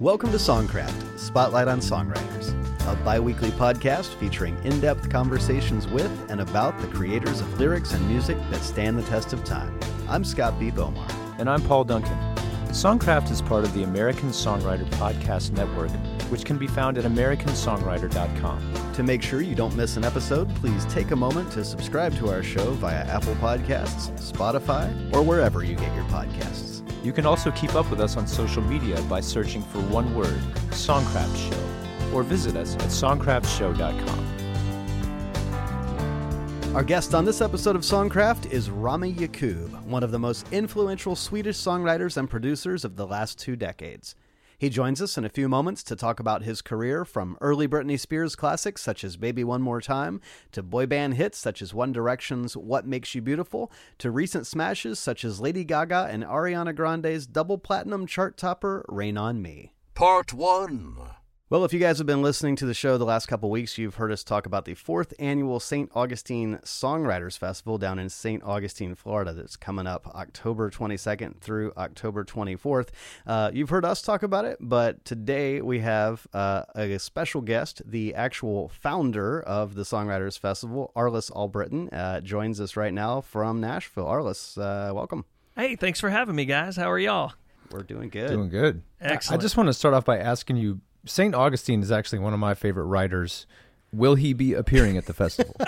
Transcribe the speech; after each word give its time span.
Welcome 0.00 0.32
to 0.32 0.38
Songcraft, 0.38 1.20
Spotlight 1.20 1.68
on 1.68 1.78
Songwriters, 1.78 2.50
a 2.92 2.96
bi 3.04 3.20
weekly 3.20 3.50
podcast 3.50 4.12
featuring 4.14 4.58
in 4.64 4.80
depth 4.80 5.08
conversations 5.08 5.86
with 5.86 6.10
and 6.28 6.40
about 6.40 6.76
the 6.80 6.88
creators 6.88 7.40
of 7.40 7.60
lyrics 7.60 7.92
and 7.92 8.04
music 8.08 8.36
that 8.50 8.60
stand 8.62 8.98
the 8.98 9.04
test 9.04 9.32
of 9.32 9.44
time. 9.44 9.78
I'm 10.08 10.24
Scott 10.24 10.58
B. 10.58 10.72
Bomar. 10.72 11.08
And 11.38 11.48
I'm 11.48 11.62
Paul 11.62 11.84
Duncan. 11.84 12.18
Songcraft 12.70 13.30
is 13.30 13.40
part 13.40 13.62
of 13.62 13.72
the 13.72 13.84
American 13.84 14.30
Songwriter 14.30 14.84
Podcast 14.94 15.52
Network, 15.52 15.92
which 16.28 16.44
can 16.44 16.58
be 16.58 16.66
found 16.66 16.98
at 16.98 17.04
AmericanSongwriter.com. 17.04 18.92
To 18.94 19.02
make 19.04 19.22
sure 19.22 19.42
you 19.42 19.54
don't 19.54 19.76
miss 19.76 19.96
an 19.96 20.04
episode, 20.04 20.52
please 20.56 20.84
take 20.86 21.12
a 21.12 21.16
moment 21.16 21.52
to 21.52 21.64
subscribe 21.64 22.16
to 22.16 22.30
our 22.30 22.42
show 22.42 22.72
via 22.72 23.04
Apple 23.04 23.36
Podcasts, 23.36 24.10
Spotify, 24.18 25.14
or 25.14 25.22
wherever 25.22 25.62
you 25.62 25.76
get 25.76 25.94
your 25.94 26.04
podcasts. 26.06 26.73
You 27.04 27.12
can 27.12 27.26
also 27.26 27.50
keep 27.50 27.74
up 27.74 27.90
with 27.90 28.00
us 28.00 28.16
on 28.16 28.26
social 28.26 28.62
media 28.62 28.98
by 29.02 29.20
searching 29.20 29.60
for 29.60 29.78
one 29.82 30.14
word, 30.14 30.40
Songcraft 30.70 31.50
Show, 31.50 32.14
or 32.14 32.22
visit 32.22 32.56
us 32.56 32.76
at 32.76 32.84
songcraftshow.com. 32.84 34.24
Our 36.74 36.82
guest 36.82 37.14
on 37.14 37.26
this 37.26 37.42
episode 37.42 37.76
of 37.76 37.82
Songcraft 37.82 38.50
is 38.50 38.70
Rami 38.70 39.12
Yacoub, 39.12 39.84
one 39.84 40.02
of 40.02 40.12
the 40.12 40.18
most 40.18 40.50
influential 40.50 41.14
Swedish 41.14 41.58
songwriters 41.58 42.16
and 42.16 42.28
producers 42.28 42.86
of 42.86 42.96
the 42.96 43.06
last 43.06 43.38
two 43.38 43.54
decades. 43.54 44.14
He 44.64 44.70
joins 44.70 45.02
us 45.02 45.18
in 45.18 45.26
a 45.26 45.28
few 45.28 45.46
moments 45.46 45.82
to 45.82 45.94
talk 45.94 46.20
about 46.20 46.42
his 46.42 46.62
career 46.62 47.04
from 47.04 47.36
early 47.42 47.68
Britney 47.68 48.00
Spears 48.00 48.34
classics 48.34 48.80
such 48.80 49.04
as 49.04 49.18
Baby 49.18 49.44
One 49.44 49.60
More 49.60 49.82
Time, 49.82 50.22
to 50.52 50.62
boy 50.62 50.86
band 50.86 51.16
hits 51.16 51.36
such 51.36 51.60
as 51.60 51.74
One 51.74 51.92
Direction's 51.92 52.56
What 52.56 52.86
Makes 52.86 53.14
You 53.14 53.20
Beautiful, 53.20 53.70
to 53.98 54.10
recent 54.10 54.46
smashes 54.46 54.98
such 54.98 55.22
as 55.22 55.38
Lady 55.38 55.64
Gaga 55.64 56.08
and 56.10 56.24
Ariana 56.24 56.74
Grande's 56.74 57.26
double 57.26 57.58
platinum 57.58 58.06
chart 58.06 58.38
topper 58.38 58.86
Rain 58.88 59.18
on 59.18 59.42
Me. 59.42 59.74
Part 59.94 60.32
1 60.32 61.10
well, 61.50 61.62
if 61.62 61.74
you 61.74 61.78
guys 61.78 61.98
have 61.98 62.06
been 62.06 62.22
listening 62.22 62.56
to 62.56 62.64
the 62.64 62.72
show 62.72 62.96
the 62.96 63.04
last 63.04 63.26
couple 63.26 63.50
weeks, 63.50 63.76
you've 63.76 63.96
heard 63.96 64.10
us 64.10 64.24
talk 64.24 64.46
about 64.46 64.64
the 64.64 64.72
fourth 64.72 65.12
annual 65.18 65.60
St. 65.60 65.90
Augustine 65.94 66.58
Songwriters 66.64 67.36
Festival 67.36 67.76
down 67.76 67.98
in 67.98 68.08
St. 68.08 68.42
Augustine, 68.42 68.94
Florida, 68.94 69.34
that's 69.34 69.54
coming 69.54 69.86
up 69.86 70.06
October 70.14 70.70
22nd 70.70 71.40
through 71.40 71.74
October 71.76 72.24
24th. 72.24 72.88
Uh, 73.26 73.50
you've 73.52 73.68
heard 73.68 73.84
us 73.84 74.00
talk 74.00 74.22
about 74.22 74.46
it, 74.46 74.56
but 74.58 75.04
today 75.04 75.60
we 75.60 75.80
have 75.80 76.26
uh, 76.32 76.62
a 76.74 76.98
special 76.98 77.42
guest, 77.42 77.82
the 77.84 78.14
actual 78.14 78.70
founder 78.70 79.42
of 79.42 79.74
the 79.74 79.82
Songwriters 79.82 80.38
Festival, 80.38 80.92
Arlis 80.96 81.30
Albritton, 81.30 81.90
uh, 81.92 82.22
joins 82.22 82.58
us 82.58 82.74
right 82.74 82.94
now 82.94 83.20
from 83.20 83.60
Nashville. 83.60 84.06
Arlis, 84.06 84.56
uh, 84.56 84.94
welcome. 84.94 85.26
Hey, 85.54 85.76
thanks 85.76 86.00
for 86.00 86.08
having 86.08 86.36
me, 86.36 86.46
guys. 86.46 86.76
How 86.76 86.90
are 86.90 86.98
y'all? 86.98 87.34
We're 87.70 87.82
doing 87.82 88.08
good. 88.08 88.30
Doing 88.30 88.48
good. 88.48 88.82
Excellent. 88.98 89.40
I 89.40 89.42
just 89.42 89.58
want 89.58 89.66
to 89.66 89.74
start 89.74 89.92
off 89.92 90.06
by 90.06 90.18
asking 90.18 90.56
you 90.56 90.80
St. 91.04 91.34
Augustine 91.34 91.82
is 91.82 91.92
actually 91.92 92.20
one 92.20 92.32
of 92.32 92.40
my 92.40 92.54
favorite 92.54 92.84
writers. 92.84 93.46
Will 93.92 94.16
he 94.16 94.32
be 94.32 94.54
appearing 94.54 94.96
at 94.96 95.06
the 95.06 95.14
festival? 95.14 95.54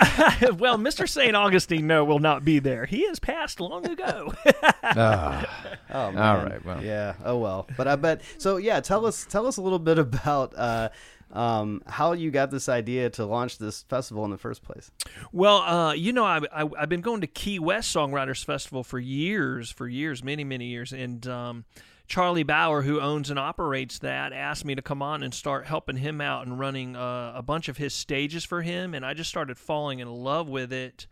well, 0.57 0.77
Mr. 0.77 1.07
St. 1.07 1.33
Augustine, 1.33 1.87
no, 1.87 2.03
will 2.03 2.19
not 2.19 2.43
be 2.43 2.59
there. 2.59 2.85
He 2.85 3.07
has 3.07 3.19
passed 3.19 3.61
long 3.61 3.87
ago. 3.87 4.33
ah, 4.83 5.77
oh, 5.91 6.11
man. 6.11 6.17
all 6.17 6.43
right. 6.43 6.65
Well, 6.65 6.83
yeah. 6.83 7.15
Oh 7.23 7.37
well. 7.37 7.67
But 7.77 7.87
I 7.87 7.95
bet. 7.95 8.21
So 8.37 8.57
yeah, 8.57 8.81
tell 8.81 9.05
us 9.05 9.25
tell 9.29 9.47
us 9.47 9.57
a 9.57 9.61
little 9.61 9.79
bit 9.79 9.97
about. 9.97 10.53
Uh, 10.57 10.89
um, 11.31 11.81
how 11.85 12.13
you 12.13 12.31
got 12.31 12.51
this 12.51 12.69
idea 12.69 13.09
to 13.11 13.25
launch 13.25 13.57
this 13.57 13.83
festival 13.83 14.23
in 14.23 14.31
the 14.31 14.37
first 14.37 14.63
place. 14.63 14.91
Well, 15.33 15.57
uh, 15.57 15.93
you 15.93 16.13
know, 16.13 16.23
I, 16.23 16.39
I, 16.53 16.69
have 16.79 16.87
been 16.87 17.01
going 17.01 17.19
to 17.19 17.27
Key 17.27 17.59
West 17.59 17.93
Songwriters 17.93 18.45
Festival 18.45 18.81
for 18.81 18.97
years, 18.97 19.69
for 19.69 19.89
years, 19.89 20.23
many, 20.23 20.45
many 20.45 20.67
years. 20.67 20.93
And 20.93 21.27
um, 21.27 21.65
Charlie 22.07 22.43
Bauer, 22.43 22.83
who 22.83 23.01
owns 23.01 23.29
and 23.29 23.37
operates 23.37 23.99
that, 23.99 24.31
asked 24.31 24.63
me 24.63 24.75
to 24.75 24.81
come 24.81 25.01
on 25.01 25.23
and 25.23 25.33
start 25.33 25.67
helping 25.67 25.97
him 25.97 26.21
out 26.21 26.47
and 26.47 26.57
running 26.57 26.95
uh, 26.95 27.33
a 27.35 27.41
bunch 27.41 27.67
of 27.67 27.77
his 27.77 27.93
stages 27.93 28.45
for 28.45 28.61
him. 28.61 28.93
And 28.93 29.05
I 29.05 29.13
just 29.13 29.29
started 29.29 29.57
falling 29.57 29.99
in 29.99 30.09
love 30.09 30.47
with 30.47 30.71
it. 30.71 31.05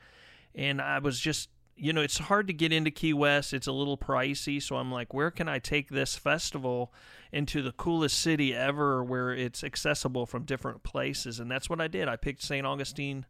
And 0.56 0.82
I 0.82 1.00
was 1.00 1.20
just, 1.20 1.50
you 1.76 1.92
know, 1.92 2.00
it's 2.00 2.18
hard 2.18 2.48
to 2.48 2.54
get 2.54 2.72
into 2.72 2.92
Key 2.92 3.12
West. 3.12 3.54
It's 3.54 3.68
a 3.68 3.74
little 3.74 3.98
pricey. 3.98 4.64
So 4.64 4.78
I'm 4.78 4.90
like, 4.90 5.14
where 5.14 5.32
can 5.32 5.50
I 5.50 5.60
take 5.60 5.90
this 5.90 6.16
festival 6.16 6.94
into 7.34 7.62
the 7.62 7.74
coolest 7.74 8.18
city 8.18 8.56
ever 8.56 9.04
where 9.04 9.34
it's 9.34 9.66
accessible 9.66 10.26
from 10.26 10.44
different 10.44 10.84
places? 10.84 11.42
And 11.42 11.52
that's 11.52 11.70
what 11.70 11.82
I 11.82 11.90
did. 11.90 12.08
I 12.08 12.16
picked 12.16 12.42
St. 12.42 12.66
Augustine, 12.66 13.26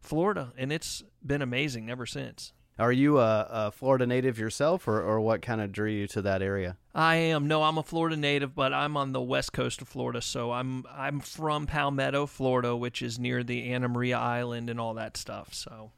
Florida, 0.00 0.52
and 0.58 0.70
it's 0.70 1.02
been 1.24 1.40
amazing 1.40 1.88
ever 1.88 2.04
since. 2.04 2.52
Are 2.78 2.92
you 2.92 3.18
a, 3.18 3.48
a, 3.50 3.70
Florida 3.70 4.06
native 4.06 4.38
yourself, 4.38 4.86
or, 4.86 5.00
or 5.00 5.18
what 5.20 5.40
kind 5.40 5.62
of 5.62 5.72
drew 5.72 5.90
you 5.90 6.06
to 6.08 6.22
that 6.22 6.42
area? 6.42 6.76
I 6.94 7.16
am. 7.16 7.48
No, 7.48 7.62
I'm 7.62 7.78
a 7.78 7.82
Florida 7.82 8.16
native, 8.16 8.54
but 8.54 8.74
I'm 8.74 8.96
on 8.98 9.12
the 9.12 9.20
west 9.20 9.54
coast 9.54 9.80
of 9.80 9.88
Florida. 9.88 10.20
So 10.20 10.52
I'm 10.52 10.84
I'm 10.90 11.20
from 11.20 11.66
Palmetto, 11.66 12.26
Florida, 12.26 12.76
which 12.76 13.00
is 13.00 13.18
near 13.18 13.42
the 13.42 13.72
Anna 13.72 13.88
Maria 13.88 14.18
Island 14.18 14.68
and 14.68 14.78
all 14.78 14.94
that 14.94 15.16
stuff. 15.16 15.54
So 15.54 15.92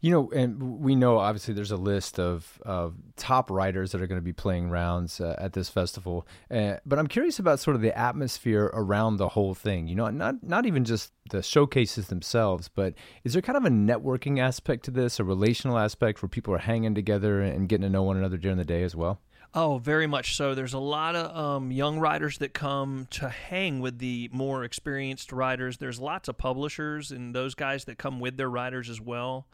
you 0.00 0.10
know, 0.10 0.30
and 0.30 0.80
we 0.80 0.94
know 0.94 1.18
obviously 1.18 1.54
there's 1.54 1.70
a 1.70 1.76
list 1.76 2.18
of, 2.18 2.60
of 2.64 2.94
top 3.16 3.50
writers 3.50 3.92
that 3.92 4.02
are 4.02 4.06
going 4.06 4.20
to 4.20 4.24
be 4.24 4.32
playing 4.32 4.70
rounds 4.70 5.20
uh, 5.20 5.36
at 5.38 5.52
this 5.52 5.68
festival. 5.68 6.26
Uh, 6.50 6.74
but 6.86 6.98
I'm 6.98 7.06
curious 7.06 7.38
about 7.38 7.60
sort 7.60 7.76
of 7.76 7.82
the 7.82 7.96
atmosphere 7.96 8.70
around 8.72 9.16
the 9.16 9.28
whole 9.28 9.54
thing. 9.54 9.88
You 9.88 9.94
know, 9.94 10.08
not 10.10 10.42
not 10.42 10.66
even 10.66 10.84
just 10.84 11.12
the 11.30 11.42
showcases 11.42 12.08
themselves, 12.08 12.68
but 12.68 12.94
is 13.24 13.32
there 13.32 13.42
kind 13.42 13.56
of 13.56 13.64
a 13.64 13.70
networking 13.70 14.40
aspect 14.40 14.84
to 14.84 14.90
this, 14.90 15.20
a 15.20 15.24
relational 15.24 15.78
aspect 15.78 16.22
where 16.22 16.28
people 16.28 16.54
are 16.54 16.58
hanging 16.58 16.94
together 16.94 17.40
and 17.40 17.68
getting 17.68 17.82
to 17.82 17.90
know 17.90 18.02
one 18.02 18.16
another 18.16 18.36
during 18.36 18.58
the 18.58 18.64
day 18.64 18.82
as 18.82 18.96
well? 18.96 19.20
Oh, 19.54 19.76
very 19.76 20.06
much 20.06 20.34
so. 20.34 20.54
There's 20.54 20.72
a 20.72 20.78
lot 20.78 21.14
of 21.14 21.36
um, 21.36 21.70
young 21.70 21.98
writers 21.98 22.38
that 22.38 22.54
come 22.54 23.06
to 23.10 23.28
hang 23.28 23.80
with 23.80 23.98
the 23.98 24.30
more 24.32 24.64
experienced 24.64 25.30
writers. 25.30 25.76
There's 25.76 26.00
lots 26.00 26.28
of 26.28 26.38
publishers 26.38 27.10
and 27.10 27.34
those 27.34 27.54
guys 27.54 27.84
that 27.84 27.98
come 27.98 28.18
with 28.18 28.38
their 28.38 28.48
writers 28.48 28.88
as 28.88 28.98
well. 28.98 29.46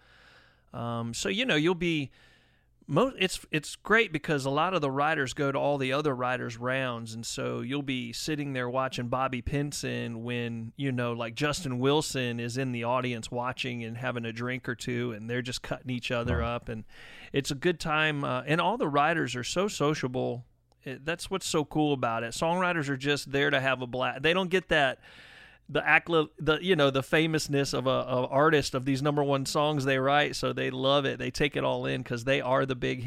Um, 0.72 1.14
so 1.14 1.28
you 1.28 1.44
know 1.44 1.56
you'll 1.56 1.74
be 1.74 2.10
most 2.88 3.16
it's 3.18 3.38
it's 3.50 3.76
great 3.76 4.12
because 4.12 4.46
a 4.46 4.50
lot 4.50 4.72
of 4.72 4.80
the 4.80 4.90
writers 4.90 5.34
go 5.34 5.52
to 5.52 5.58
all 5.58 5.76
the 5.76 5.92
other 5.92 6.14
writers 6.14 6.56
rounds 6.56 7.12
and 7.12 7.24
so 7.24 7.60
you'll 7.60 7.82
be 7.82 8.14
sitting 8.14 8.54
there 8.54 8.68
watching 8.68 9.08
Bobby 9.08 9.42
Pinson 9.42 10.24
when 10.24 10.72
you 10.76 10.90
know 10.90 11.12
like 11.12 11.34
Justin 11.34 11.78
Wilson 11.78 12.40
is 12.40 12.56
in 12.56 12.72
the 12.72 12.84
audience 12.84 13.30
watching 13.30 13.84
and 13.84 13.98
having 13.98 14.24
a 14.24 14.32
drink 14.32 14.66
or 14.66 14.74
two 14.74 15.12
and 15.12 15.28
they're 15.28 15.42
just 15.42 15.60
cutting 15.60 15.90
each 15.90 16.10
other 16.10 16.42
up 16.42 16.70
and 16.70 16.84
it's 17.30 17.50
a 17.50 17.54
good 17.54 17.78
time 17.78 18.24
uh, 18.24 18.42
and 18.46 18.58
all 18.58 18.78
the 18.78 18.88
writers 18.88 19.36
are 19.36 19.44
so 19.44 19.68
sociable. 19.68 20.46
It, 20.82 21.04
that's 21.04 21.30
what's 21.30 21.46
so 21.46 21.66
cool 21.66 21.92
about 21.92 22.22
it. 22.22 22.32
Songwriters 22.32 22.88
are 22.88 22.96
just 22.96 23.30
there 23.30 23.50
to 23.50 23.60
have 23.60 23.82
a 23.82 23.86
blast 23.86 24.22
they 24.22 24.32
don't 24.32 24.48
get 24.48 24.68
that 24.68 24.98
the 25.68 25.80
acla- 25.80 26.28
the 26.38 26.58
you 26.62 26.74
know 26.74 26.90
the 26.90 27.02
famousness 27.02 27.72
of 27.72 27.86
a, 27.86 27.90
a, 27.90 28.26
artist 28.26 28.74
of 28.74 28.84
these 28.84 29.02
number 29.02 29.22
one 29.22 29.44
songs 29.44 29.84
they 29.84 29.98
write 29.98 30.34
so 30.34 30.52
they 30.52 30.70
love 30.70 31.04
it. 31.04 31.18
They 31.18 31.30
take 31.30 31.56
it 31.56 31.64
all 31.64 31.86
in 31.86 32.02
because 32.02 32.24
they 32.24 32.40
are 32.40 32.64
the 32.64 32.74
big 32.74 33.02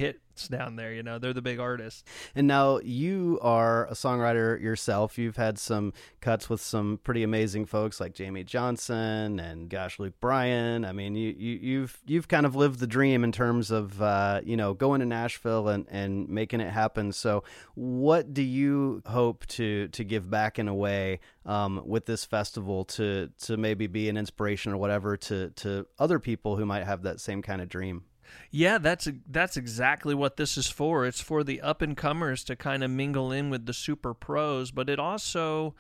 down 0.48 0.76
there 0.76 0.94
you 0.94 1.04
know? 1.04 1.20
They're 1.20 1.34
the 1.34 1.42
big 1.42 1.60
artists. 1.60 2.04
And 2.36 2.48
now 2.48 2.80
you 2.80 3.40
are 3.42 3.88
a 3.88 3.94
songwriter 3.94 4.60
yourself. 4.62 5.18
You've 5.18 5.38
had 5.38 5.60
some 5.60 5.94
cuts 6.20 6.50
with 6.50 6.62
some 6.62 7.00
pretty 7.04 7.24
amazing 7.24 7.66
folks 7.66 8.00
like 8.00 8.14
Jamey 8.14 8.46
johnson 8.46 9.40
and 9.40 9.70
gosh 9.70 10.00
luke 10.00 10.20
bryan. 10.20 10.86
I 10.86 10.92
mean 10.92 11.16
you, 11.16 11.34
you 11.38 11.60
you've 11.62 12.00
you've 12.06 12.28
kind 12.28 12.46
of 12.46 12.56
lived 12.56 12.80
the 12.80 12.88
dream 12.88 13.24
in 13.24 13.32
terms 13.32 13.72
of 13.72 14.02
uh, 14.02 14.42
you 14.44 14.58
know 14.58 14.74
going 14.74 15.00
to 15.00 15.06
nashville 15.06 15.68
and 15.68 15.86
and 15.90 16.30
making 16.30 16.62
it 16.62 16.72
happen. 16.72 17.12
So 17.12 17.44
what 17.76 18.34
do 18.34 18.42
you 18.42 19.02
hope 19.06 19.46
to 19.48 19.88
to 19.90 20.04
give 20.04 20.30
back 20.30 20.60
in 20.60 20.68
a 20.68 20.76
way 20.76 21.20
um, 21.46 21.82
with 21.86 22.06
this 22.06 22.26
festival 22.26 22.86
to 22.86 23.30
to 23.44 23.58
maybe 23.58 23.88
be 23.88 24.10
an 24.10 24.18
inspiration 24.18 24.72
or 24.74 24.78
whatever 24.78 25.18
to 25.18 25.50
to 25.52 25.88
other 26.00 26.20
people 26.20 26.56
who 26.58 26.66
might 26.66 26.84
have 26.84 27.04
that 27.04 27.20
same 27.20 27.42
kind 27.42 27.62
of 27.62 27.70
dream. 27.70 28.04
Yeah, 28.50 28.78
that's 28.78 29.08
that's 29.30 29.58
exactly 29.58 30.14
what 30.14 30.38
this 30.38 30.58
is 30.58 30.68
for. 30.68 31.06
It's 31.06 31.22
for 31.22 31.44
the 31.44 31.62
up 31.62 31.82
and 31.82 31.96
comers 31.96 32.44
to 32.46 32.56
kind 32.56 32.84
of 32.84 32.92
mingle 32.92 33.32
in 33.32 33.50
with 33.50 33.66
the 33.66 33.74
super 33.74 34.14
pros, 34.14 34.72
but 34.72 34.90
it 34.90 35.00
also 35.00 35.76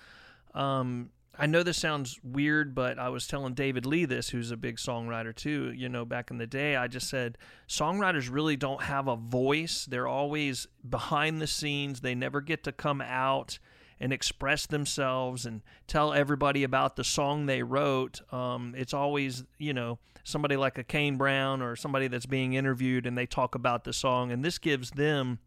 um, 0.53 1.09
I 1.37 1.47
know 1.47 1.63
this 1.63 1.77
sounds 1.77 2.19
weird, 2.23 2.75
but 2.75 2.99
I 2.99 3.09
was 3.09 3.25
telling 3.25 3.53
David 3.53 3.85
Lee 3.85 4.05
this, 4.05 4.29
who's 4.29 4.51
a 4.51 4.57
big 4.57 4.77
songwriter 4.77 5.33
too. 5.33 5.71
You 5.75 5.89
know, 5.89 6.05
back 6.05 6.29
in 6.29 6.37
the 6.37 6.47
day, 6.47 6.75
I 6.75 6.87
just 6.87 7.09
said 7.09 7.37
songwriters 7.67 8.31
really 8.31 8.57
don't 8.57 8.83
have 8.83 9.07
a 9.07 9.15
voice. 9.15 9.85
They're 9.85 10.07
always 10.07 10.67
behind 10.87 11.41
the 11.41 11.47
scenes. 11.47 12.01
They 12.01 12.15
never 12.15 12.41
get 12.41 12.63
to 12.65 12.71
come 12.71 13.01
out 13.01 13.59
and 14.01 14.11
express 14.11 14.65
themselves 14.65 15.45
and 15.45 15.61
tell 15.85 16.11
everybody 16.11 16.63
about 16.63 16.95
the 16.95 17.03
song 17.03 17.45
they 17.45 17.61
wrote. 17.61 18.19
Um, 18.33 18.73
it's 18.75 18.95
always, 18.95 19.43
you 19.59 19.73
know, 19.73 19.99
somebody 20.23 20.57
like 20.57 20.79
a 20.79 20.83
Kane 20.83 21.17
Brown 21.17 21.61
or 21.61 21.75
somebody 21.75 22.07
that's 22.07 22.25
being 22.25 22.53
interviewed 22.53 23.05
and 23.05 23.15
they 23.15 23.27
talk 23.27 23.53
about 23.53 23.83
the 23.83 23.93
song. 23.93 24.31
And 24.31 24.43
this 24.43 24.57
gives 24.57 24.89
them 24.89 25.37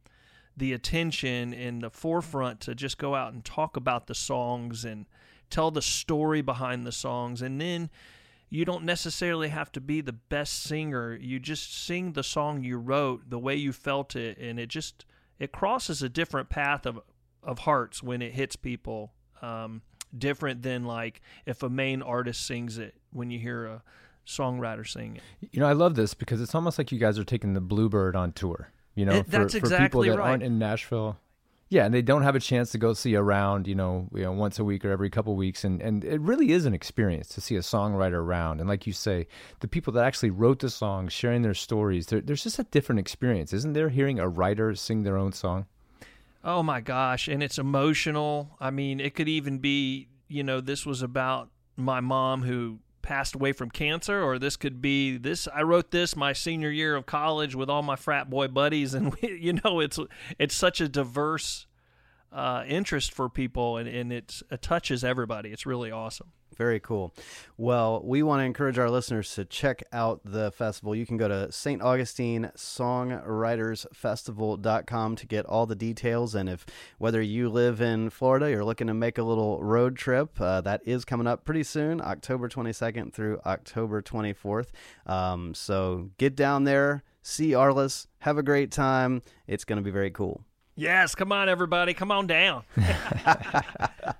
the 0.56 0.72
attention 0.72 1.52
in 1.52 1.80
the 1.80 1.90
forefront 1.90 2.60
to 2.60 2.76
just 2.76 2.96
go 2.96 3.16
out 3.16 3.32
and 3.32 3.44
talk 3.44 3.76
about 3.76 4.06
the 4.06 4.14
songs 4.14 4.84
and 4.84 5.06
tell 5.50 5.72
the 5.72 5.82
story 5.82 6.40
behind 6.40 6.86
the 6.86 6.92
songs. 6.92 7.42
And 7.42 7.60
then 7.60 7.90
you 8.50 8.64
don't 8.64 8.84
necessarily 8.84 9.48
have 9.48 9.72
to 9.72 9.80
be 9.80 10.00
the 10.00 10.12
best 10.12 10.62
singer. 10.62 11.18
You 11.20 11.40
just 11.40 11.84
sing 11.84 12.12
the 12.12 12.22
song 12.22 12.62
you 12.62 12.78
wrote 12.78 13.30
the 13.30 13.38
way 13.38 13.56
you 13.56 13.72
felt 13.72 14.14
it. 14.14 14.38
And 14.38 14.60
it 14.60 14.68
just, 14.68 15.04
it 15.40 15.50
crosses 15.50 16.04
a 16.04 16.08
different 16.08 16.50
path 16.50 16.86
of 16.86 17.00
of 17.44 17.60
hearts 17.60 18.02
when 18.02 18.22
it 18.22 18.32
hits 18.32 18.56
people. 18.56 19.12
Um, 19.42 19.82
different 20.16 20.62
than 20.62 20.84
like 20.84 21.20
if 21.44 21.62
a 21.64 21.68
main 21.68 22.00
artist 22.00 22.46
sings 22.46 22.78
it 22.78 22.94
when 23.10 23.30
you 23.30 23.38
hear 23.38 23.66
a 23.66 23.82
songwriter 24.26 24.86
sing 24.86 25.16
it. 25.16 25.48
You 25.52 25.60
know, 25.60 25.66
I 25.66 25.72
love 25.72 25.94
this 25.96 26.14
because 26.14 26.40
it's 26.40 26.54
almost 26.54 26.78
like 26.78 26.92
you 26.92 26.98
guys 26.98 27.18
are 27.18 27.24
taking 27.24 27.54
the 27.54 27.60
Bluebird 27.60 28.16
on 28.16 28.32
tour. 28.32 28.70
You 28.94 29.06
know, 29.06 29.12
It- 29.16 29.26
for, 29.26 29.48
for 29.48 29.76
people 29.78 30.02
that 30.02 30.16
right. 30.18 30.30
aren't 30.30 30.42
in 30.42 30.58
Nashville. 30.58 31.18
Yeah, 31.70 31.86
and 31.86 31.92
they 31.92 32.02
don't 32.02 32.22
have 32.22 32.36
a 32.36 32.40
chance 32.40 32.70
to 32.72 32.78
go 32.78 32.92
see 32.92 33.14
a 33.14 33.22
round, 33.22 33.66
you 33.66 33.74
know, 33.74 34.08
you 34.14 34.22
know, 34.22 34.30
once 34.32 34.60
a 34.60 34.64
week 34.64 34.84
or 34.84 34.90
every 34.90 35.10
couple 35.10 35.32
of 35.32 35.38
weeks, 35.38 35.64
and 35.64 35.80
and 35.82 36.04
it 36.04 36.20
really 36.20 36.52
is 36.52 36.66
an 36.66 36.74
experience 36.74 37.26
to 37.30 37.40
see 37.40 37.56
a 37.56 37.60
songwriter 37.60 38.18
around. 38.18 38.60
And 38.60 38.68
like 38.68 38.86
you 38.86 38.92
say, 38.92 39.26
the 39.60 39.66
people 39.66 39.92
that 39.94 40.04
actually 40.04 40.30
wrote 40.30 40.60
the 40.60 40.70
song, 40.70 41.08
sharing 41.08 41.42
their 41.42 41.54
stories, 41.54 42.06
there's 42.06 42.44
just 42.44 42.58
a 42.60 42.64
different 42.64 43.00
experience, 43.00 43.52
isn't 43.52 43.72
there? 43.72 43.88
Hearing 43.88 44.20
a 44.20 44.28
writer 44.28 44.72
sing 44.76 45.02
their 45.02 45.16
own 45.16 45.32
song. 45.32 45.66
Oh 46.44 46.62
my 46.62 46.82
gosh, 46.82 47.26
and 47.26 47.42
it's 47.42 47.58
emotional. 47.58 48.56
I 48.60 48.70
mean, 48.70 49.00
it 49.00 49.14
could 49.14 49.28
even 49.28 49.58
be, 49.58 50.08
you 50.28 50.42
know, 50.42 50.60
this 50.60 50.84
was 50.84 51.00
about 51.00 51.48
my 51.76 52.00
mom 52.00 52.42
who 52.42 52.80
passed 53.00 53.34
away 53.34 53.52
from 53.52 53.70
cancer 53.70 54.22
or 54.22 54.38
this 54.38 54.56
could 54.56 54.80
be 54.80 55.18
this 55.18 55.46
I 55.54 55.62
wrote 55.62 55.90
this 55.90 56.16
my 56.16 56.32
senior 56.32 56.70
year 56.70 56.96
of 56.96 57.04
college 57.04 57.54
with 57.54 57.68
all 57.68 57.82
my 57.82 57.96
frat 57.96 58.30
boy 58.30 58.48
buddies 58.48 58.94
and 58.94 59.14
we, 59.22 59.38
you 59.38 59.52
know 59.62 59.80
it's 59.80 59.98
it's 60.38 60.54
such 60.54 60.80
a 60.80 60.88
diverse 60.88 61.66
uh, 62.34 62.64
interest 62.66 63.12
for 63.12 63.28
people 63.28 63.76
and, 63.76 63.88
and 63.88 64.12
it 64.12 64.42
touches 64.60 65.04
everybody. 65.04 65.50
It's 65.50 65.64
really 65.64 65.90
awesome. 65.90 66.32
Very 66.56 66.78
cool. 66.78 67.12
Well, 67.56 68.00
we 68.04 68.22
want 68.22 68.40
to 68.40 68.44
encourage 68.44 68.78
our 68.78 68.90
listeners 68.90 69.34
to 69.34 69.44
check 69.44 69.82
out 69.92 70.20
the 70.24 70.52
festival. 70.52 70.94
You 70.94 71.04
can 71.06 71.16
go 71.16 71.26
to 71.26 71.50
St. 71.50 71.82
Augustine 71.82 72.50
Songwriters 72.56 73.86
Songwritersfestival.com 73.94 75.16
to 75.16 75.26
get 75.26 75.46
all 75.46 75.66
the 75.66 75.74
details. 75.74 76.34
And 76.34 76.48
if 76.48 76.66
whether 76.98 77.20
you 77.20 77.48
live 77.48 77.80
in 77.80 78.10
Florida, 78.10 78.50
you're 78.50 78.64
looking 78.64 78.86
to 78.86 78.94
make 78.94 79.18
a 79.18 79.22
little 79.22 79.62
road 79.62 79.96
trip, 79.96 80.40
uh, 80.40 80.60
that 80.62 80.82
is 80.84 81.04
coming 81.04 81.26
up 81.26 81.44
pretty 81.44 81.62
soon, 81.62 82.00
October 82.00 82.48
22nd 82.48 83.12
through 83.12 83.40
October 83.44 84.02
24th. 84.02 84.68
Um, 85.06 85.54
so 85.54 86.10
get 86.18 86.36
down 86.36 86.64
there, 86.64 87.02
see 87.22 87.50
Arlis, 87.50 88.06
have 88.20 88.38
a 88.38 88.42
great 88.42 88.70
time. 88.70 89.22
It's 89.46 89.64
going 89.64 89.78
to 89.78 89.82
be 89.82 89.90
very 89.90 90.10
cool. 90.10 90.44
Yes, 90.76 91.14
come 91.14 91.32
on 91.32 91.48
everybody, 91.48 91.94
come 91.94 92.10
on 92.10 92.26
down. 92.26 92.64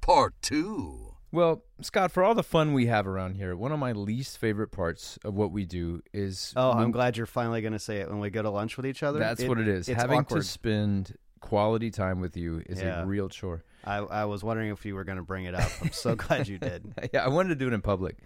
Part 0.00 0.34
2. 0.42 1.00
Well, 1.32 1.64
Scott, 1.80 2.12
for 2.12 2.22
all 2.22 2.34
the 2.34 2.42
fun 2.44 2.74
we 2.74 2.86
have 2.86 3.06
around 3.06 3.34
here, 3.34 3.56
one 3.56 3.72
of 3.72 3.78
my 3.78 3.92
least 3.92 4.38
favorite 4.38 4.68
parts 4.68 5.18
of 5.24 5.34
what 5.34 5.50
we 5.50 5.64
do 5.64 6.00
is 6.12 6.52
Oh, 6.56 6.70
I'm 6.70 6.92
glad 6.92 7.16
you're 7.16 7.26
finally 7.26 7.60
going 7.60 7.72
to 7.72 7.78
say 7.78 7.98
it 7.98 8.08
when 8.08 8.20
we 8.20 8.30
go 8.30 8.42
to 8.42 8.50
lunch 8.50 8.76
with 8.76 8.86
each 8.86 9.02
other. 9.02 9.18
That's 9.18 9.42
what 9.44 9.58
it 9.58 9.66
is. 9.66 9.88
It's 9.88 10.00
Having 10.00 10.20
awkward. 10.20 10.42
to 10.42 10.46
spend 10.46 11.16
quality 11.40 11.90
time 11.90 12.20
with 12.20 12.36
you 12.36 12.62
is 12.66 12.80
Yeah. 12.80 13.02
a 13.02 13.06
real 13.06 13.28
chore. 13.28 13.64
I, 13.84 13.96
I 13.98 14.24
was 14.26 14.44
wondering 14.44 14.70
if 14.70 14.86
you 14.86 14.94
were 14.94 15.04
going 15.04 15.18
to 15.18 15.24
bring 15.24 15.44
it 15.44 15.54
up. 15.54 15.70
I'm 15.82 15.92
so 15.92 16.14
glad 16.16 16.46
you 16.48 16.58
did. 16.58 16.94
yeah, 17.12 17.24
I 17.24 17.28
wanted 17.28 17.48
to 17.50 17.56
do 17.56 17.66
it 17.66 17.72
in 17.72 17.82
public, 17.82 18.16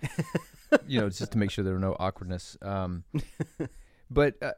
you 0.86 1.00
know, 1.00 1.08
just 1.08 1.32
to 1.32 1.38
make 1.38 1.50
sure 1.50 1.64
there 1.64 1.72
were 1.74 1.80
no 1.80 1.96
awkwardness. 1.98 2.58
Um, 2.60 3.04
but 4.10 4.34
uh, 4.42 4.52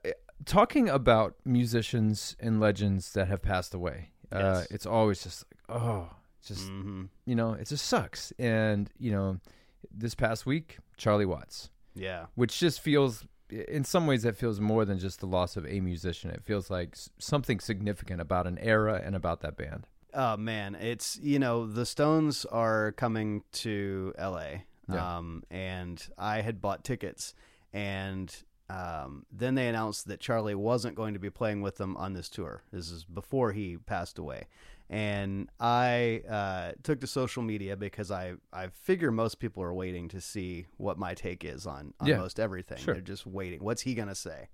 talking 0.45 0.89
about 0.89 1.35
musicians 1.45 2.37
and 2.41 2.61
legends 2.61 3.13
that 3.13 3.29
have 3.29 3.43
passed 3.43 3.75
away, 3.75 4.11
uh, 4.33 4.65
it's 4.71 4.87
always 4.87 5.23
just 5.23 5.45
like, 5.69 5.81
oh, 5.83 6.11
just 6.47 6.69
hmm 6.69 7.05
you 7.27 7.35
know, 7.35 7.53
it 7.53 7.67
just 7.69 7.87
sucks. 7.87 8.33
And 8.39 8.91
you 8.99 9.13
know, 9.13 9.39
this 9.91 10.15
past 10.15 10.47
week, 10.47 10.79
Charlie 10.97 11.27
Watts, 11.27 11.71
Yeah. 11.95 12.27
which 12.35 12.59
just 12.59 12.81
feels. 12.81 13.25
In 13.69 13.83
some 13.83 14.07
ways, 14.07 14.23
that 14.23 14.37
feels 14.37 14.61
more 14.61 14.85
than 14.85 15.01
just 15.01 15.19
the 15.19 15.27
loss 15.27 15.57
of 15.57 15.67
a 15.67 15.81
musician. 15.81 16.31
It 16.31 16.45
feels 16.45 16.71
like 16.71 16.95
something 17.19 17.59
significant 17.59 18.21
about 18.21 18.47
an 18.47 18.59
era 18.59 19.03
and 19.05 19.17
about 19.17 19.41
that 19.41 19.57
band. 19.57 19.89
Oh 20.15 20.37
man, 20.37 20.77
it's 20.77 21.19
you 21.21 21.41
know 21.41 21.67
the 21.67 21.85
Stones 21.85 22.45
are 22.45 22.93
coming 22.93 23.43
to 23.55 24.15
L.A. 24.17 24.67
Yeah. 24.89 25.17
Um, 25.19 25.43
and 25.51 26.01
I 26.17 26.43
had 26.43 26.61
bought 26.61 26.85
tickets, 26.85 27.35
and 27.73 28.33
um, 28.71 29.27
then 29.33 29.55
they 29.55 29.69
announced 29.69 30.07
that 30.09 30.21
Charlie 30.21 30.55
wasn't 30.55 30.95
going 30.95 31.15
to 31.15 31.21
be 31.21 31.31
playing 31.31 31.61
with 31.63 31.77
them 31.77 31.97
on 31.97 32.13
this 32.13 32.29
tour. 32.29 32.63
This 32.73 32.91
is 32.91 33.05
before 33.05 33.53
he 33.53 33.77
passed 33.79 34.19
away, 34.19 34.47
and 34.89 35.49
I 35.59 36.23
uh, 36.29 36.73
took 36.83 37.01
to 37.01 37.07
social 37.07 37.43
media 37.43 37.77
because 37.77 38.11
I 38.11 38.35
I 38.53 38.69
figure 38.69 39.11
most 39.11 39.39
people 39.41 39.63
are 39.63 39.75
waiting 39.75 40.09
to 40.09 40.21
see 40.21 40.67
what 40.77 40.99
my 40.99 41.15
take 41.15 41.45
is 41.45 41.67
on 41.67 41.95
on 42.01 42.09
Yeah, 42.09 42.19
most 42.19 42.39
everything. 42.39 42.79
sure. 42.79 42.95
They're 42.95 43.03
just 43.03 43.27
waiting. 43.27 43.65
What's 43.65 43.83
he 43.83 43.95
gonna 43.95 44.15
say? 44.15 44.49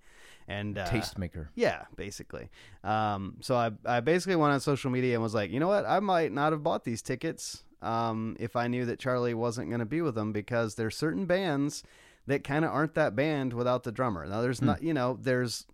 And 0.48 0.78
uh, 0.78 0.86
Tastemaker. 0.86 1.48
yeah, 1.56 1.86
basically. 1.96 2.50
Um, 2.84 3.38
so 3.40 3.56
I, 3.56 3.72
I 3.84 3.98
basically 4.00 4.36
went 4.36 4.52
on 4.52 4.60
social 4.60 4.90
media 4.92 5.14
and 5.14 5.22
was 5.22 5.34
like, 5.34 5.50
you 5.50 5.58
know 5.58 5.66
what? 5.68 5.84
I 5.84 5.98
might 5.98 6.30
not 6.30 6.52
have 6.52 6.62
bought 6.62 6.84
these 6.84 7.02
tickets 7.02 7.64
um, 7.82 8.36
if 8.38 8.54
I 8.54 8.68
knew 8.68 8.84
that 8.86 9.00
Charlie 9.00 9.34
wasn't 9.34 9.68
going 9.70 9.80
to 9.80 9.84
be 9.86 10.02
with 10.02 10.14
them 10.14 10.30
because 10.32 10.76
there's 10.76 10.96
certain 10.96 11.26
bands 11.26 11.82
that 12.26 12.44
kind 12.44 12.64
of 12.64 12.70
aren't 12.72 12.94
that 12.94 13.14
band 13.14 13.52
without 13.52 13.84
the 13.84 13.92
drummer. 13.92 14.26
Now, 14.26 14.40
there's 14.40 14.62
not, 14.62 14.82
you 14.82 14.94
know, 14.94 15.18
there's 15.20 15.66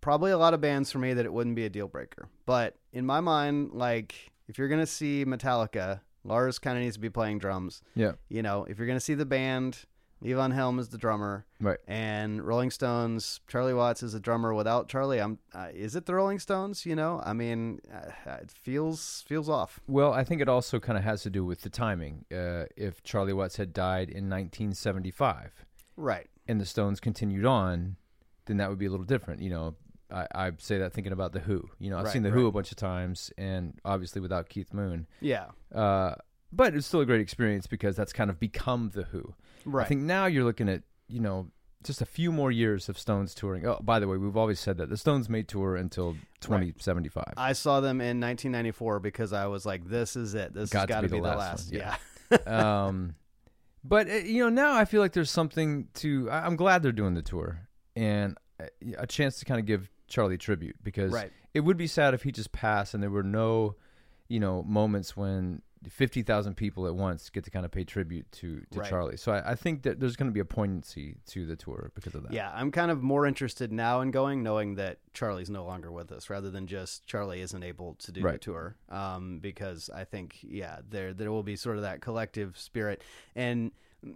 probably 0.00 0.30
a 0.30 0.38
lot 0.38 0.54
of 0.54 0.60
bands 0.60 0.90
for 0.90 0.98
me 0.98 1.14
that 1.14 1.24
it 1.24 1.32
wouldn't 1.32 1.56
be 1.56 1.64
a 1.64 1.70
deal 1.70 1.88
breaker. 1.88 2.28
But 2.44 2.76
in 2.92 3.06
my 3.06 3.20
mind, 3.20 3.72
like, 3.72 4.32
if 4.48 4.58
you're 4.58 4.68
going 4.68 4.80
to 4.80 4.86
see 4.86 5.24
Metallica, 5.24 6.00
Lars 6.24 6.58
kind 6.58 6.76
of 6.76 6.82
needs 6.82 6.96
to 6.96 7.00
be 7.00 7.10
playing 7.10 7.38
drums. 7.38 7.82
Yeah, 7.94 8.12
You 8.28 8.42
know, 8.42 8.64
if 8.68 8.78
you're 8.78 8.86
going 8.86 8.98
to 8.98 9.04
see 9.04 9.14
the 9.14 9.26
band, 9.26 9.84
Levon 10.24 10.54
Helm 10.54 10.78
is 10.78 10.88
the 10.88 10.98
drummer 10.98 11.44
right. 11.60 11.78
and 11.86 12.42
Rolling 12.42 12.70
Stones. 12.70 13.40
Charlie 13.46 13.74
Watts 13.74 14.02
is 14.02 14.14
a 14.14 14.20
drummer. 14.20 14.54
Without 14.54 14.88
Charlie, 14.88 15.20
I'm. 15.20 15.38
Uh, 15.54 15.68
is 15.74 15.94
it 15.94 16.06
the 16.06 16.14
Rolling 16.14 16.38
Stones? 16.38 16.86
You 16.86 16.96
know, 16.96 17.20
I 17.24 17.32
mean, 17.32 17.80
uh, 17.92 18.36
it 18.40 18.50
feels 18.50 19.24
feels 19.28 19.48
off. 19.48 19.78
Well, 19.86 20.12
I 20.12 20.24
think 20.24 20.40
it 20.40 20.48
also 20.48 20.80
kind 20.80 20.96
of 20.96 21.04
has 21.04 21.22
to 21.22 21.30
do 21.30 21.44
with 21.44 21.60
the 21.60 21.70
timing. 21.70 22.24
Uh, 22.32 22.64
if 22.76 23.02
Charlie 23.02 23.34
Watts 23.34 23.56
had 23.56 23.74
died 23.74 24.08
in 24.08 24.30
1975 24.30 25.65
Right. 25.96 26.28
and 26.48 26.60
the 26.60 26.66
Stones 26.66 27.00
continued 27.00 27.44
on, 27.44 27.96
then 28.46 28.58
that 28.58 28.68
would 28.70 28.78
be 28.78 28.86
a 28.86 28.90
little 28.90 29.06
different. 29.06 29.40
You 29.42 29.50
know, 29.50 29.74
I, 30.10 30.26
I 30.34 30.52
say 30.58 30.78
that 30.78 30.92
thinking 30.92 31.12
about 31.12 31.32
the 31.32 31.40
Who. 31.40 31.68
You 31.78 31.90
know, 31.90 31.98
I've 31.98 32.04
Right, 32.04 32.12
seen 32.12 32.22
the 32.22 32.30
Who 32.30 32.42
right. 32.44 32.48
a 32.48 32.52
bunch 32.52 32.70
of 32.70 32.76
times, 32.76 33.32
and 33.36 33.74
obviously 33.84 34.20
without 34.20 34.48
Keith 34.48 34.72
Moon. 34.72 35.06
Yeah. 35.20 35.46
Uh, 35.74 36.14
but 36.52 36.74
it's 36.76 36.86
still 36.86 37.00
a 37.00 37.06
great 37.06 37.20
experience 37.20 37.66
because 37.66 37.96
that's 37.96 38.12
kind 38.12 38.30
of 38.30 38.38
become 38.38 38.90
the 38.94 39.02
Who. 39.04 39.34
Right. 39.64 39.84
I 39.84 39.88
think 39.88 40.02
now 40.02 40.26
you're 40.26 40.44
looking 40.44 40.68
at 40.68 40.82
you 41.08 41.20
know 41.20 41.48
just 41.82 42.00
a 42.00 42.06
few 42.06 42.30
more 42.32 42.50
years 42.52 42.88
of 42.88 42.98
Stones 42.98 43.34
touring. 43.34 43.66
Oh, 43.66 43.78
by 43.82 43.98
the 43.98 44.06
way, 44.08 44.16
we've 44.16 44.36
always 44.36 44.58
said 44.60 44.76
that 44.78 44.88
the 44.88 44.96
Stones 44.96 45.28
may 45.28 45.42
tour 45.42 45.76
until 45.76 46.16
2075. 46.40 47.24
I 47.36 47.52
saw 47.52 47.80
them 47.80 48.00
in 48.00 48.20
1994 48.20 49.00
because 49.00 49.32
I 49.32 49.46
was 49.46 49.66
like, 49.66 49.84
"This 49.88 50.16
is 50.16 50.34
it. 50.34 50.54
This 50.54 50.70
Got 50.70 50.80
has 50.80 50.86
to 50.86 50.92
got 50.92 51.00
to 51.02 51.08
be 51.08 51.18
the 51.18 51.22
last 51.22 51.38
last." 51.38 51.72
one, 51.72 51.80
Yeah. 51.80 51.96
yeah. 52.30 52.84
um, 52.86 53.14
but 53.88 54.08
uh, 54.10 54.14
you 54.14 54.42
know, 54.42 54.48
now 54.48 54.74
I 54.74 54.84
feel 54.84 55.00
like 55.00 55.12
there's 55.12 55.30
something 55.30 55.88
to. 55.94 56.28
I'm 56.30 56.56
glad 56.56 56.82
they're 56.82 56.92
doing 56.92 57.14
the 57.14 57.22
tour 57.22 57.68
and 57.94 58.36
uh, 58.60 58.66
a 58.98 59.06
chance 59.06 59.38
to 59.38 59.44
kind 59.44 59.60
of 59.60 59.66
give 59.66 59.90
Charlie 60.08 60.38
tribute 60.38 60.76
because 60.82 61.12
Right. 61.12 61.32
it 61.54 61.60
would 61.60 61.76
be 61.76 61.86
sad 61.86 62.14
if 62.14 62.22
he 62.22 62.32
just 62.32 62.52
passed 62.52 62.94
and 62.94 63.02
there 63.02 63.10
were 63.10 63.22
no, 63.22 63.76
you 64.28 64.40
know, 64.40 64.62
moments 64.62 65.16
when 65.16 65.62
fifty 65.88 66.22
thousand 66.22 66.54
people 66.56 66.86
at 66.86 66.94
once 66.94 67.30
get 67.30 67.44
to 67.44 67.50
kind 67.50 67.64
of 67.64 67.70
pay 67.70 67.84
tribute 67.84 68.30
to 68.32 68.62
to 68.70 68.80
Right. 68.80 68.88
Charlie. 68.88 69.16
So 69.16 69.32
I, 69.32 69.52
I 69.52 69.54
think 69.54 69.82
that 69.82 70.00
there's 70.00 70.16
going 70.16 70.28
to 70.30 70.34
be 70.34 70.40
a 70.40 70.44
poignancy 70.44 71.16
to 71.28 71.46
the 71.46 71.56
tour 71.56 71.90
because 71.94 72.14
of 72.14 72.22
that. 72.24 72.32
Yeah, 72.32 72.50
I'm 72.54 72.70
kind 72.70 72.90
of 72.90 73.02
more 73.02 73.26
interested 73.26 73.72
now 73.72 74.00
in 74.00 74.10
going, 74.10 74.42
knowing 74.42 74.74
that 74.76 74.98
Charlie's 75.14 75.50
no 75.50 75.64
longer 75.64 75.90
with 75.92 76.10
us, 76.12 76.28
rather 76.30 76.50
than 76.50 76.66
just 76.66 77.06
Charlie 77.06 77.40
isn't 77.40 77.62
able 77.62 77.94
to 78.00 78.12
do 78.12 78.20
the 78.22 78.38
tour. 78.38 78.76
Um, 78.88 79.38
because 79.40 79.88
I 79.94 80.04
think, 80.04 80.38
yeah, 80.42 80.78
there 80.88 81.12
there 81.14 81.30
will 81.30 81.42
be 81.42 81.56
sort 81.56 81.76
of 81.76 81.82
that 81.82 82.00
collective 82.00 82.58
spirit, 82.58 83.02
and 83.34 83.70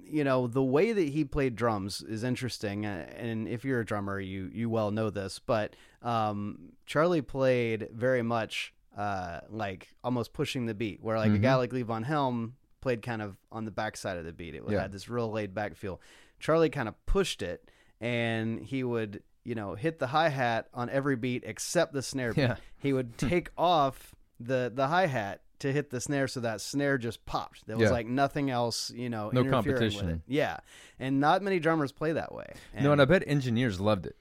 you 0.05 0.23
know 0.23 0.47
the 0.47 0.63
way 0.63 0.93
that 0.93 1.09
he 1.09 1.25
played 1.25 1.57
drums 1.57 2.03
is 2.03 2.23
interesting. 2.23 2.87
uh, 2.87 3.07
And 3.17 3.49
if 3.49 3.65
you're 3.65 3.81
a 3.81 3.85
drummer, 3.87 4.21
you 4.21 4.51
you 4.53 4.69
well 4.69 4.91
know 4.91 5.11
this, 5.11 5.39
but 5.39 5.75
um, 6.03 6.73
Charlie 6.87 7.23
played 7.23 7.89
very 7.93 8.23
much 8.23 8.73
uh, 8.97 9.41
like 9.49 9.89
almost 10.05 10.33
pushing 10.33 10.67
the 10.67 10.75
beat, 10.75 11.03
where 11.03 11.19
like 11.19 11.33
a 11.33 11.39
guy 11.39 11.55
like 11.55 11.71
Levon 11.71 12.05
Helm 12.05 12.55
played 12.81 13.03
kind 13.03 13.23
of 13.23 13.37
on 13.53 13.65
the 13.65 13.71
backside 13.71 14.17
of 14.17 14.25
the 14.25 14.33
beat. 14.33 14.55
It 14.55 14.63
Yeah. 14.69 14.81
had 14.83 14.93
this 14.93 15.09
real 15.09 15.31
laid 15.31 15.55
back 15.55 15.77
feel. 15.77 16.01
Charlie 16.39 16.71
kind 16.71 16.89
of 16.89 16.95
pushed 17.07 17.43
it, 17.43 17.71
and 18.01 18.61
he 18.61 18.83
would 18.85 19.23
you 19.45 19.55
know 19.55 19.75
hit 19.75 19.99
the 19.99 20.07
hi 20.09 20.29
hat 20.29 20.69
on 20.75 20.91
every 20.91 21.17
beat 21.17 21.43
except 21.47 21.93
the 21.93 22.03
snare 22.03 22.33
beat. 22.33 22.43
Yeah. 22.43 22.57
He 22.79 22.93
would 22.93 23.17
take 23.19 23.51
off 23.57 24.15
the 24.39 24.71
the 24.75 24.89
hi 24.89 25.07
hat 25.07 25.43
to 25.61 25.71
hit 25.73 25.91
the 25.91 26.01
snare, 26.01 26.27
so 26.27 26.41
that 26.41 26.61
snare 26.63 26.97
just 26.97 27.25
popped. 27.27 27.67
There 27.67 27.77
was 27.77 27.89
Yeah. 27.89 27.93
like 27.93 28.07
nothing 28.07 28.49
else, 28.51 28.91
you 28.91 29.11
know, 29.11 29.29
No 29.31 29.45
competition. 29.45 30.23
Yeah, 30.27 30.57
and 30.99 31.21
not 31.21 31.43
many 31.43 31.59
drummers 31.61 31.93
play 31.93 32.13
that 32.13 32.35
way. 32.35 32.55
No, 32.81 32.93
and 32.93 33.01
I 33.03 33.05
bet 33.05 33.23
engineers 33.27 33.79
loved 33.79 34.07
it 34.07 34.17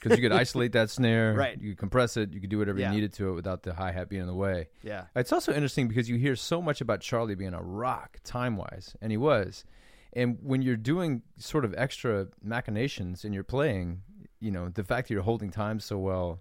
because 0.00 0.16
you 0.18 0.22
could 0.22 0.32
isolate 0.42 0.72
that 0.72 0.90
snare, 0.90 1.34
Right. 1.34 1.60
You 1.60 1.70
could 1.70 1.78
compress 1.78 2.16
it, 2.16 2.32
you 2.32 2.40
could 2.40 2.50
do 2.50 2.58
whatever 2.58 2.78
Yeah. 2.78 2.90
you 2.90 2.94
needed 2.94 3.12
to 3.14 3.30
it 3.30 3.32
without 3.32 3.62
the 3.62 3.74
hi 3.74 3.92
hat 3.92 4.08
being 4.08 4.22
in 4.22 4.28
the 4.28 4.34
way. 4.34 4.68
yeah, 4.82 5.04
It's 5.16 5.32
also 5.32 5.52
interesting 5.52 5.88
because 5.88 6.08
you 6.08 6.16
hear 6.16 6.36
so 6.36 6.62
much 6.62 6.80
about 6.80 7.00
Charlie 7.00 7.34
being 7.34 7.54
a 7.54 7.62
rock 7.62 8.18
time 8.24 8.56
wise, 8.56 8.96
and 9.00 9.10
he 9.10 9.16
was. 9.16 9.64
And 10.12 10.38
when 10.42 10.62
you're 10.62 10.76
doing 10.76 11.22
sort 11.38 11.64
of 11.64 11.74
extra 11.76 12.28
machinations 12.42 13.24
in 13.24 13.32
your 13.32 13.42
playing, 13.44 14.02
you 14.40 14.50
know, 14.52 14.68
the 14.68 14.84
fact 14.84 15.08
that 15.08 15.14
you're 15.14 15.22
holding 15.24 15.50
time 15.50 15.80
so 15.80 15.98
well, 15.98 16.40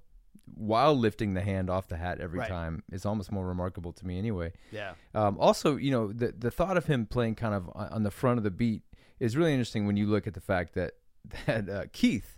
while 0.56 0.96
lifting 0.96 1.34
the 1.34 1.42
hand 1.42 1.70
off 1.70 1.88
the 1.88 1.98
hat 1.98 2.20
every 2.20 2.40
Right. 2.40 2.50
time 2.50 2.84
is 2.92 3.06
almost 3.06 3.32
more 3.32 3.48
remarkable 3.48 3.94
to 3.94 4.06
me 4.06 4.18
anyway. 4.20 4.52
Yeah. 4.72 4.94
Um, 5.16 5.38
also, 5.40 5.78
you 5.78 5.90
know, 5.90 6.12
the 6.12 6.34
the 6.38 6.52
thought 6.52 6.76
of 6.78 6.86
him 6.86 7.06
playing 7.08 7.36
kind 7.36 7.56
of 7.56 7.70
on 7.74 7.88
on 7.88 8.04
the 8.04 8.12
front 8.12 8.38
of 8.38 8.44
the 8.44 8.52
beat 8.52 8.84
is 9.20 9.38
really 9.38 9.54
interesting 9.54 9.88
when 9.88 9.96
you 9.98 10.06
look 10.06 10.28
at 10.28 10.34
the 10.34 10.42
fact 10.42 10.74
that 10.76 10.96
that 11.48 11.70
uh, 11.70 11.86
Keith 11.94 12.38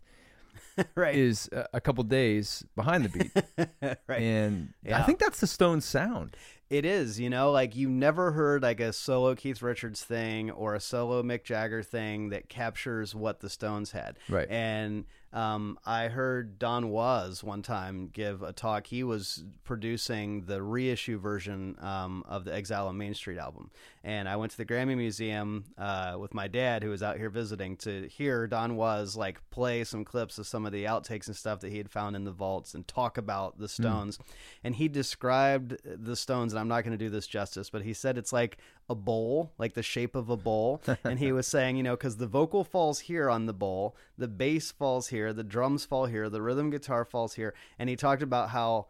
right. 0.95 1.15
is 1.15 1.49
a, 1.51 1.67
a 1.75 1.81
couple 1.81 2.03
days 2.03 2.63
behind 2.75 3.05
the 3.05 3.09
beat, 3.09 3.97
right. 4.07 4.21
and 4.21 4.73
I 4.91 5.03
think 5.03 5.19
that's 5.19 5.39
the 5.39 5.47
Stones 5.47 5.85
sound. 5.85 6.35
It 6.69 6.83
is, 6.83 7.19
you 7.19 7.29
know, 7.29 7.51
like 7.51 7.75
you 7.75 7.89
never 7.89 8.31
heard 8.31 8.63
like 8.63 8.79
a 8.79 8.91
solo 8.91 9.35
Keith 9.35 9.61
Richards 9.61 10.03
thing 10.03 10.49
or 10.49 10.73
a 10.73 10.79
solo 10.79 11.21
Mick 11.21 11.43
Jagger 11.43 11.83
thing 11.83 12.29
that 12.29 12.49
captures 12.49 13.13
what 13.13 13.39
the 13.39 13.49
Stones 13.49 13.91
had. 13.91 14.17
Right. 14.27 14.49
And 14.49 15.05
um, 15.33 15.77
I 15.85 16.07
heard 16.07 16.59
Don 16.59 16.89
Was 16.89 17.43
one 17.43 17.61
time 17.61 18.09
give 18.11 18.41
a 18.41 18.53
talk. 18.53 18.87
He 18.87 19.03
was 19.03 19.43
producing 19.63 20.45
the 20.45 20.61
reissue 20.61 21.19
version 21.19 21.75
um, 21.81 22.23
of 22.27 22.45
the 22.45 22.53
Exile 22.53 22.87
on 22.87 22.97
Main 22.97 23.13
Street 23.13 23.37
album. 23.37 23.69
And 24.03 24.29
I 24.29 24.35
went 24.35 24.51
to 24.51 24.57
the 24.57 24.65
Grammy 24.65 24.95
Museum 24.95 25.65
uh, 25.77 26.15
with 26.19 26.33
my 26.33 26.47
dad, 26.47 26.83
who 26.83 26.89
was 26.89 27.01
out 27.01 27.17
here 27.17 27.29
visiting, 27.29 27.75
to 27.77 28.07
hear 28.07 28.47
Don 28.47 28.75
Was 28.75 29.17
like 29.17 29.41
play 29.49 29.83
some 29.83 30.05
clips 30.05 30.37
of 30.37 30.47
some 30.47 30.65
of 30.65 30.71
the 30.71 30.85
outtakes 30.85 31.27
and 31.27 31.35
stuff 31.35 31.59
that 31.61 31.71
he 31.71 31.79
had 31.79 31.89
found 31.89 32.15
in 32.15 32.23
the 32.23 32.31
vaults 32.31 32.73
and 32.73 32.87
talk 32.87 33.17
about 33.17 33.57
the 33.57 33.67
Stones. 33.67 34.19
And 34.63 34.75
he 34.75 34.87
described 34.87 35.77
the 35.83 36.15
Stones, 36.15 36.53
and 36.53 36.59
I'm 36.59 36.67
not 36.67 36.83
going 36.83 36.97
to 36.97 37.03
do 37.03 37.09
this 37.09 37.27
justice, 37.27 37.69
but 37.69 37.81
he 37.81 37.93
said 37.93 38.17
it's 38.17 38.31
like 38.31 38.57
a 38.89 38.95
bowl, 38.95 39.51
like 39.57 39.73
the 39.73 39.83
shape 39.83 40.15
of 40.15 40.29
a 40.29 40.37
bowl. 40.37 40.81
and 41.03 41.19
he 41.19 41.31
was 41.31 41.47
saying, 41.47 41.75
you 41.75 41.83
know, 41.83 41.95
because 41.95 42.17
the 42.17 42.27
vocal 42.27 42.63
falls 42.63 42.99
here 42.99 43.29
on 43.29 43.45
the 43.47 43.53
bowl, 43.53 43.95
the 44.17 44.27
bass 44.27 44.71
falls 44.71 45.07
here, 45.07 45.24
the 45.33 45.43
drums 45.43 45.85
fall 45.85 46.05
here, 46.05 46.29
the 46.29 46.41
rhythm 46.41 46.69
guitar 46.69 47.05
falls 47.05 47.35
here. 47.35 47.53
And 47.79 47.89
he 47.89 47.95
talked 47.95 48.21
about 48.21 48.49
how 48.49 48.87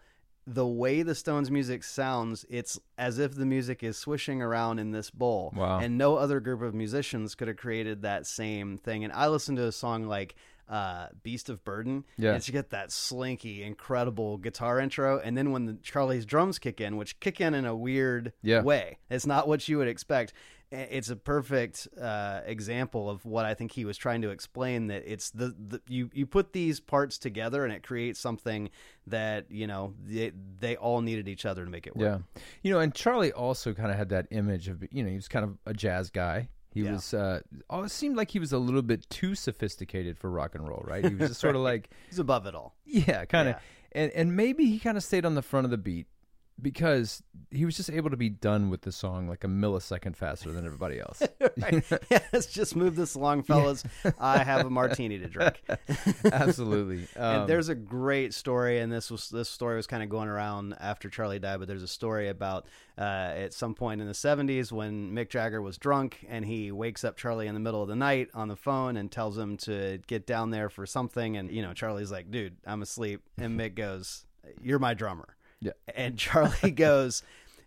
the 0.48 0.68
way 0.68 1.02
the 1.02 1.16
Stones 1.16 1.50
music 1.50 1.84
sounds, 1.84 2.46
it's 2.50 2.80
as 2.98 3.18
if 3.18 3.34
the 3.34 3.46
music 3.48 3.82
is 3.84 3.98
swishing 3.98 4.42
around 4.42 4.78
in 4.80 4.92
this 4.92 5.10
bowl. 5.10 5.52
Wow. 5.56 5.80
And 5.80 5.98
no 5.98 6.18
other 6.18 6.40
group 6.40 6.62
of 6.62 6.76
musicians 6.76 7.34
could 7.34 7.48
have 7.48 7.58
created 7.58 8.04
that 8.04 8.28
same 8.28 8.78
thing. 8.78 9.04
And 9.04 9.12
I 9.12 9.28
listened 9.28 9.58
to 9.58 9.66
a 9.66 9.72
song 9.72 10.04
like 10.04 10.36
uh, 10.70 11.08
Beast 11.24 11.50
of 11.50 11.64
Burden. 11.64 12.06
Yeah. 12.18 12.34
And 12.34 12.48
you 12.48 12.52
get 12.52 12.70
that 12.72 12.92
slinky, 12.92 13.64
incredible 13.64 14.38
guitar 14.38 14.80
intro. 14.80 15.20
And 15.20 15.38
then 15.38 15.52
when 15.52 15.66
the 15.66 15.78
Charlie's 15.82 16.26
drums 16.26 16.60
kick 16.60 16.80
in, 16.82 16.98
which 16.98 17.20
kick 17.20 17.40
in 17.42 17.54
in 17.54 17.66
a 17.66 17.76
weird 17.76 18.34
Yeah. 18.42 18.62
way, 18.62 18.98
it's 19.10 19.26
not 19.28 19.48
what 19.48 19.68
you 19.68 19.78
would 19.80 19.88
expect. 19.88 20.34
It's 20.76 21.10
a 21.10 21.16
perfect 21.16 21.88
uh, 22.02 22.42
example 22.46 23.10
of 23.10 23.26
what 23.26 23.46
I 23.46 23.54
think 23.54 23.72
he 23.72 23.86
was 23.86 23.98
trying 23.98 24.22
to 24.24 24.30
explain. 24.30 24.88
That 24.88 25.04
it's 25.06 25.30
the, 25.32 25.56
the 25.58 25.82
you 25.88 26.10
you 26.14 26.26
put 26.26 26.54
these 26.54 26.80
parts 26.80 27.18
together 27.18 27.64
and 27.64 27.74
it 27.74 27.84
creates 27.84 28.20
something 28.20 28.70
that 29.08 29.50
you 29.50 29.68
know 29.68 29.94
they, 30.04 30.32
they 30.60 30.76
all 30.76 31.02
needed 31.02 31.28
each 31.28 31.46
other 31.46 31.66
to 31.66 31.72
make 31.72 31.88
it 31.88 31.96
work. 31.96 32.22
Yeah, 32.36 32.42
you 32.64 32.72
know, 32.74 32.80
and 32.80 32.94
Charlie 32.94 33.32
also 33.32 33.74
kind 33.74 33.92
of 33.92 33.98
had 33.98 34.10
that 34.10 34.28
image 34.32 34.68
of 34.68 34.84
you 34.92 35.04
know 35.04 35.10
he 35.10 35.16
was 35.16 35.28
kind 35.28 35.46
of 35.46 35.58
a 35.66 35.74
jazz 35.74 36.10
guy. 36.10 36.50
He 36.74 36.82
Yeah. 36.82 36.92
was 36.94 37.14
uh, 37.14 37.40
oh, 37.70 37.84
it 37.84 37.92
seemed 37.92 38.18
like 38.18 38.32
he 38.32 38.40
was 38.40 38.52
a 38.52 38.58
little 38.58 38.82
bit 38.82 39.10
too 39.10 39.34
sophisticated 39.34 40.18
for 40.18 40.30
rock 40.30 40.56
and 40.56 40.68
roll, 40.68 40.84
right? 40.86 41.06
He 41.06 41.16
was 41.16 41.30
just 41.30 41.40
sort 41.42 41.56
of 41.56 41.62
like 41.72 41.90
He's 42.10 42.20
above 42.20 42.46
it 42.48 42.54
all. 42.56 42.76
yeah, 42.86 43.24
kind 43.26 43.48
of, 43.48 43.56
Yeah. 43.56 44.02
and 44.04 44.12
and 44.12 44.36
maybe 44.36 44.66
he 44.66 44.80
kind 44.80 44.98
of 44.98 45.04
stayed 45.04 45.26
on 45.26 45.36
the 45.36 45.42
front 45.42 45.64
of 45.66 45.72
the 45.72 45.78
beat 45.78 46.08
because 46.62 47.22
he 47.52 47.66
was 47.66 47.76
just 47.76 47.90
able 47.90 48.10
to 48.10 48.18
be 48.18 48.30
done 48.30 48.70
with 48.70 48.82
the 48.82 48.92
song 48.92 49.28
like 49.28 49.44
a 49.44 49.48
millisecond 49.48 50.16
faster 50.16 50.52
than 50.52 50.66
everybody 50.66 51.00
else. 51.00 51.22
right. 51.62 51.84
yeah, 52.10 52.20
let's 52.32 52.48
just 52.48 52.76
move 52.76 52.96
this 52.96 53.16
along, 53.16 53.44
fellas. 53.44 53.84
I 54.20 54.44
have 54.44 54.66
a 54.66 54.70
martini 54.70 55.20
to 55.20 55.28
drink. 55.28 55.62
Absolutely. 56.32 57.08
Um, 57.18 57.42
and 57.42 57.50
there's 57.50 57.70
a 57.70 57.76
great 57.76 58.34
story, 58.34 58.80
and 58.80 58.92
this 58.92 59.12
was 59.12 59.30
this 59.30 59.50
story 59.50 59.76
was 59.76 59.88
kind 59.88 60.02
of 60.02 60.10
going 60.10 60.30
around 60.30 60.76
after 60.80 61.10
Charlie 61.10 61.40
died. 61.40 61.60
But 61.60 61.68
there's 61.68 61.84
a 61.84 61.88
story 61.88 62.30
about 62.30 62.68
uh, 62.98 63.02
at 63.36 63.54
some 63.54 63.76
point 63.76 64.00
in 64.00 64.08
the 64.08 64.14
70s 64.14 64.72
when 64.72 65.12
Mick 65.12 65.30
Jagger 65.30 65.62
was 65.62 65.78
drunk 65.78 66.26
and 66.30 66.46
he 66.46 66.72
wakes 66.72 67.04
up 67.04 67.18
Charlie 67.18 67.48
in 67.48 67.54
the 67.54 67.60
middle 67.60 67.82
of 67.82 67.90
the 67.90 67.96
night 67.96 68.30
on 68.34 68.48
the 68.48 68.56
phone 68.56 68.96
and 68.96 69.12
tells 69.12 69.38
him 69.38 69.58
to 69.58 70.00
get 70.08 70.26
down 70.26 70.52
there 70.52 70.70
for 70.70 70.86
something. 70.86 71.36
And 71.36 71.52
you 71.52 71.62
know, 71.62 71.74
Charlie's 71.74 72.12
like, 72.12 72.32
"Dude, 72.32 72.58
I'm 72.66 72.82
asleep," 72.82 73.22
and 73.38 73.60
Mick 73.60 73.76
goes, 73.76 74.26
"You're 74.62 74.80
my 74.80 74.94
drummer." 74.94 75.35
Yeah. 75.62 75.72
And 75.96 76.18
Charlie 76.18 76.72
goes, 76.72 77.24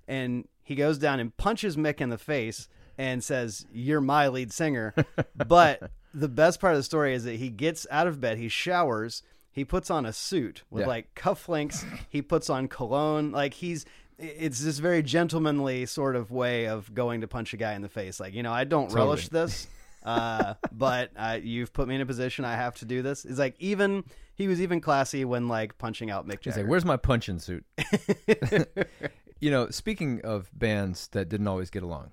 and 0.06 0.46
he 0.62 0.74
goes 0.74 0.98
down 0.98 1.20
and 1.20 1.36
punches 1.36 1.76
Mick 1.76 2.00
in 2.00 2.10
the 2.10 2.18
face 2.18 2.68
and 2.96 3.22
says, 3.22 3.66
"You're 3.72 4.00
my 4.00 4.28
lead 4.28 4.52
singer." 4.52 4.94
But 5.36 5.90
the 6.14 6.28
best 6.28 6.60
part 6.60 6.72
of 6.74 6.78
the 6.78 6.82
story 6.82 7.14
is 7.14 7.24
that 7.24 7.36
he 7.36 7.48
gets 7.48 7.86
out 7.90 8.06
of 8.06 8.20
bed, 8.20 8.38
he 8.38 8.48
showers, 8.48 9.22
he 9.52 9.64
puts 9.64 9.90
on 9.90 10.04
a 10.06 10.12
suit 10.12 10.62
with 10.70 10.82
Yeah. 10.82 10.88
like 10.88 11.14
cufflinks, 11.14 11.84
he 12.08 12.22
puts 12.22 12.50
on 12.50 12.68
cologne, 12.68 13.30
like 13.32 13.54
he's 13.54 13.84
it's 14.18 14.58
this 14.60 14.80
very 14.80 15.00
gentlemanly 15.02 15.86
sort 15.86 16.16
of 16.16 16.32
way 16.32 16.66
of 16.66 16.92
going 16.92 17.20
to 17.20 17.28
punch 17.28 17.54
a 17.54 17.56
guy 17.56 17.74
in 17.74 17.82
the 17.82 17.88
face. 17.88 18.18
Like, 18.18 18.34
you 18.34 18.42
know, 18.42 18.52
I 18.52 18.64
don't 18.64 18.88
Totally. 18.88 19.00
relish 19.06 19.28
this, 19.28 19.68
uh, 20.02 20.54
but 20.72 21.10
uh, 21.16 21.38
you've 21.42 21.72
put 21.72 21.88
me 21.88 21.94
in 21.94 22.00
a 22.00 22.06
position 22.06 22.44
I 22.44 22.56
have 22.56 22.76
to 22.76 22.84
do 22.84 23.02
this. 23.02 23.24
It's 23.24 23.38
like 23.38 23.56
even 23.58 24.04
he 24.34 24.48
was 24.48 24.60
even 24.60 24.80
classy 24.80 25.24
when 25.24 25.48
like 25.48 25.78
punching 25.78 26.10
out 26.10 26.26
Mick 26.26 26.44
He's 26.44 26.56
like, 26.56 26.66
"Where's 26.66 26.84
my 26.84 26.96
punching 26.96 27.38
suit?" 27.38 27.64
you 29.40 29.50
know, 29.50 29.70
speaking 29.70 30.20
of 30.22 30.50
bands 30.52 31.08
that 31.08 31.28
didn't 31.28 31.48
always 31.48 31.70
get 31.70 31.82
along, 31.82 32.12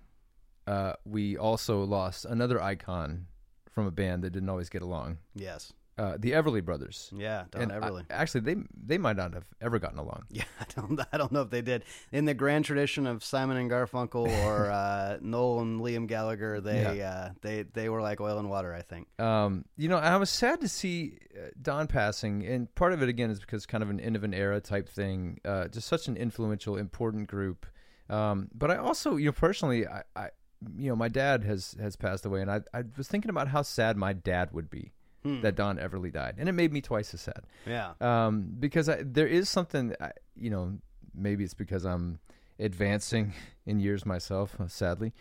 uh, 0.67 0.93
we 1.05 1.37
also 1.37 1.83
lost 1.83 2.25
another 2.25 2.61
icon 2.61 3.27
from 3.69 3.85
a 3.87 3.91
band 3.91 4.23
that 4.23 4.31
didn't 4.31 4.49
always 4.49 4.69
get 4.69 4.81
along. 4.81 5.17
yes, 5.35 5.73
Uh, 5.97 6.17
the 6.19 6.31
Everly 6.33 6.61
Brothers. 6.63 7.09
yeah, 7.15 7.45
Don 7.51 7.61
And 7.61 7.71
I- 7.71 7.79
Everly. 7.79 8.05
actually, 8.09 8.41
they 8.41 8.55
they 8.85 8.97
might 8.97 9.15
not 9.15 9.33
have 9.33 9.47
ever 9.61 9.79
gotten 9.79 9.97
along. 9.97 10.23
Yeah, 10.29 10.43
I 10.59 10.65
don't, 10.75 10.99
I 11.13 11.17
don't 11.17 11.31
know 11.31 11.41
if 11.41 11.49
they 11.49 11.61
did. 11.61 11.85
In 12.11 12.25
the 12.25 12.33
grand 12.33 12.65
tradition 12.65 13.07
of 13.07 13.23
Simon 13.23 13.55
and 13.55 13.71
Garfunkel 13.71 14.27
or 14.45 14.69
uh, 14.71 15.17
Noel 15.21 15.61
and 15.61 15.79
Liam 15.79 16.05
Gallagher, 16.07 16.59
they 16.59 17.01
uh, 17.01 17.29
they 17.41 17.63
they 17.63 17.87
were 17.87 18.01
like 18.01 18.19
oil 18.19 18.37
and 18.39 18.49
water. 18.49 18.73
I 18.73 18.81
think. 18.81 19.07
Um, 19.21 19.63
you 19.77 19.87
know, 19.87 19.97
I 19.97 20.17
was 20.17 20.29
sad 20.29 20.59
to 20.61 20.67
see 20.67 21.17
uh, 21.33 21.51
Don 21.61 21.87
passing, 21.87 22.45
and 22.45 22.73
part 22.75 22.91
of 22.91 23.01
it 23.01 23.07
again 23.07 23.29
is 23.31 23.39
because 23.39 23.65
kind 23.65 23.81
of 23.81 23.89
an 23.89 24.01
end 24.01 24.17
of 24.17 24.25
an 24.25 24.33
era 24.33 24.59
type 24.59 24.89
thing. 24.89 25.39
Uh, 25.45 25.69
just 25.69 25.87
such 25.87 26.09
an 26.09 26.17
influential, 26.17 26.75
important 26.75 27.27
group. 27.27 27.65
Um, 28.09 28.49
but 28.53 28.69
I 28.69 28.75
also, 28.77 29.15
you 29.15 29.27
know, 29.27 29.31
personally, 29.31 29.87
I, 29.87 30.03
I, 30.15 30.29
you 30.77 30.89
know, 30.89 30.95
my 30.95 31.07
dad 31.07 31.43
has 31.45 31.75
has 31.79 31.95
passed 31.95 32.25
away, 32.25 32.41
and 32.41 32.51
I, 32.51 32.59
I 32.73 32.83
was 32.97 33.07
thinking 33.07 33.29
about 33.29 33.47
how 33.47 33.61
sad 33.61 33.95
my 33.95 34.11
dad 34.11 34.51
would 34.51 34.69
be 34.69 34.91
Hmm. 35.25 35.41
that 35.41 35.55
Don 35.55 35.77
Everly 35.77 36.11
died, 36.13 36.35
and 36.37 36.47
it 36.47 36.51
made 36.51 36.71
me 36.71 36.81
twice 36.81 37.13
as 37.15 37.21
sad. 37.21 37.41
Yeah. 37.65 37.93
Um, 37.99 38.45
because 38.59 38.87
I, 38.89 39.01
there 39.03 39.25
is 39.27 39.49
something, 39.49 39.95
I, 39.99 40.11
you 40.35 40.51
know, 40.51 40.77
maybe 41.15 41.43
it's 41.43 41.55
because 41.55 41.83
I'm 41.83 42.19
advancing 42.59 43.33
in 43.65 43.79
years 43.79 44.05
myself, 44.05 44.55
uh, 44.59 44.67
sadly. 44.67 45.13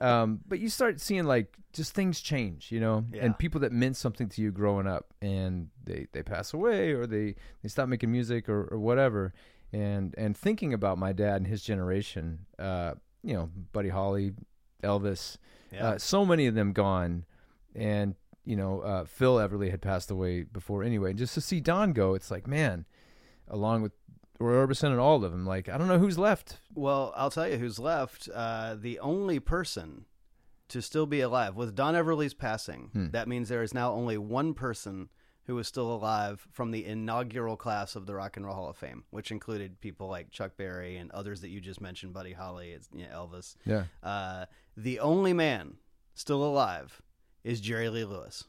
Um, 0.00 0.40
but 0.48 0.58
you 0.58 0.68
start 0.68 1.00
seeing 1.00 1.24
like 1.24 1.56
just 1.72 1.94
things 1.94 2.20
change, 2.20 2.72
you 2.72 2.80
know, 2.80 3.04
Yeah. 3.12 3.24
and 3.24 3.38
people 3.38 3.60
that 3.60 3.70
meant 3.72 3.96
something 3.96 4.28
to 4.30 4.42
you 4.42 4.50
growing 4.50 4.86
up, 4.88 5.14
and 5.22 5.68
they 5.84 6.06
they 6.12 6.22
pass 6.24 6.52
away 6.52 6.90
or 6.92 7.06
they 7.06 7.36
they 7.62 7.68
stop 7.68 7.88
making 7.88 8.10
music 8.10 8.48
or, 8.48 8.64
or 8.64 8.78
whatever. 8.80 9.32
And 9.72 10.12
and 10.18 10.36
thinking 10.36 10.74
about 10.74 10.98
my 10.98 11.12
dad 11.12 11.36
and 11.36 11.46
his 11.46 11.62
generation, 11.62 12.46
uh, 12.58 12.94
you 13.22 13.32
know, 13.34 13.48
Buddy 13.72 13.88
Holly, 13.90 14.32
Elvis, 14.82 15.36
Yeah. 15.72 15.86
uh, 15.90 15.98
so 15.98 16.26
many 16.26 16.46
of 16.48 16.54
them 16.54 16.72
gone, 16.72 17.24
and 17.74 18.16
you 18.44 18.56
know 18.56 18.80
uh, 18.80 19.04
Phil 19.04 19.36
Everly 19.36 19.70
had 19.70 19.82
passed 19.82 20.10
away 20.10 20.42
before 20.42 20.82
anyway. 20.82 21.10
And 21.10 21.18
just 21.18 21.34
to 21.34 21.40
see 21.40 21.60
Don 21.60 21.92
go, 21.92 22.14
it's 22.14 22.30
like 22.30 22.46
man, 22.46 22.86
along 23.48 23.82
with 23.82 23.92
Roy 24.38 24.54
Orbison 24.66 24.90
and 24.90 25.00
all 25.00 25.24
of 25.24 25.30
them, 25.32 25.46
like 25.46 25.68
I 25.68 25.78
don't 25.78 25.88
know 25.88 25.98
who's 25.98 26.18
left. 26.18 26.58
Well, 26.74 27.12
I'll 27.16 27.30
tell 27.30 27.48
you 27.48 27.58
who's 27.58 27.78
left. 27.78 28.28
Uh, 28.32 28.74
the 28.78 28.98
only 29.00 29.38
person 29.40 30.06
to 30.68 30.80
still 30.80 31.06
be 31.06 31.20
alive 31.20 31.54
with 31.54 31.74
Don 31.74 31.94
Everly's 31.94 32.34
passing. 32.34 32.88
Hmm. 32.92 33.10
That 33.10 33.28
means 33.28 33.48
there 33.48 33.62
is 33.62 33.74
now 33.74 33.92
only 33.92 34.16
one 34.16 34.54
person 34.54 35.10
who 35.46 35.58
is 35.58 35.66
still 35.66 35.92
alive 35.92 36.46
from 36.52 36.70
the 36.70 36.86
inaugural 36.86 37.56
class 37.56 37.94
of 37.96 38.06
the 38.06 38.14
Rock 38.14 38.36
and 38.36 38.46
Roll 38.46 38.54
Hall 38.54 38.70
of 38.70 38.76
Fame, 38.76 39.04
which 39.10 39.30
included 39.30 39.80
people 39.80 40.08
like 40.08 40.30
Chuck 40.30 40.52
Berry 40.56 40.96
and 40.96 41.10
others 41.10 41.40
that 41.40 41.48
you 41.48 41.60
just 41.60 41.80
mentioned, 41.80 42.12
Buddy 42.14 42.32
Holly, 42.32 42.76
you 42.94 43.02
know, 43.02 43.08
Elvis. 43.12 43.56
Yeah, 43.66 43.84
Uh, 44.02 44.46
the 44.76 45.00
only 45.00 45.32
man 45.32 45.74
still 46.14 46.44
alive 46.44 47.02
is 47.44 47.60
Jerry 47.60 47.88
Lee 47.88 48.04
Lewis. 48.04 48.44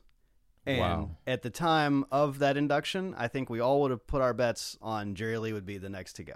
And 0.65 0.79
Wow. 0.79 1.09
at 1.27 1.41
the 1.41 1.49
time 1.49 2.05
of 2.11 2.39
that 2.39 2.55
induction, 2.55 3.13
I 3.17 3.27
think 3.27 3.49
we 3.49 3.59
all 3.59 3.81
would 3.81 3.91
have 3.91 4.07
put 4.07 4.21
our 4.21 4.33
bets 4.33 4.77
on 4.81 5.13
Jerry 5.15 5.37
Lee 5.37 5.51
would 5.53 5.65
be 5.65 5.77
the 5.77 5.89
next 5.89 6.13
to 6.13 6.23
go. 6.23 6.35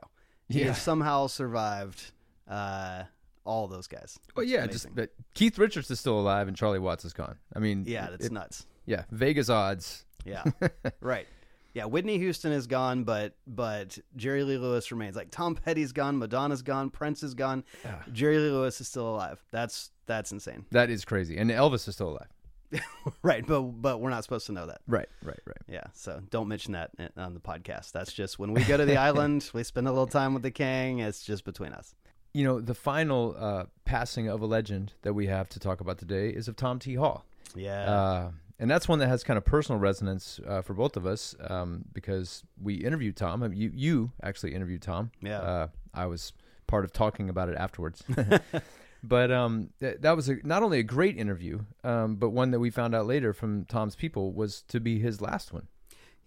He 0.49 0.59
Yeah. 0.61 0.67
has 0.67 0.81
somehow 0.81 1.27
survived 1.27 2.11
uh, 2.47 3.03
all 3.45 3.67
those 3.67 3.87
guys. 3.87 4.17
well, 4.35 4.45
yeah, 4.45 4.63
amazing. 4.63 4.71
just 4.71 4.95
but 4.95 5.09
Keith 5.33 5.57
Richards 5.57 5.89
is 5.91 5.99
still 5.99 6.19
alive 6.19 6.47
and 6.47 6.55
Charlie 6.57 6.79
Watts 6.79 7.05
is 7.05 7.13
gone. 7.13 7.37
I 7.55 7.59
mean, 7.59 7.83
yeah, 7.87 8.09
that's 8.09 8.25
it- 8.25 8.31
nuts. 8.31 8.65
yeah, 8.85 9.03
Vegas 9.11 9.49
odds. 9.49 10.05
Yeah, 10.25 10.43
right. 11.01 11.27
Yeah, 11.73 11.85
Whitney 11.85 12.17
Houston 12.17 12.51
is 12.51 12.67
gone, 12.67 13.03
but 13.03 13.35
but 13.45 13.97
Jerry 14.15 14.43
Lee 14.43 14.57
Lewis 14.57 14.91
remains. 14.91 15.15
Like 15.15 15.29
Tom 15.31 15.55
Petty's 15.55 15.91
gone, 15.93 16.17
Madonna's 16.17 16.61
gone, 16.63 16.89
Prince 16.89 17.21
is 17.23 17.33
gone. 17.33 17.63
Yeah. 17.85 18.01
Jerry 18.11 18.37
Lee 18.39 18.49
Lewis 18.49 18.81
is 18.81 18.87
still 18.87 19.07
alive. 19.09 19.41
That's 19.51 19.91
that's 20.05 20.31
insane. 20.31 20.65
That 20.71 20.89
is 20.89 21.05
crazy, 21.05 21.37
and 21.37 21.49
Elvis 21.51 21.87
is 21.87 21.95
still 21.95 22.09
alive. 22.09 22.27
right, 23.21 23.45
but 23.45 23.61
but 23.61 23.99
we're 23.99 24.09
not 24.09 24.23
supposed 24.23 24.45
to 24.47 24.51
know 24.51 24.65
that. 24.65 24.81
Right, 24.87 25.09
right, 25.23 25.39
right. 25.45 25.57
Yeah, 25.67 25.85
so 25.93 26.21
don't 26.29 26.47
mention 26.47 26.73
that 26.73 26.91
on 27.15 27.33
the 27.33 27.39
podcast. 27.39 27.91
That's 27.91 28.13
just 28.13 28.39
when 28.39 28.53
we 28.53 28.63
go 28.63 28.77
to 28.77 28.85
the 28.85 28.97
island, 29.09 29.49
we 29.53 29.63
spend 29.63 29.87
a 29.87 29.91
little 29.91 30.07
time 30.07 30.33
with 30.33 30.43
the 30.43 30.51
king. 30.51 30.99
It's 30.99 31.23
just 31.23 31.45
between 31.45 31.73
us. 31.73 31.95
You 32.33 32.43
know, 32.43 32.59
the 32.59 32.75
final 32.75 33.35
uh, 33.37 33.65
passing 33.85 34.27
of 34.27 34.41
a 34.41 34.45
legend 34.45 34.93
that 35.01 35.13
we 35.13 35.27
have 35.27 35.49
to 35.49 35.59
talk 35.59 35.81
about 35.81 35.97
today 35.97 36.29
is 36.29 36.47
of 36.47 36.55
Tom 36.55 36.79
T. 36.79 36.95
Hall. 36.95 37.25
Yeah. 37.55 37.89
Uh, 37.89 38.31
and 38.59 38.69
that's 38.69 38.87
one 38.87 38.99
that 38.99 39.07
has 39.07 39.23
kind 39.23 39.37
of 39.37 39.45
personal 39.45 39.79
resonance 39.79 40.39
uh, 40.45 40.61
for 40.61 40.73
both 40.73 40.97
of 40.97 41.05
us 41.05 41.35
um, 41.47 41.85
because 41.93 42.43
we 42.61 42.75
interviewed 42.75 43.15
Tom. 43.15 43.43
I 43.43 43.47
mean, 43.47 43.59
you 43.59 43.71
you 43.73 44.11
actually 44.23 44.53
interviewed 44.55 44.81
Tom. 44.81 45.11
Yeah. 45.21 45.39
Uh, 45.39 45.67
I 45.93 46.07
was 46.07 46.33
part 46.65 46.83
of 46.83 46.91
talking 46.91 47.29
about 47.29 47.49
it 47.49 47.55
afterwards. 47.55 48.03
but 49.03 49.31
um, 49.31 49.69
th- 49.79 49.97
that 50.01 50.15
was 50.15 50.29
a, 50.29 50.37
not 50.43 50.63
only 50.63 50.79
a 50.79 50.83
great 50.83 51.17
interview, 51.17 51.59
um, 51.83 52.15
but 52.15 52.29
one 52.29 52.51
that 52.51 52.59
we 52.59 52.69
found 52.69 52.95
out 52.95 53.05
later 53.05 53.33
from 53.33 53.65
Tom's 53.65 53.95
people 53.95 54.33
was 54.33 54.61
to 54.63 54.79
be 54.79 54.99
his 54.99 55.21
last 55.21 55.53
one. 55.53 55.67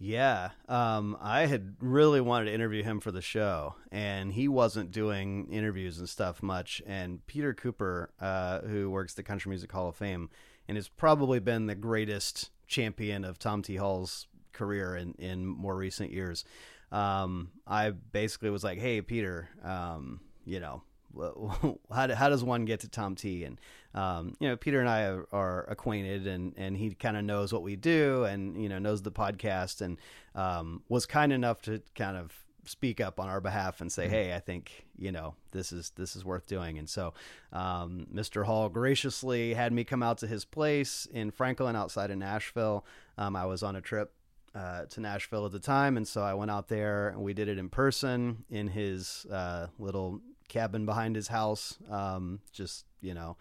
Yeah, 0.02 0.52
um, 0.66 1.18
I 1.20 1.44
had 1.44 1.76
really 1.78 2.22
wanted 2.22 2.46
to 2.46 2.54
interview 2.54 2.82
him 2.82 3.00
for 3.00 3.12
the 3.12 3.20
show, 3.20 3.74
and 3.92 4.32
he 4.32 4.48
wasn't 4.48 4.92
doing 4.92 5.46
interviews 5.52 5.98
and 5.98 6.08
stuff 6.08 6.42
much. 6.42 6.80
And 6.86 7.24
Peter 7.26 7.52
Cooper, 7.52 8.10
uh, 8.18 8.60
who 8.60 8.88
works 8.88 9.12
the 9.12 9.22
Country 9.22 9.50
Music 9.50 9.70
Hall 9.70 9.88
of 9.88 9.96
Fame, 9.96 10.30
and 10.66 10.78
has 10.78 10.88
probably 10.88 11.38
been 11.38 11.66
the 11.66 11.74
greatest 11.74 12.48
champion 12.66 13.26
of 13.26 13.38
Tom 13.38 13.60
T. 13.60 13.76
Hall's 13.76 14.26
career 14.54 14.96
in, 14.96 15.12
in 15.18 15.44
more 15.44 15.76
recent 15.76 16.12
years. 16.12 16.46
Um, 16.90 17.50
I 17.66 17.90
basically 17.90 18.48
was 18.48 18.64
like, 18.64 18.78
"Hey, 18.78 19.02
Peter, 19.02 19.50
um, 19.62 20.20
you 20.46 20.60
know, 20.60 20.82
how, 21.92 22.14
how 22.14 22.28
does 22.28 22.44
one 22.44 22.64
get 22.64 22.80
to 22.80 22.88
Tom 22.88 23.14
T? 23.14 23.44
And 23.44 23.58
um, 23.94 24.36
you 24.40 24.48
know, 24.48 24.56
Peter 24.56 24.80
and 24.80 24.88
I 24.88 25.04
are, 25.04 25.26
are 25.32 25.64
acquainted, 25.68 26.26
and 26.26 26.54
and 26.56 26.76
he 26.76 26.90
kind 26.94 27.16
of 27.16 27.24
knows 27.24 27.52
what 27.52 27.62
we 27.62 27.76
do, 27.76 28.24
and 28.24 28.60
you 28.60 28.68
know, 28.68 28.78
knows 28.78 29.02
the 29.02 29.12
podcast, 29.12 29.80
and 29.80 29.98
um, 30.34 30.82
was 30.88 31.06
kind 31.06 31.32
enough 31.32 31.62
to 31.62 31.82
kind 31.94 32.16
of 32.16 32.32
speak 32.64 33.00
up 33.00 33.18
on 33.18 33.28
our 33.28 33.40
behalf 33.40 33.80
and 33.80 33.90
say, 33.90 34.04
Mm-hmm. 34.04 34.12
"Hey, 34.12 34.34
I 34.34 34.40
think 34.40 34.86
you 34.96 35.10
know 35.10 35.34
this 35.50 35.72
is 35.72 35.90
this 35.96 36.14
is 36.14 36.24
worth 36.24 36.46
doing." 36.46 36.78
And 36.78 36.88
so, 36.88 37.14
um, 37.52 38.06
Mr. 38.14 38.44
Hall 38.44 38.68
graciously 38.68 39.54
had 39.54 39.72
me 39.72 39.84
come 39.84 40.02
out 40.02 40.18
to 40.18 40.26
his 40.26 40.44
place 40.44 41.06
in 41.12 41.30
Franklin, 41.30 41.74
outside 41.74 42.10
of 42.10 42.18
Nashville. 42.18 42.84
Um, 43.18 43.34
I 43.34 43.46
was 43.46 43.62
on 43.62 43.74
a 43.76 43.80
trip 43.80 44.12
uh, 44.54 44.84
to 44.86 45.00
Nashville 45.00 45.46
at 45.46 45.52
the 45.52 45.60
time, 45.60 45.96
and 45.96 46.06
so 46.06 46.22
I 46.22 46.34
went 46.34 46.50
out 46.50 46.68
there 46.68 47.08
and 47.08 47.22
we 47.22 47.34
did 47.34 47.48
it 47.48 47.58
in 47.58 47.68
person 47.68 48.44
in 48.50 48.68
his 48.68 49.26
uh, 49.30 49.66
little 49.78 50.20
cabin 50.50 50.84
behind 50.84 51.16
his 51.16 51.28
house. 51.28 51.78
Um, 51.90 52.40
just 52.52 52.84
you 53.00 53.14
know, 53.14 53.38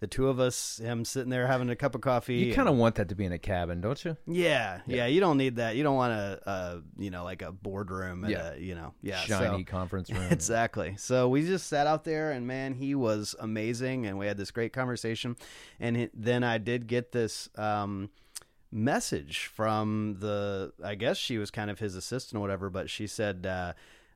the 0.00 0.06
two 0.08 0.28
of 0.28 0.40
us, 0.40 0.78
him 0.82 1.04
sitting 1.04 1.30
there 1.30 1.46
having 1.46 1.70
a 1.70 1.76
cup 1.76 1.94
of 1.94 2.00
coffee. 2.00 2.34
You 2.34 2.52
kind 2.54 2.68
of 2.68 2.74
want 2.74 2.96
that 2.96 3.08
to 3.10 3.14
be 3.14 3.24
in 3.24 3.30
a 3.30 3.38
cabin, 3.38 3.80
don't 3.80 4.04
you? 4.04 4.16
yeah, 4.26 4.80
yeah, 4.86 5.06
You 5.06 5.20
don't 5.20 5.38
need 5.38 5.56
that. 5.56 5.76
You 5.76 5.84
don't 5.84 5.94
want 5.94 6.12
a, 6.12 6.40
a 6.44 6.82
you 7.00 7.10
know, 7.10 7.22
like 7.22 7.40
a 7.40 7.52
boardroom. 7.52 8.26
Yeah. 8.28 8.54
a, 8.54 8.58
you 8.58 8.74
know, 8.74 8.94
yeah, 9.00 9.20
Shiny 9.20 9.64
so- 9.64 9.70
conference 9.70 10.10
room. 10.12 10.26
Exactly. 10.30 10.96
So 10.98 11.28
we 11.28 11.46
just 11.46 11.68
sat 11.68 11.86
out 11.86 12.02
there, 12.02 12.32
and 12.32 12.46
man, 12.48 12.74
he 12.74 12.96
was 12.96 13.36
amazing, 13.38 14.04
and 14.06 14.18
we 14.18 14.26
had 14.26 14.36
this 14.36 14.50
great 14.50 14.72
conversation. 14.72 15.36
And 15.78 15.96
it, 15.96 16.10
then 16.12 16.42
I 16.42 16.58
did 16.58 16.88
get 16.88 17.12
this 17.12 17.48
um, 17.56 18.10
message 18.72 19.46
from 19.54 20.16
the, 20.18 20.72
I 20.82 20.96
guess 20.96 21.16
she 21.16 21.38
was 21.38 21.50
kind 21.52 21.70
of 21.70 21.78
his 21.78 21.94
assistant 21.94 22.38
or 22.38 22.40
whatever, 22.40 22.68
but 22.70 22.90
she 22.90 23.06
said. 23.06 23.46
Uh, 23.46 23.72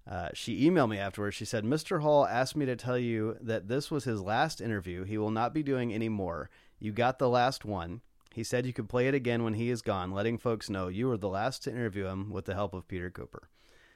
uh, 0.08 0.28
she 0.34 0.68
emailed 0.68 0.90
me 0.90 0.98
afterwards. 0.98 1.36
She 1.36 1.44
said, 1.44 1.64
Mr. 1.64 2.00
Hall 2.00 2.26
asked 2.26 2.56
me 2.56 2.66
to 2.66 2.76
tell 2.76 2.98
you 2.98 3.36
that 3.40 3.68
this 3.68 3.90
was 3.90 4.04
his 4.04 4.20
last 4.20 4.60
interview. 4.60 5.04
He 5.04 5.18
will 5.18 5.30
not 5.30 5.52
be 5.52 5.62
doing 5.62 5.92
any 5.92 6.08
more. 6.08 6.48
You 6.78 6.92
got 6.92 7.18
the 7.18 7.28
last 7.28 7.64
one. 7.64 8.02
He 8.32 8.44
said 8.44 8.66
you 8.66 8.72
could 8.72 8.88
play 8.88 9.08
it 9.08 9.14
again 9.14 9.42
when 9.44 9.54
he 9.54 9.70
is 9.70 9.82
gone, 9.82 10.12
letting 10.12 10.38
folks 10.38 10.68
know 10.68 10.88
you 10.88 11.08
were 11.08 11.16
the 11.16 11.28
last 11.28 11.64
to 11.64 11.70
interview 11.70 12.06
him 12.06 12.30
with 12.30 12.44
the 12.44 12.54
help 12.54 12.74
of 12.74 12.86
Peter 12.86 13.10
Cooper. 13.10 13.48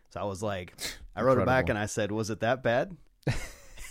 So 0.09 0.20
I 0.20 0.25
was 0.25 0.42
like, 0.42 0.75
I 1.16 1.23
wrote 1.23 1.38
it 1.38 1.46
back 1.46 1.68
and 1.68 1.79
I 1.79 1.87
said, 1.87 2.11
"Was 2.11 2.31
it 2.31 2.40
that 2.40 2.62
bad?" 2.62 2.96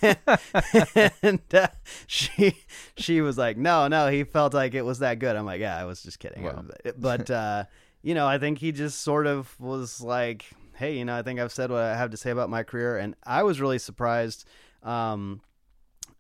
and 1.22 1.42
uh, 1.54 1.68
she 2.08 2.56
she 2.98 3.22
was 3.22 3.38
like, 3.38 3.58
"No, 3.58 3.88
no." 3.88 4.08
He 4.08 4.24
felt 4.24 4.54
like 4.54 4.74
it 4.74 4.84
was 4.84 5.00
that 5.00 5.20
good. 5.20 5.36
I'm 5.36 5.46
like, 5.46 5.60
"Yeah, 5.60 5.78
I 5.78 5.84
was 5.86 6.02
just 6.02 6.20
kidding." 6.20 6.44
Wow. 6.44 6.64
But 6.98 7.30
uh, 7.30 7.66
you 8.02 8.14
know, 8.14 8.26
I 8.26 8.38
think 8.38 8.60
he 8.60 8.72
just 8.72 9.02
sort 9.02 9.28
of 9.28 9.54
was 9.60 10.02
like, 10.02 10.46
"Hey, 10.80 10.98
you 10.98 11.06
know, 11.06 11.16
I 11.16 11.22
think 11.22 11.40
I've 11.40 11.52
said 11.52 11.70
what 11.70 11.82
I 11.82 11.96
have 11.96 12.12
to 12.12 12.18
say 12.18 12.32
about 12.32 12.50
my 12.50 12.64
career," 12.64 12.98
and 12.98 13.16
I 13.24 13.44
was 13.44 13.62
really 13.62 13.80
surprised. 13.80 14.46
Um, 14.82 15.42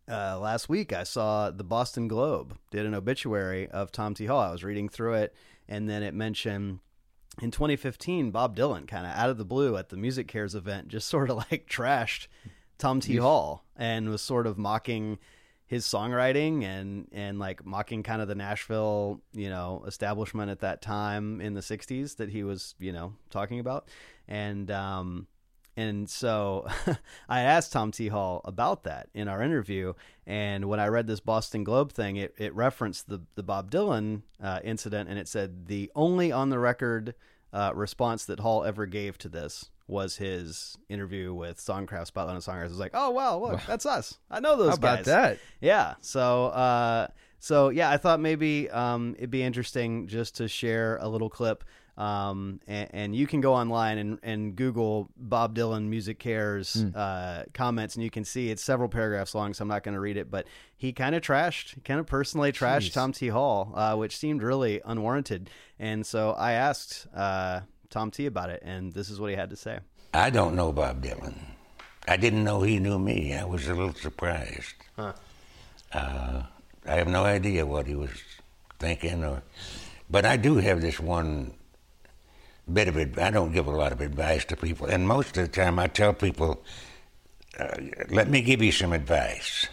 uh, 0.09 0.39
last 0.39 0.67
week 0.69 0.91
I 0.91 1.03
saw 1.03 1.51
the 1.51 1.63
Boston 1.63 2.07
Globe 2.07 2.57
did 2.71 2.85
an 2.85 2.95
obituary 2.95 3.67
of 3.69 3.91
Tom 3.91 4.13
T. 4.13 4.25
Hall. 4.25 4.39
I 4.39 4.51
was 4.51 4.63
reading 4.63 4.89
through 4.89 5.13
it, 5.13 5.35
and 5.67 5.87
then 5.87 6.03
it 6.03 6.13
mentioned 6.13 6.79
in 7.41 7.51
2015 7.51 8.31
Bob 8.31 8.55
Dylan 8.55 8.87
kind 8.87 9.05
of 9.05 9.13
out 9.13 9.29
of 9.29 9.37
the 9.37 9.45
blue 9.45 9.77
at 9.77 9.89
the 9.89 9.95
MusiCares 9.95 10.55
event 10.55 10.87
just 10.87 11.07
sort 11.09 11.29
of 11.29 11.37
like 11.37 11.67
trashed 11.69 12.27
Tom 12.77 12.99
T. 12.99 13.17
Hall 13.17 13.63
and 13.75 14.09
was 14.09 14.21
sort 14.21 14.47
of 14.47 14.57
mocking 14.57 15.19
his 15.67 15.85
songwriting 15.85 16.63
and 16.63 17.07
and 17.11 17.37
like 17.37 17.63
mocking 17.63 18.01
kind 18.01 18.21
of 18.23 18.27
the 18.27 18.35
Nashville 18.35 19.21
you 19.33 19.49
know 19.49 19.83
establishment 19.85 20.49
at 20.49 20.61
that 20.61 20.81
time 20.81 21.39
in 21.39 21.53
the 21.53 21.61
60s 21.61 22.17
that 22.17 22.29
he 22.29 22.43
was 22.43 22.73
you 22.79 22.91
know 22.91 23.13
talking 23.29 23.59
about 23.59 23.87
and 24.29 24.71
um 24.71 25.27
and 25.75 26.09
so 26.09 26.67
I 27.29 27.41
asked 27.41 27.71
Tom 27.71 27.91
T. 27.91 28.09
Hall 28.09 28.41
about 28.43 28.83
that 28.83 29.07
in 29.13 29.29
our 29.29 29.41
interview. 29.41 29.93
And 30.27 30.65
when 30.65 30.79
I 30.79 30.87
read 30.87 31.07
this 31.07 31.21
Boston 31.21 31.63
Globe 31.63 31.93
thing, 31.93 32.17
it, 32.17 32.35
it 32.37 32.53
referenced 32.53 33.07
the, 33.07 33.21
the 33.35 33.43
Bob 33.43 33.71
Dylan 33.71 34.23
uh, 34.43 34.59
incident. 34.61 35.07
And 35.07 35.17
it 35.17 35.29
said 35.29 35.67
the 35.67 35.89
only 35.95 36.33
on 36.33 36.49
the 36.49 36.59
record 36.59 37.15
uh, 37.53 37.71
response 37.73 38.25
that 38.25 38.41
Hall 38.41 38.65
ever 38.65 38.87
gave 38.87 39.17
to 39.19 39.29
this 39.29 39.69
was 39.87 40.17
his 40.17 40.77
interview 40.89 41.33
with 41.33 41.57
Songcraft 41.59 42.07
Spotlight 42.07 42.35
on 42.35 42.41
Songwriters. 42.41 42.65
It 42.65 42.69
was 42.69 42.79
like, 42.79 42.91
oh, 42.93 43.11
wow, 43.11 43.39
look, 43.39 43.61
that's 43.65 43.85
us. 43.85 44.19
I 44.29 44.41
know 44.41 44.57
those 44.57 44.69
How 44.69 44.75
about 44.75 44.97
guys. 44.97 45.05
that? 45.05 45.37
Yeah. 45.61 45.95
So, 46.01 46.47
uh, 46.47 47.07
so 47.39 47.69
yeah, 47.69 47.89
I 47.89 47.97
thought 47.97 48.19
maybe 48.19 48.69
um, 48.69 49.15
it'd 49.17 49.31
be 49.31 49.43
interesting 49.43 50.07
just 50.07 50.35
to 50.37 50.47
share 50.47 50.97
a 50.97 51.07
little 51.07 51.29
clip. 51.29 51.63
Um, 51.99 52.61
and, 52.65 52.89
and 52.93 53.15
you 53.15 53.27
can 53.27 53.41
go 53.41 53.53
online 53.53 53.97
and, 53.97 54.19
and 54.23 54.55
Google 54.55 55.09
Bob 55.17 55.53
Dylan 55.53 55.89
MusiCares 55.89 56.95
uh, 56.95 57.43
comments, 57.53 57.95
and 57.95 58.03
you 58.05 58.09
can 58.09 58.23
see 58.23 58.49
it's 58.49 58.63
several 58.63 58.87
paragraphs 58.87 59.35
long. 59.35 59.53
So 59.53 59.63
I'm 59.63 59.67
not 59.67 59.83
going 59.83 59.95
to 59.95 59.99
read 59.99 60.15
it, 60.15 60.31
but 60.31 60.47
he 60.77 60.93
kind 60.93 61.13
of 61.13 61.21
trashed, 61.21 61.83
kind 61.83 61.99
of 61.99 62.05
personally 62.07 62.53
trashed 62.53 62.91
Jeez. 62.91 62.93
Tom 62.93 63.11
T. 63.11 63.27
Hall, 63.27 63.73
uh, 63.75 63.95
which 63.97 64.15
seemed 64.15 64.41
really 64.41 64.79
unwarranted. 64.85 65.49
And 65.77 66.05
so 66.05 66.31
I 66.31 66.53
asked 66.53 67.05
uh, 67.13 67.61
Tom 67.89 68.11
T. 68.11 68.25
about 68.27 68.49
it, 68.49 68.63
and 68.63 68.93
this 68.93 69.09
is 69.09 69.19
what 69.19 69.29
he 69.29 69.35
had 69.35 69.49
to 69.49 69.57
say. 69.57 69.79
I 70.13 70.29
don't 70.29 70.55
know 70.55 70.71
Bob 70.71 71.03
Dylan. 71.03 71.35
I 72.07 72.15
didn't 72.15 72.45
know 72.45 72.61
he 72.61 72.79
knew 72.79 72.97
me. 72.97 73.35
I 73.35 73.43
was 73.43 73.67
a 73.67 73.73
little 73.73 73.93
surprised. 73.93 74.73
Uh, 74.97 75.11
I 75.91 76.95
have 76.95 77.09
no 77.09 77.25
idea 77.25 77.65
what 77.65 77.87
he 77.87 77.95
was 77.95 78.09
thinking, 78.79 79.25
or, 79.25 79.43
but 80.09 80.25
I 80.25 80.37
do 80.37 80.55
have 80.55 80.79
this 80.79 80.97
one 80.99 81.53
bit 82.73 82.87
of 82.87 82.97
it. 82.97 83.17
I 83.17 83.31
don't 83.31 83.51
give 83.51 83.67
a 83.67 83.71
lot 83.71 83.91
of 83.91 84.01
advice 84.01 84.45
to 84.45 84.55
people, 84.55 84.87
and 84.87 85.07
most 85.07 85.37
of 85.37 85.43
the 85.43 85.51
time 85.51 85.79
I 85.79 85.87
tell 85.87 86.13
people, 86.13 86.63
uh, 87.59 87.75
"Let 88.09 88.29
me 88.29 88.41
give 88.41 88.61
you 88.61 88.71
some 88.71 88.93
advice. 88.93 89.67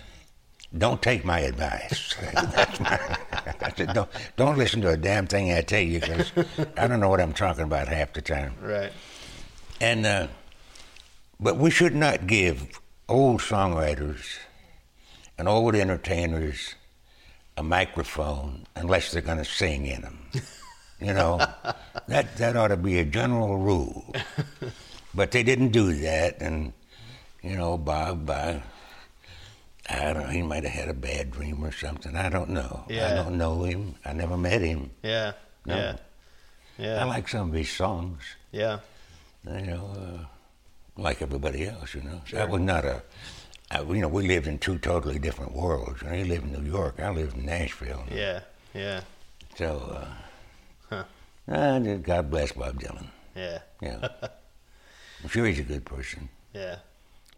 Don't 0.76 1.00
take 1.00 1.24
my 1.24 1.40
advice." 1.40 2.14
My, 2.34 3.16
I 3.60 3.72
said, 3.76 3.94
don't, 3.94 4.10
don't 4.36 4.58
listen 4.58 4.80
to 4.82 4.90
a 4.90 4.96
damn 4.96 5.26
thing 5.26 5.52
I 5.52 5.62
tell 5.62 5.80
you 5.80 6.00
because 6.00 6.32
I 6.76 6.86
don't 6.86 7.00
know 7.00 7.08
what 7.08 7.20
I'm 7.20 7.32
talking 7.32 7.64
about 7.64 7.88
half 7.88 8.12
the 8.12 8.22
time. 8.22 8.54
Right. 8.60 8.92
And 9.80 10.06
uh, 10.06 10.28
but 11.38 11.56
we 11.56 11.70
should 11.70 11.94
not 11.94 12.26
give 12.26 12.80
old 13.08 13.40
songwriters 13.40 14.38
and 15.38 15.48
old 15.48 15.74
entertainers 15.74 16.74
a 17.56 17.62
microphone 17.62 18.66
unless 18.74 19.12
they're 19.12 19.22
going 19.22 19.38
to 19.38 19.44
sing 19.44 19.86
in 19.86 20.02
them. 20.02 20.18
You 21.06 21.14
know, 21.14 21.38
that 22.08 22.36
that 22.36 22.56
ought 22.56 22.68
to 22.74 22.76
be 22.76 22.98
a 22.98 23.04
general 23.04 23.58
rule. 23.58 24.12
But 25.14 25.30
they 25.30 25.44
didn't 25.44 25.70
do 25.70 25.92
that, 26.02 26.42
and 26.42 26.72
you 27.42 27.56
know, 27.56 27.78
Bob, 27.78 28.28
I, 28.28 28.60
I 29.88 30.12
don't 30.12 30.24
know, 30.24 30.28
he 30.28 30.42
might 30.42 30.64
have 30.64 30.72
had 30.72 30.88
a 30.88 30.94
bad 30.94 31.30
dream 31.30 31.64
or 31.64 31.70
something. 31.70 32.16
I 32.16 32.28
don't 32.28 32.50
know. 32.50 32.84
Yeah. 32.88 33.08
I 33.08 33.14
don't 33.14 33.38
know 33.38 33.62
him. 33.62 33.94
I 34.04 34.12
never 34.14 34.36
met 34.36 34.60
him. 34.62 34.90
Yeah. 35.04 35.32
No. 35.64 35.76
Yeah. 35.76 35.96
Yeah. 36.76 37.02
I 37.02 37.04
like 37.04 37.28
some 37.28 37.50
of 37.50 37.54
his 37.54 37.70
songs. 37.70 38.20
yeah. 38.50 38.80
you 39.46 39.60
know, 39.62 39.90
uh, 39.96 40.24
like 41.00 41.22
everybody 41.22 41.68
else, 41.68 41.94
you 41.94 42.02
know. 42.02 42.20
So 42.28 42.38
I 42.38 42.44
was 42.44 42.60
not 42.60 42.84
a, 42.84 43.00
I, 43.70 43.80
you 43.82 44.02
know, 44.02 44.08
we 44.08 44.26
lived 44.26 44.48
in 44.48 44.58
two 44.58 44.78
totally 44.78 45.20
different 45.20 45.52
worlds. 45.54 46.02
You 46.02 46.08
know, 46.08 46.14
he 46.16 46.24
lived 46.24 46.52
in 46.52 46.64
New 46.64 46.68
York, 46.68 46.98
I 46.98 47.10
lived 47.10 47.36
in 47.36 47.46
Nashville. 47.46 48.04
Yeah. 48.10 48.40
Yeah. 48.74 49.02
So, 49.54 49.98
uh, 50.02 50.08
Huh. 51.48 51.54
uh, 51.54 51.96
God 51.96 52.30
bless 52.30 52.52
Bob 52.52 52.80
Dylan. 52.80 53.06
Yeah. 53.34 53.58
Yeah. 53.80 54.08
I'm 55.22 55.28
sure 55.28 55.46
he's 55.46 55.60
a 55.60 55.64
good 55.64 55.84
person. 55.84 56.28
Yeah. 56.52 56.76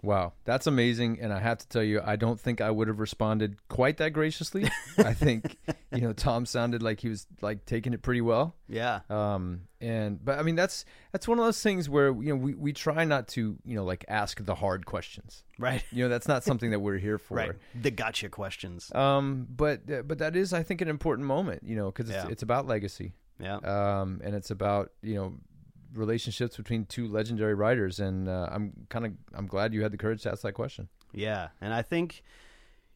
Wow, 0.01 0.33
that's 0.45 0.69
amazing. 0.69 1.19
And 1.21 1.33
I 1.33 1.41
have 1.41 1.59
to 1.59 1.69
tell 1.69 1.83
you, 1.83 2.01
I 2.05 2.15
don't 2.15 2.39
think 2.39 2.61
I 2.61 2.71
would 2.71 2.87
have 2.87 3.01
responded 3.01 3.57
quite 3.69 3.97
that 3.97 4.13
graciously. 4.13 4.71
I 4.99 5.13
think, 5.13 5.57
you 5.93 6.03
know, 6.03 6.13
Tom 6.13 6.47
sounded 6.47 6.85
like 6.85 7.01
he 7.01 7.09
was 7.09 7.27
like 7.43 7.67
taking 7.67 7.93
it 7.93 8.01
pretty 8.03 8.21
well. 8.21 8.55
Yeah. 8.69 9.01
Um, 9.11 9.63
and 9.81 10.25
but 10.25 10.39
I 10.39 10.43
mean 10.43 10.55
that's 10.55 10.85
that's 11.11 11.27
one 11.27 11.41
of 11.41 11.45
those 11.45 11.61
things 11.61 11.89
where 11.89 12.09
you 12.11 12.29
know 12.29 12.37
we, 12.37 12.55
we 12.55 12.73
try 12.73 13.05
not 13.05 13.27
to 13.29 13.57
you 13.65 13.75
know 13.75 13.85
like 13.85 14.05
ask 14.07 14.45
the 14.45 14.55
hard 14.55 14.87
questions. 14.87 15.43
Right. 15.59 15.83
You 15.91 16.05
know 16.05 16.09
that's 16.09 16.29
not 16.29 16.45
something 16.45 16.71
that 16.71 16.79
we're 16.79 16.99
here 16.99 17.19
for. 17.19 17.35
Right. 17.35 17.53
The 17.81 17.91
gotcha 17.91 18.29
questions. 18.29 18.95
Um, 18.95 19.49
but 19.51 20.07
but 20.07 20.19
that 20.19 20.37
is 20.37 20.53
I 20.53 20.63
think 20.63 20.81
an 20.81 20.89
important 20.89 21.27
moment. 21.27 21.65
You 21.65 21.75
know 21.75 21.87
because 21.87 22.09
it's 22.09 22.25
Yeah. 22.25 22.31
it's 22.31 22.45
about 22.45 22.69
legacy. 22.69 23.15
Yeah. 23.41 23.57
Um, 23.57 24.21
and 24.25 24.35
it's 24.35 24.51
about 24.51 24.93
you 25.03 25.15
know 25.15 25.35
relationships 25.95 26.57
between 26.57 26.85
two 26.85 27.09
legendary 27.09 27.55
writers. 27.55 28.01
And 28.01 28.29
uh, 28.29 28.49
I'm 28.51 28.73
kind 28.89 29.07
of 29.07 29.13
I'm 29.35 29.47
glad 29.47 29.75
you 29.75 29.83
had 29.83 29.93
the 29.93 29.99
courage 29.99 30.23
to 30.23 30.31
ask 30.31 30.43
that 30.43 30.53
question. 30.53 30.89
Yeah, 31.13 31.49
and 31.61 31.73
I 31.73 31.83
think, 31.83 32.23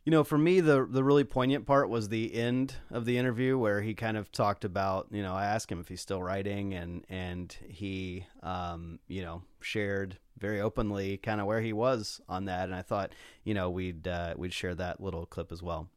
you 0.04 0.10
know, 0.10 0.22
for 0.24 0.36
me, 0.36 0.60
the 0.60 0.86
the 0.88 1.02
really 1.02 1.24
poignant 1.24 1.66
part 1.66 1.88
was 1.88 2.08
the 2.08 2.34
end 2.34 2.74
of 2.90 3.04
the 3.04 3.16
interview 3.16 3.56
where 3.56 3.80
he 3.80 3.94
kind 3.94 4.16
of 4.16 4.30
talked 4.30 4.64
about, 4.64 5.08
you 5.10 5.22
know, 5.22 5.34
I 5.34 5.46
asked 5.46 5.72
him 5.72 5.80
if 5.80 5.88
he's 5.88 6.00
still 6.00 6.22
writing, 6.22 6.74
and 6.74 7.04
and 7.08 7.56
he, 7.68 8.26
um, 8.42 8.98
you 9.08 9.22
know, 9.22 9.42
shared 9.60 10.18
very 10.38 10.60
openly 10.60 11.16
kind 11.16 11.40
of 11.40 11.46
where 11.46 11.60
he 11.60 11.72
was 11.72 12.20
on 12.28 12.46
that, 12.46 12.64
and 12.64 12.74
I 12.74 12.82
thought, 12.82 13.12
you 13.44 13.54
know, 13.54 13.70
we'd 13.70 14.06
uh, 14.06 14.34
we'd 14.36 14.52
share 14.52 14.74
that 14.74 15.00
little 15.00 15.24
clip 15.24 15.52
as 15.52 15.62
well. 15.62 15.88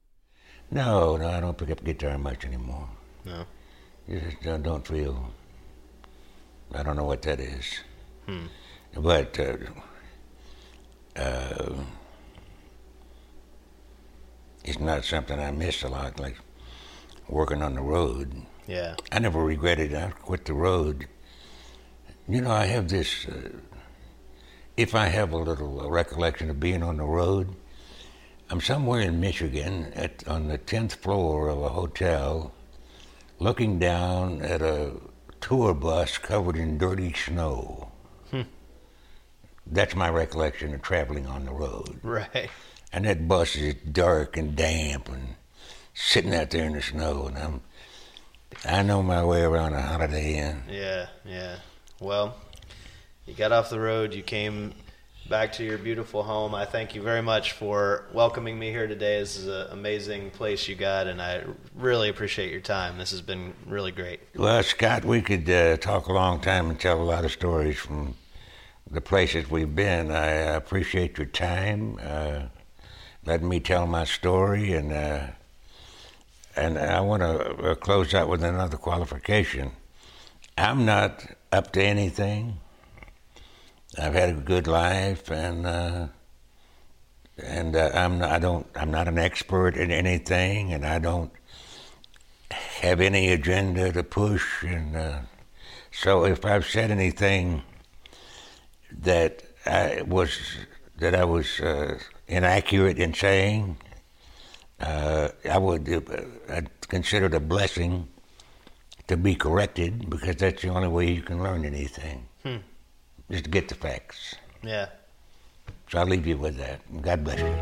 No, 0.72 1.18
no, 1.18 1.30
I 1.30 1.40
don't 1.42 1.58
pick 1.58 1.70
up 1.70 1.84
guitar 1.84 2.18
much 2.18 2.46
anymore. 2.46 2.90
No. 3.26 3.46
You 4.08 4.20
just 4.20 4.42
don't, 4.42 4.64
don't 4.64 4.86
feel. 4.88 5.32
I 6.74 6.84
don't 6.84 6.96
know 6.96 7.06
what 7.06 7.22
that 7.24 7.40
is. 7.40 7.80
But 8.96 9.40
uh, 9.40 9.58
uh, 11.20 11.74
it's 14.64 14.80
not 14.80 15.06
something 15.06 15.40
I 15.40 15.52
miss 15.52 15.84
a 15.84 15.88
lot, 15.88 16.20
like 16.20 16.38
working 17.28 17.62
on 17.62 17.76
the 17.76 17.82
road. 17.82 18.32
Yeah. 18.68 18.96
I 19.12 19.20
never 19.20 19.44
regretted 19.44 19.92
it. 19.94 19.98
I 19.98 20.10
quit 20.12 20.46
the 20.46 20.54
road. 20.54 21.08
You 22.28 22.42
know, 22.42 22.52
I 22.52 22.66
have 22.66 22.90
this. 22.90 23.28
Uh, 23.28 23.50
if 24.78 24.96
I 24.96 25.08
have 25.08 25.32
a 25.32 25.38
little 25.38 25.90
recollection 25.90 26.50
of 26.50 26.60
being 26.60 26.84
on 26.84 26.98
the 26.98 27.06
road, 27.06 27.56
I'm 28.50 28.62
somewhere 28.62 29.02
in 29.02 29.20
Michigan 29.20 29.92
at 29.94 30.28
on 30.28 30.48
the 30.48 30.58
tenth 30.58 30.96
floor 30.96 31.48
of 31.50 31.62
a 31.62 31.70
hotel, 31.70 32.54
looking 33.40 33.80
down 33.80 34.42
at 34.42 34.62
a 34.62 34.94
tour 35.42 35.74
bus 35.74 36.18
covered 36.18 36.56
in 36.56 36.78
dirty 36.78 37.14
snow. 37.14 37.92
Hmm. 38.32 38.42
That's 39.66 39.96
my 39.96 40.10
recollection 40.10 40.74
of 40.74 40.82
traveling 40.82 41.28
on 41.28 41.46
the 41.46 41.54
road. 41.54 42.00
Right. 42.04 42.50
And 42.92 43.06
that 43.06 43.28
bus 43.28 43.56
is 43.56 43.76
dark 43.76 44.38
and 44.38 44.56
damp 44.56 45.10
and 45.10 45.36
sitting 45.94 46.34
out 46.34 46.52
there 46.52 46.66
in 46.66 46.74
the 46.74 46.82
snow, 46.82 47.28
and 47.28 47.38
I'm. 47.38 47.62
I 48.64 48.84
know 48.84 49.04
my 49.04 49.24
way 49.26 49.42
around 49.42 49.74
a 49.74 49.82
Holiday 49.82 50.38
Inn. 50.38 50.64
Yeah, 50.70 51.08
yeah. 51.26 51.58
Well, 52.00 52.36
you 53.26 53.34
got 53.34 53.52
off 53.52 53.70
the 53.70 53.80
road. 53.80 54.14
You 54.14 54.24
came 54.24 54.74
back 55.30 55.54
to 55.54 55.64
your 55.64 55.78
beautiful 55.78 56.22
home. 56.22 56.54
I 56.54 56.66
thank 56.66 56.94
you 56.94 57.02
very 57.02 57.22
much 57.22 57.54
for 57.54 58.06
welcoming 58.14 58.60
me 58.60 58.70
here 58.70 58.86
today. 58.86 59.20
This 59.20 59.38
is 59.38 59.48
an 59.48 59.68
amazing 59.72 60.30
place 60.30 60.68
you 60.68 60.76
got, 60.76 61.08
and 61.08 61.22
I 61.22 61.44
really 61.74 62.10
appreciate 62.10 62.52
your 62.52 62.62
time. 62.62 62.98
This 62.98 63.12
has 63.12 63.22
been 63.22 63.54
really 63.66 63.92
great. 63.92 64.20
Well, 64.36 64.62
Scott, 64.62 65.04
we 65.04 65.22
could 65.22 65.50
uh, 65.50 65.78
talk 65.78 66.08
a 66.08 66.14
long 66.14 66.42
time 66.42 66.70
and 66.70 66.80
tell 66.80 67.02
a 67.02 67.04
lot 67.04 67.26
of 67.26 67.32
stories 67.32 67.78
from 67.78 68.14
the 68.90 69.02
places 69.02 69.50
we've 69.50 69.74
been. 69.74 70.12
I 70.12 70.28
appreciate 70.28 71.18
your 71.18 71.28
time, 71.28 72.00
uh, 72.04 72.44
letting 73.26 73.50
me 73.50 73.60
tell 73.60 73.88
my 73.88 74.04
story, 74.04 74.74
and 74.74 74.94
uh, 74.94 75.28
and 76.56 76.78
I 76.78 77.02
want 77.02 77.22
to 77.22 77.72
uh, 77.72 77.76
close 77.76 78.14
out 78.14 78.30
with 78.30 78.44
another 78.44 78.78
qualification. 78.78 79.72
I'm 80.58 80.86
not 80.86 81.26
up 81.52 81.74
to 81.74 81.84
anything. 81.84 82.60
I've 83.98 84.14
had 84.14 84.30
a 84.30 84.34
good 84.34 84.68
life, 84.68 85.32
and 85.32 85.66
uh, 85.66 86.08
and 87.38 87.76
uh, 87.76 87.92
I'm 87.94 88.22
I 88.22 88.40
don't 88.40 88.68
I'm 88.76 88.92
not 88.92 89.08
an 89.08 89.18
expert 89.18 89.78
in 89.78 89.92
anything, 89.92 90.74
and 90.74 90.86
I 90.86 91.00
don't 91.00 91.32
have 92.52 93.00
any 93.00 93.32
agenda 93.32 93.92
to 93.92 94.04
push. 94.04 94.64
And 94.64 94.96
uh, 94.96 95.20
so, 95.92 96.26
if 96.26 96.46
I've 96.46 96.66
said 96.66 96.92
anything 96.92 97.64
that 98.92 99.44
I 99.66 100.02
was 100.06 100.40
that 100.98 101.16
I 101.16 101.24
was 101.26 101.60
uh, 101.62 101.98
inaccurate 102.28 103.00
in 103.00 103.14
saying, 103.14 103.78
uh, 104.80 105.30
I 105.50 105.58
would 105.58 105.88
uh, 105.90 106.54
I'd 106.54 106.70
consider 106.90 107.28
it 107.28 107.34
a 107.34 107.40
blessing 107.40 108.10
to 109.08 109.16
be 109.16 109.36
corrected 109.36 110.10
because 110.10 110.36
that's 110.38 110.62
the 110.62 110.70
only 110.70 110.88
way 110.88 111.12
you 111.12 111.22
can 111.22 111.42
learn 111.42 111.64
anything. 111.64 112.28
Just 113.30 113.46
to 113.46 113.50
get 113.50 113.68
the 113.70 113.76
facts. 113.76 114.36
Yeah. 114.64 114.88
So 115.90 116.00
I'll 116.00 116.06
leave 116.06 116.28
you 116.28 116.38
with 116.38 116.58
that. 116.58 116.80
God 117.02 117.24
bless 117.24 117.40
you. 117.40 117.56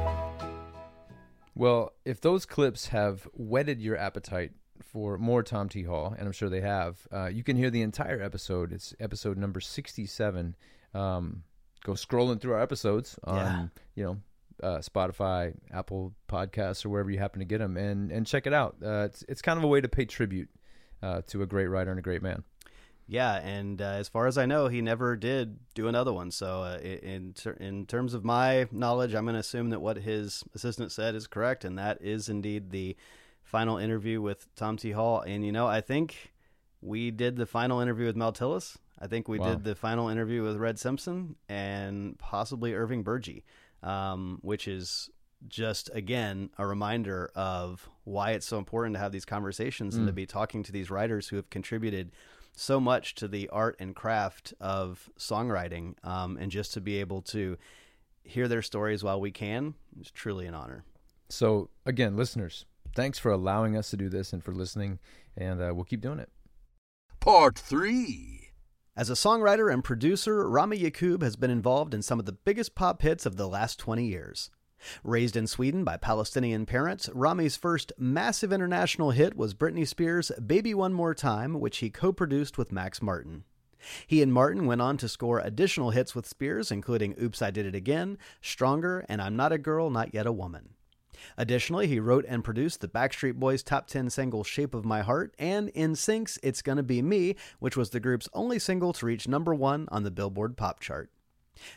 Well, 1.55 1.93
if 2.05 2.19
those 2.21 2.45
clips 2.45 2.87
have 2.87 3.27
whetted 3.33 3.79
your 3.81 3.97
appetite 3.97 4.51
for 4.81 5.17
more 5.17 5.43
Tom 5.43 5.69
T. 5.69 5.83
Hall, 5.83 6.13
and 6.17 6.25
I'm 6.27 6.31
sure 6.33 6.49
they 6.49 6.61
have, 6.61 7.07
uh, 7.11 7.27
you 7.27 7.43
can 7.43 7.55
hear 7.57 7.69
the 7.69 7.81
entire 7.81 8.21
episode. 8.21 8.73
It's 8.73 8.93
episode 8.99 9.37
number 9.37 9.59
67. 9.61 10.55
Um, 10.93 11.43
go 11.83 11.93
scrolling 11.93 12.41
through 12.41 12.53
our 12.53 12.61
episodes 12.61 13.17
on, 13.23 13.37
Yeah. 13.37 13.67
you 13.95 14.03
know, 14.03 14.17
uh, 14.67 14.77
Spotify, 14.79 15.53
Apple 15.71 16.13
Podcasts, 16.27 16.85
or 16.85 16.89
wherever 16.89 17.11
you 17.11 17.19
happen 17.19 17.39
to 17.39 17.45
get 17.45 17.57
them, 17.59 17.75
and 17.77 18.11
and 18.11 18.25
check 18.25 18.47
it 18.47 18.53
out. 18.53 18.75
Uh, 18.83 19.03
it's 19.05 19.23
it's 19.27 19.41
kind 19.41 19.57
of 19.57 19.63
a 19.63 19.67
way 19.67 19.81
to 19.81 19.89
pay 19.89 20.05
tribute 20.05 20.49
uh, 21.01 21.21
to 21.27 21.41
a 21.41 21.45
great 21.45 21.67
writer 21.67 21.89
and 21.89 21.99
a 21.99 22.03
great 22.03 22.21
man. 22.21 22.43
Yeah, 23.05 23.35
and 23.35 23.81
uh, 23.81 23.85
as 23.85 24.07
far 24.07 24.27
as 24.27 24.37
I 24.37 24.45
know, 24.45 24.67
he 24.69 24.81
never 24.81 25.15
did 25.15 25.59
do 25.73 25.87
another 25.87 26.13
one. 26.13 26.31
So, 26.31 26.63
uh, 26.63 26.79
in 26.81 27.33
ter- 27.33 27.51
in 27.59 27.85
terms 27.85 28.13
of 28.13 28.23
my 28.23 28.67
knowledge, 28.71 29.13
I'm 29.13 29.25
going 29.25 29.33
to 29.33 29.39
assume 29.39 29.71
that 29.71 29.81
what 29.81 29.97
his 29.97 30.43
assistant 30.55 30.91
said 30.91 31.13
is 31.13 31.27
correct, 31.27 31.65
and 31.65 31.77
that 31.77 32.01
is 32.01 32.29
indeed 32.29 32.71
the 32.71 32.95
final 33.43 33.77
interview 33.77 34.21
with 34.21 34.47
Tom 34.55 34.77
T. 34.77 34.91
Hall. 34.91 35.19
And 35.21 35.45
you 35.45 35.51
know, 35.51 35.67
I 35.67 35.81
think 35.81 36.33
we 36.81 37.11
did 37.11 37.35
the 37.35 37.45
final 37.45 37.81
interview 37.81 38.05
with 38.05 38.15
Mel 38.15 38.31
Tillis. 38.33 38.77
I 38.99 39.07
think 39.07 39.27
we 39.27 39.37
Wow. 39.37 39.49
did 39.49 39.63
the 39.65 39.75
final 39.75 40.07
interview 40.07 40.41
with 40.43 40.55
Red 40.55 40.79
Simpson 40.79 41.35
and 41.49 42.17
possibly 42.19 42.73
Irving 42.73 43.03
Burgie, 43.03 43.43
um, 43.81 44.39
which 44.41 44.65
is 44.67 45.09
just 45.49 45.89
again 45.93 46.49
a 46.57 46.65
reminder 46.65 47.29
of 47.35 47.89
why 48.05 48.31
it's 48.31 48.45
so 48.45 48.57
important 48.57 48.95
to 48.95 48.99
have 48.99 49.11
these 49.11 49.25
conversations 49.25 49.97
and 49.97 50.07
to 50.07 50.13
be 50.13 50.25
talking 50.25 50.63
to 50.63 50.71
these 50.71 50.89
writers 50.89 51.27
who 51.27 51.35
have 51.35 51.49
contributed 51.49 52.11
so 52.55 52.79
much 52.79 53.15
to 53.15 53.27
the 53.27 53.49
art 53.49 53.75
and 53.79 53.95
craft 53.95 54.53
of 54.59 55.09
songwriting, 55.17 55.95
um, 56.05 56.37
and 56.37 56.51
just 56.51 56.73
to 56.73 56.81
be 56.81 56.99
able 56.99 57.21
to 57.21 57.57
hear 58.23 58.47
their 58.47 58.61
stories 58.61 59.03
while 59.03 59.19
we 59.19 59.31
can 59.31 59.73
is 59.99 60.11
truly 60.11 60.45
an 60.45 60.53
honor. 60.53 60.85
So 61.29 61.69
again, 61.85 62.15
listeners, 62.15 62.65
thanks 62.95 63.19
for 63.19 63.31
allowing 63.31 63.75
us 63.75 63.89
to 63.89 63.97
do 63.97 64.09
this 64.09 64.33
and 64.33 64.43
for 64.43 64.53
listening, 64.53 64.99
and 65.35 65.61
uh, 65.61 65.71
we'll 65.73 65.83
keep 65.83 66.01
doing 66.01 66.19
it. 66.19 66.29
Part 67.19 67.57
3. 67.57 68.51
As 68.95 69.09
a 69.09 69.13
songwriter 69.13 69.73
and 69.73 69.83
producer, 69.83 70.47
Rami 70.47 70.77
Yacoub 70.77 71.23
has 71.23 71.35
been 71.35 71.49
involved 71.49 71.93
in 71.93 72.03
some 72.03 72.19
of 72.19 72.25
the 72.25 72.31
biggest 72.33 72.75
pop 72.75 73.01
hits 73.01 73.25
of 73.25 73.37
the 73.37 73.47
last 73.47 73.79
20 73.79 74.05
years. 74.05 74.51
Raised 75.03 75.35
in 75.35 75.47
Sweden 75.47 75.83
by 75.83 75.97
Palestinian 75.97 76.65
parents, 76.65 77.09
Rami's 77.13 77.55
first 77.55 77.91
massive 77.97 78.51
international 78.51 79.11
hit 79.11 79.35
was 79.35 79.53
Britney 79.53 79.87
Spears' 79.87 80.31
Baby 80.45 80.73
One 80.73 80.93
More 80.93 81.13
Time, 81.13 81.59
which 81.59 81.77
he 81.77 81.89
co 81.89 82.11
produced 82.11 82.57
with 82.57 82.71
Max 82.71 83.01
Martin. 83.01 83.43
He 84.07 84.21
and 84.21 84.33
Martin 84.33 84.65
went 84.65 84.81
on 84.81 84.97
to 84.97 85.09
score 85.09 85.39
additional 85.39 85.91
hits 85.91 86.15
with 86.15 86.25
Spears, 86.25 86.71
including 86.71 87.15
Oops, 87.21 87.41
I 87.41 87.51
Did 87.51 87.65
It 87.65 87.75
Again, 87.75 88.17
Stronger, 88.41 89.05
and 89.09 89.21
I'm 89.21 89.35
Not 89.35 89.51
a 89.51 89.57
Girl, 89.57 89.89
Not 89.89 90.13
Yet 90.13 90.25
a 90.25 90.31
Woman. 90.31 90.69
Additionally, 91.37 91.87
he 91.87 91.99
wrote 91.99 92.25
and 92.27 92.43
produced 92.43 92.81
the 92.81 92.87
Backstreet 92.87 93.35
Boys' 93.35 93.63
top 93.63 93.87
10 93.87 94.09
single 94.09 94.43
Shape 94.43 94.73
of 94.73 94.85
My 94.85 95.01
Heart 95.01 95.33
and 95.39 95.69
NSYNC's 95.73 96.39
It's 96.43 96.61
Gonna 96.61 96.83
Be 96.83 97.01
Me, 97.01 97.35
which 97.59 97.77
was 97.77 97.91
the 97.91 97.99
group's 97.99 98.29
only 98.33 98.59
single 98.59 98.93
to 98.93 99.05
reach 99.05 99.27
number 99.27 99.53
one 99.53 99.87
on 99.91 100.03
the 100.03 100.11
Billboard 100.11 100.57
Pop 100.57 100.79
chart. 100.79 101.09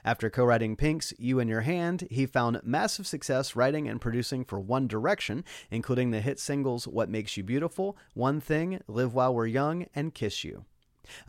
After 0.05 0.31
co 0.31 0.45
writing 0.45 0.77
Pink's 0.77 1.13
You 1.19 1.39
in 1.39 1.49
Your 1.49 1.63
Hand, 1.63 2.07
he 2.11 2.27
found 2.27 2.61
massive 2.65 3.07
success 3.07 3.57
writing 3.57 3.89
and 3.89 4.01
producing 4.01 4.45
for 4.45 4.61
One 4.61 4.87
Direction, 4.87 5.45
including 5.71 6.11
the 6.11 6.21
hit 6.21 6.39
singles 6.39 6.87
What 6.87 7.09
Makes 7.09 7.37
You 7.37 7.43
Beautiful, 7.43 7.97
One 8.15 8.41
Thing, 8.41 8.81
Live 8.89 9.15
While 9.15 9.35
We're 9.35 9.47
Young, 9.47 9.87
and 9.95 10.15
Kiss 10.15 10.45
You. 10.45 10.65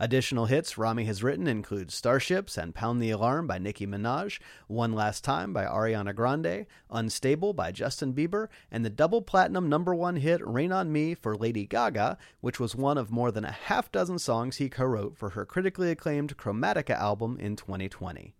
Additional 0.00 0.46
hits 0.46 0.76
Rami 0.76 1.04
has 1.04 1.22
written 1.22 1.46
include 1.46 1.92
Starships 1.92 2.58
and 2.58 2.74
Pound 2.74 3.00
the 3.00 3.10
Alarm 3.10 3.46
by 3.46 3.58
Nicki 3.58 3.86
Minaj, 3.86 4.40
One 4.66 4.92
Last 4.92 5.24
Time 5.24 5.52
by 5.52 5.64
Ariana 5.64 6.14
Grande, 6.14 6.66
Unstable 6.90 7.52
by 7.52 7.72
Justin 7.72 8.12
Bieber, 8.12 8.48
and 8.70 8.84
the 8.84 8.90
double 8.90 9.22
platinum 9.22 9.68
number 9.68 9.94
one 9.94 10.16
hit 10.16 10.46
Rain 10.46 10.72
on 10.72 10.92
Me 10.92 11.14
for 11.14 11.36
Lady 11.36 11.66
Gaga, 11.66 12.18
which 12.40 12.58
was 12.58 12.74
one 12.74 12.98
of 12.98 13.10
more 13.10 13.30
than 13.30 13.44
a 13.44 13.52
half 13.52 13.92
dozen 13.92 14.18
songs 14.18 14.56
he 14.56 14.68
co 14.68 14.84
wrote 14.84 15.16
for 15.16 15.30
her 15.30 15.44
critically 15.44 15.90
acclaimed 15.90 16.36
Chromatica 16.36 16.94
album 16.94 17.38
in 17.38 17.56
2020. 17.56 18.34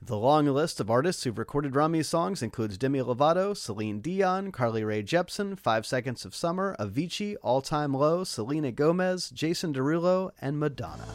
The 0.00 0.16
long 0.16 0.46
list 0.46 0.80
of 0.80 0.90
artists 0.90 1.24
who've 1.24 1.38
recorded 1.38 1.74
Rami's 1.74 2.08
songs 2.08 2.42
includes 2.42 2.78
Demi 2.78 3.00
Lovato, 3.00 3.56
Celine 3.56 4.00
Dion, 4.00 4.52
Carly 4.52 4.84
Rae 4.84 5.02
Jepsen, 5.02 5.58
Five 5.58 5.86
Seconds 5.86 6.24
of 6.24 6.34
Summer, 6.34 6.76
Avicii, 6.78 7.36
All 7.42 7.60
Time 7.60 7.94
Low, 7.94 8.24
Selena 8.24 8.72
Gomez, 8.72 9.30
Jason 9.30 9.72
Derulo, 9.74 10.30
and 10.40 10.58
Madonna. 10.58 11.06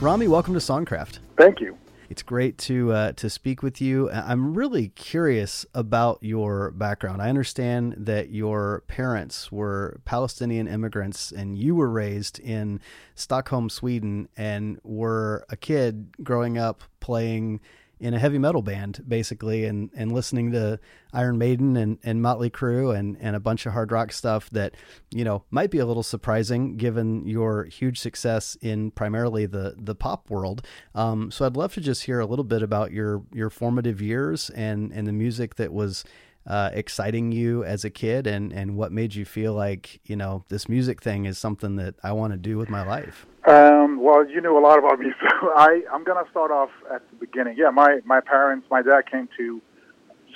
Rami, 0.00 0.26
welcome 0.26 0.52
to 0.54 0.58
Songcraft. 0.58 1.20
Thank 1.36 1.60
you. 1.60 1.78
It's 2.12 2.22
great 2.22 2.58
to 2.58 2.92
uh, 2.92 3.12
to 3.12 3.30
speak 3.30 3.62
with 3.62 3.80
you. 3.80 4.10
I'm 4.10 4.52
really 4.52 4.88
curious 4.88 5.64
about 5.72 6.18
your 6.20 6.70
background. 6.72 7.22
I 7.22 7.30
understand 7.30 7.94
that 7.96 8.28
your 8.28 8.84
parents 8.86 9.50
were 9.50 9.98
Palestinian 10.04 10.68
immigrants, 10.68 11.32
and 11.32 11.56
you 11.56 11.74
were 11.74 11.88
raised 11.88 12.38
in 12.38 12.80
Stockholm, 13.14 13.70
Sweden, 13.70 14.28
and 14.36 14.78
were 14.84 15.46
a 15.48 15.56
kid 15.56 16.10
growing 16.22 16.58
up 16.58 16.82
playing 17.00 17.60
in 18.02 18.14
a 18.14 18.18
heavy 18.18 18.36
metal 18.36 18.62
band, 18.62 19.04
basically, 19.06 19.64
and, 19.64 19.88
and 19.94 20.10
listening 20.10 20.50
to 20.50 20.80
Iron 21.12 21.38
Maiden 21.38 21.76
and, 21.76 21.98
and 22.02 22.20
Motley 22.20 22.50
Crue 22.50 22.98
and, 22.98 23.16
and 23.20 23.36
a 23.36 23.40
bunch 23.40 23.64
of 23.64 23.72
hard 23.72 23.92
rock 23.92 24.10
stuff 24.10 24.50
that, 24.50 24.74
you 25.12 25.24
know, 25.24 25.44
might 25.52 25.70
be 25.70 25.78
a 25.78 25.86
little 25.86 26.02
surprising 26.02 26.76
given 26.76 27.24
your 27.28 27.64
huge 27.66 28.00
success 28.00 28.56
in 28.60 28.90
primarily 28.90 29.46
the, 29.46 29.76
the 29.78 29.94
pop 29.94 30.28
world. 30.28 30.66
Um, 30.96 31.30
so 31.30 31.46
I'd 31.46 31.56
love 31.56 31.74
to 31.74 31.80
just 31.80 32.02
hear 32.02 32.18
a 32.18 32.26
little 32.26 32.44
bit 32.44 32.60
about 32.60 32.90
your, 32.90 33.22
your 33.32 33.50
formative 33.50 34.02
years 34.02 34.50
and, 34.50 34.90
and 34.90 35.06
the 35.06 35.12
music 35.12 35.54
that 35.54 35.72
was 35.72 36.04
uh, 36.46 36.70
exciting 36.72 37.32
you 37.32 37.64
as 37.64 37.84
a 37.84 37.90
kid 37.90 38.26
and, 38.26 38.52
and 38.52 38.76
what 38.76 38.92
made 38.92 39.14
you 39.14 39.24
feel 39.24 39.54
like, 39.54 40.00
you 40.04 40.16
know, 40.16 40.44
this 40.48 40.68
music 40.68 41.00
thing 41.00 41.24
is 41.24 41.38
something 41.38 41.76
that 41.76 41.94
I 42.02 42.12
want 42.12 42.32
to 42.32 42.36
do 42.36 42.58
with 42.58 42.68
my 42.68 42.84
life? 42.84 43.26
Um, 43.46 44.00
well, 44.00 44.28
you 44.28 44.40
knew 44.40 44.56
a 44.56 44.60
lot 44.60 44.78
about 44.78 44.98
me, 44.98 45.12
so 45.20 45.52
I, 45.54 45.82
I'm 45.92 46.04
going 46.04 46.22
to 46.22 46.30
start 46.30 46.50
off 46.50 46.70
at 46.92 47.08
the 47.10 47.16
beginning. 47.16 47.56
Yeah, 47.56 47.70
my, 47.70 48.00
my 48.04 48.20
parents, 48.20 48.66
my 48.70 48.82
dad 48.82 49.02
came 49.10 49.28
to 49.38 49.60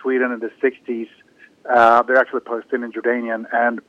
Sweden 0.01 0.33
in 0.33 0.40
the 0.40 0.51
60s. 0.62 1.09
Uh, 1.69 2.03
they're 2.03 2.19
actually 2.19 2.40
Palestinian 2.40 2.92
Jordanian, 2.92 3.45
and 3.53 3.81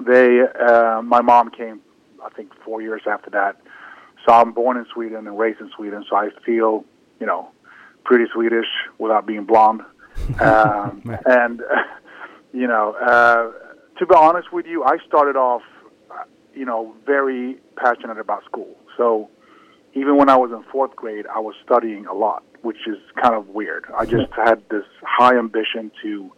they, 0.00 0.40
uh, 0.40 1.02
my 1.02 1.20
mom 1.20 1.50
came, 1.50 1.80
I 2.24 2.30
think, 2.30 2.52
four 2.64 2.82
years 2.82 3.02
after 3.08 3.30
that. 3.30 3.60
So 4.26 4.34
I'm 4.34 4.52
born 4.52 4.76
in 4.76 4.86
Sweden 4.92 5.26
and 5.26 5.38
raised 5.38 5.60
in 5.60 5.70
Sweden, 5.76 6.04
so 6.08 6.16
I 6.16 6.30
feel, 6.44 6.84
you 7.20 7.26
know, 7.26 7.50
pretty 8.04 8.24
Swedish 8.32 8.66
without 8.98 9.26
being 9.26 9.44
blonde. 9.44 9.82
Um, 10.40 11.02
and, 11.26 11.62
you 12.52 12.66
know, 12.66 12.92
uh, 12.94 13.52
to 13.98 14.06
be 14.06 14.14
honest 14.14 14.52
with 14.52 14.66
you, 14.66 14.84
I 14.84 14.96
started 15.06 15.36
off 15.36 15.62
you 16.54 16.64
know, 16.64 16.94
very 17.06 17.58
passionate 17.76 18.18
about 18.18 18.44
school. 18.44 18.76
So 18.96 19.30
even 19.94 20.16
when 20.16 20.28
I 20.28 20.36
was 20.36 20.50
in 20.50 20.62
fourth 20.70 20.94
grade, 20.96 21.26
I 21.26 21.40
was 21.40 21.54
studying 21.64 22.06
a 22.06 22.14
lot, 22.14 22.44
which 22.62 22.86
is 22.86 22.98
kind 23.20 23.34
of 23.34 23.48
weird. 23.48 23.86
I 23.96 24.04
just 24.04 24.32
had 24.32 24.62
this 24.70 24.84
high 25.02 25.38
ambition 25.38 25.90
to 26.02 26.32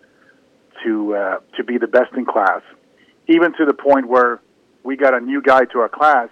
to 0.84 1.14
uh, 1.14 1.38
to 1.56 1.64
be 1.64 1.78
the 1.78 1.86
best 1.86 2.12
in 2.16 2.24
class, 2.24 2.62
even 3.28 3.52
to 3.54 3.64
the 3.64 3.74
point 3.74 4.08
where 4.08 4.40
we 4.84 4.96
got 4.96 5.14
a 5.14 5.20
new 5.20 5.42
guy 5.42 5.64
to 5.66 5.78
our 5.78 5.88
class, 5.88 6.28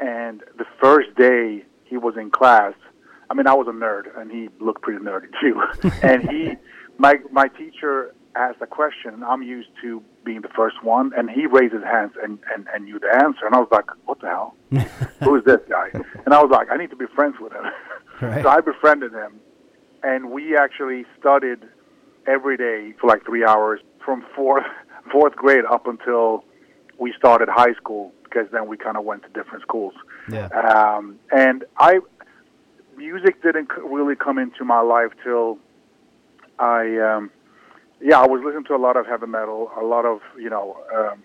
and 0.00 0.42
the 0.56 0.64
first 0.80 1.14
day 1.16 1.64
he 1.84 1.96
was 1.96 2.16
in 2.16 2.30
class, 2.30 2.74
I 3.30 3.34
mean, 3.34 3.46
I 3.46 3.54
was 3.54 3.66
a 3.68 3.72
nerd, 3.72 4.18
and 4.18 4.30
he 4.30 4.48
looked 4.60 4.82
pretty 4.82 5.04
nerdy 5.04 5.28
too, 5.40 5.62
and 6.02 6.28
he, 6.28 6.56
my 6.98 7.16
my 7.30 7.48
teacher 7.48 8.14
asked 8.38 8.58
a 8.60 8.66
question, 8.66 9.14
and 9.14 9.24
I'm 9.24 9.42
used 9.42 9.68
to 9.82 10.02
being 10.24 10.42
the 10.42 10.48
first 10.48 10.82
one, 10.82 11.12
and 11.16 11.28
he 11.30 11.46
raised 11.46 11.74
his 11.74 11.82
hands 11.82 12.12
and, 12.22 12.38
and, 12.54 12.66
and 12.72 12.84
knew 12.84 12.98
the 12.98 13.08
answer. 13.22 13.44
And 13.44 13.54
I 13.54 13.58
was 13.58 13.68
like, 13.72 13.86
what 14.04 14.20
the 14.20 14.28
hell? 14.28 14.54
Who 15.24 15.36
is 15.36 15.44
this 15.44 15.60
guy? 15.68 15.90
And 16.24 16.32
I 16.32 16.40
was 16.42 16.50
like, 16.50 16.68
I 16.70 16.76
need 16.76 16.90
to 16.90 16.96
be 16.96 17.06
friends 17.14 17.36
with 17.40 17.52
him. 17.52 17.64
Right. 18.20 18.42
so 18.42 18.48
I 18.48 18.60
befriended 18.60 19.12
him, 19.12 19.40
and 20.02 20.30
we 20.30 20.56
actually 20.56 21.04
studied 21.18 21.60
every 22.26 22.56
day 22.56 22.94
for 23.00 23.06
like 23.06 23.24
three 23.24 23.44
hours 23.44 23.80
from 24.04 24.24
fourth, 24.34 24.64
fourth 25.12 25.34
grade 25.36 25.64
up 25.64 25.86
until 25.86 26.44
we 26.98 27.12
started 27.16 27.48
high 27.48 27.74
school, 27.74 28.12
because 28.24 28.46
then 28.52 28.68
we 28.68 28.76
kind 28.76 28.96
of 28.96 29.04
went 29.04 29.22
to 29.22 29.28
different 29.28 29.62
schools. 29.62 29.94
Yeah. 30.30 30.46
Um, 30.48 31.18
and 31.30 31.64
I, 31.78 32.00
music 32.98 33.42
didn't 33.42 33.70
really 33.82 34.16
come 34.16 34.38
into 34.38 34.64
my 34.64 34.80
life 34.80 35.12
till 35.24 35.58
I, 36.58 36.98
um, 36.98 37.30
yeah, 38.02 38.20
I 38.20 38.26
was 38.26 38.42
listening 38.44 38.64
to 38.64 38.74
a 38.74 38.82
lot 38.82 38.96
of 38.96 39.06
heavy 39.06 39.26
metal, 39.26 39.70
a 39.80 39.84
lot 39.84 40.04
of 40.04 40.20
you 40.36 40.50
know 40.50 40.76
um, 40.94 41.22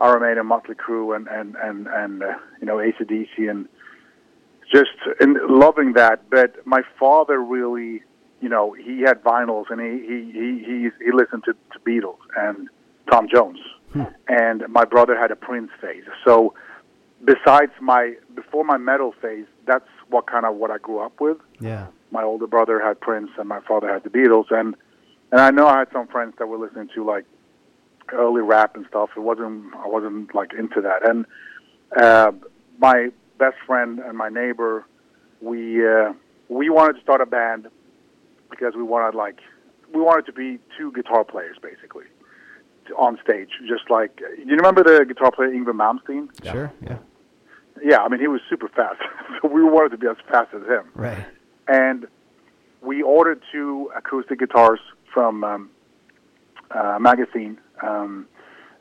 Iron 0.00 0.22
Maiden, 0.22 0.46
Motley 0.46 0.74
Crue, 0.74 1.14
and 1.14 1.28
and 1.28 1.54
and 1.62 1.86
and 1.86 2.22
uh, 2.22 2.34
you 2.60 2.66
know 2.66 2.76
ACDC, 2.76 3.48
and 3.48 3.68
just 4.72 4.96
and 5.20 5.36
loving 5.48 5.92
that. 5.92 6.28
But 6.30 6.66
my 6.66 6.82
father 6.98 7.40
really, 7.40 8.02
you 8.40 8.48
know, 8.48 8.72
he 8.72 9.02
had 9.02 9.22
vinyls, 9.22 9.66
and 9.70 9.80
he 9.80 10.06
he 10.06 10.32
he 10.32 10.64
he, 10.64 11.04
he 11.04 11.12
listened 11.12 11.44
to, 11.44 11.52
to 11.52 11.78
Beatles 11.86 12.18
and 12.36 12.68
Tom 13.10 13.28
Jones, 13.32 13.60
hmm. 13.92 14.02
and 14.28 14.64
my 14.68 14.84
brother 14.84 15.16
had 15.18 15.30
a 15.30 15.36
Prince 15.36 15.70
phase. 15.80 16.04
So 16.24 16.54
besides 17.24 17.72
my 17.80 18.14
before 18.34 18.64
my 18.64 18.76
metal 18.76 19.14
phase, 19.20 19.46
that's 19.66 19.88
what 20.10 20.26
kind 20.26 20.46
of 20.46 20.56
what 20.56 20.70
I 20.70 20.78
grew 20.78 21.00
up 21.00 21.20
with. 21.20 21.38
Yeah. 21.60 21.86
My 22.10 22.22
older 22.22 22.46
brother 22.46 22.80
had 22.80 23.00
Prince, 23.00 23.30
and 23.38 23.48
my 23.48 23.60
father 23.60 23.92
had 23.92 24.04
the 24.04 24.10
Beatles, 24.10 24.50
and 24.50 24.74
and 25.32 25.40
I 25.40 25.50
know 25.50 25.66
I 25.66 25.80
had 25.80 25.88
some 25.92 26.06
friends 26.06 26.34
that 26.38 26.46
were 26.46 26.58
listening 26.58 26.88
to 26.94 27.04
like 27.04 27.24
early 28.12 28.42
rap 28.42 28.76
and 28.76 28.86
stuff. 28.88 29.10
It 29.16 29.20
wasn't 29.20 29.74
I 29.74 29.86
wasn't 29.86 30.34
like 30.34 30.52
into 30.52 30.80
that. 30.82 31.08
And 31.08 31.26
uh, 32.00 32.32
my 32.78 33.08
best 33.38 33.56
friend 33.66 33.98
and 33.98 34.16
my 34.16 34.28
neighbor, 34.28 34.86
we 35.40 35.86
uh, 35.86 36.12
we 36.48 36.70
wanted 36.70 36.94
to 36.94 37.02
start 37.02 37.20
a 37.20 37.26
band 37.26 37.68
because 38.50 38.74
we 38.76 38.82
wanted 38.82 39.16
like 39.16 39.40
we 39.92 40.00
wanted 40.00 40.26
to 40.26 40.32
be 40.32 40.58
two 40.78 40.92
guitar 40.92 41.24
players 41.24 41.56
basically 41.60 42.04
on 42.96 43.18
stage, 43.22 43.50
just 43.66 43.90
like 43.90 44.20
you 44.38 44.54
remember 44.56 44.84
the 44.84 45.04
guitar 45.04 45.32
player 45.32 45.50
Yngwie 45.50 45.72
Malmsteen? 45.72 46.28
Sure, 46.44 46.72
yeah. 46.82 46.98
Yeah, 47.82 47.98
I 47.98 48.08
mean 48.08 48.20
he 48.20 48.28
was 48.28 48.40
super 48.48 48.68
fast, 48.68 49.00
so 49.40 49.48
we 49.52 49.62
wanted 49.62 49.90
to 49.90 49.98
be 49.98 50.06
as 50.06 50.16
fast 50.30 50.54
as 50.54 50.62
him. 50.62 50.90
Right. 50.94 51.26
And 51.68 52.06
we 52.82 53.02
ordered 53.02 53.42
two 53.52 53.90
acoustic 53.96 54.38
guitars 54.38 54.80
from 55.12 55.44
um, 55.44 55.70
a 56.70 57.00
magazine, 57.00 57.58
um, 57.82 58.26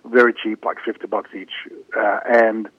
very 0.06 0.34
cheap, 0.34 0.64
like 0.66 0.78
50 0.86 1.08
bucks 1.08 1.32
each. 1.34 1.52
Uh, 1.98 2.20
and 2.28 2.70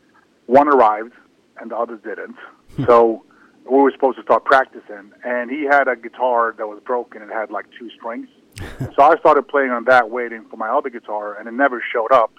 one 0.47 0.69
arrived 0.69 1.13
and 1.61 1.71
the 1.71 1.77
others 1.77 2.01
didn't. 2.05 2.37
Hmm. 2.77 2.85
so 2.85 3.25
we 3.71 3.79
were 3.79 3.91
supposed 3.91 4.17
to 4.19 4.23
start 4.23 4.45
practicing. 4.45 5.13
And 5.25 5.51
he 5.51 5.65
had 5.65 5.89
a 5.89 5.97
guitar 5.97 6.55
that 6.57 6.67
was 6.67 6.81
broken. 6.85 7.23
and 7.23 7.31
had 7.31 7.51
like 7.51 7.67
two 7.79 7.91
strings. 7.91 8.29
so 8.95 9.03
I 9.03 9.17
started 9.19 9.49
playing 9.49 9.71
on 9.71 9.85
that, 9.85 10.11
waiting 10.11 10.45
for 10.49 10.57
my 10.57 10.69
other 10.69 10.89
guitar, 10.89 11.39
and 11.39 11.49
it 11.49 11.53
never 11.53 11.83
showed 11.93 12.13
up. 12.13 12.33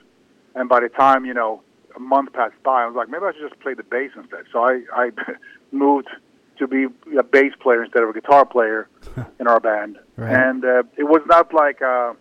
And 0.55 0.67
by 0.69 0.79
the 0.79 0.89
time, 0.89 1.25
you 1.25 1.33
know, 1.33 1.61
a 1.97 1.99
month 1.99 2.31
passed 2.33 2.62
by, 2.63 2.83
I 2.83 2.86
was 2.86 2.95
like, 2.95 3.10
maybe 3.10 3.25
I 3.25 3.33
should 3.33 3.49
just 3.49 3.60
play 3.60 3.73
the 3.73 3.83
bass 3.83 4.12
instead. 4.15 4.45
So 4.53 4.60
I, 4.60 4.81
I 4.93 5.10
moved 5.71 6.07
to 6.60 6.67
be 6.67 6.86
a 7.17 7.23
bass 7.23 7.53
player 7.62 7.83
instead 7.83 8.03
of 8.03 8.10
a 8.10 8.13
guitar 8.13 8.45
player 8.45 8.88
in 9.39 9.47
our 9.47 9.60
band. 9.60 9.97
Right. 10.15 10.33
And 10.33 10.63
uh, 10.63 10.83
it 10.97 11.03
was 11.03 11.21
not 11.27 11.53
like 11.53 11.81
a 11.81 12.15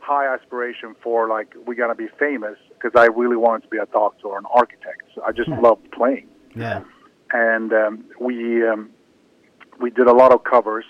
high 0.00 0.32
aspiration 0.32 0.94
for 1.02 1.28
like 1.28 1.54
we 1.66 1.74
gotta 1.74 1.94
be 1.94 2.08
famous 2.18 2.56
because 2.70 2.92
I 2.96 3.06
really 3.06 3.36
wanted 3.36 3.64
to 3.64 3.68
be 3.68 3.76
a 3.76 3.86
doctor 3.86 4.28
or 4.28 4.38
an 4.38 4.46
architect. 4.52 5.02
So 5.14 5.22
I 5.22 5.32
just 5.32 5.48
loved 5.48 5.90
playing. 5.92 6.28
Yeah. 6.56 6.82
And 7.32 7.72
um, 7.72 8.04
we 8.20 8.66
um, 8.66 8.90
we 9.80 9.90
did 9.90 10.06
a 10.06 10.14
lot 10.14 10.32
of 10.32 10.44
covers 10.44 10.86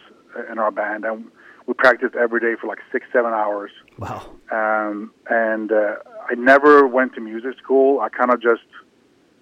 in 0.50 0.58
our 0.58 0.70
band, 0.70 1.04
and 1.04 1.26
we 1.66 1.74
practiced 1.74 2.14
every 2.14 2.40
day 2.40 2.58
for 2.60 2.66
like 2.66 2.78
six, 2.92 3.06
seven 3.12 3.32
hours. 3.32 3.70
Wow. 3.98 4.30
Um, 4.52 5.12
and 5.28 5.72
uh, 5.72 5.96
I 6.28 6.34
never 6.34 6.86
went 6.86 7.14
to 7.14 7.20
music 7.20 7.58
school. 7.58 8.00
I 8.00 8.08
kind 8.08 8.30
of 8.30 8.42
just 8.42 8.62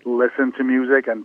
listened 0.05 0.55
to 0.57 0.64
music 0.64 1.07
and 1.09 1.25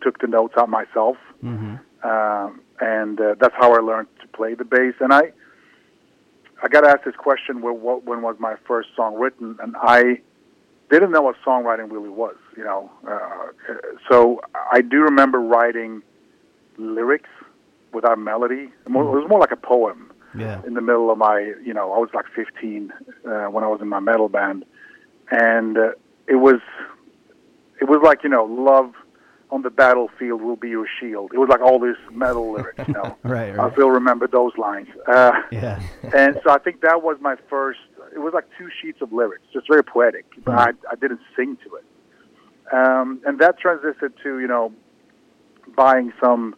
took 0.00 0.18
the 0.20 0.26
notes 0.26 0.54
out 0.56 0.68
myself, 0.68 1.16
mm-hmm. 1.44 1.76
um, 2.08 2.60
and 2.80 3.20
uh, 3.20 3.34
that's 3.38 3.54
how 3.56 3.74
I 3.74 3.78
learned 3.80 4.08
to 4.20 4.28
play 4.28 4.54
the 4.54 4.64
bass. 4.64 4.94
And 5.00 5.12
I, 5.12 5.32
I 6.62 6.68
got 6.68 6.86
asked 6.86 7.04
this 7.04 7.16
question: 7.16 7.60
when, 7.60 7.80
what, 7.82 8.04
when 8.04 8.22
was 8.22 8.36
my 8.38 8.56
first 8.66 8.88
song 8.96 9.14
written? 9.14 9.56
And 9.62 9.76
I 9.80 10.20
didn't 10.90 11.10
know 11.10 11.22
what 11.22 11.36
songwriting 11.44 11.90
really 11.90 12.10
was, 12.10 12.36
you 12.56 12.64
know. 12.64 12.90
Uh, 13.06 13.48
so 14.10 14.40
I 14.72 14.80
do 14.80 15.00
remember 15.00 15.40
writing 15.40 16.02
lyrics 16.78 17.30
without 17.92 18.18
melody. 18.18 18.70
It 18.86 18.90
was 18.90 19.28
more 19.28 19.40
like 19.40 19.52
a 19.52 19.56
poem. 19.56 20.10
Yeah. 20.36 20.62
In 20.66 20.72
the 20.72 20.80
middle 20.80 21.10
of 21.10 21.18
my, 21.18 21.52
you 21.62 21.74
know, 21.74 21.92
I 21.92 21.98
was 21.98 22.08
like 22.14 22.24
15 22.34 22.90
uh, 22.90 23.44
when 23.48 23.64
I 23.64 23.66
was 23.66 23.80
in 23.82 23.88
my 23.88 24.00
metal 24.00 24.30
band, 24.30 24.64
and 25.32 25.78
uh, 25.78 25.90
it 26.28 26.36
was, 26.36 26.60
it 27.80 27.88
was 27.88 28.00
like 28.04 28.22
you 28.22 28.28
know, 28.28 28.44
love 28.44 28.92
on 29.50 29.62
the 29.62 29.70
battlefield 29.70 30.40
will 30.40 30.56
be 30.56 30.70
your 30.70 30.86
shield. 30.98 31.30
It 31.34 31.38
was 31.38 31.48
like 31.48 31.60
all 31.60 31.78
these 31.78 31.96
metal 32.10 32.52
lyrics, 32.52 32.88
you 32.88 32.94
know. 32.94 33.16
right, 33.22 33.50
right. 33.56 33.58
I 33.58 33.72
still 33.72 33.90
remember 33.90 34.26
those 34.26 34.52
lines. 34.56 34.88
Uh, 35.06 35.32
yeah. 35.50 35.80
and 36.16 36.40
so 36.42 36.50
I 36.50 36.58
think 36.58 36.80
that 36.80 37.02
was 37.02 37.18
my 37.20 37.36
first, 37.50 37.80
it 38.14 38.18
was 38.18 38.32
like 38.32 38.48
two 38.58 38.68
sheets 38.80 39.02
of 39.02 39.12
lyrics, 39.12 39.44
just 39.52 39.68
very 39.68 39.84
poetic. 39.84 40.24
But 40.44 40.54
I 40.54 40.68
I 40.90 40.94
didn't 40.96 41.20
sing 41.36 41.58
to 41.64 41.76
it. 41.76 41.84
Um, 42.72 43.20
and 43.26 43.38
that 43.40 43.56
transitioned 43.60 44.14
to 44.22 44.38
you 44.38 44.48
know 44.48 44.72
buying 45.76 46.12
some 46.22 46.54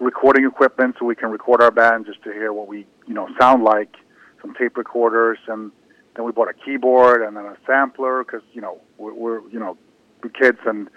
recording 0.00 0.46
equipment 0.46 0.96
so 0.98 1.04
we 1.04 1.14
can 1.14 1.30
record 1.30 1.62
our 1.62 1.70
band 1.70 2.06
just 2.06 2.22
to 2.24 2.32
hear 2.32 2.52
what 2.52 2.66
we 2.66 2.86
you 3.06 3.14
know 3.14 3.28
sound 3.38 3.62
like, 3.62 3.94
some 4.40 4.54
tape 4.54 4.76
recorders, 4.78 5.38
and 5.48 5.70
then 6.14 6.24
we 6.24 6.32
bought 6.32 6.48
a 6.48 6.54
keyboard 6.54 7.22
and 7.22 7.36
then 7.36 7.44
a 7.44 7.56
sampler 7.66 8.24
because 8.24 8.42
you 8.52 8.60
know 8.60 8.80
we're, 8.98 9.14
we're 9.14 9.48
you 9.50 9.58
know 9.58 9.76
we 10.22 10.30
kids 10.30 10.58
and 10.66 10.88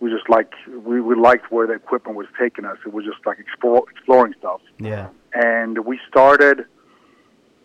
we 0.00 0.10
just 0.10 0.28
like 0.28 0.52
we, 0.84 1.00
we 1.00 1.14
liked 1.14 1.50
where 1.50 1.66
the 1.66 1.72
equipment 1.72 2.16
was 2.16 2.26
taking 2.38 2.64
us. 2.64 2.76
It 2.84 2.92
was 2.92 3.04
just 3.04 3.24
like 3.24 3.38
explore, 3.38 3.84
exploring 3.90 4.34
stuff. 4.38 4.60
Yeah. 4.78 5.08
And 5.32 5.84
we 5.86 5.98
started, 6.08 6.66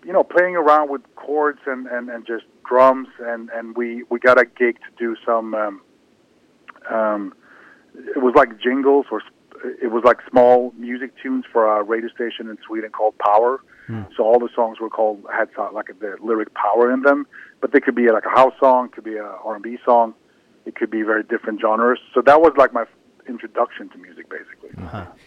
you 0.05 0.13
know, 0.13 0.23
playing 0.23 0.55
around 0.55 0.89
with 0.89 1.01
chords 1.15 1.59
and, 1.65 1.87
and, 1.87 2.09
and 2.09 2.25
just 2.25 2.45
drums, 2.67 3.09
and, 3.19 3.49
and 3.49 3.75
we, 3.75 4.03
we 4.09 4.19
got 4.19 4.39
a 4.39 4.45
gig 4.45 4.77
to 4.77 4.91
do 4.97 5.15
some. 5.25 5.53
Um, 5.53 5.81
um, 6.89 7.33
it 7.93 8.21
was 8.21 8.33
like 8.35 8.59
jingles, 8.61 9.07
or 9.11 9.21
it 9.81 9.91
was 9.91 10.03
like 10.03 10.17
small 10.29 10.73
music 10.77 11.11
tunes 11.21 11.45
for 11.51 11.79
a 11.79 11.83
radio 11.83 12.09
station 12.09 12.49
in 12.49 12.57
Sweden 12.65 12.91
called 12.91 13.15
Power. 13.17 13.61
Hmm. 13.87 14.03
So 14.15 14.23
all 14.23 14.39
the 14.39 14.49
songs 14.55 14.79
were 14.79 14.89
called 14.89 15.23
had 15.33 15.49
like 15.73 15.87
the 15.99 16.15
lyric 16.21 16.53
power 16.53 16.91
in 16.91 17.01
them, 17.01 17.25
but 17.61 17.71
they 17.73 17.79
could 17.79 17.95
be 17.95 18.09
like 18.11 18.25
a 18.25 18.29
house 18.29 18.53
song, 18.59 18.89
could 18.89 19.03
be 19.03 19.15
a 19.15 19.25
R&B 19.25 19.77
song, 19.83 20.13
it 20.65 20.75
could 20.75 20.91
be 20.91 21.01
very 21.01 21.23
different 21.23 21.59
genres. 21.61 21.99
So 22.13 22.21
that 22.25 22.41
was 22.41 22.53
like 22.57 22.73
my 22.73 22.85
introduction 23.29 23.87
to 23.89 23.97
music, 23.97 24.25
basically. 24.29 24.71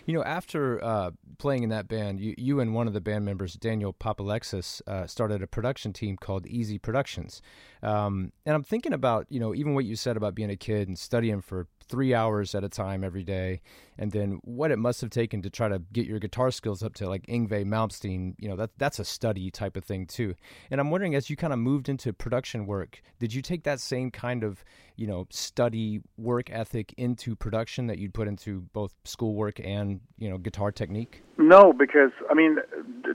You 0.06 0.14
know, 0.14 0.24
after 0.24 0.82
uh, 0.84 1.10
playing 1.38 1.62
in 1.62 1.70
that 1.70 1.88
band, 1.88 2.20
you, 2.20 2.34
you 2.36 2.60
and 2.60 2.74
one 2.74 2.86
of 2.86 2.92
the 2.92 3.00
band 3.00 3.24
members, 3.24 3.54
Daniel 3.54 3.92
Papalexis, 3.92 4.82
uh, 4.86 5.06
started 5.06 5.42
a 5.42 5.46
production 5.46 5.92
team 5.92 6.16
called 6.16 6.46
Easy 6.46 6.78
Productions. 6.78 7.40
Um, 7.82 8.32
and 8.44 8.54
I'm 8.54 8.62
thinking 8.62 8.92
about, 8.92 9.26
you 9.30 9.40
know, 9.40 9.54
even 9.54 9.74
what 9.74 9.84
you 9.84 9.96
said 9.96 10.16
about 10.16 10.34
being 10.34 10.50
a 10.50 10.56
kid 10.56 10.88
and 10.88 10.98
studying 10.98 11.40
for 11.40 11.66
three 11.88 12.14
hours 12.14 12.54
at 12.54 12.64
a 12.64 12.68
time 12.68 13.04
every 13.04 13.24
day, 13.24 13.60
and 13.98 14.12
then 14.12 14.40
what 14.44 14.70
it 14.70 14.78
must 14.78 15.00
have 15.00 15.10
taken 15.10 15.42
to 15.42 15.50
try 15.50 15.68
to 15.68 15.82
get 15.92 16.06
your 16.06 16.18
guitar 16.18 16.50
skills 16.50 16.82
up 16.82 16.94
to 16.94 17.08
like 17.08 17.26
Yngwie 17.26 17.66
Malmsteen. 17.66 18.34
You 18.38 18.48
know, 18.48 18.56
that 18.56 18.70
that's 18.78 18.98
a 18.98 19.04
study 19.04 19.50
type 19.50 19.76
of 19.76 19.84
thing 19.84 20.06
too. 20.06 20.34
And 20.70 20.80
I'm 20.80 20.90
wondering, 20.90 21.14
as 21.14 21.28
you 21.28 21.36
kind 21.36 21.52
of 21.52 21.58
moved 21.58 21.88
into 21.88 22.12
production 22.12 22.66
work, 22.66 23.02
did 23.18 23.34
you 23.34 23.42
take 23.42 23.64
that 23.64 23.80
same 23.80 24.10
kind 24.10 24.42
of, 24.44 24.64
you 25.02 25.08
know, 25.08 25.26
study 25.30 26.00
work 26.16 26.48
ethic 26.52 26.94
into 26.96 27.34
production 27.34 27.88
that 27.88 27.98
you'd 27.98 28.14
put 28.14 28.28
into 28.28 28.60
both 28.72 28.94
schoolwork 29.04 29.58
and 29.58 29.98
you 30.16 30.30
know 30.30 30.38
guitar 30.38 30.70
technique? 30.70 31.24
No, 31.38 31.72
because 31.72 32.12
I 32.30 32.34
mean, 32.34 32.58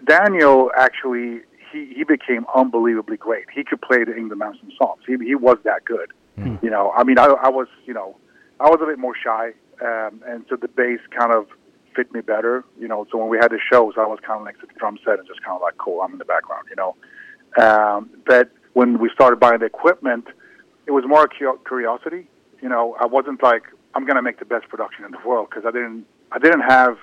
Daniel 0.06 0.70
actually 0.76 1.44
he 1.72 1.94
he 1.96 2.04
became 2.04 2.46
unbelievably 2.54 3.16
great. 3.16 3.46
He 3.56 3.64
could 3.64 3.82
play 3.82 4.04
the 4.04 4.12
Yngwie 4.12 4.34
Malmsteen 4.34 4.78
songs. 4.78 5.00
He 5.08 5.16
he 5.24 5.36
was 5.36 5.60
that 5.64 5.86
good. 5.86 6.12
You 6.62 6.70
know, 6.70 6.92
I 6.94 7.06
mean, 7.06 7.18
I 7.18 7.28
I 7.28 7.48
was 7.48 7.68
you 7.86 7.94
know 7.94 8.18
I 8.60 8.70
was 8.70 8.80
a 8.84 8.86
bit 8.86 9.00
more 9.00 9.16
shy, 9.16 9.54
um, 9.82 10.22
and 10.28 10.44
so 10.50 10.58
the 10.58 10.68
bass 10.68 11.00
kind 11.18 11.34
of 11.34 11.48
fit 11.96 12.12
me 12.14 12.20
better. 12.20 12.66
You 12.78 12.90
know, 12.90 13.08
so 13.10 13.18
when 13.18 13.30
we 13.30 13.38
had 13.38 13.52
the 13.52 13.60
shows, 13.72 13.94
I 13.98 14.06
was 14.06 14.20
kind 14.28 14.42
of 14.42 14.46
next 14.46 14.60
to 14.60 14.66
the 14.66 14.74
drum 14.78 15.00
set 15.06 15.20
and 15.20 15.28
just 15.28 15.42
kind 15.42 15.56
of 15.56 15.62
like, 15.62 15.78
cool, 15.78 16.02
I'm 16.02 16.12
in 16.12 16.18
the 16.18 16.26
background. 16.26 16.66
You 16.70 16.76
know, 16.76 16.96
um, 17.66 18.10
but 18.26 18.52
when 18.74 19.00
we 19.00 19.10
started 19.14 19.40
buying 19.40 19.60
the 19.60 19.66
equipment, 19.68 20.26
it 20.88 20.92
was 20.92 21.04
more 21.06 21.28
cu- 21.28 21.60
curiosity. 21.68 22.28
You 22.62 22.70
know, 22.70 22.96
I 23.00 23.06
wasn't 23.06 23.44
like 23.44 23.64
I'm 23.94 24.06
gonna 24.06 24.22
make 24.22 24.40
the 24.40 24.46
best 24.46 24.68
production 24.70 25.06
in 25.06 25.12
the 25.12 25.20
world 25.26 25.50
because 25.50 25.66
I 25.66 25.72
didn't 25.72 26.06
I 26.32 26.40
didn't 26.40 26.62
have 26.62 26.98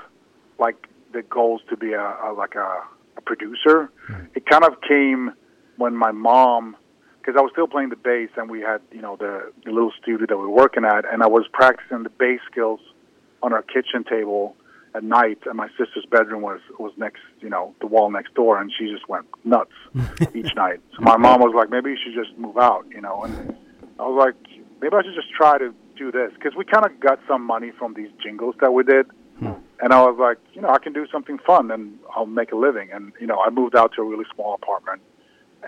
like 0.58 0.88
the 1.12 1.22
goals 1.22 1.60
to 1.70 1.76
be 1.76 1.92
a, 1.92 2.16
a 2.24 2.32
like 2.36 2.54
a, 2.54 2.82
a 3.16 3.20
producer. 3.20 3.90
Hmm. 4.06 4.24
It 4.34 4.46
kind 4.46 4.64
of 4.64 4.80
came 4.86 5.32
when 5.76 5.96
my 5.96 6.12
mom, 6.12 6.76
because 7.20 7.34
I 7.38 7.42
was 7.42 7.50
still 7.52 7.66
playing 7.66 7.88
the 7.90 7.96
bass 7.96 8.30
and 8.36 8.50
we 8.50 8.60
had 8.60 8.80
you 8.90 9.02
know 9.02 9.16
the, 9.16 9.52
the 9.64 9.70
little 9.70 9.92
studio 10.00 10.26
that 10.26 10.36
we 10.36 10.42
were 10.42 10.50
working 10.50 10.84
at, 10.84 11.04
and 11.10 11.22
I 11.22 11.28
was 11.28 11.46
practicing 11.52 12.02
the 12.02 12.10
bass 12.10 12.40
skills 12.50 12.80
on 13.42 13.52
our 13.52 13.62
kitchen 13.62 14.04
table 14.04 14.56
at 14.94 15.02
night, 15.02 15.38
and 15.46 15.56
my 15.56 15.68
sister's 15.76 16.06
bedroom 16.10 16.42
was 16.42 16.60
was 16.78 16.92
next 16.96 17.22
you 17.40 17.50
know 17.50 17.74
the 17.80 17.86
wall 17.86 18.10
next 18.10 18.34
door, 18.34 18.60
and 18.60 18.72
she 18.76 18.90
just 18.90 19.08
went 19.08 19.26
nuts 19.44 19.72
each 20.34 20.54
night. 20.54 20.80
So 20.96 21.02
my 21.02 21.16
mom 21.16 21.40
was 21.40 21.54
like, 21.54 21.70
maybe 21.70 21.90
you 21.90 21.98
should 22.02 22.14
just 22.14 22.36
move 22.38 22.56
out, 22.56 22.86
you 22.90 23.00
know, 23.00 23.24
and 23.24 23.56
I 23.98 24.02
was 24.06 24.16
like, 24.18 24.34
maybe 24.80 24.94
I 24.94 25.02
should 25.02 25.14
just 25.14 25.32
try 25.32 25.58
to 25.58 25.72
do 25.96 26.10
this 26.10 26.32
because 26.34 26.54
we 26.56 26.64
kind 26.64 26.84
of 26.84 26.98
got 27.00 27.18
some 27.28 27.42
money 27.44 27.70
from 27.78 27.94
these 27.94 28.10
jingles 28.22 28.54
that 28.60 28.72
we 28.72 28.82
did. 28.84 29.06
And 29.80 29.92
I 29.92 30.00
was 30.02 30.16
like, 30.18 30.38
you 30.54 30.62
know, 30.62 30.68
I 30.70 30.78
can 30.78 30.92
do 30.92 31.06
something 31.12 31.38
fun 31.44 31.70
and 31.70 31.98
I'll 32.16 32.24
make 32.26 32.52
a 32.52 32.56
living. 32.56 32.88
And 32.92 33.12
you 33.20 33.26
know, 33.26 33.40
I 33.44 33.50
moved 33.50 33.74
out 33.76 33.92
to 33.96 34.02
a 34.02 34.04
really 34.04 34.24
small 34.34 34.54
apartment, 34.54 35.02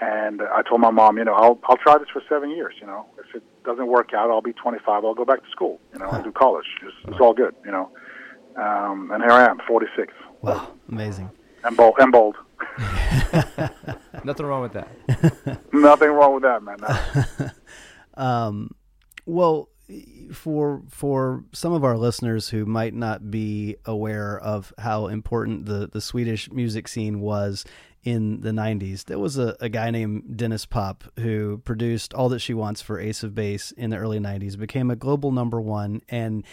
and 0.00 0.40
I 0.40 0.62
told 0.62 0.80
my 0.80 0.90
mom, 0.90 1.18
you 1.18 1.24
know, 1.24 1.34
I'll 1.34 1.58
I'll 1.64 1.76
try 1.76 1.98
this 1.98 2.08
for 2.12 2.22
seven 2.28 2.50
years. 2.50 2.74
You 2.80 2.86
know, 2.86 3.04
if 3.18 3.34
it 3.34 3.42
doesn't 3.64 3.88
work 3.88 4.14
out, 4.14 4.30
I'll 4.30 4.40
be 4.40 4.52
25. 4.54 5.04
I'll 5.04 5.14
go 5.14 5.24
back 5.24 5.42
to 5.44 5.50
school. 5.50 5.80
You 5.92 5.98
know, 5.98 6.06
I'll 6.06 6.22
do 6.22 6.32
college. 6.32 6.64
It's, 6.82 6.94
it's 7.08 7.20
all 7.20 7.34
good. 7.34 7.54
You 7.64 7.72
know, 7.72 7.90
um, 8.56 9.10
and 9.12 9.22
here 9.22 9.32
I 9.32 9.44
am, 9.50 9.58
46, 9.66 10.12
Wow. 10.40 10.68
Amazing. 10.88 11.28
and 11.64 11.76
bold. 11.76 11.96
And 11.98 12.12
bold. 12.12 12.36
Nothing 14.24 14.46
wrong 14.46 14.62
with 14.62 14.72
that. 14.72 14.88
Nothing 15.72 16.10
wrong 16.10 16.34
with 16.34 16.42
that, 16.44 16.62
man. 16.62 16.76
No. 16.80 17.50
Um, 18.16 18.70
well, 19.24 19.68
for 20.32 20.82
for 20.88 21.44
some 21.52 21.72
of 21.72 21.84
our 21.84 21.96
listeners 21.96 22.48
who 22.48 22.66
might 22.66 22.94
not 22.94 23.30
be 23.30 23.76
aware 23.84 24.38
of 24.38 24.72
how 24.78 25.06
important 25.06 25.66
the 25.66 25.88
the 25.88 26.00
Swedish 26.00 26.50
music 26.50 26.88
scene 26.88 27.20
was 27.20 27.64
in 28.02 28.40
the 28.40 28.50
90s, 28.50 29.04
there 29.06 29.18
was 29.18 29.36
a, 29.36 29.56
a 29.60 29.68
guy 29.68 29.90
named 29.90 30.22
Denniz 30.36 30.68
Pop 30.68 31.02
who 31.18 31.58
produced 31.64 32.14
All 32.14 32.28
That 32.28 32.38
She 32.38 32.54
Wants 32.54 32.80
for 32.80 33.00
Ace 33.00 33.24
of 33.24 33.34
Base 33.34 33.72
in 33.72 33.90
the 33.90 33.96
early 33.96 34.20
90s, 34.20 34.56
became 34.56 34.92
a 34.92 34.96
global 34.96 35.32
number 35.32 35.60
one, 35.60 36.02
and 36.08 36.44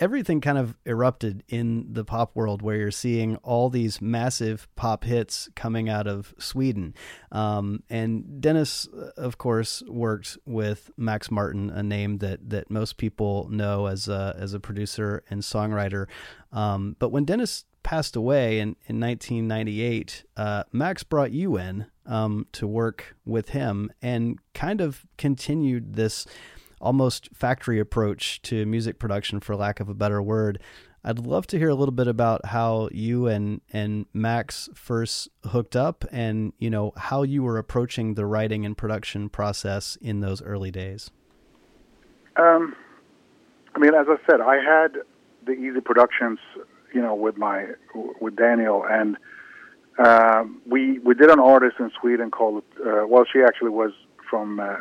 everything 0.00 0.40
kind 0.40 0.56
of 0.56 0.76
erupted 0.86 1.44
in 1.48 1.92
the 1.92 2.04
pop 2.04 2.34
world 2.34 2.62
where 2.62 2.76
you're 2.76 2.90
seeing 2.90 3.36
all 3.36 3.68
these 3.68 4.00
massive 4.00 4.66
pop 4.74 5.04
hits 5.04 5.50
coming 5.54 5.88
out 5.88 6.06
of 6.06 6.34
Sweden. 6.38 6.94
Um, 7.30 7.82
and 7.90 8.24
Denniz, 8.40 8.88
uh, 8.92 9.10
of 9.20 9.36
course, 9.36 9.82
worked 9.86 10.38
with 10.46 10.90
Max 10.96 11.30
Martin, 11.30 11.68
a 11.68 11.82
name 11.82 12.18
that, 12.18 12.48
that 12.48 12.70
most 12.70 12.96
people 12.96 13.46
know 13.50 13.86
as 13.86 14.08
a, 14.08 14.34
as 14.38 14.54
a 14.54 14.60
producer 14.60 15.22
and 15.28 15.42
songwriter. 15.42 16.06
Um, 16.50 16.96
but 16.98 17.10
when 17.10 17.26
Denniz 17.26 17.64
passed 17.82 18.16
away 18.16 18.58
in, 18.58 18.76
in 18.86 19.00
1998, 19.00 20.24
uh, 20.36 20.64
Max 20.72 21.02
brought 21.02 21.32
you 21.32 21.58
in 21.58 21.86
um, 22.06 22.46
to 22.52 22.66
work 22.66 23.16
with 23.26 23.50
him 23.50 23.92
and 24.00 24.38
kind 24.54 24.80
of 24.80 25.04
continued 25.18 25.94
this 25.94 26.26
almost 26.80 27.28
factory 27.34 27.78
approach 27.78 28.40
to 28.42 28.66
music 28.66 28.98
production, 28.98 29.40
for 29.40 29.54
lack 29.56 29.80
of 29.80 29.88
a 29.88 29.94
better 29.94 30.22
word. 30.22 30.60
I'd 31.02 31.18
love 31.18 31.46
to 31.48 31.58
hear 31.58 31.70
a 31.70 31.74
little 31.74 31.94
bit 31.94 32.08
about 32.08 32.46
how 32.46 32.90
you 32.92 33.26
and 33.26 33.62
and 33.72 34.06
Max 34.12 34.68
first 34.74 35.28
hooked 35.46 35.74
up, 35.74 36.04
and 36.12 36.52
you 36.58 36.68
know 36.68 36.92
how 36.96 37.22
you 37.22 37.42
were 37.42 37.56
approaching 37.56 38.14
the 38.14 38.26
writing 38.26 38.66
and 38.66 38.76
production 38.76 39.30
process 39.30 39.96
in 40.00 40.20
those 40.20 40.42
early 40.42 40.70
days. 40.70 41.10
Um, 42.36 42.76
I 43.74 43.78
mean, 43.78 43.94
as 43.94 44.06
I 44.08 44.16
said, 44.30 44.40
I 44.40 44.56
had 44.56 44.96
the 45.46 45.52
Easy 45.52 45.80
Productions, 45.80 46.38
you 46.94 47.00
know, 47.00 47.14
with 47.14 47.38
my 47.38 47.66
with 48.20 48.36
Daniel, 48.36 48.84
and 48.88 49.16
um, 49.98 50.60
we 50.66 50.98
we 50.98 51.14
did 51.14 51.30
an 51.30 51.40
artist 51.40 51.76
in 51.78 51.90
Sweden 51.98 52.30
called. 52.30 52.62
Uh, 52.78 53.06
well, 53.06 53.24
she 53.32 53.40
actually 53.42 53.70
was 53.70 53.92
from 54.28 54.60
uh, 54.60 54.80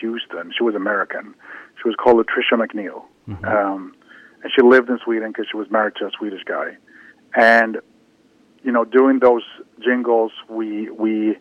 Houston. 0.00 0.52
She 0.56 0.64
was 0.64 0.74
American. 0.74 1.34
She 1.82 1.88
was 1.88 1.96
called 1.96 2.24
Lutricia 2.24 2.58
McNeal, 2.58 3.02
um, 3.44 3.94
and 4.42 4.52
she 4.54 4.62
lived 4.62 4.88
in 4.88 4.98
Sweden 5.04 5.28
because 5.30 5.46
she 5.50 5.56
was 5.56 5.70
married 5.70 5.94
to 5.96 6.06
a 6.06 6.10
Swedish 6.18 6.42
guy. 6.44 6.76
And 7.34 7.78
you 8.62 8.70
know, 8.72 8.84
doing 8.84 9.18
those 9.20 9.42
jingles, 9.82 10.32
we 10.48 10.90
we 10.90 11.36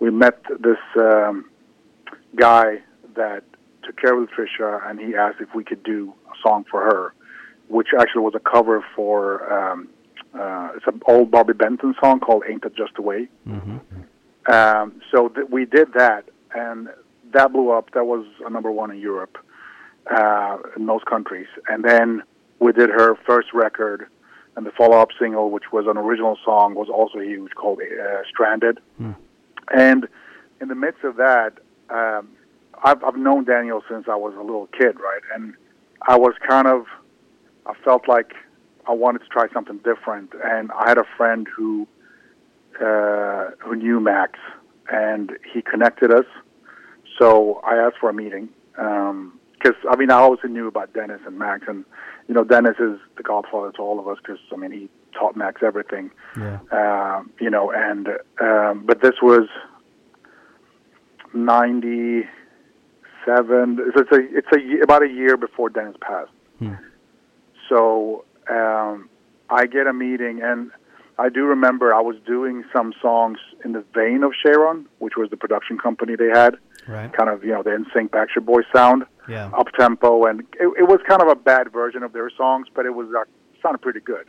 we 0.00 0.10
met 0.10 0.42
this 0.60 0.78
um, 0.96 1.44
guy 2.36 2.82
that 3.16 3.44
took 3.84 3.96
care 4.00 4.20
of 4.20 4.28
Lutricia, 4.28 4.88
and 4.88 4.98
he 4.98 5.14
asked 5.14 5.40
if 5.40 5.54
we 5.54 5.62
could 5.62 5.82
do 5.82 6.12
a 6.26 6.34
song 6.46 6.64
for 6.70 6.80
her, 6.80 7.14
which 7.68 7.88
actually 7.98 8.22
was 8.22 8.34
a 8.34 8.40
cover 8.40 8.84
for 8.96 9.52
um, 9.52 9.88
uh, 10.38 10.70
it's 10.76 10.86
an 10.86 11.00
old 11.06 11.30
Barbi 11.30 11.52
Benton 11.52 11.94
song 12.02 12.18
called 12.20 12.42
"Ain't 12.48 12.62
That 12.62 12.74
Just 12.76 12.94
the 12.96 13.02
Way." 13.02 13.28
Um, 14.46 15.00
so 15.10 15.28
th- 15.28 15.46
we 15.50 15.64
did 15.64 15.92
that, 15.94 16.24
and 16.54 16.88
that 17.34 17.52
blew 17.52 17.70
up. 17.70 17.90
That 17.92 18.06
was 18.06 18.24
a 18.46 18.50
number 18.50 18.70
one 18.70 18.90
in 18.90 18.98
Europe, 18.98 19.36
uh, 20.10 20.56
in 20.76 20.86
most 20.86 21.04
countries. 21.06 21.48
And 21.68 21.84
then 21.84 22.22
we 22.60 22.72
did 22.72 22.90
her 22.90 23.16
first 23.26 23.48
record, 23.52 24.06
and 24.56 24.64
the 24.64 24.70
follow-up 24.70 25.10
single, 25.18 25.50
which 25.50 25.72
was 25.72 25.86
an 25.86 25.96
original 25.98 26.36
song, 26.44 26.74
was 26.74 26.88
also 26.88 27.18
huge, 27.18 27.52
called 27.54 27.80
uh, 27.80 28.22
"Stranded." 28.30 28.78
And 29.72 30.08
in 30.60 30.68
the 30.68 30.74
midst 30.74 31.04
of 31.04 31.16
that, 31.16 31.52
um, 31.90 32.28
I've, 32.82 33.02
I've 33.02 33.16
known 33.16 33.44
Daniel 33.44 33.82
since 33.90 34.06
I 34.08 34.16
was 34.16 34.34
a 34.34 34.42
little 34.42 34.68
kid, 34.78 34.94
right? 35.00 35.22
And 35.34 35.54
I 36.02 36.16
was 36.16 36.34
kind 36.46 36.66
of, 36.66 36.86
I 37.66 37.74
felt 37.84 38.08
like 38.08 38.34
I 38.86 38.92
wanted 38.92 39.20
to 39.20 39.28
try 39.28 39.46
something 39.52 39.78
different. 39.78 40.32
And 40.44 40.70
I 40.72 40.88
had 40.88 40.98
a 40.98 41.04
friend 41.16 41.46
who, 41.54 41.88
uh, 42.80 43.50
who 43.58 43.74
knew 43.76 44.00
Max, 44.00 44.38
and 44.92 45.32
he 45.52 45.62
connected 45.62 46.12
us. 46.12 46.26
So 47.18 47.60
I 47.64 47.76
asked 47.76 47.96
for 48.00 48.08
a 48.10 48.14
meeting 48.14 48.48
because 48.72 49.76
I 49.90 49.96
mean 49.96 50.10
I 50.10 50.18
also 50.18 50.48
knew 50.48 50.68
about 50.68 50.92
Denniz 50.92 51.26
and 51.26 51.38
Max, 51.38 51.64
and 51.68 51.84
you 52.28 52.34
know 52.34 52.44
Denniz 52.44 52.80
is 52.80 52.98
the 53.16 53.22
godfather 53.22 53.72
to 53.72 53.82
all 53.82 53.98
of 53.98 54.08
us 54.08 54.18
because 54.18 54.40
I 54.52 54.56
mean 54.56 54.72
he 54.72 54.88
taught 55.18 55.36
Max 55.36 55.62
everything. 55.62 56.10
Yeah. 56.36 56.58
Um, 56.72 57.30
you 57.40 57.50
know, 57.50 57.70
and 57.70 58.08
um, 58.40 58.84
but 58.86 59.00
this 59.00 59.14
was 59.22 59.48
ninety 61.32 62.24
seven. 63.24 63.78
It's 63.94 64.12
a 64.12 64.36
it's 64.36 64.48
a 64.52 64.82
about 64.82 65.02
a 65.02 65.08
year 65.08 65.36
before 65.36 65.70
Denniz 65.70 65.98
passed. 66.00 66.32
Hmm. 66.58 66.74
So 67.68 68.24
um, 68.50 69.08
I 69.50 69.66
get 69.66 69.86
a 69.86 69.92
meeting, 69.92 70.40
and 70.42 70.70
I 71.18 71.28
do 71.28 71.44
remember 71.44 71.94
I 71.94 72.00
was 72.00 72.16
doing 72.26 72.64
some 72.72 72.92
songs 73.00 73.38
in 73.64 73.72
the 73.72 73.84
vein 73.94 74.22
of 74.22 74.32
Cheiron, 74.44 74.86
which 74.98 75.14
was 75.16 75.30
the 75.30 75.36
production 75.36 75.78
company 75.78 76.16
they 76.16 76.28
had, 76.28 76.56
Right. 76.86 77.12
kind 77.12 77.30
of 77.30 77.44
you 77.44 77.52
know 77.52 77.62
the 77.62 77.70
NSYNC 77.70 78.10
Backstreet 78.10 78.44
Boys 78.44 78.64
sound, 78.74 79.04
Yeah. 79.28 79.46
up 79.56 79.68
tempo, 79.78 80.24
and 80.26 80.40
it, 80.40 80.68
it 80.78 80.88
was 80.88 81.00
kind 81.08 81.22
of 81.22 81.28
a 81.28 81.34
bad 81.34 81.72
version 81.72 82.02
of 82.02 82.12
their 82.12 82.30
songs, 82.36 82.66
but 82.74 82.84
it 82.86 82.94
was 82.94 83.08
uh, 83.18 83.24
sounded 83.62 83.80
pretty 83.82 84.00
good. 84.00 84.26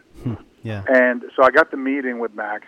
Yeah. 0.64 0.84
And 0.88 1.24
so 1.36 1.44
I 1.44 1.52
got 1.52 1.70
the 1.72 1.78
meeting 1.78 2.20
with 2.20 2.34
Max, 2.34 2.66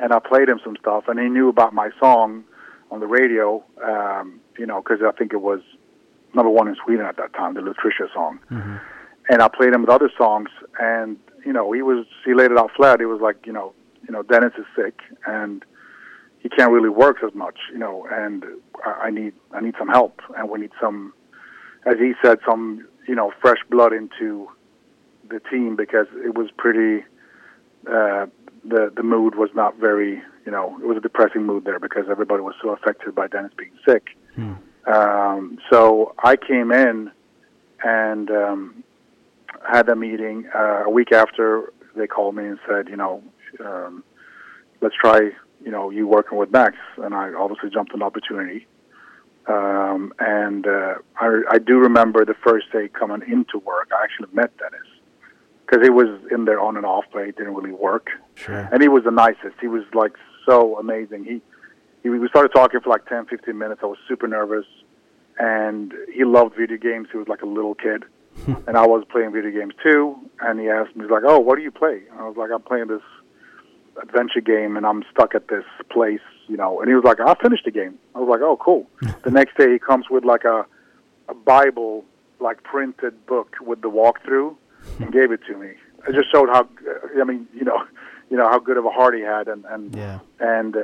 and 0.00 0.12
I 0.12 0.18
played 0.18 0.48
him 0.48 0.60
some 0.64 0.76
stuff, 0.80 1.04
and 1.08 1.18
he 1.18 1.28
knew 1.28 1.48
about 1.48 1.74
my 1.74 1.90
song 2.00 2.44
on 2.90 3.00
the 3.00 3.06
radio, 3.06 3.64
um, 3.84 4.40
you 4.58 4.66
know, 4.66 4.80
because 4.82 5.00
I 5.06 5.10
think 5.12 5.32
it 5.32 5.40
was 5.42 5.60
number 6.34 6.50
one 6.50 6.68
in 6.68 6.76
Sweden 6.84 7.04
at 7.04 7.16
that 7.16 7.32
time, 7.34 7.54
the 7.54 7.60
Lutricia 7.60 8.12
song. 8.14 8.38
And 9.28 9.42
I 9.42 9.48
played 9.48 9.72
him 9.72 9.80
with 9.80 9.90
other 9.90 10.10
songs, 10.16 10.50
and 10.78 11.16
you 11.44 11.52
know, 11.52 11.72
he 11.72 11.82
was 11.82 12.06
he 12.24 12.32
laid 12.34 12.50
it 12.52 12.58
out 12.58 12.70
flat. 12.76 13.00
He 13.00 13.06
was 13.06 13.20
like, 13.20 13.44
you 13.46 13.52
know, 13.52 13.72
you 14.06 14.12
know, 14.12 14.22
Denniz 14.22 14.56
is 14.58 14.64
sick, 14.76 15.00
and 15.26 15.64
he 16.46 16.56
can't 16.56 16.70
really 16.70 16.88
work 16.88 17.16
as 17.26 17.34
much, 17.34 17.58
you 17.72 17.78
know, 17.78 18.06
and 18.10 18.44
I, 18.84 19.06
I 19.06 19.10
need 19.10 19.34
I 19.52 19.60
need 19.60 19.74
some 19.78 19.88
help, 19.88 20.20
and 20.36 20.48
we 20.48 20.60
need 20.60 20.70
some, 20.80 21.12
as 21.84 21.96
he 21.98 22.12
said, 22.22 22.38
some 22.48 22.86
you 23.08 23.16
know 23.16 23.32
fresh 23.40 23.58
blood 23.68 23.92
into 23.92 24.48
the 25.28 25.40
team 25.50 25.74
because 25.76 26.06
it 26.24 26.36
was 26.38 26.48
pretty. 26.56 27.04
Uh, 27.86 28.26
the 28.64 28.92
the 28.94 29.02
mood 29.02 29.34
was 29.34 29.50
not 29.54 29.76
very, 29.76 30.22
you 30.44 30.52
know, 30.52 30.76
it 30.80 30.86
was 30.86 30.96
a 30.96 31.00
depressing 31.00 31.44
mood 31.44 31.64
there 31.64 31.80
because 31.80 32.04
everybody 32.10 32.42
was 32.42 32.54
so 32.62 32.70
affected 32.70 33.14
by 33.14 33.26
Denniz 33.26 33.56
being 33.56 33.76
sick. 33.88 34.16
Um, 34.86 35.58
so 35.70 36.14
I 36.22 36.36
came 36.36 36.70
in 36.70 37.10
and 37.84 38.30
um, 38.30 38.84
had 39.68 39.88
a 39.88 39.96
meeting 39.96 40.48
uh, 40.54 40.84
a 40.86 40.90
week 40.90 41.12
after 41.12 41.72
they 41.96 42.06
called 42.06 42.34
me 42.36 42.44
and 42.46 42.58
said, 42.68 42.88
you 42.88 42.96
know, 42.96 43.22
um, 43.64 44.04
let's 44.80 44.94
try, 45.00 45.30
you 45.64 45.70
know, 45.70 45.90
you 45.90 46.06
working 46.06 46.38
with 46.38 46.50
Max, 46.50 46.76
and 46.98 47.14
I 47.14 47.32
obviously 47.34 47.70
jumped 47.70 47.92
on 47.92 48.00
the 48.00 48.04
opportunity. 48.04 48.66
Um, 49.48 50.12
and 50.18 50.66
uh, 50.66 50.94
I, 51.20 51.42
I 51.50 51.58
do 51.58 51.78
remember 51.78 52.24
the 52.24 52.34
first 52.34 52.72
day 52.72 52.88
coming 52.88 53.22
into 53.30 53.58
work, 53.58 53.90
I 53.96 54.02
actually 54.02 54.34
met 54.34 54.56
Denniz 54.56 54.96
because 55.66 55.84
he 55.84 55.90
was 55.90 56.20
in 56.30 56.44
there 56.44 56.60
on 56.60 56.76
and 56.76 56.86
off, 56.86 57.04
but 57.12 57.22
it 57.22 57.36
didn't 57.36 57.54
really 57.54 57.72
work. 57.72 58.08
Sure. 58.34 58.68
And 58.72 58.82
he 58.82 58.88
was 58.88 59.04
the 59.04 59.10
nicest. 59.10 59.56
He 59.60 59.68
was 59.68 59.82
like 59.94 60.12
so 60.46 60.78
amazing. 60.78 61.24
He, 61.24 61.42
he 62.02 62.08
we 62.08 62.28
started 62.28 62.50
talking 62.50 62.80
for 62.80 62.90
like 62.90 63.06
10, 63.06 63.26
15 63.26 63.56
minutes. 63.56 63.80
I 63.82 63.86
was 63.86 63.98
super 64.08 64.28
nervous, 64.28 64.66
and 65.38 65.92
he 66.12 66.24
loved 66.24 66.56
video 66.56 66.76
games. 66.76 67.08
He 67.10 67.18
was 67.18 67.28
like 67.28 67.42
a 67.42 67.46
little 67.46 67.74
kid, 67.74 68.04
and 68.66 68.76
I 68.76 68.86
was 68.86 69.04
playing 69.10 69.32
video 69.32 69.50
games 69.50 69.74
too. 69.82 70.16
And 70.40 70.60
he 70.60 70.68
asked 70.68 70.94
me, 70.96 71.04
he's 71.04 71.10
like, 71.10 71.24
"Oh, 71.26 71.40
what 71.40 71.56
do 71.56 71.62
you 71.62 71.72
play?" 71.72 72.02
And 72.10 72.20
I 72.20 72.28
was 72.28 72.36
like, 72.36 72.50
"I'm 72.52 72.62
playing 72.62 72.88
this 72.88 73.02
adventure 74.02 74.40
game, 74.40 74.76
and 74.76 74.86
I'm 74.86 75.02
stuck 75.10 75.34
at 75.34 75.48
this 75.48 75.64
place, 75.90 76.20
you 76.48 76.56
know." 76.56 76.80
And 76.80 76.88
he 76.88 76.94
was 76.94 77.04
like, 77.04 77.20
"I 77.20 77.34
finished 77.34 77.64
the 77.64 77.70
game." 77.70 77.98
I 78.14 78.18
was 78.20 78.28
like, 78.28 78.40
"Oh, 78.40 78.56
cool." 78.56 78.86
the 79.24 79.30
next 79.30 79.56
day, 79.56 79.72
he 79.72 79.78
comes 79.78 80.06
with 80.10 80.24
like 80.24 80.44
a 80.44 80.66
a 81.28 81.34
Bible, 81.34 82.04
like 82.40 82.62
printed 82.62 83.26
book 83.26 83.56
with 83.60 83.80
the 83.82 83.90
walkthrough, 83.90 84.54
and 85.00 85.12
gave 85.12 85.32
it 85.32 85.40
to 85.48 85.56
me. 85.56 85.70
It 86.08 86.14
just 86.14 86.30
showed 86.30 86.48
how, 86.48 86.68
I 87.20 87.24
mean, 87.24 87.48
you 87.52 87.64
know, 87.64 87.82
you 88.30 88.36
know 88.36 88.48
how 88.48 88.58
good 88.58 88.76
of 88.76 88.84
a 88.84 88.90
heart 88.90 89.14
he 89.14 89.22
had, 89.22 89.48
and 89.48 89.64
and 89.66 89.94
Yeah. 89.94 90.20
and 90.40 90.76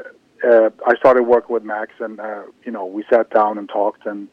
uh, 0.44 0.70
I 0.86 0.96
started 0.96 1.22
working 1.22 1.54
with 1.54 1.62
Max, 1.62 1.92
and 2.00 2.18
uh, 2.18 2.42
you 2.64 2.72
know, 2.72 2.84
we 2.86 3.04
sat 3.10 3.30
down 3.30 3.58
and 3.58 3.68
talked, 3.68 4.06
and 4.06 4.28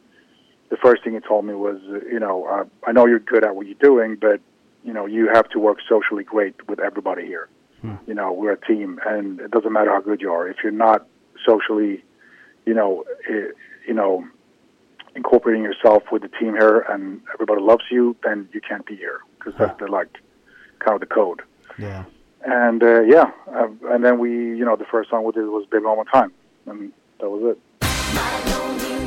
the 0.70 0.76
first 0.76 1.04
thing 1.04 1.14
he 1.14 1.20
told 1.20 1.44
me 1.44 1.54
was, 1.54 1.78
uh, 1.88 2.00
you 2.10 2.18
know, 2.18 2.46
uh, 2.46 2.64
I 2.86 2.92
know 2.92 3.06
you're 3.06 3.18
good 3.20 3.44
at 3.44 3.54
what 3.54 3.66
you're 3.66 3.74
doing, 3.80 4.16
but 4.20 4.40
you 4.84 4.92
know, 4.92 5.06
you 5.06 5.28
have 5.32 5.48
to 5.50 5.58
work 5.58 5.78
socially 5.88 6.24
great 6.24 6.54
with 6.68 6.80
everybody 6.80 7.26
here. 7.26 7.48
You 8.06 8.14
know, 8.14 8.32
we're 8.32 8.52
a 8.52 8.60
team, 8.60 9.00
and 9.06 9.40
it 9.40 9.50
doesn't 9.50 9.72
matter 9.72 9.90
how 9.90 10.00
good 10.00 10.20
you 10.20 10.32
are. 10.32 10.48
If 10.48 10.58
you're 10.62 10.72
not 10.72 11.06
socially, 11.46 12.04
you 12.66 12.74
know, 12.74 13.04
eh, 13.28 13.48
you 13.86 13.94
know, 13.94 14.26
incorporating 15.14 15.62
yourself 15.62 16.04
with 16.12 16.22
the 16.22 16.28
team 16.28 16.52
here, 16.52 16.80
and 16.80 17.20
everybody 17.34 17.60
loves 17.60 17.84
you, 17.90 18.16
then 18.22 18.48
you 18.52 18.60
can't 18.60 18.86
be 18.86 18.96
here 18.96 19.20
because 19.38 19.54
that's 19.58 19.78
the 19.78 19.86
like 19.86 20.18
kind 20.78 20.94
of 20.94 21.00
the 21.00 21.06
code. 21.06 21.42
Yeah. 21.78 22.04
And 22.44 22.82
uh, 22.82 23.02
yeah, 23.02 23.30
uh, 23.54 23.68
and 23.90 24.04
then 24.04 24.18
we, 24.18 24.30
you 24.30 24.64
know, 24.64 24.76
the 24.76 24.86
first 24.86 25.10
song 25.10 25.24
we 25.24 25.32
did 25.32 25.44
was 25.44 25.66
"Baby 25.70 25.84
One 25.84 25.96
More 25.96 26.04
Time," 26.06 26.32
and 26.66 26.92
that 27.20 27.28
was 27.28 27.56
it. 27.56 28.99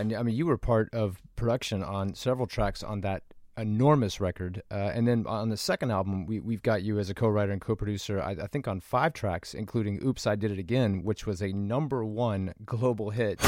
And 0.00 0.14
I 0.14 0.22
mean, 0.22 0.34
you 0.34 0.46
were 0.46 0.58
part 0.58 0.92
of 0.92 1.20
production 1.36 1.82
on 1.82 2.14
several 2.14 2.46
tracks 2.46 2.82
on 2.82 3.00
that 3.02 3.22
enormous 3.56 4.20
record, 4.20 4.62
uh, 4.70 4.92
and 4.94 5.06
then 5.06 5.26
on 5.26 5.48
the 5.48 5.56
second 5.56 5.90
album, 5.90 6.26
we 6.26 6.40
we've 6.40 6.62
got 6.62 6.82
you 6.82 6.98
as 6.98 7.10
a 7.10 7.14
co-writer 7.14 7.52
and 7.52 7.60
co-producer. 7.60 8.20
I, 8.20 8.32
I 8.32 8.46
think 8.46 8.68
on 8.68 8.80
five 8.80 9.12
tracks, 9.12 9.54
including 9.54 10.04
"Oops, 10.04 10.26
I 10.26 10.36
Did 10.36 10.52
It 10.52 10.58
Again," 10.58 11.02
which 11.02 11.26
was 11.26 11.42
a 11.42 11.52
number 11.52 12.04
one 12.04 12.54
global 12.64 13.10
hit. 13.10 13.40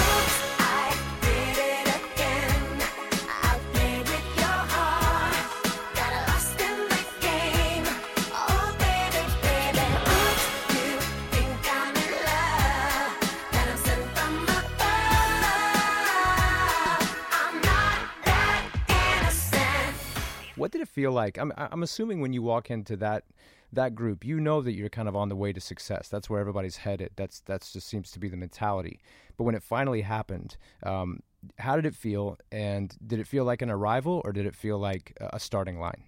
What 20.61 20.72
did 20.72 20.82
it 20.82 20.88
feel 20.88 21.11
like? 21.11 21.38
I'm 21.38 21.52
I'm 21.56 21.82
assuming 21.82 22.20
when 22.20 22.34
you 22.34 22.42
walk 22.42 22.70
into 22.70 22.94
that 22.98 23.24
that 23.72 23.94
group, 23.94 24.24
you 24.26 24.40
know 24.40 24.61
that 24.61 24.72
you're 24.72 24.90
kind 24.90 25.08
of 25.08 25.16
on 25.16 25.30
the 25.30 25.36
way 25.36 25.54
to 25.54 25.61
success. 25.61 26.08
That's 26.08 26.28
where 26.28 26.38
everybody's 26.38 26.76
headed. 26.76 27.12
That's 27.16 27.40
that's 27.40 27.72
just 27.72 27.88
seems 27.88 28.11
to 28.12 28.18
be 28.18 28.28
the 28.28 28.36
mentality. 28.36 29.00
But 29.38 29.44
when 29.44 29.54
it 29.54 29.62
finally 29.62 30.02
happened, 30.02 30.58
um, 30.82 31.20
how 31.58 31.76
did 31.76 31.86
it 31.86 31.94
feel? 31.94 32.36
And 32.52 32.94
did 33.06 33.20
it 33.20 33.26
feel 33.26 33.44
like 33.44 33.62
an 33.62 33.70
arrival, 33.70 34.20
or 34.22 34.32
did 34.32 34.44
it 34.44 34.54
feel 34.54 34.78
like 34.78 35.16
a 35.18 35.40
starting 35.40 35.80
line? 35.80 36.04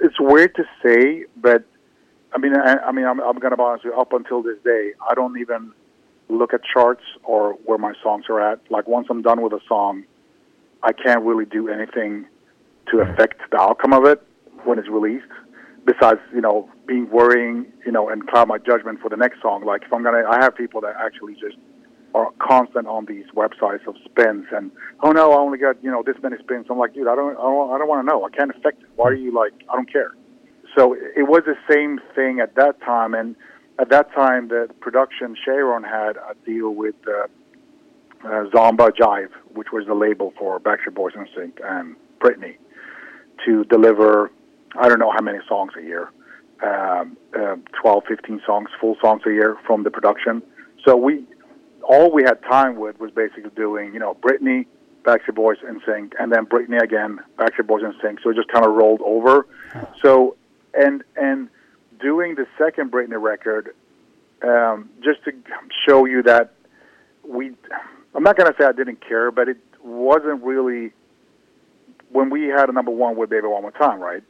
It's 0.00 0.18
weird 0.18 0.54
to 0.54 0.64
say, 0.82 1.24
but 1.36 1.64
I 2.32 2.38
mean, 2.38 2.56
I, 2.56 2.76
I 2.86 2.92
mean, 2.92 3.04
I'm, 3.04 3.20
I'm 3.20 3.38
going 3.38 3.50
to 3.50 3.56
be 3.56 3.62
honest 3.62 3.84
with 3.84 3.94
you. 3.94 4.00
Up 4.00 4.14
until 4.14 4.42
this 4.42 4.56
day, 4.64 4.92
I 5.10 5.14
don't 5.14 5.38
even 5.38 5.72
look 6.30 6.54
at 6.54 6.60
charts 6.64 7.02
or 7.24 7.54
where 7.66 7.78
my 7.78 7.92
songs 8.02 8.26
are 8.30 8.40
at. 8.40 8.60
Like 8.70 8.88
once 8.88 9.08
I'm 9.10 9.20
done 9.20 9.42
with 9.42 9.52
a 9.52 9.60
song, 9.68 10.04
I 10.82 10.92
can't 10.92 11.22
really 11.22 11.44
do 11.44 11.68
anything 11.68 12.26
to 12.90 13.00
affect 13.00 13.40
the 13.50 13.60
outcome 13.60 13.92
of 13.92 14.04
it 14.04 14.22
when 14.64 14.78
it's 14.78 14.88
released. 14.88 15.26
Besides, 15.84 16.20
you 16.34 16.40
know, 16.40 16.68
being 16.86 17.08
worrying, 17.10 17.66
you 17.86 17.92
know, 17.92 18.08
and 18.10 18.26
cloud 18.28 18.48
my 18.48 18.58
judgment 18.58 19.00
for 19.00 19.08
the 19.08 19.16
next 19.16 19.40
song. 19.40 19.64
Like 19.64 19.82
if 19.84 19.92
I'm 19.92 20.02
gonna, 20.02 20.22
I 20.28 20.42
have 20.42 20.54
people 20.54 20.80
that 20.82 20.94
actually 20.98 21.34
just 21.34 21.56
are 22.14 22.30
constant 22.40 22.86
on 22.86 23.06
these 23.06 23.24
websites 23.34 23.86
of 23.86 23.94
spins 24.04 24.46
and 24.52 24.70
oh 25.02 25.12
no, 25.12 25.32
I 25.32 25.36
only 25.36 25.58
got 25.58 25.82
you 25.82 25.90
know 25.90 26.02
this 26.04 26.16
many 26.22 26.36
spins. 26.38 26.66
I'm 26.68 26.78
like, 26.78 26.94
dude, 26.94 27.08
I 27.08 27.14
don't, 27.14 27.36
I 27.36 27.42
don't, 27.42 27.70
I 27.74 27.78
don't 27.78 27.88
want 27.88 28.06
to 28.06 28.10
know. 28.10 28.24
I 28.24 28.30
can't 28.30 28.50
affect 28.50 28.82
it. 28.82 28.88
Why 28.96 29.08
are 29.08 29.14
you 29.14 29.34
like? 29.34 29.52
I 29.70 29.76
don't 29.76 29.90
care. 29.90 30.14
So 30.76 30.94
it 30.94 31.26
was 31.28 31.42
the 31.46 31.56
same 31.72 32.00
thing 32.14 32.40
at 32.40 32.54
that 32.56 32.80
time, 32.82 33.14
and 33.14 33.34
at 33.78 33.90
that 33.90 34.12
time, 34.12 34.48
the 34.48 34.68
production 34.80 35.36
Cheiron 35.46 35.84
had 35.84 36.16
a 36.16 36.34
deal 36.44 36.74
with 36.74 36.96
uh, 37.06 37.26
uh, 38.24 38.44
Zomba 38.50 38.90
Jive, 38.90 39.30
which 39.54 39.68
was 39.72 39.86
the 39.86 39.94
label 39.94 40.32
for 40.38 40.58
Backstreet 40.60 40.94
Boys 40.94 41.12
NSYNC 41.14 41.60
and 41.64 41.96
Britney, 42.20 42.56
to 43.46 43.64
deliver 43.64 44.30
I 44.78 44.88
don't 44.88 44.98
know 44.98 45.10
how 45.10 45.22
many 45.22 45.38
songs 45.48 45.72
a 45.78 45.82
year, 45.82 46.10
um, 46.62 47.16
uh, 47.38 47.56
12, 47.80 48.04
15 48.08 48.42
songs, 48.46 48.68
full 48.80 48.96
songs 49.00 49.22
a 49.26 49.30
year 49.30 49.56
from 49.66 49.82
the 49.82 49.90
production. 49.90 50.42
So 50.84 50.96
we 50.96 51.24
all 51.82 52.12
we 52.12 52.22
had 52.22 52.42
time 52.42 52.76
with 52.76 53.00
was 53.00 53.10
basically 53.10 53.50
doing 53.56 53.92
you 53.92 54.00
know 54.00 54.14
Britney, 54.14 54.66
Backstreet 55.04 55.34
Boys 55.34 55.56
NSYNC, 55.58 56.12
and 56.18 56.32
then 56.32 56.46
Britney 56.46 56.80
again, 56.80 57.18
Backstreet 57.36 57.66
Boys 57.66 57.82
NSYNC. 57.82 58.22
So 58.22 58.30
it 58.30 58.36
just 58.36 58.48
kind 58.48 58.64
of 58.64 58.74
rolled 58.74 59.00
over. 59.02 59.46
So 60.02 60.36
and 60.74 61.02
and 61.16 61.48
doing 62.00 62.34
the 62.34 62.46
second 62.56 62.92
Britney 62.92 63.20
record, 63.20 63.74
um, 64.42 64.90
just 65.02 65.24
to 65.24 65.32
show 65.86 66.04
you 66.04 66.22
that 66.22 66.52
we, 67.26 67.52
I'm 68.14 68.22
not 68.22 68.36
going 68.36 68.50
to 68.50 68.58
say 68.58 68.66
I 68.66 68.72
didn't 68.72 69.06
care, 69.06 69.30
but 69.30 69.48
it 69.48 69.58
wasn't 69.82 70.42
really 70.42 70.92
when 72.12 72.30
we 72.30 72.44
had 72.44 72.68
a 72.68 72.72
number 72.72 72.90
one 72.90 73.16
with 73.16 73.30
Baby 73.30 73.46
One 73.46 73.62
More 73.62 73.72
Time, 73.72 74.00
right? 74.00 74.22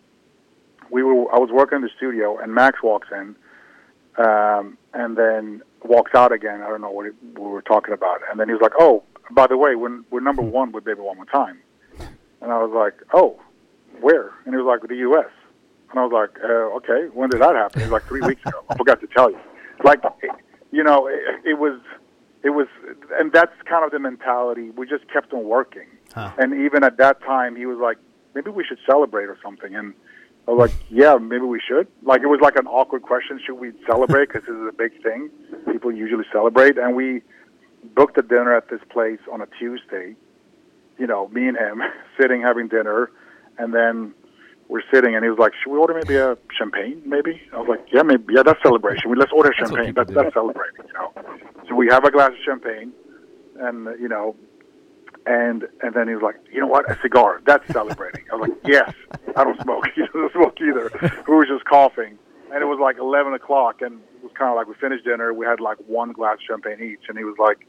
We 0.91 1.03
were, 1.03 1.33
I 1.33 1.39
was 1.39 1.51
working 1.53 1.77
in 1.77 1.83
the 1.83 1.91
studio, 1.97 2.39
and 2.39 2.53
Max 2.55 2.83
walks 2.83 3.09
in, 3.13 3.37
um, 4.25 4.79
and 4.95 5.17
then 5.17 5.63
walks 5.85 6.13
out 6.15 6.33
again. 6.33 6.63
I 6.63 6.69
don't 6.69 6.81
know 6.81 6.91
what 6.91 7.07
it, 7.07 7.15
we 7.35 7.43
were 7.43 7.63
talking 7.63 7.95
about, 7.95 8.21
and 8.31 8.41
then 8.41 8.49
he 8.49 8.55
was 8.55 8.63
like, 8.63 8.73
"Oh, 8.79 9.03
by 9.31 9.47
the 9.47 9.57
way, 9.57 9.75
we're, 9.75 10.01
we're 10.11 10.21
number 10.21 10.43
one 10.43 10.73
with 10.73 10.85
Baby 10.85 11.01
One 11.01 11.17
More 11.17 11.27
Time," 11.27 11.59
and 11.99 12.53
I 12.53 12.63
was 12.63 12.73
like, 12.75 12.95
"Oh, 13.13 13.39
where?" 14.01 14.33
And 14.45 14.55
he 14.55 14.57
was 14.57 14.67
like, 14.67 14.89
"The 14.89 14.97
U.S." 14.97 15.31
And 15.91 16.01
I 16.01 16.05
was 16.05 16.13
like, 16.13 16.43
uh, 16.43 16.77
"Okay, 16.79 17.09
when 17.15 17.31
did 17.31 17.41
that 17.41 17.55
happen?" 17.55 17.81
He 17.81 17.85
was 17.85 17.93
like, 17.93 18.07
three 18.07 18.21
weeks 18.27 18.45
ago." 18.47 18.65
I 18.71 18.77
forgot 18.77 19.01
to 19.01 19.07
tell 19.09 19.31
you. 19.31 19.39
Like, 19.85 20.01
you 20.73 20.83
know, 20.83 21.07
it, 21.07 21.21
it 21.45 21.59
was, 21.59 21.81
it 22.43 22.51
was, 22.51 22.67
and 23.19 23.33
that's 23.33 23.53
kind 23.65 23.85
of 23.85 23.91
the 23.91 23.99
mentality. 23.99 24.71
We 24.71 24.87
just 24.87 25.09
kept 25.13 25.33
on 25.33 25.45
working, 25.45 25.87
Huh. 26.15 26.31
and 26.39 26.55
even 26.55 26.85
at 26.85 26.97
that 26.99 27.21
time, 27.23 27.57
he 27.57 27.67
was 27.67 27.79
like, 27.79 27.99
"Maybe 28.35 28.51
we 28.51 28.65
should 28.65 28.79
celebrate 28.87 29.25
or 29.27 29.37
something." 29.43 29.75
And 29.75 29.95
I 30.47 30.53
was 30.53 30.71
like, 30.71 30.79
"Yeah, 30.91 31.17
maybe 31.17 31.45
we 31.45 31.61
should." 31.61 31.89
Like, 32.03 32.23
it 32.23 32.27
was 32.29 32.41
like 32.41 32.57
an 32.57 32.67
awkward 32.67 33.03
question: 33.03 33.39
Should 33.45 33.59
we 33.59 33.73
celebrate? 33.87 34.29
Because 34.29 34.43
this 34.47 34.55
is 34.57 34.67
a 34.69 34.73
big 34.73 35.03
thing. 35.03 35.31
People 35.71 35.91
usually 35.93 36.25
celebrate, 36.33 36.79
and 36.79 36.95
we 36.97 37.23
booked 37.95 38.17
a 38.19 38.23
dinner 38.23 38.55
at 38.55 38.69
this 38.69 38.81
place 38.91 39.21
on 39.33 39.41
a 39.41 39.47
Tuesday. 39.59 40.15
You 40.99 41.07
know, 41.07 41.29
me 41.29 41.47
and 41.49 41.57
him 41.57 41.83
sitting 42.21 42.41
having 42.43 42.69
dinner, 42.69 43.11
and 43.59 43.75
then 43.75 44.15
we're 44.69 44.83
sitting, 44.93 45.15
and 45.15 45.25
he 45.25 45.31
was 45.31 45.39
like, 45.39 45.53
"Should 45.63 45.73
we 45.73 45.79
order 45.79 45.95
maybe 45.95 46.17
a 46.17 46.37
champagne? 46.57 47.03
Maybe." 47.05 47.41
I 47.53 47.59
was 47.59 47.69
like, 47.69 47.87
"Yeah, 47.91 48.03
maybe. 48.03 48.35
Yeah, 48.35 48.43
that's 48.45 48.63
celebration. 48.63 49.11
We 49.11 49.17
let's 49.17 49.33
order 49.33 49.51
That's 49.59 49.71
champagne. 49.71 49.95
That's 49.95 50.09
do. 50.09 50.15
that's 50.15 50.35
celebrating." 50.35 50.85
You 50.87 50.93
know. 50.93 51.13
So 51.69 51.75
we 51.75 51.89
have 51.89 52.05
a 52.05 52.11
glass 52.11 52.31
of 52.31 52.39
champagne, 52.45 52.93
and 53.59 53.89
you 54.01 54.09
know, 54.09 54.37
and 55.27 55.67
and 55.83 55.95
then 55.95 56.09
he 56.09 56.15
was 56.15 56.23
like, 56.23 56.37
"You 56.53 56.61
know 56.61 56.67
what? 56.67 56.91
A 56.91 56.99
cigar. 57.01 57.41
That's 57.47 57.67
celebrating." 57.73 58.25
I 58.31 58.37
was 58.37 58.49
like, 58.49 58.59
"Yes, 58.67 58.93
I 59.37 59.45
don't 59.45 59.61
smoke. 59.63 59.85
He 59.95 60.03
doesn't 60.03 60.33
smoke 60.33 60.61
either." 60.61 60.91
We 61.27 61.35
were 61.35 61.47
just 61.47 61.65
coughing, 61.65 62.19
and 62.53 62.63
it 62.63 62.67
was 62.67 62.79
like 62.79 62.99
eleven 62.99 63.33
o'clock, 63.33 63.81
and 63.81 64.01
it 64.17 64.23
was 64.23 64.33
kind 64.39 64.51
of 64.51 64.57
like 64.57 64.69
we 64.69 64.75
finished 64.75 65.05
dinner. 65.05 65.33
We 65.33 65.47
had 65.47 65.61
like 65.61 65.79
one 65.87 66.13
glass 66.13 66.35
of 66.35 66.41
champagne 66.47 66.83
each, 66.83 67.09
and 67.09 67.17
he 67.17 67.25
was 67.25 67.37
like, 67.39 67.67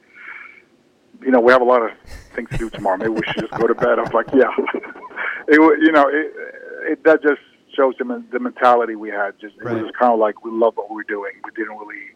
"You 1.22 1.32
know, 1.32 1.40
we 1.40 1.54
have 1.54 1.62
a 1.62 1.66
lot 1.66 1.82
of 1.82 1.92
things 2.36 2.50
to 2.50 2.58
do 2.58 2.70
tomorrow. 2.70 2.98
Maybe 2.98 3.12
we 3.12 3.22
should 3.28 3.48
just 3.48 3.54
go 3.54 3.68
to 3.68 3.76
bed." 3.76 4.00
I 4.00 4.02
was 4.02 4.14
like, 4.14 4.28
"Yeah." 4.34 4.52
it 5.48 5.60
you 5.82 5.92
know 5.92 6.08
it, 6.08 6.34
it 6.82 7.04
that 7.06 7.22
just 7.22 7.42
shows 7.76 7.96
the 7.98 8.24
the 8.32 8.40
mentality 8.40 8.96
we 8.96 9.10
had. 9.10 9.40
Just 9.40 9.56
it 9.58 9.64
was 9.64 9.92
kind 10.00 10.14
of 10.14 10.20
like 10.20 10.44
we 10.44 10.52
love 10.52 10.74
what 10.76 10.90
we 10.90 10.96
were 10.96 11.04
doing. 11.04 11.34
We 11.44 11.52
didn't 11.52 11.78
really. 11.78 12.16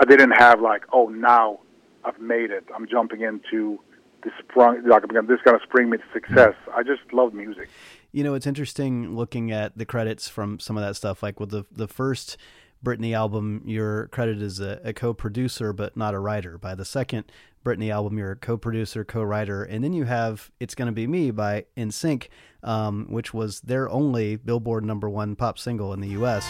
I 0.00 0.04
didn't 0.04 0.32
have 0.32 0.60
like, 0.60 0.84
oh, 0.92 1.06
now 1.06 1.60
I've 2.04 2.18
made 2.18 2.50
it. 2.50 2.64
I'm 2.74 2.88
jumping 2.88 3.20
into 3.20 3.78
this 4.24 4.32
sprung 4.40 4.86
like 4.88 5.04
I'm 5.04 5.26
this 5.26 5.40
gonna 5.44 5.58
spring 5.62 5.90
me 5.90 5.98
to 5.98 6.04
success. 6.12 6.54
I 6.74 6.82
just 6.82 7.12
love 7.12 7.34
music. 7.34 7.68
You 8.10 8.24
know, 8.24 8.34
it's 8.34 8.46
interesting 8.46 9.14
looking 9.14 9.52
at 9.52 9.76
the 9.76 9.84
credits 9.84 10.28
from 10.28 10.58
some 10.58 10.76
of 10.76 10.82
that 10.82 10.96
stuff. 10.96 11.22
Like 11.22 11.38
with 11.38 11.50
the 11.50 11.64
the 11.70 11.86
first 11.88 12.36
Britney 12.84 13.16
album, 13.16 13.62
you're 13.64 14.08
credited 14.08 14.42
as 14.42 14.60
a, 14.60 14.80
a 14.84 14.92
co-producer, 14.92 15.72
but 15.72 15.96
not 15.96 16.14
a 16.14 16.18
writer. 16.18 16.58
By 16.58 16.74
the 16.74 16.84
second 16.84 17.24
Britney 17.64 17.90
album, 17.90 18.18
you're 18.18 18.32
a 18.32 18.36
co-producer, 18.36 19.04
co-writer, 19.04 19.64
and 19.64 19.82
then 19.82 19.94
you 19.94 20.04
have 20.04 20.50
"It's 20.60 20.74
Gonna 20.74 20.92
Be 20.92 21.06
Me" 21.06 21.30
by 21.30 21.64
NSYNC, 21.76 22.28
um, 22.62 23.06
which 23.08 23.32
was 23.32 23.62
their 23.62 23.88
only 23.88 24.36
Billboard 24.36 24.84
number 24.84 25.08
one 25.08 25.34
pop 25.34 25.58
single 25.58 25.92
in 25.94 26.00
the 26.00 26.08
U.S. 26.08 26.46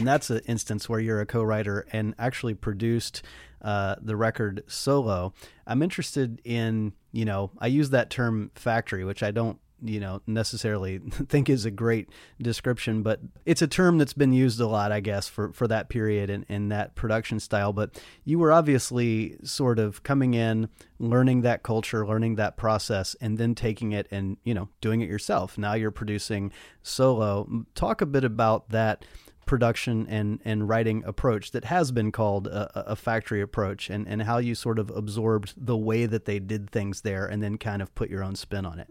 And 0.00 0.08
that's 0.08 0.30
an 0.30 0.40
instance 0.46 0.88
where 0.88 0.98
you're 0.98 1.20
a 1.20 1.26
co-writer 1.26 1.86
and 1.92 2.14
actually 2.18 2.54
produced 2.54 3.20
uh, 3.60 3.96
the 4.00 4.16
record 4.16 4.64
solo. 4.66 5.34
I'm 5.66 5.82
interested 5.82 6.40
in, 6.42 6.94
you 7.12 7.26
know, 7.26 7.50
I 7.58 7.66
use 7.66 7.90
that 7.90 8.08
term 8.08 8.50
factory, 8.54 9.04
which 9.04 9.22
I 9.22 9.30
don't, 9.30 9.58
you 9.82 10.00
know, 10.00 10.22
necessarily 10.26 10.98
think 11.28 11.50
is 11.50 11.66
a 11.66 11.70
great 11.70 12.08
description, 12.40 13.02
but 13.02 13.20
it's 13.44 13.60
a 13.60 13.66
term 13.66 13.98
that's 13.98 14.14
been 14.14 14.32
used 14.32 14.58
a 14.58 14.66
lot, 14.66 14.90
I 14.90 15.00
guess, 15.00 15.28
for, 15.28 15.52
for 15.52 15.68
that 15.68 15.90
period 15.90 16.30
and, 16.30 16.46
and 16.48 16.72
that 16.72 16.94
production 16.94 17.38
style. 17.38 17.74
But 17.74 18.02
you 18.24 18.38
were 18.38 18.52
obviously 18.52 19.36
sort 19.44 19.78
of 19.78 20.02
coming 20.02 20.32
in, 20.32 20.70
learning 20.98 21.42
that 21.42 21.62
culture, 21.62 22.06
learning 22.06 22.36
that 22.36 22.56
process, 22.56 23.14
and 23.20 23.36
then 23.36 23.54
taking 23.54 23.92
it 23.92 24.08
and, 24.10 24.38
you 24.44 24.54
know, 24.54 24.70
doing 24.80 25.02
it 25.02 25.10
yourself. 25.10 25.58
Now 25.58 25.74
you're 25.74 25.90
producing 25.90 26.52
solo. 26.82 27.66
Talk 27.74 28.00
a 28.00 28.06
bit 28.06 28.24
about 28.24 28.70
that 28.70 29.04
production 29.50 30.06
and, 30.08 30.38
and 30.44 30.68
writing 30.68 31.02
approach 31.04 31.50
that 31.50 31.64
has 31.64 31.90
been 31.90 32.12
called 32.12 32.46
a, 32.46 32.92
a 32.92 32.94
factory 32.94 33.40
approach 33.40 33.90
and, 33.90 34.06
and 34.06 34.22
how 34.22 34.38
you 34.38 34.54
sort 34.54 34.78
of 34.78 34.90
absorbed 34.90 35.54
the 35.56 35.76
way 35.76 36.06
that 36.06 36.24
they 36.24 36.38
did 36.38 36.70
things 36.70 37.00
there 37.00 37.26
and 37.26 37.42
then 37.42 37.58
kind 37.58 37.82
of 37.82 37.92
put 37.96 38.08
your 38.08 38.22
own 38.22 38.36
spin 38.36 38.64
on 38.64 38.78
it. 38.78 38.86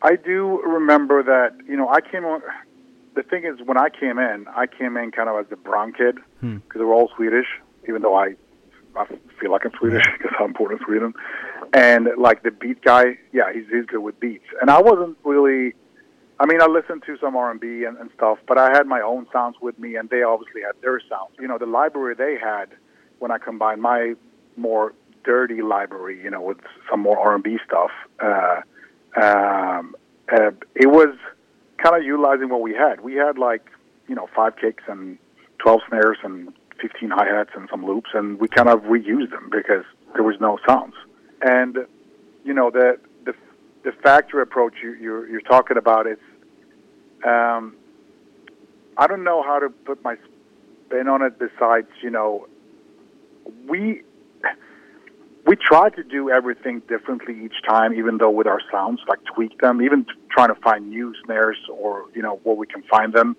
I 0.00 0.14
do 0.14 0.62
remember 0.62 1.24
that. 1.24 1.56
You 1.68 1.76
know, 1.76 1.88
I 1.88 2.00
came 2.00 2.24
on. 2.24 2.40
The 3.16 3.24
thing 3.24 3.44
is, 3.44 3.58
when 3.66 3.76
I 3.76 3.88
came 3.88 4.20
in, 4.20 4.46
I 4.54 4.68
came 4.68 4.96
in 4.96 5.10
kind 5.10 5.28
of 5.28 5.36
as 5.40 5.50
the 5.50 5.56
brown 5.56 5.92
kid 5.92 6.18
hmm. 6.38 6.58
because 6.58 6.78
they 6.78 6.84
were 6.84 6.94
all 6.94 7.10
Swedish. 7.16 7.48
Even 7.88 8.02
though 8.02 8.14
I, 8.14 8.36
I 8.94 9.06
feel 9.40 9.50
like 9.50 9.64
I'm 9.64 9.72
Swedish 9.76 10.04
because 10.16 10.32
I'm 10.38 10.52
born 10.52 10.72
in 10.72 10.78
Sweden, 10.86 11.14
and 11.72 12.10
like 12.16 12.44
the 12.44 12.52
beat 12.52 12.80
guy, 12.84 13.18
yeah, 13.32 13.52
he's 13.52 13.64
he's 13.72 13.86
good 13.86 13.98
with 13.98 14.20
beats. 14.20 14.46
And 14.60 14.70
I 14.70 14.80
wasn't 14.80 15.18
really. 15.24 15.74
I 16.40 16.46
mean, 16.46 16.62
I 16.62 16.66
listened 16.66 17.02
to 17.06 17.16
some 17.18 17.36
R 17.36 17.50
and 17.50 17.62
and 17.62 18.10
stuff, 18.14 18.38
but 18.46 18.58
I 18.58 18.70
had 18.70 18.86
my 18.86 19.00
own 19.00 19.26
sounds 19.32 19.56
with 19.60 19.78
me, 19.78 19.96
and 19.96 20.08
they 20.08 20.22
obviously 20.22 20.62
had 20.62 20.80
their 20.80 21.00
sounds. 21.08 21.32
You 21.40 21.48
know, 21.48 21.58
the 21.58 21.66
library 21.66 22.14
they 22.14 22.36
had 22.40 22.68
when 23.18 23.30
I 23.30 23.38
combined 23.38 23.82
my 23.82 24.14
more 24.56 24.94
dirty 25.24 25.62
library, 25.62 26.22
you 26.22 26.30
know, 26.30 26.40
with 26.40 26.58
some 26.90 27.00
more 27.00 27.18
R 27.18 27.34
and 27.34 27.44
B 27.44 27.58
stuff. 27.66 27.90
Uh, 28.20 28.60
um, 29.20 29.96
uh, 30.32 30.50
it 30.74 30.86
was 30.86 31.16
kind 31.82 31.96
of 31.96 32.04
utilizing 32.04 32.48
what 32.48 32.60
we 32.60 32.74
had. 32.74 33.00
We 33.00 33.14
had 33.14 33.38
like, 33.38 33.70
you 34.06 34.14
know, 34.14 34.28
five 34.34 34.56
kicks 34.56 34.84
and 34.86 35.18
12 35.58 35.80
snares 35.88 36.18
and 36.22 36.52
15 36.80 37.10
hi 37.10 37.26
hats 37.26 37.50
and 37.54 37.68
some 37.70 37.84
loops, 37.84 38.10
and 38.14 38.38
we 38.40 38.48
kind 38.48 38.68
of 38.68 38.82
reused 38.82 39.30
them 39.30 39.50
because 39.50 39.84
there 40.14 40.22
was 40.22 40.36
no 40.40 40.58
sounds. 40.66 40.94
And, 41.42 41.78
you 42.44 42.54
know, 42.54 42.70
the 42.70 42.98
the, 43.24 43.34
the 43.84 43.92
factory 44.02 44.42
approach 44.42 44.74
you, 44.82 44.94
you're, 44.94 45.28
you're 45.28 45.40
talking 45.40 45.76
about, 45.76 46.06
it's, 46.06 46.22
um, 47.26 47.74
I 48.96 49.06
don't 49.06 49.24
know 49.24 49.42
how 49.42 49.58
to 49.58 49.68
put 49.70 50.02
my 50.02 50.16
spin 50.86 51.08
on 51.08 51.22
it 51.22 51.38
besides, 51.38 51.88
you 52.02 52.10
know, 52.10 52.46
we 53.66 54.02
we 55.46 55.56
try 55.56 55.88
to 55.88 56.04
do 56.04 56.28
everything 56.30 56.82
differently 56.88 57.34
each 57.42 57.62
time, 57.66 57.94
even 57.94 58.18
though 58.18 58.28
with 58.28 58.46
our 58.46 58.60
sounds, 58.70 59.00
like 59.08 59.18
tweak 59.24 59.58
them, 59.60 59.80
even 59.80 60.04
trying 60.30 60.48
to 60.48 60.60
find 60.60 60.90
new 60.90 61.14
snares 61.24 61.56
or 61.72 62.04
you 62.14 62.20
know 62.20 62.38
where 62.42 62.54
we 62.54 62.66
can 62.66 62.82
find 62.82 63.14
them. 63.14 63.34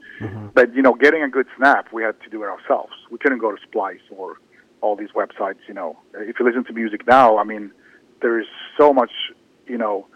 But 0.53 0.73
you 0.73 0.81
know, 0.81 0.93
getting 0.95 1.21
a 1.21 1.29
good 1.29 1.45
snap, 1.55 1.93
we 1.93 2.01
had 2.01 2.19
to 2.23 2.29
do 2.29 2.43
it 2.43 2.47
ourselves. 2.47 2.93
We 3.11 3.19
couldn't 3.19 3.39
go 3.39 3.51
to 3.51 3.61
Splice 3.61 3.99
or 4.09 4.37
all 4.81 4.95
these 4.95 5.11
websites. 5.15 5.59
You 5.67 5.75
know, 5.75 5.99
if 6.15 6.39
you 6.39 6.45
listen 6.45 6.63
to 6.65 6.73
music 6.73 7.05
now, 7.07 7.37
I 7.37 7.43
mean, 7.43 7.71
there 8.21 8.39
is 8.39 8.47
so 8.77 8.91
much. 8.91 9.11
You 9.67 9.77
know, 9.77 10.07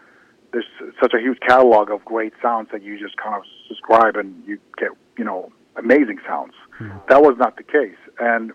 there's 0.53 0.65
such 1.01 1.13
a 1.13 1.19
huge 1.19 1.39
catalog 1.39 1.89
of 1.89 2.05
great 2.05 2.33
sounds 2.41 2.69
that 2.71 2.83
you 2.83 2.97
just 2.99 3.17
kind 3.17 3.35
of 3.35 3.41
subscribe 3.67 4.15
and 4.15 4.41
you 4.47 4.59
get 4.77 4.89
you 5.17 5.25
know 5.25 5.51
amazing 5.75 6.19
sounds. 6.27 6.53
That 7.09 7.21
was 7.21 7.35
not 7.37 7.57
the 7.57 7.63
case, 7.63 7.97
and 8.19 8.51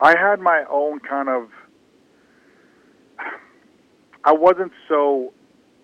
I 0.00 0.16
had 0.18 0.40
my 0.40 0.64
own 0.68 1.00
kind 1.00 1.28
of. 1.28 1.48
I 4.24 4.32
wasn't 4.32 4.72
so 4.88 5.32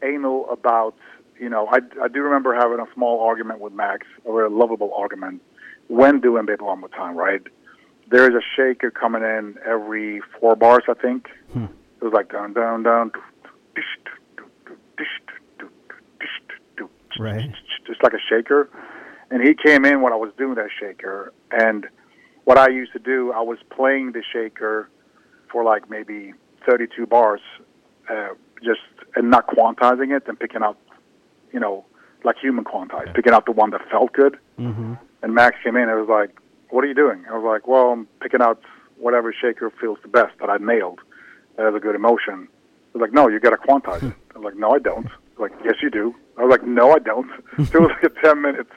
anal 0.02 0.50
about, 0.50 0.94
you 1.40 1.48
know, 1.48 1.66
I, 1.68 1.78
I 2.02 2.08
do 2.08 2.20
remember 2.20 2.54
having 2.54 2.78
a 2.78 2.86
small 2.92 3.20
argument 3.20 3.60
with 3.60 3.72
Max, 3.72 4.06
or 4.24 4.44
a 4.44 4.50
lovable 4.50 4.92
argument, 4.94 5.40
when 5.88 6.20
doing 6.20 6.44
Baby 6.44 6.64
One 6.64 6.80
More 6.80 6.88
Time, 6.90 7.16
right? 7.16 7.40
There's 8.10 8.34
a 8.34 8.42
shaker 8.56 8.90
coming 8.90 9.22
in 9.22 9.56
every 9.64 10.20
four 10.38 10.56
bars, 10.56 10.82
I 10.88 10.94
think. 10.94 11.28
It 12.00 12.04
was 12.04 12.12
like 12.12 12.30
down, 12.30 12.52
down, 12.52 12.82
down, 12.82 13.12
Right. 17.18 17.50
just 17.86 18.02
like 18.02 18.12
a 18.12 18.20
shaker. 18.28 18.68
And 19.30 19.42
he 19.42 19.54
came 19.54 19.84
in 19.84 20.02
when 20.02 20.12
I 20.12 20.16
was 20.16 20.32
doing 20.36 20.54
that 20.54 20.68
shaker, 20.78 21.32
and 21.50 21.86
what 22.44 22.58
I 22.58 22.68
used 22.68 22.92
to 22.92 22.98
do, 22.98 23.32
I 23.32 23.40
was 23.40 23.58
playing 23.70 24.12
the 24.12 24.22
shaker 24.32 24.88
for 25.50 25.64
like 25.64 25.88
maybe 25.88 26.34
32 26.68 27.06
bars, 27.06 27.40
uh, 28.10 28.28
just 28.62 28.80
and 29.16 29.30
not 29.30 29.46
quantizing 29.46 30.14
it 30.16 30.24
and 30.28 30.38
picking 30.38 30.62
out, 30.62 30.78
you 31.52 31.60
know, 31.60 31.84
like 32.22 32.36
human 32.38 32.64
quantize, 32.64 33.12
picking 33.14 33.32
out 33.32 33.46
the 33.46 33.52
one 33.52 33.70
that 33.70 33.80
felt 33.90 34.12
good. 34.12 34.38
Mm-hmm. 34.58 34.94
And 35.22 35.34
Max 35.34 35.56
came 35.62 35.76
in 35.76 35.88
and 35.88 35.98
was 35.98 36.08
like, 36.08 36.38
"What 36.70 36.84
are 36.84 36.86
you 36.86 36.94
doing?" 36.94 37.24
I 37.30 37.36
was 37.36 37.44
like, 37.44 37.66
"Well, 37.66 37.92
I'm 37.92 38.06
picking 38.20 38.42
out 38.42 38.60
whatever 38.98 39.32
shaker 39.32 39.70
feels 39.80 39.98
the 40.02 40.08
best 40.08 40.38
that 40.40 40.50
I 40.50 40.58
nailed 40.58 41.00
that 41.56 41.64
has 41.64 41.74
a 41.74 41.80
good 41.80 41.94
emotion." 41.94 42.48
He's 42.92 43.00
like, 43.00 43.12
"No, 43.12 43.28
you 43.28 43.40
got 43.40 43.50
to 43.50 43.56
quantize 43.56 44.02
it." 44.02 44.14
I'm 44.36 44.42
like, 44.42 44.56
"No, 44.56 44.72
I 44.72 44.78
don't." 44.78 45.08
Like, 45.44 45.52
"Yes, 45.64 45.76
you 45.82 45.90
do." 45.90 46.14
I 46.38 46.44
was 46.44 46.50
like, 46.50 46.66
"No, 46.66 46.92
I 46.92 46.98
don't." 46.98 47.30
it 47.58 47.74
was 47.74 47.90
like 47.90 48.04
a 48.04 48.20
ten 48.22 48.40
minute 48.42 48.68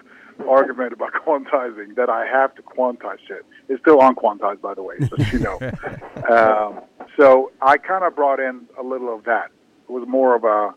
argument 0.48 0.94
about 0.94 1.14
quantizing 1.26 1.96
that 1.96 2.10
I 2.10 2.26
have 2.26 2.54
to 2.56 2.62
quantize 2.62 3.20
shit. 3.28 3.46
It's 3.70 3.82
still 3.82 4.00
unquantized, 4.00 4.62
by 4.62 4.74
the 4.74 4.84
way, 4.84 4.96
so 5.10 5.16
you 5.32 5.40
know. 5.40 5.58
um, 6.30 6.82
so 7.18 7.52
I 7.62 7.78
kind 7.78 8.04
of 8.04 8.16
brought 8.16 8.40
in 8.40 8.68
a 8.80 8.84
little 8.84 9.14
of 9.16 9.24
that. 9.24 9.50
It 9.88 9.92
was 9.92 10.08
more 10.08 10.36
of 10.36 10.44
a 10.44 10.74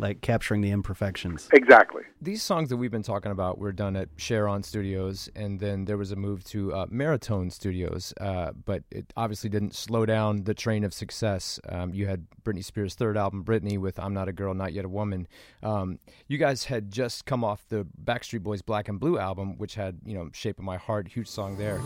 Like 0.00 0.20
capturing 0.20 0.60
the 0.60 0.70
imperfections. 0.70 1.48
exactly. 1.52 2.02
These 2.22 2.42
songs 2.42 2.68
that 2.68 2.76
we've 2.76 2.90
been 2.90 3.02
talking 3.02 3.32
about 3.32 3.58
were 3.58 3.72
done 3.72 3.96
at 3.96 4.16
Cheiron 4.16 4.64
Studios, 4.64 5.28
and 5.36 5.58
then 5.58 5.84
there 5.84 5.96
was 5.96 6.12
a 6.12 6.16
move 6.16 6.44
to 6.44 6.72
uh, 6.72 6.86
Maratone 6.86 7.52
Studios, 7.52 8.14
uh, 8.20 8.52
but 8.64 8.82
it 8.90 9.12
obviously 9.16 9.50
didn't 9.50 9.74
slow 9.74 10.06
down 10.06 10.44
the 10.44 10.54
train 10.54 10.84
of 10.84 10.94
success. 10.94 11.60
Um, 11.68 11.92
you 11.94 12.06
had 12.06 12.26
Britney 12.44 12.64
Spears' 12.64 12.94
third 12.94 13.16
album, 13.16 13.44
Britney, 13.44 13.78
with 13.78 13.98
"I'm 13.98 14.14
Not 14.14 14.28
a 14.28 14.32
Girl, 14.32 14.54
Not 14.54 14.72
Yet 14.72 14.84
a 14.84 14.88
Woman." 14.88 15.26
Um, 15.62 15.98
you 16.26 16.38
guys 16.38 16.64
had 16.64 16.90
just 16.92 17.24
come 17.24 17.44
off 17.44 17.64
the 17.68 17.86
Backstreet 18.04 18.42
Boys' 18.42 18.62
Black 18.62 18.88
and 18.88 18.98
Blue 18.98 19.18
album, 19.18 19.58
which 19.58 19.74
had 19.74 19.98
you 20.04 20.14
know 20.14 20.30
"Shape 20.32 20.58
of 20.58 20.64
My 20.64 20.76
Heart," 20.76 21.08
huge 21.08 21.28
song 21.28 21.56
there. 21.56 21.80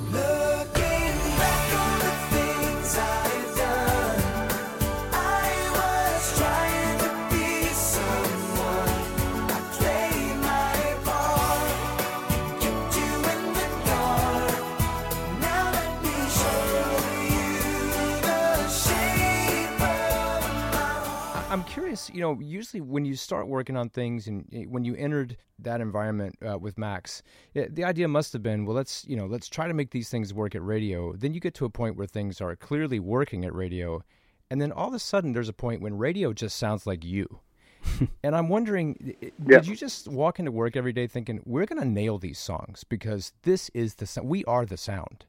Curious, 21.92 22.10
you 22.14 22.20
know, 22.20 22.38
usually 22.40 22.80
when 22.80 23.04
you 23.04 23.14
start 23.14 23.46
working 23.46 23.76
on 23.76 23.88
things 23.88 24.26
and 24.26 24.46
eh, 24.52 24.64
when 24.68 24.84
you 24.84 24.94
entered 24.96 25.36
that 25.58 25.80
environment 25.80 26.36
uh, 26.46 26.58
with 26.58 26.78
Max, 26.78 27.22
eh, 27.54 27.66
the 27.70 27.84
idea 27.84 28.08
must 28.08 28.32
have 28.32 28.42
been, 28.42 28.64
well, 28.64 28.76
let's, 28.76 29.04
you 29.06 29.16
know, 29.16 29.26
let's 29.26 29.48
try 29.48 29.68
to 29.68 29.74
make 29.74 29.90
these 29.90 30.08
things 30.08 30.32
work 30.32 30.54
at 30.54 30.62
radio. 30.62 31.12
Then 31.12 31.34
you 31.34 31.40
get 31.40 31.54
to 31.54 31.64
a 31.64 31.70
point 31.70 31.96
where 31.96 32.06
things 32.06 32.40
are 32.40 32.56
clearly 32.56 32.98
working 32.98 33.44
at 33.44 33.54
radio. 33.54 34.02
And 34.50 34.60
then 34.60 34.72
all 34.72 34.88
of 34.88 34.94
a 34.94 34.98
sudden 34.98 35.32
there's 35.32 35.48
a 35.48 35.52
point 35.54 35.82
when 35.82 35.96
radio 35.98 36.32
just 36.32 36.56
sounds 36.56 36.86
like 36.86 37.04
you. 37.04 37.40
and 38.22 38.34
I'm 38.34 38.48
wondering, 38.48 39.14
eh, 39.22 39.30
Yeah. 39.46 39.58
did 39.58 39.66
you 39.66 39.76
just 39.76 40.08
walk 40.08 40.38
into 40.38 40.50
work 40.50 40.76
every 40.76 40.92
day 40.92 41.06
thinking, 41.06 41.42
we're 41.44 41.66
going 41.66 41.82
to 41.82 41.88
nail 41.88 42.18
these 42.18 42.38
songs 42.38 42.84
because 42.84 43.32
this 43.42 43.70
is 43.74 43.96
the 43.96 44.06
sound, 44.06 44.28
we 44.28 44.44
are 44.46 44.64
the 44.64 44.76
sound? 44.78 45.26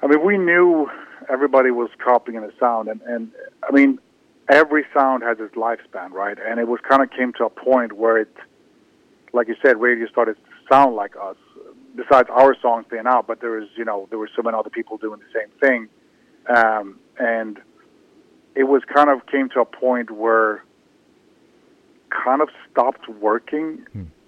I 0.00 0.06
mean, 0.06 0.24
we 0.24 0.38
knew 0.38 0.88
everybody 1.28 1.70
was 1.72 1.90
copying 2.02 2.40
the 2.40 2.52
sound, 2.60 2.86
and 2.86 3.00
and 3.02 3.32
I 3.68 3.72
mean, 3.72 3.98
every 4.48 4.84
sound 4.94 5.22
has 5.22 5.38
its 5.40 5.54
lifespan, 5.54 6.10
right? 6.10 6.38
And 6.38 6.58
it 6.58 6.68
was 6.68 6.80
kind 6.88 7.02
of 7.02 7.10
came 7.10 7.32
to 7.34 7.44
a 7.44 7.50
point 7.50 7.92
where 7.92 8.18
it, 8.18 8.34
like 9.32 9.48
you 9.48 9.56
said, 9.64 9.80
radio 9.80 10.06
started 10.08 10.34
to 10.36 10.40
sound 10.70 10.96
like 10.96 11.14
us. 11.16 11.36
Besides 11.96 12.28
our 12.30 12.56
songs 12.60 12.86
staying 12.86 13.06
out, 13.06 13.26
but 13.26 13.40
there 13.40 13.52
was, 13.52 13.68
you 13.76 13.84
know, 13.84 14.06
there 14.10 14.18
were 14.18 14.30
so 14.36 14.42
many 14.42 14.56
other 14.56 14.70
people 14.70 14.98
doing 14.98 15.18
the 15.18 15.40
same 15.40 15.50
thing, 15.58 15.88
um, 16.48 16.98
and 17.18 17.58
it 18.54 18.64
was 18.64 18.82
kind 18.92 19.10
of 19.10 19.26
came 19.26 19.48
to 19.50 19.60
a 19.60 19.64
point 19.64 20.10
where 20.12 20.62
kind 22.10 22.40
of 22.40 22.48
stopped 22.70 23.08
working. 23.08 23.84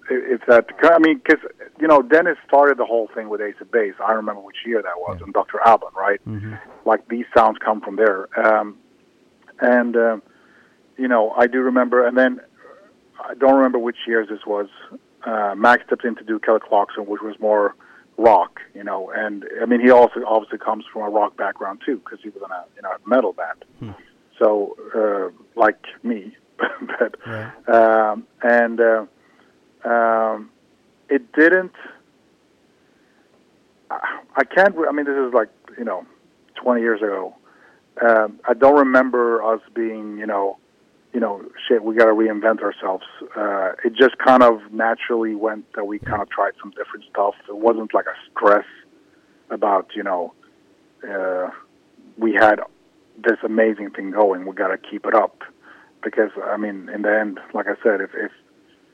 If 0.09 0.41
that, 0.47 0.65
I 0.83 0.99
mean, 0.99 1.21
because 1.23 1.41
you 1.79 1.87
know, 1.87 2.01
Denniz 2.01 2.35
started 2.45 2.77
the 2.77 2.85
whole 2.85 3.09
thing 3.15 3.29
with 3.29 3.39
Ace 3.39 3.55
of 3.61 3.71
Base. 3.71 3.93
I 4.05 4.11
remember 4.13 4.41
which 4.41 4.57
year 4.65 4.81
that 4.81 4.97
was, 4.97 5.21
and 5.23 5.33
Dr. 5.33 5.59
Alban, 5.65 5.89
right? 5.95 6.19
Like 6.85 7.07
these 7.07 7.25
sounds 7.35 7.57
come 7.63 7.79
from 7.79 7.95
there, 7.95 8.27
um, 8.45 8.77
and 9.61 9.95
uh, 9.95 10.17
you 10.97 11.07
know, 11.07 11.31
I 11.31 11.47
do 11.47 11.61
remember. 11.61 12.05
And 12.05 12.17
then 12.17 12.41
I 13.23 13.33
don't 13.35 13.55
remember 13.55 13.79
which 13.79 13.97
years 14.07 14.29
this 14.29 14.45
was. 14.45 14.67
Uh, 15.23 15.53
Max 15.55 15.83
stepped 15.85 16.03
in 16.03 16.15
to 16.15 16.23
do 16.23 16.39
Kelly 16.39 16.59
Clarkson, 16.67 17.05
which 17.05 17.21
was 17.21 17.39
more 17.39 17.75
rock, 18.17 18.59
you 18.73 18.83
know. 18.83 19.11
And 19.15 19.45
I 19.61 19.65
mean, 19.65 19.81
he 19.81 19.89
also 19.91 20.23
obviously 20.25 20.57
comes 20.57 20.85
from 20.91 21.03
a 21.03 21.09
rock 21.09 21.37
background 21.37 21.81
too, 21.85 21.97
because 21.97 22.19
he 22.21 22.29
was 22.29 22.41
in 22.43 22.51
a 22.51 22.65
you 22.75 22.81
know 22.81 22.89
a 22.91 23.09
metal 23.09 23.33
band. 23.33 23.95
So, 24.39 24.75
uh, 24.95 25.59
like 25.59 25.77
me, 26.03 26.35
but 26.57 27.73
um, 27.73 28.25
and 28.41 28.79
uh, 28.79 29.05
um, 29.85 30.49
it 31.09 31.31
didn't. 31.33 31.73
I 33.91 34.19
I 34.35 34.43
can't. 34.43 34.75
re- 34.75 34.87
I 34.87 34.91
mean, 34.91 35.05
this 35.05 35.15
is 35.15 35.33
like 35.33 35.49
you 35.77 35.83
know, 35.83 36.05
twenty 36.55 36.81
years 36.81 37.01
ago. 37.01 37.35
Um, 37.99 38.39
I 38.47 38.53
don't 38.53 38.77
remember 38.77 39.43
us 39.43 39.61
being 39.73 40.17
you 40.17 40.25
know, 40.25 40.57
you 41.13 41.19
know, 41.19 41.43
shit. 41.67 41.83
We 41.83 41.95
got 41.95 42.05
to 42.05 42.13
reinvent 42.13 42.61
ourselves. 42.61 43.03
Uh, 43.35 43.73
it 43.83 43.93
just 43.95 44.17
kind 44.17 44.43
of 44.43 44.59
naturally 44.71 45.35
went 45.35 45.65
that 45.73 45.85
we 45.85 45.99
kind 45.99 46.21
of 46.21 46.29
tried 46.29 46.53
some 46.61 46.71
different 46.71 47.05
stuff. 47.09 47.35
It 47.49 47.57
wasn't 47.57 47.93
like 47.93 48.05
a 48.05 48.15
stress 48.31 48.65
about 49.49 49.87
you 49.95 50.03
know, 50.03 50.33
uh, 51.07 51.49
we 52.17 52.33
had 52.33 52.59
this 53.23 53.37
amazing 53.43 53.91
thing 53.91 54.11
going. 54.11 54.45
We 54.45 54.53
got 54.55 54.69
to 54.69 54.77
keep 54.77 55.05
it 55.05 55.13
up 55.13 55.43
because 56.03 56.31
I 56.43 56.57
mean, 56.57 56.89
in 56.89 57.01
the 57.03 57.19
end, 57.19 57.39
like 57.53 57.67
I 57.67 57.75
said, 57.83 58.01
if, 58.01 58.11
if 58.15 58.31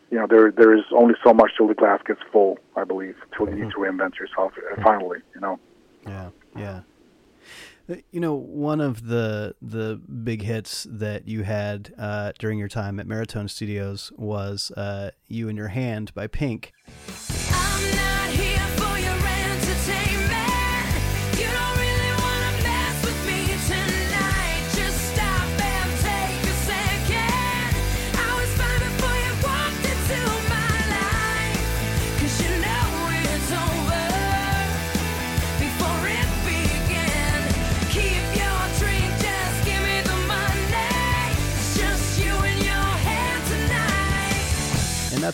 you 0.09 0.17
know, 0.17 0.25
there 0.27 0.51
there 0.51 0.73
is 0.75 0.83
only 0.91 1.15
so 1.23 1.33
much 1.33 1.51
till 1.55 1.67
the 1.67 1.75
glass 1.75 2.01
gets 2.05 2.21
full. 2.31 2.57
I 2.75 2.83
believe 2.83 3.15
till 3.35 3.47
you 3.47 3.55
need 3.55 3.71
to 3.71 3.77
reinvent 3.77 4.17
yourself. 4.19 4.53
uh, 4.57 4.81
Finally, 4.81 5.19
you 5.35 5.41
know. 5.41 5.59
Yeah, 6.05 6.29
yeah. 6.57 6.81
Uh, 7.89 7.95
You 8.11 8.19
know, 8.19 8.33
one 8.35 8.81
of 8.81 9.07
the 9.07 9.55
the 9.61 9.95
big 9.97 10.41
hits 10.41 10.87
that 10.89 11.27
you 11.27 11.43
had 11.43 11.93
uh, 11.97 12.31
during 12.37 12.59
your 12.59 12.67
time 12.67 12.99
at 12.99 13.07
Maratone 13.07 13.49
Studios 13.49 14.11
was 14.17 14.71
uh, 14.71 15.11
"You 15.27 15.49
and 15.49 15.57
Your 15.57 15.69
Hand" 15.69 16.13
by 16.13 16.27
Pink. 16.27 16.73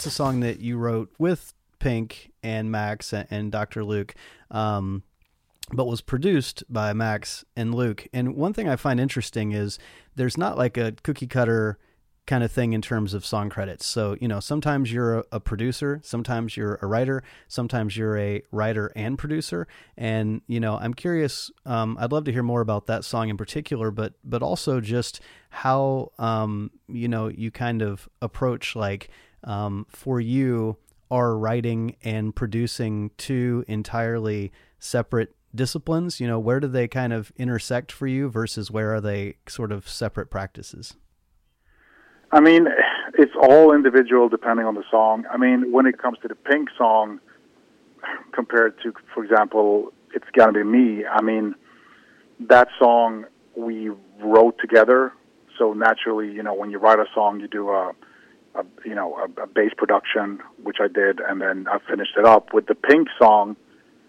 That's 0.04 0.14
a 0.14 0.18
song 0.18 0.42
that 0.42 0.60
you 0.60 0.76
wrote 0.76 1.14
with 1.18 1.54
Pink 1.80 2.34
and 2.44 2.70
Max 2.70 3.14
and, 3.14 3.54
Dr. 3.54 3.86
Luke, 3.86 4.14
um, 4.52 5.04
but 5.72 5.86
was 5.86 6.02
produced 6.02 6.62
by 6.68 6.92
Max 6.92 7.46
and 7.56 7.74
Luke. 7.74 8.06
And 8.12 8.36
one 8.36 8.52
thing 8.52 8.68
I 8.68 8.76
find 8.76 9.00
interesting 9.00 9.54
is 9.54 9.80
there's 10.14 10.38
not 10.38 10.58
like 10.58 10.76
a 10.76 10.92
cookie 11.04 11.26
cutter 11.26 11.78
kind 12.26 12.44
of 12.44 12.52
thing 12.52 12.74
in 12.74 12.82
terms 12.82 13.14
of 13.14 13.26
song 13.26 13.50
credits. 13.50 13.86
So, 13.86 14.18
you 14.20 14.28
know, 14.28 14.42
sometimes 14.42 14.92
you're 14.92 15.20
a, 15.20 15.24
a 15.34 15.40
producer, 15.40 16.02
sometimes 16.04 16.58
you're 16.58 16.80
a 16.82 16.86
writer, 16.86 17.24
sometimes 17.48 17.96
you're 17.96 18.18
a 18.18 18.42
writer 18.52 18.92
and 18.98 19.18
producer. 19.18 19.70
And, 19.96 20.42
you 20.48 20.60
know, 20.60 20.78
I'm 20.78 20.94
curious, 20.94 21.50
um, 21.66 21.98
I'd 21.98 22.12
love 22.12 22.26
to 22.26 22.34
hear 22.34 22.44
more 22.44 22.60
about 22.60 22.88
that 22.88 23.06
song 23.06 23.30
in 23.30 23.38
particular, 23.38 23.90
but, 23.90 24.16
but 24.22 24.44
also 24.44 24.82
just 24.82 25.22
how, 25.50 26.12
um, 26.20 26.72
you 26.90 27.08
know, 27.08 27.30
you 27.30 27.52
kind 27.52 27.82
of 27.82 28.10
approach 28.22 28.76
like, 28.76 29.10
um, 29.44 29.86
for 29.90 30.20
you 30.20 30.78
are 31.12 31.38
writing 31.38 31.96
and 32.04 32.36
producing 32.36 33.12
two 33.18 33.64
entirely 33.68 34.52
separate 34.80 35.36
disciplines 35.56 36.20
you 36.20 36.28
know 36.28 36.40
where 36.40 36.60
do 36.60 36.68
they 36.68 36.88
kind 36.88 37.14
of 37.14 37.32
intersect 37.38 37.92
for 37.92 38.08
you 38.08 38.30
versus 38.30 38.72
where 38.72 38.94
are 38.94 39.02
they 39.02 39.36
sort 39.48 39.72
of 39.72 39.88
separate 39.88 40.30
practices 40.30 40.96
I 42.34 42.40
mean, 42.40 42.68
it's 43.14 43.34
all 43.40 43.76
individual 43.76 44.28
depending 44.28 44.66
on 44.66 44.74
the 44.74 44.84
song. 44.90 45.26
I 45.32 45.38
mean, 45.38 45.72
when 45.72 45.86
it 45.86 46.00
comes 46.00 46.18
to 46.24 46.28
the 46.28 46.34
Pink 46.34 46.68
song, 46.76 47.20
compared 48.34 48.82
to, 48.82 48.92
for 49.14 49.24
example, 49.24 49.94
"It's 50.16 50.26
Gonna 50.36 50.54
Be 50.54 50.64
Me," 50.64 51.06
I 51.06 51.22
mean, 51.22 51.54
that 52.40 52.70
song 52.80 53.26
we 53.56 53.92
wrote 54.20 54.58
together. 54.60 55.14
So 55.60 55.74
naturally, 55.74 56.32
you 56.32 56.42
know, 56.42 56.56
when 56.56 56.72
you 56.72 56.80
write 56.80 57.00
a 57.00 57.06
song, 57.14 57.40
you 57.40 57.48
do 57.48 57.70
a, 57.70 57.94
a 58.56 58.66
you 58.86 58.96
know, 58.96 59.16
a, 59.16 59.42
a 59.42 59.48
bass 59.48 59.72
production, 59.78 60.40
which 60.62 60.78
I 60.80 60.88
did, 60.88 61.20
and 61.20 61.42
then 61.42 61.68
I 61.68 61.80
finished 61.90 62.14
it 62.18 62.26
up 62.26 62.54
with 62.54 62.68
the 62.68 62.76
Pink 62.76 63.08
song. 63.18 63.56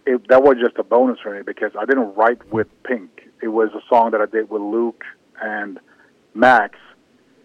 It, 0.07 0.28
that 0.28 0.42
was 0.42 0.57
just 0.62 0.76
a 0.78 0.84
bonus 0.84 1.18
for 1.20 1.34
me 1.34 1.42
because 1.42 1.72
I 1.78 1.84
didn't 1.86 2.14
write 2.14 2.53
with 2.53 2.68
Pink. 2.82 3.28
It 3.42 3.49
was 3.49 3.70
a 3.74 3.80
song 3.88 4.11
that 4.11 4.20
I 4.20 4.26
did 4.26 4.51
with 4.51 4.61
Luke 4.62 5.03
and 5.40 5.78
Max, 6.34 6.78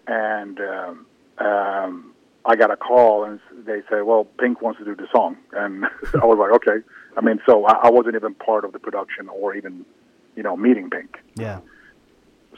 and 0.06 0.60
um, 0.60 1.06
um, 1.38 2.14
I 2.44 2.56
got 2.56 2.70
a 2.70 2.76
call 2.76 3.24
and 3.24 3.40
they 3.64 3.82
said, 3.88 4.02
"Well, 4.02 4.24
Pink 4.38 4.60
wants 4.60 4.78
to 4.78 4.84
do 4.84 4.94
the 4.94 5.08
song," 5.12 5.36
and 5.52 5.84
I 6.20 6.26
was 6.26 6.38
like, 6.38 6.52
"Okay." 6.52 6.84
I 7.16 7.20
mean, 7.22 7.40
so 7.46 7.64
I, 7.66 7.86
I 7.86 7.90
wasn't 7.90 8.16
even 8.16 8.34
part 8.34 8.64
of 8.64 8.72
the 8.72 8.78
production 8.78 9.28
or 9.28 9.54
even, 9.54 9.84
you 10.36 10.42
know, 10.42 10.56
meeting 10.56 10.90
Pink. 10.90 11.18
Yeah. 11.34 11.60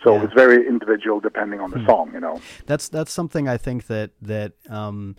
So 0.03 0.15
Yeah. 0.15 0.25
It's 0.25 0.35
very 0.35 0.67
individual 0.67 1.21
depending 1.21 1.61
on 1.61 1.71
the 1.71 1.85
song, 1.87 2.11
you 2.13 2.21
know. 2.21 2.41
that's 2.67 2.89
that's 2.89 3.13
something 3.13 3.49
I 3.49 3.57
think 3.57 3.87
that 3.87 4.11
that 4.21 4.53
um, 4.69 5.17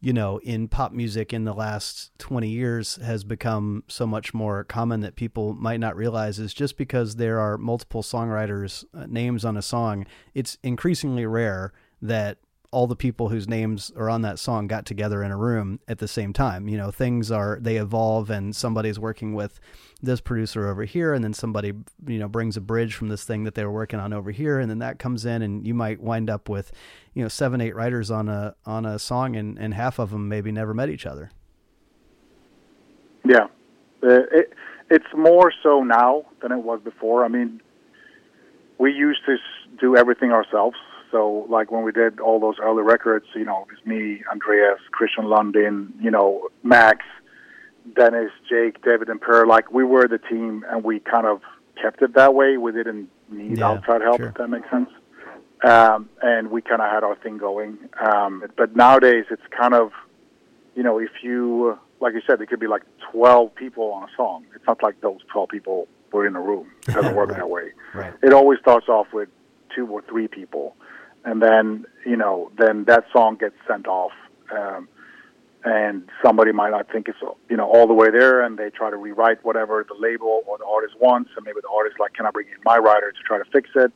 you 0.00 0.12
know 0.12 0.38
in 0.38 0.68
pop 0.68 0.92
music 0.92 1.32
in 1.32 1.44
the 1.44 1.52
last 1.52 2.10
20 2.18 2.48
years 2.48 2.96
has 2.96 3.24
become 3.24 3.84
so 3.86 4.06
much 4.06 4.32
more 4.32 4.64
common 4.64 5.00
that 5.00 5.16
people 5.16 5.54
might 5.54 5.80
not 5.80 5.96
realize 5.96 6.38
is 6.38 6.54
just 6.54 6.76
because 6.76 7.16
there 7.16 7.38
are 7.38 7.58
multiple 7.58 8.02
songwriters 8.02 8.84
uh, 8.94 9.06
names 9.06 9.44
on 9.44 9.56
a 9.56 9.62
song 9.62 10.06
it's 10.34 10.56
increasingly 10.62 11.26
rare 11.26 11.72
that 12.00 12.38
all 12.72 12.86
the 12.86 12.96
people 12.96 13.28
whose 13.28 13.48
names 13.48 13.90
are 13.96 14.08
on 14.08 14.22
that 14.22 14.38
song 14.38 14.66
got 14.66 14.86
together 14.86 15.22
in 15.22 15.30
a 15.30 15.36
room 15.36 15.80
at 15.88 15.98
the 15.98 16.08
same 16.08 16.32
time 16.32 16.68
you 16.68 16.76
know 16.76 16.90
things 16.90 17.30
are 17.30 17.58
they 17.60 17.76
evolve 17.76 18.30
and 18.30 18.54
somebody's 18.54 18.98
working 18.98 19.34
with 19.34 19.60
this 20.02 20.20
producer 20.20 20.68
over 20.68 20.84
here 20.84 21.12
and 21.12 21.22
then 21.24 21.34
somebody 21.34 21.72
you 22.06 22.18
know 22.18 22.28
brings 22.28 22.56
a 22.56 22.60
bridge 22.60 22.94
from 22.94 23.08
this 23.08 23.24
thing 23.24 23.44
that 23.44 23.54
they 23.54 23.64
were 23.64 23.72
working 23.72 23.98
on 23.98 24.12
over 24.12 24.30
here 24.30 24.58
and 24.58 24.70
then 24.70 24.78
that 24.78 24.98
comes 24.98 25.24
in 25.24 25.42
and 25.42 25.66
you 25.66 25.74
might 25.74 26.00
wind 26.00 26.30
up 26.30 26.48
with 26.48 26.72
you 27.14 27.22
know 27.22 27.28
seven 27.28 27.60
eight 27.60 27.74
writers 27.74 28.10
on 28.10 28.28
a 28.28 28.54
on 28.64 28.86
a 28.86 28.98
song 28.98 29.36
and 29.36 29.58
and 29.58 29.74
half 29.74 29.98
of 29.98 30.10
them 30.10 30.28
maybe 30.28 30.52
never 30.52 30.72
met 30.72 30.88
each 30.88 31.06
other 31.06 31.30
Yeah, 33.24 33.44
uh, 34.02 34.22
it, 34.32 34.52
it's 34.90 35.06
more 35.16 35.52
so 35.62 35.82
now 35.82 36.24
than 36.42 36.52
it 36.52 36.58
was 36.58 36.80
before. 36.82 37.24
I 37.24 37.28
mean, 37.28 37.60
we 38.78 38.92
used 38.92 39.20
to 39.26 39.36
do 39.78 39.96
everything 39.96 40.32
ourselves. 40.32 40.76
So, 41.10 41.46
like 41.48 41.70
when 41.70 41.82
we 41.82 41.92
did 41.92 42.20
all 42.20 42.38
those 42.38 42.56
early 42.62 42.82
records, 42.82 43.26
you 43.34 43.44
know, 43.44 43.66
it 43.68 43.74
was 43.76 43.84
me, 43.86 44.22
Andreas, 44.30 44.78
Kristian 44.92 45.24
Lundin, 45.24 45.92
you 46.00 46.10
know, 46.10 46.48
Max, 46.62 47.04
Denniz, 47.92 48.30
Jake, 48.48 48.82
David, 48.84 49.08
and 49.08 49.20
Per. 49.20 49.46
Like 49.46 49.72
we 49.72 49.84
were 49.84 50.06
the 50.06 50.18
team, 50.18 50.64
and 50.70 50.84
we 50.84 51.00
kind 51.00 51.26
of 51.26 51.40
kept 51.80 52.02
it 52.02 52.14
that 52.14 52.34
way. 52.34 52.56
We 52.56 52.72
didn't 52.72 53.08
need 53.30 53.58
Yeah, 53.58 53.68
outside 53.70 54.02
help, 54.02 54.18
sure. 54.18 54.28
if 54.28 54.34
that 54.34 54.48
makes 54.48 54.70
sense. 54.70 54.88
Um, 55.64 56.08
and 56.22 56.50
we 56.50 56.62
kind 56.62 56.80
of 56.80 56.90
had 56.90 57.04
our 57.04 57.16
thing 57.16 57.36
going. 57.38 57.78
Um, 58.00 58.44
but 58.56 58.76
nowadays, 58.76 59.26
it's 59.30 59.42
kind 59.56 59.74
of 59.74 59.90
you 60.76 60.84
know, 60.84 60.98
if 61.00 61.10
you, 61.22 61.76
like 62.00 62.14
you 62.14 62.22
said, 62.26 62.40
it 62.40 62.48
could 62.48 62.60
be 62.60 62.68
like 62.68 62.82
12 63.12 63.52
people 63.56 63.90
on 63.92 64.04
a 64.04 64.12
song. 64.16 64.44
It's 64.54 64.64
not 64.68 64.80
like 64.84 65.00
those 65.00 65.18
12 65.32 65.48
people 65.48 65.88
were 66.12 66.24
in 66.26 66.36
a 66.36 66.40
room. 66.40 66.70
It 66.86 66.94
doesn't 66.94 67.14
work 67.16 67.30
Right. 67.30 67.38
that 67.38 67.50
way. 67.50 67.72
right 67.92 68.14
It 68.22 68.32
always 68.32 68.60
starts 68.60 68.88
off 68.88 69.08
with 69.12 69.28
two 69.74 69.86
or 69.88 70.00
three 70.02 70.28
people. 70.28 70.76
And 71.24 71.42
then, 71.42 71.84
you 72.06 72.16
know, 72.16 72.50
then 72.58 72.84
that 72.84 73.04
song 73.12 73.36
gets 73.36 73.56
sent 73.68 73.86
off. 73.86 74.12
Um, 74.50 74.88
and 75.62 76.08
somebody 76.24 76.52
might 76.52 76.70
not 76.70 76.90
think 76.90 77.06
it's, 77.08 77.18
you 77.50 77.56
know, 77.56 77.68
all 77.68 77.86
the 77.86 77.92
way 77.92 78.10
there 78.10 78.42
and 78.42 78.58
they 78.58 78.70
try 78.70 78.88
to 78.88 78.96
rewrite 78.96 79.44
whatever 79.44 79.84
the 79.86 79.94
label 79.94 80.42
or 80.46 80.56
the 80.56 80.64
artist 80.64 80.94
wants. 80.98 81.30
And 81.36 81.44
maybe 81.44 81.60
the 81.60 81.68
artist 81.68 81.96
like, 82.00 82.14
can 82.14 82.24
I 82.24 82.30
bring 82.30 82.46
in 82.48 82.54
my 82.64 82.78
writer 82.78 83.12
to 83.12 83.18
try 83.26 83.36
to 83.36 83.44
fix 83.52 83.68
it? 83.74 83.92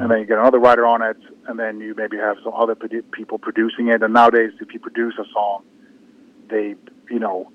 and 0.00 0.10
then 0.10 0.20
you 0.20 0.24
get 0.24 0.38
another 0.38 0.60
writer 0.60 0.86
on 0.86 1.02
it, 1.02 1.16
and 1.48 1.58
then 1.58 1.80
you 1.80 1.94
maybe 1.96 2.16
have 2.16 2.36
some 2.44 2.54
other 2.54 2.76
produ- 2.76 3.10
people 3.10 3.38
producing 3.38 3.88
it. 3.88 4.02
And 4.02 4.14
nowadays, 4.14 4.52
if 4.60 4.72
you 4.72 4.78
produce 4.78 5.14
a 5.18 5.24
song, 5.32 5.64
they, 6.48 6.76
you 7.10 7.18
know, 7.18 7.50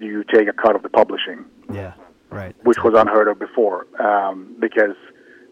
you 0.00 0.24
take 0.24 0.48
a 0.48 0.52
cut 0.52 0.74
of 0.74 0.82
the 0.82 0.88
publishing, 0.88 1.44
yeah 1.72 1.94
right 2.30 2.56
which 2.64 2.78
was 2.82 2.94
unheard 2.96 3.28
of 3.28 3.38
before, 3.38 3.86
um, 4.00 4.56
because, 4.58 4.96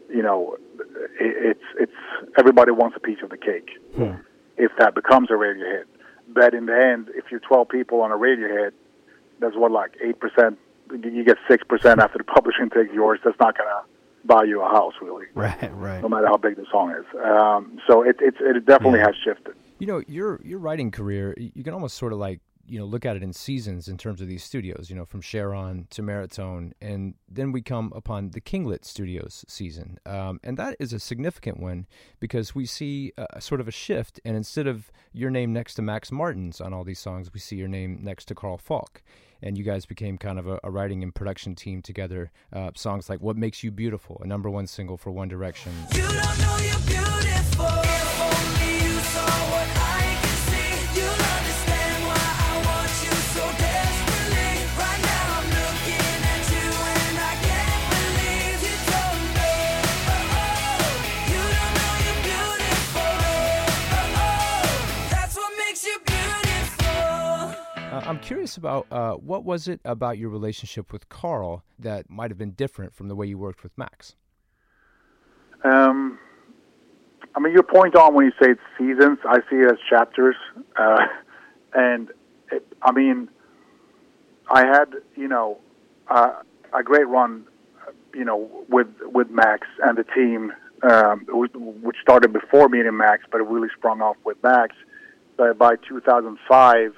you 0.08 0.22
know, 0.22 0.56
it's 1.20 1.60
it's 1.78 1.92
everybody 2.38 2.70
wants 2.72 2.96
a 2.96 3.00
piece 3.00 3.18
of 3.22 3.30
the 3.30 3.36
cake. 3.36 3.70
If 4.56 4.72
that 4.78 4.94
becomes 4.94 5.30
a 5.30 5.36
radio 5.36 5.64
hit, 5.66 5.86
but 6.28 6.54
in 6.54 6.66
the 6.66 6.76
end, 6.76 7.08
if 7.14 7.24
you're 7.30 7.40
12 7.40 7.68
people 7.68 8.00
on 8.02 8.10
a 8.12 8.16
radio 8.16 8.48
hit, 8.48 8.74
that's 9.40 9.56
what 9.56 9.72
like 9.72 9.92
eight 10.04 10.20
percent. 10.20 10.58
You 10.92 11.24
get 11.24 11.38
six 11.48 11.64
percent 11.64 12.00
after 12.00 12.18
the 12.18 12.24
publishing 12.36 12.68
takes 12.70 12.92
yours. 12.92 13.20
That's 13.24 13.38
not 13.40 13.56
gonna 13.56 13.82
buy 14.24 14.44
you 14.44 14.60
a 14.62 14.68
house, 14.68 14.94
really 15.00 15.26
right 15.34 15.70
right 15.74 16.02
no 16.02 16.08
matter 16.08 16.26
how 16.26 16.36
big 16.36 16.56
the 16.56 16.66
song 16.70 16.90
is. 16.92 17.04
Um, 17.24 17.78
so 17.86 18.02
it, 18.02 18.16
it's 18.20 18.36
it 18.40 18.64
definitely 18.66 19.00
Yeah. 19.00 19.06
has 19.06 19.16
shifted. 19.24 19.54
You 19.78 19.86
know, 19.86 20.02
your 20.06 20.40
your 20.44 20.58
writing 20.60 20.90
career, 20.90 21.34
you 21.38 21.64
can 21.64 21.72
almost 21.74 21.96
sort 21.96 22.12
of 22.12 22.18
like 22.18 22.40
you 22.66 22.78
know 22.78 22.84
look 22.84 23.04
at 23.04 23.16
it 23.16 23.22
in 23.22 23.32
seasons 23.32 23.88
in 23.88 23.98
terms 23.98 24.20
of 24.20 24.28
these 24.28 24.44
studios. 24.44 24.88
You 24.88 24.96
know, 24.96 25.04
from 25.04 25.20
Cheiron 25.20 25.88
to 25.90 26.02
Maratone, 26.02 26.72
and 26.80 27.14
then 27.28 27.52
we 27.52 27.62
come 27.62 27.92
upon 27.94 28.30
the 28.30 28.40
Kinglet 28.40 28.84
Studios 28.84 29.44
season, 29.48 29.98
um, 30.06 30.40
and 30.42 30.56
that 30.56 30.76
is 30.78 30.92
a 30.92 30.98
significant 30.98 31.60
one 31.60 31.86
because 32.20 32.54
we 32.54 32.66
see 32.66 33.12
a, 33.16 33.40
sort 33.40 33.60
of 33.60 33.68
a 33.68 33.72
shift. 33.72 34.20
And 34.24 34.36
instead 34.36 34.66
of 34.66 34.90
your 35.12 35.30
name 35.30 35.52
next 35.52 35.74
to 35.74 35.82
Max 35.82 36.10
Martin's 36.10 36.60
on 36.60 36.72
all 36.72 36.84
these 36.84 37.00
songs, 37.00 37.32
we 37.32 37.40
see 37.40 37.56
your 37.56 37.68
name 37.68 38.00
next 38.02 38.26
to 38.26 38.34
Carl 38.34 38.58
Falk. 38.58 39.02
And 39.44 39.58
you 39.58 39.64
guys 39.64 39.86
became 39.86 40.18
kind 40.18 40.38
of 40.38 40.46
a, 40.46 40.60
a 40.62 40.70
writing 40.70 41.02
and 41.02 41.12
production 41.12 41.56
team 41.56 41.82
together. 41.82 42.30
Uh, 42.52 42.70
songs 42.76 43.10
like 43.10 43.20
"What 43.20 43.36
Makes 43.36 43.64
You 43.64 43.70
Beautiful," 43.70 44.20
a 44.22 44.26
number 44.26 44.48
one 44.48 44.66
single 44.66 44.96
for 44.96 45.10
One 45.10 45.28
Direction. 45.28 45.72
You 45.94 46.02
don't 46.02 46.38
know 46.38 46.56
you're 46.60 46.78
beautiful. 46.86 48.31
I'm 68.12 68.20
curious 68.20 68.58
about 68.58 68.86
uh, 68.90 69.14
what 69.14 69.42
was 69.42 69.68
it 69.68 69.80
about 69.86 70.18
your 70.18 70.28
relationship 70.28 70.92
with 70.92 71.08
Carl 71.08 71.64
that 71.78 72.10
might 72.10 72.30
have 72.30 72.36
been 72.36 72.50
different 72.50 72.92
from 72.92 73.08
the 73.08 73.16
way 73.16 73.26
you 73.26 73.38
worked 73.38 73.62
with 73.62 73.72
Max? 73.78 74.16
Um, 75.64 76.18
I 77.34 77.40
mean, 77.40 77.54
your 77.54 77.62
point 77.62 77.96
on 77.96 78.12
when 78.12 78.26
you 78.26 78.32
say 78.32 78.50
it's 78.50 78.60
seasons, 78.76 79.18
I 79.26 79.38
see 79.48 79.56
it 79.56 79.72
as 79.72 79.78
chapters, 79.88 80.36
uh, 80.76 80.98
and 81.72 82.10
it, 82.50 82.66
I 82.82 82.92
mean, 82.92 83.30
I 84.50 84.66
had 84.66 84.92
you 85.16 85.28
know 85.28 85.56
uh, 86.08 86.34
a 86.78 86.82
great 86.82 87.08
run, 87.08 87.46
you 88.12 88.26
know, 88.26 88.46
with 88.68 88.88
with 89.04 89.30
Max 89.30 89.66
and 89.82 89.96
the 89.96 90.04
team, 90.04 90.52
um, 90.82 91.24
which 91.30 91.96
started 92.02 92.30
before 92.34 92.68
meeting 92.68 92.94
Max, 92.94 93.22
but 93.32 93.40
it 93.40 93.46
really 93.46 93.70
sprung 93.74 94.02
off 94.02 94.18
with 94.22 94.36
Max. 94.42 94.76
But 95.38 95.56
by 95.56 95.76
2005, 95.76 96.92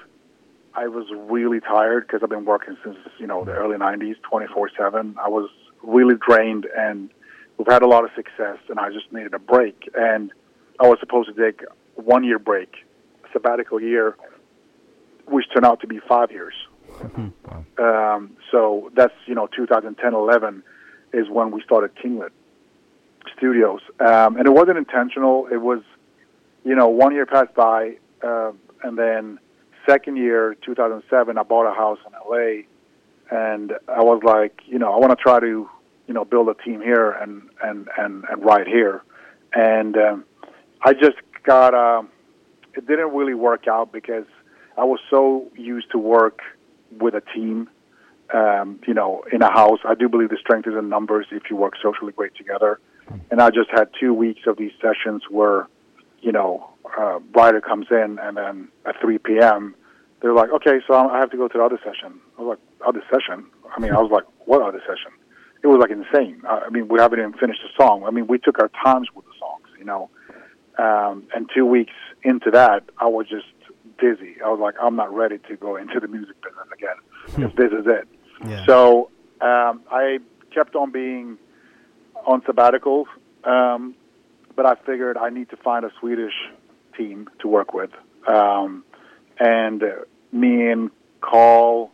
I 0.75 0.87
was 0.87 1.07
really 1.29 1.61
tired 1.61 2.05
because 2.05 2.21
I've 2.21 2.29
been 2.29 2.45
working 2.45 2.75
since 2.83 2.97
you 3.17 3.27
know 3.27 3.45
the 3.45 3.53
early 3.53 3.77
'90s, 3.77 4.15
24/7. 4.29 5.15
I 5.17 5.29
was 5.29 5.49
really 5.81 6.15
drained, 6.15 6.67
and 6.77 7.09
we've 7.57 7.67
had 7.67 7.81
a 7.81 7.87
lot 7.87 8.03
of 8.03 8.09
success, 8.15 8.57
and 8.69 8.79
I 8.79 8.91
just 8.91 9.11
needed 9.11 9.33
a 9.33 9.39
break. 9.39 9.89
And 9.95 10.31
I 10.79 10.87
was 10.87 10.99
supposed 10.99 11.33
to 11.33 11.41
take 11.41 11.61
one 11.95 12.23
year 12.25 12.39
break, 12.39 12.73
sabbatical 13.31 13.81
year, 13.81 14.17
which 15.27 15.45
turned 15.53 15.65
out 15.65 15.79
to 15.81 15.87
be 15.87 15.99
five 16.07 16.31
years. 16.31 16.53
Um, 17.77 18.37
so 18.51 18.91
that's 18.95 19.13
you 19.27 19.35
know 19.35 19.47
2010, 19.47 20.13
11 20.13 20.63
is 21.13 21.29
when 21.29 21.51
we 21.51 21.61
started 21.63 21.91
Kinglet 21.95 22.31
Studios, 23.37 23.79
um, 24.01 24.35
and 24.35 24.45
it 24.45 24.51
wasn't 24.51 24.77
intentional. 24.77 25.47
It 25.49 25.61
was, 25.61 25.81
you 26.65 26.75
know, 26.75 26.89
one 26.89 27.13
year 27.13 27.25
passed 27.25 27.53
by, 27.53 27.95
uh, 28.21 28.51
and 28.83 28.97
then 28.97 29.39
second 29.87 30.17
year, 30.17 30.55
2007, 30.65 31.37
I 31.37 31.43
bought 31.43 31.69
a 31.69 31.75
house 31.75 31.99
in 32.05 32.13
LA, 32.13 32.63
and 33.31 33.73
I 33.87 34.03
was 34.03 34.21
like, 34.23 34.61
you 34.65 34.79
know, 34.79 34.93
I 34.93 34.97
want 34.97 35.11
to 35.11 35.21
try 35.21 35.39
to, 35.39 35.69
you 36.07 36.13
know, 36.13 36.25
build 36.25 36.49
a 36.49 36.53
team 36.63 36.81
here 36.81 37.11
and 37.11 37.49
and 37.63 37.87
and 37.97 38.23
and 38.29 38.45
ride 38.45 38.67
here, 38.67 39.03
and 39.53 39.97
um, 39.97 40.25
I 40.81 40.93
just 40.93 41.17
got. 41.43 41.73
Um, 41.73 42.09
it 42.75 42.85
didn't 42.87 43.13
really 43.13 43.33
work 43.33 43.67
out 43.67 43.91
because 43.91 44.25
I 44.77 44.83
was 44.83 44.99
so 45.09 45.49
used 45.55 45.91
to 45.91 45.97
work 45.97 46.39
with 46.99 47.15
a 47.15 47.21
team. 47.33 47.69
Um, 48.33 48.79
you 48.87 48.93
know, 48.93 49.23
in 49.31 49.41
a 49.41 49.51
house, 49.51 49.79
I 49.85 49.95
do 49.95 50.09
believe 50.09 50.29
the 50.29 50.37
strength 50.37 50.67
is 50.67 50.73
in 50.73 50.89
numbers 50.89 51.27
if 51.31 51.43
you 51.49 51.55
work 51.55 51.73
socially 51.81 52.11
great 52.11 52.35
together. 52.35 52.79
And 53.29 53.39
I 53.39 53.49
just 53.51 53.69
had 53.71 53.89
two 53.99 54.13
weeks 54.13 54.41
of 54.47 54.57
these 54.57 54.71
sessions 54.81 55.21
where, 55.29 55.67
you 56.25 56.31
know, 56.31 56.67
uh, 56.99 57.19
writer 57.35 57.61
comes 57.61 57.85
in 57.91 58.17
and 58.19 58.35
then 58.35 58.67
at 58.87 58.99
3 58.99 59.19
p.m. 59.19 59.75
they're 60.21 60.33
like, 60.33 60.49
okay, 60.49 60.79
so 60.87 60.95
I 60.95 61.19
have 61.19 61.29
to 61.29 61.37
go 61.37 61.47
to 61.47 61.57
the 61.57 61.63
other 61.63 61.77
session. 61.85 62.19
I 62.37 62.41
was 62.41 62.57
like, 62.57 62.87
other 62.87 63.03
session? 63.13 63.45
I 63.75 63.79
mean, 63.79 63.91
I 63.91 64.01
was 64.01 64.11
like, 64.11 64.23
what 64.45 64.63
other 64.63 64.81
session? 64.81 65.11
It 65.63 65.67
was 65.67 65.77
like 65.79 65.91
insane. 65.91 66.41
I 66.47 66.65
I 66.65 66.69
mean, 66.69 66.87
we 66.87 66.99
haven't 66.99 67.19
even 67.19 67.33
finished 67.33 67.61
the 67.61 67.83
song. 67.83 68.03
I 68.07 68.11
mean, 68.11 68.25
we 68.27 68.39
took 68.39 68.59
our 68.59 68.71
times 68.83 69.07
with 69.15 69.25
the 69.25 69.33
songs, 69.39 69.67
you 69.77 69.85
know. 69.85 70.09
Um, 70.77 71.23
and 71.33 71.49
two 71.55 71.65
weeks 71.65 71.93
into 72.23 72.49
that, 72.51 72.83
I 72.97 73.05
was 73.05 73.27
just 73.29 73.45
dizzy. 73.99 74.35
I 74.43 74.49
was 74.49 74.59
like, 74.59 74.75
I'm 74.81 74.95
not 74.95 75.13
ready 75.13 75.37
to 75.47 75.55
go 75.55 75.75
into 75.75 75.99
the 75.99 76.07
music 76.07 76.35
business 76.41 76.67
again. 76.73 77.45
If 77.45 77.55
this 77.55 77.71
is 77.71 77.85
it. 77.85 78.07
Yeah. 78.47 78.65
So 78.65 79.11
um, 79.41 79.83
I 79.91 80.19
kept 80.51 80.75
on 80.75 80.91
being 80.91 81.37
on 82.25 82.41
sabbaticals, 82.41 83.05
um, 83.43 83.95
but 84.55 84.65
I 84.65 84.75
figured 84.85 85.17
I 85.17 85.29
need 85.29 85.49
to 85.49 85.57
find 85.57 85.85
a 85.85 85.91
Swedish 85.99 86.33
team 86.97 87.29
to 87.39 87.47
work 87.47 87.73
with. 87.73 87.91
Um, 88.27 88.83
and 89.39 89.83
me 90.31 90.69
and 90.71 90.91
Carl, 91.21 91.91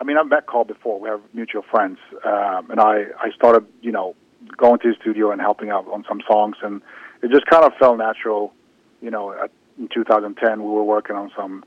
I 0.00 0.04
mean, 0.04 0.16
I've 0.16 0.28
met 0.28 0.46
Carl 0.46 0.64
before. 0.64 0.98
We 0.98 1.08
have 1.08 1.20
mutual 1.34 1.62
friends, 1.62 1.98
um, 2.24 2.70
and 2.70 2.80
I 2.80 3.04
I 3.18 3.30
started, 3.34 3.66
you 3.82 3.92
know, 3.92 4.14
going 4.56 4.78
to 4.80 4.88
the 4.88 4.94
studio 5.00 5.30
and 5.30 5.40
helping 5.40 5.70
out 5.70 5.86
on 5.88 6.04
some 6.08 6.20
songs, 6.26 6.56
and 6.62 6.80
it 7.22 7.30
just 7.30 7.46
kind 7.46 7.64
of 7.64 7.72
felt 7.78 7.98
natural. 7.98 8.52
You 9.00 9.10
know, 9.10 9.32
at, 9.32 9.50
in 9.78 9.88
2010, 9.92 10.62
we 10.62 10.70
were 10.70 10.84
working 10.84 11.16
on 11.16 11.30
some. 11.36 11.64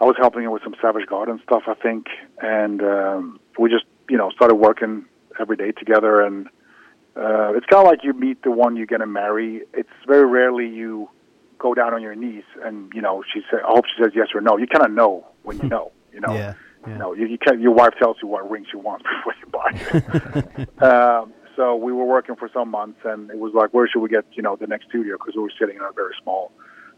I 0.00 0.04
was 0.04 0.16
helping 0.18 0.44
him 0.44 0.52
with 0.52 0.62
some 0.62 0.76
Savage 0.80 1.06
Garden 1.06 1.40
stuff, 1.42 1.62
I 1.66 1.74
think, 1.74 2.06
and 2.40 2.80
um, 2.82 3.40
we 3.58 3.68
just, 3.68 3.84
you 4.08 4.16
know, 4.16 4.30
started 4.30 4.54
working 4.54 5.06
every 5.40 5.56
day 5.56 5.72
together. 5.72 6.20
And 6.22 6.48
uh, 7.18 7.52
it's 7.56 7.66
kind 7.66 7.84
of 7.84 7.90
like 7.90 8.04
you 8.04 8.12
meet 8.12 8.42
the 8.42 8.50
one 8.50 8.76
you're 8.76 8.86
going 8.86 9.00
to 9.00 9.06
marry. 9.06 9.62
It's 9.74 9.88
very 10.06 10.26
rarely 10.26 10.68
you 10.68 11.08
go 11.58 11.74
down 11.74 11.92
on 11.92 12.00
your 12.00 12.14
knees 12.14 12.44
and 12.64 12.92
you 12.94 13.02
know 13.02 13.22
she 13.32 13.40
said, 13.50 13.60
I 13.66 13.70
hope 13.72 13.84
she 13.86 14.02
says 14.02 14.12
yes 14.14 14.28
or 14.34 14.40
no. 14.40 14.56
You 14.56 14.66
kind 14.66 14.84
of 14.86 14.92
know 14.92 15.26
when 15.42 15.58
you 15.58 15.68
know. 15.68 15.92
You 16.12 16.20
know, 16.20 16.32
Yeah, 16.34 16.54
you 16.86 16.94
know, 16.98 17.12
you, 17.12 17.26
you 17.26 17.38
can 17.38 17.60
Your 17.60 17.72
wife 17.72 17.92
tells 17.98 18.16
you 18.22 18.28
what 18.28 18.48
ring 18.50 18.64
she 18.70 18.76
wants 18.76 19.04
before 19.14 19.34
you 19.40 19.46
buy 19.50 19.70
it. 20.58 20.82
um, 20.82 21.32
so 21.54 21.76
we 21.76 21.92
were 21.92 22.04
working 22.04 22.34
for 22.36 22.48
some 22.54 22.70
months, 22.70 23.00
and 23.04 23.30
it 23.30 23.38
was 23.38 23.52
like, 23.54 23.74
where 23.74 23.86
should 23.88 24.00
we 24.00 24.08
get 24.08 24.24
you 24.32 24.42
know 24.42 24.56
the 24.56 24.66
next 24.66 24.86
studio? 24.88 25.16
Because 25.16 25.34
we 25.36 25.42
were 25.42 25.52
sitting 25.60 25.76
in 25.76 25.82
a 25.82 25.92
very 25.92 26.14
small 26.22 26.52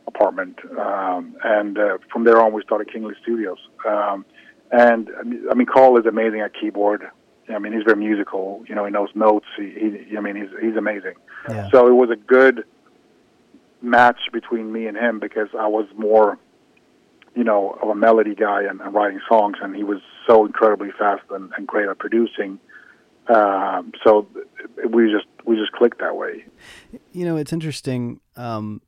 apartment, 0.06 0.58
um, 0.78 1.34
and 1.44 1.78
uh, 1.78 1.98
from 2.12 2.24
there 2.24 2.40
on 2.40 2.52
we 2.52 2.62
started 2.62 2.88
Kinglet 2.88 3.14
Studios. 3.22 3.58
Um, 3.86 4.24
and 4.70 5.08
I 5.18 5.22
mean- 5.24 5.46
I 5.50 5.54
mean, 5.54 5.66
Carl 5.66 5.98
is 5.98 6.06
amazing 6.06 6.40
at 6.40 6.52
keyboard. 6.58 7.02
I 7.54 7.58
mean, 7.58 7.72
he's 7.72 7.84
very 7.84 7.96
musical. 7.96 8.64
You 8.68 8.74
know, 8.74 8.84
he 8.84 8.90
knows 8.90 9.10
notes. 9.14 9.46
He, 9.56 9.70
he 10.08 10.16
I 10.16 10.20
mean, 10.20 10.36
he's 10.36 10.50
he's 10.60 10.76
amazing. 10.76 11.14
Yeah. 11.48 11.68
So 11.70 11.86
it 11.86 11.94
was 11.94 12.10
a 12.10 12.16
good 12.16 12.64
match 13.82 14.20
between 14.32 14.72
me 14.72 14.86
and 14.86 14.96
him 14.96 15.18
because 15.18 15.48
I 15.58 15.66
was 15.66 15.86
more, 15.96 16.38
you 17.34 17.44
know, 17.44 17.78
of 17.82 17.88
a 17.88 17.94
melody 17.94 18.34
guy 18.34 18.62
and, 18.62 18.80
and 18.80 18.94
writing 18.94 19.20
songs, 19.28 19.56
and 19.62 19.74
he 19.74 19.84
was 19.84 20.00
so 20.26 20.44
incredibly 20.46 20.90
fast 20.98 21.22
and, 21.30 21.50
and 21.56 21.66
great 21.66 21.88
at 21.88 21.98
producing. 21.98 22.58
Um, 23.28 23.92
so 24.04 24.26
we 24.88 25.10
just 25.10 25.26
we 25.44 25.56
just 25.56 25.72
clicked 25.72 26.00
that 26.00 26.16
way. 26.16 26.44
You 27.12 27.24
know, 27.24 27.36
it's 27.36 27.52
interesting 27.52 28.20
um, 28.36 28.82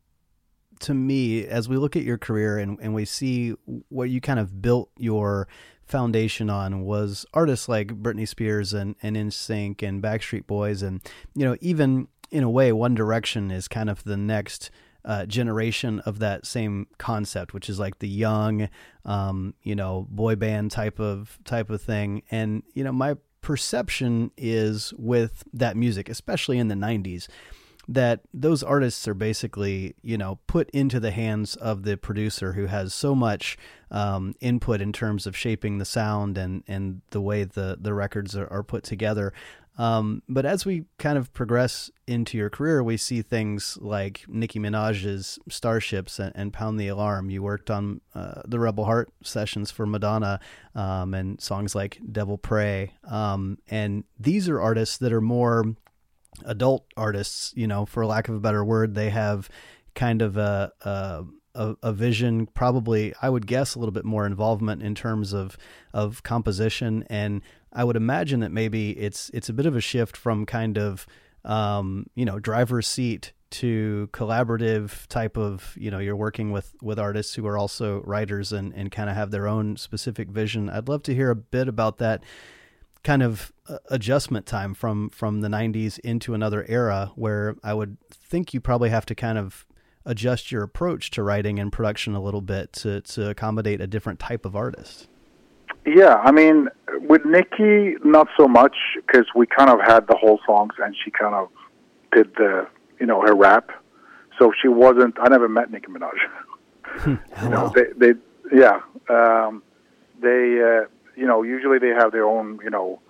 to 0.83 0.95
me 0.95 1.47
as 1.47 1.68
we 1.68 1.76
look 1.76 1.97
at 1.97 2.03
your 2.03 2.18
career 2.18 2.59
and, 2.59 2.78
and 2.80 2.95
we 2.95 3.05
see 3.05 3.55
what 3.89 4.11
you 4.11 4.20
kind 4.20 4.39
of 4.39 4.61
built 4.61 4.91
your 4.99 5.49
foundation 5.85 6.49
on 6.49 6.83
was 6.85 7.26
artists 7.35 7.68
like 7.68 7.89
Britney 7.89 8.26
Spears 8.26 8.72
and, 8.72 8.97
and 9.03 9.16
NSYNC 9.16 9.83
and 9.83 10.03
Backstreet 10.03 10.47
Boys. 10.47 10.83
And, 10.83 11.01
you 11.35 11.45
know, 11.45 11.57
even 11.61 12.09
in 12.30 12.43
a 12.43 12.51
way, 12.51 12.72
One 12.72 12.95
Direction 12.95 13.51
is 13.51 13.68
kind 13.68 13.91
of 13.91 14.03
the 14.05 14.16
next 14.16 14.70
uh, 15.05 15.26
generation 15.26 16.01
of 16.01 16.18
that 16.20 16.47
same 16.47 16.87
concept, 16.99 17.53
which 17.53 17.68
is 17.68 17.78
like 17.78 17.99
the 17.99 18.09
young, 18.09 18.68
um, 19.05 19.55
you 19.62 19.74
know, 19.74 20.07
boy 20.11 20.37
band 20.37 20.70
type 20.70 21.01
of 21.01 21.39
type 21.45 21.70
of 21.70 21.83
thing. 21.83 22.22
And, 22.30 22.62
you 22.72 22.85
know, 22.85 22.93
my 22.93 23.16
perception 23.41 24.30
is 24.37 24.95
with 24.97 25.43
that 25.53 25.76
music, 25.76 26.09
especially 26.09 26.59
in 26.59 26.68
the 26.68 26.74
90s, 26.74 27.26
that 27.89 28.20
those 28.33 28.62
artists 28.62 29.07
are 29.09 29.14
basically, 29.14 29.95
you 30.03 30.16
know, 30.16 30.39
put 30.47 30.70
into 30.70 31.01
the 31.01 31.11
hands 31.11 31.57
of 31.57 31.83
the 31.83 31.97
producer 31.97 32.53
who 32.53 32.66
has 32.66 32.95
so 32.95 33.14
much 33.14 33.59
um, 33.91 34.35
input 34.41 34.80
in 34.80 34.93
terms 34.93 35.26
of 35.26 35.37
shaping 35.37 35.78
the 35.78 35.85
sound 35.85 36.39
and, 36.39 36.62
and 36.66 37.03
the 37.11 37.20
way 37.20 37.45
the, 37.45 37.76
the 37.80 37.93
records 37.93 38.37
are, 38.37 38.47
are 38.53 38.62
put 38.62 38.85
together. 38.85 39.33
Um, 39.78 40.22
but 40.28 40.45
as 40.45 40.66
we 40.66 40.85
kind 40.99 41.16
of 41.16 41.33
progress 41.33 41.91
into 42.07 42.37
your 42.37 42.51
career, 42.51 42.83
we 42.83 42.99
see 42.99 43.22
things 43.22 43.78
like 43.80 44.24
Nicki 44.28 44.59
Minaj's 44.59 45.39
Starships 45.49 46.18
and, 46.18 46.33
and 46.35 46.53
Pound 46.53 46.78
the 46.78 46.89
Alarm. 46.89 47.30
You 47.30 47.43
worked 47.43 47.70
on 47.70 48.03
uh, 48.14 48.43
the 48.45 48.61
Rebel 48.61 48.85
Heart 48.85 49.11
sessions 49.22 49.70
for 49.70 49.87
Madonna 49.87 50.41
um, 50.74 51.14
and 51.14 51.41
songs 51.41 51.74
like 51.74 52.01
Devil 52.11 52.37
Pray. 52.37 52.93
Um, 53.05 53.59
and 53.68 54.05
these 54.20 54.49
are 54.49 54.61
artists 54.61 54.99
that 54.99 55.12
are 55.12 55.22
more 55.22 55.74
adult 56.47 56.86
artists, 56.97 57.53
you 57.57 57.66
know, 57.66 57.86
for 57.86 58.05
lack 58.07 58.28
of 58.28 58.34
a 58.34 58.40
better 58.40 58.64
word, 58.64 58.95
they 58.95 59.11
have 59.11 59.49
kind 59.95 60.22
of 60.22 60.36
a, 60.36 60.72
a 60.82 61.24
a, 61.55 61.76
a 61.82 61.93
vision, 61.93 62.47
probably 62.47 63.14
I 63.20 63.28
would 63.28 63.47
guess 63.47 63.74
a 63.74 63.78
little 63.78 63.93
bit 63.93 64.05
more 64.05 64.26
involvement 64.26 64.82
in 64.82 64.95
terms 64.95 65.32
of 65.32 65.57
of 65.93 66.22
composition, 66.22 67.05
and 67.09 67.43
I 67.72 67.84
would 67.84 67.97
imagine 67.97 68.40
that 68.40 68.53
maybe 68.53 68.93
it's 68.93 69.30
it's 69.34 69.49
a 69.49 69.53
bit 69.53 69.66
of 69.66 69.76
a 69.76 69.80
shift 69.80 70.16
from 70.16 70.47
kind 70.47 70.78
of 70.78 71.07
um, 71.45 72.07
you 72.14 72.24
know 72.24 72.38
driver's 72.38 72.86
seat 72.86 73.32
to 73.51 74.09
collaborative 74.12 75.07
type 75.09 75.36
of 75.36 75.74
you 75.78 75.90
know 75.90 75.99
you're 75.99 76.16
working 76.16 76.53
with 76.53 76.74
with 76.80 76.99
artists 76.99 77.34
who 77.34 77.47
are 77.47 77.59
also 77.59 78.01
writers 78.03 78.53
and 78.53 78.72
and 78.74 78.90
kind 78.90 79.11
of 79.11 79.16
have 79.16 79.30
their 79.30 79.47
own 79.47 79.76
specific 79.76 80.30
vision. 80.30 80.70
I'd 80.70 80.88
love 80.88 81.03
to 81.05 81.14
hear 81.14 81.30
a 81.30 81.36
bit 81.36 81.68
about 81.68 81.99
that 81.99 82.24
kind 83.05 83.22
of 83.22 83.53
uh, 83.68 83.78
adjustment 83.90 84.46
time 84.46 84.74
from 84.74 85.11
from 85.11 85.40
the 85.40 85.48
90s 85.48 85.98
into 86.00 86.34
another 86.34 86.64
era 86.68 87.12
where 87.16 87.57
I 87.62 87.74
would 87.74 87.96
think 88.11 88.55
you 88.55 88.61
probably 88.61 88.90
have 88.90 89.07
to 89.07 89.14
kind 89.14 89.38
of 89.38 89.66
adjust 90.05 90.50
your 90.50 90.62
approach 90.62 91.11
to 91.12 91.22
writing 91.22 91.59
and 91.59 91.72
production 91.72 92.14
a 92.14 92.22
little 92.22 92.40
bit 92.40 92.72
to 92.74 93.00
to 93.03 93.30
accommodate 93.30 93.80
a 93.80 93.86
different 93.86 94.18
type 94.18 94.44
of 94.44 94.57
artist. 94.57 95.09
Yeah, 95.84 96.14
I 96.22 96.30
mean, 96.30 96.68
with 97.00 97.24
Nicki, 97.24 97.96
not 98.05 98.28
so 98.36 98.46
much 98.46 98.76
because 99.05 99.26
we 99.34 99.46
kind 99.46 99.68
of 99.68 99.80
had 99.84 100.07
the 100.07 100.16
whole 100.16 100.38
songs, 100.46 100.74
and 100.78 100.94
she 101.05 101.11
kind 101.11 101.34
of 101.34 101.48
did 102.12 102.32
the, 102.36 102.68
you 103.00 103.07
know, 103.07 103.20
her 103.22 103.34
rap. 103.34 103.70
So 104.38 104.53
she 104.61 104.68
wasn't. 104.68 105.16
I 105.20 105.28
never 105.28 105.48
met 105.48 105.70
Nicki 105.70 105.88
Minaj. 105.88 106.12
you 107.42 107.48
know, 107.48 107.72
they, 107.74 107.84
they, 107.96 108.18
yeah, 108.55 108.80
um, 109.09 109.62
they, 110.20 110.61
uh, 110.61 110.86
you 111.16 111.26
know, 111.26 111.42
usually 111.42 111.78
they 111.78 111.88
have 111.88 112.12
their 112.12 112.26
own, 112.26 112.58
you 112.62 112.70
know, 112.70 113.00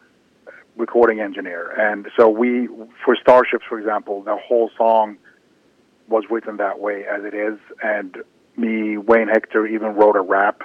recording 0.77 1.21
engineer, 1.21 1.71
and 1.79 2.09
so 2.17 2.29
we, 2.29 2.69
for 3.05 3.17
Starships, 3.21 3.65
for 3.69 3.79
example, 3.79 4.23
the 4.23 4.37
whole 4.37 4.71
song 4.77 5.19
was 6.09 6.25
written 6.31 6.57
that 6.57 6.81
way 6.81 7.05
as 7.05 7.25
it 7.25 7.35
is, 7.35 7.59
and 7.83 8.17
me, 8.57 8.97
Wayne 8.97 9.29
Hector, 9.29 9.67
even 9.67 9.95
wrote 9.95 10.17
a 10.17 10.21
rap. 10.21 10.63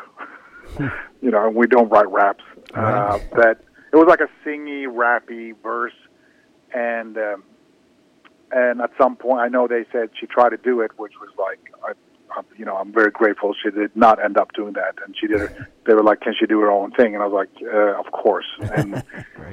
you 0.79 1.31
know, 1.31 1.47
and 1.47 1.55
we 1.55 1.67
don't 1.67 1.89
write 1.89 2.09
raps. 2.09 2.43
Uh, 2.73 3.17
that 3.31 3.59
it 3.91 3.95
was 3.95 4.07
like 4.07 4.19
a 4.19 4.29
singy, 4.45 4.85
rappy 4.85 5.53
verse, 5.63 5.93
and 6.73 7.17
um, 7.17 7.43
and 8.51 8.81
at 8.81 8.91
some 8.99 9.15
point, 9.15 9.41
I 9.41 9.47
know 9.47 9.67
they 9.67 9.85
said 9.91 10.09
she 10.19 10.25
tried 10.25 10.49
to 10.49 10.57
do 10.57 10.81
it, 10.81 10.91
which 10.97 11.13
was 11.19 11.29
like, 11.37 11.59
you 12.57 12.65
know, 12.65 12.75
I'm 12.75 12.91
very 12.93 13.11
grateful 13.11 13.53
she 13.61 13.69
did 13.71 13.95
not 13.95 14.23
end 14.23 14.37
up 14.37 14.53
doing 14.53 14.73
that, 14.73 14.95
and 15.05 15.15
she 15.19 15.27
did. 15.27 15.41
it. 15.41 15.51
They 15.85 15.93
were 15.93 16.03
like, 16.03 16.21
"Can 16.21 16.33
she 16.39 16.45
do 16.45 16.59
her 16.61 16.71
own 16.71 16.91
thing?" 16.91 17.13
And 17.13 17.23
I 17.23 17.27
was 17.27 17.33
like, 17.33 17.49
uh, 17.63 17.99
"Of 17.99 18.11
course." 18.11 18.45
And 18.75 19.03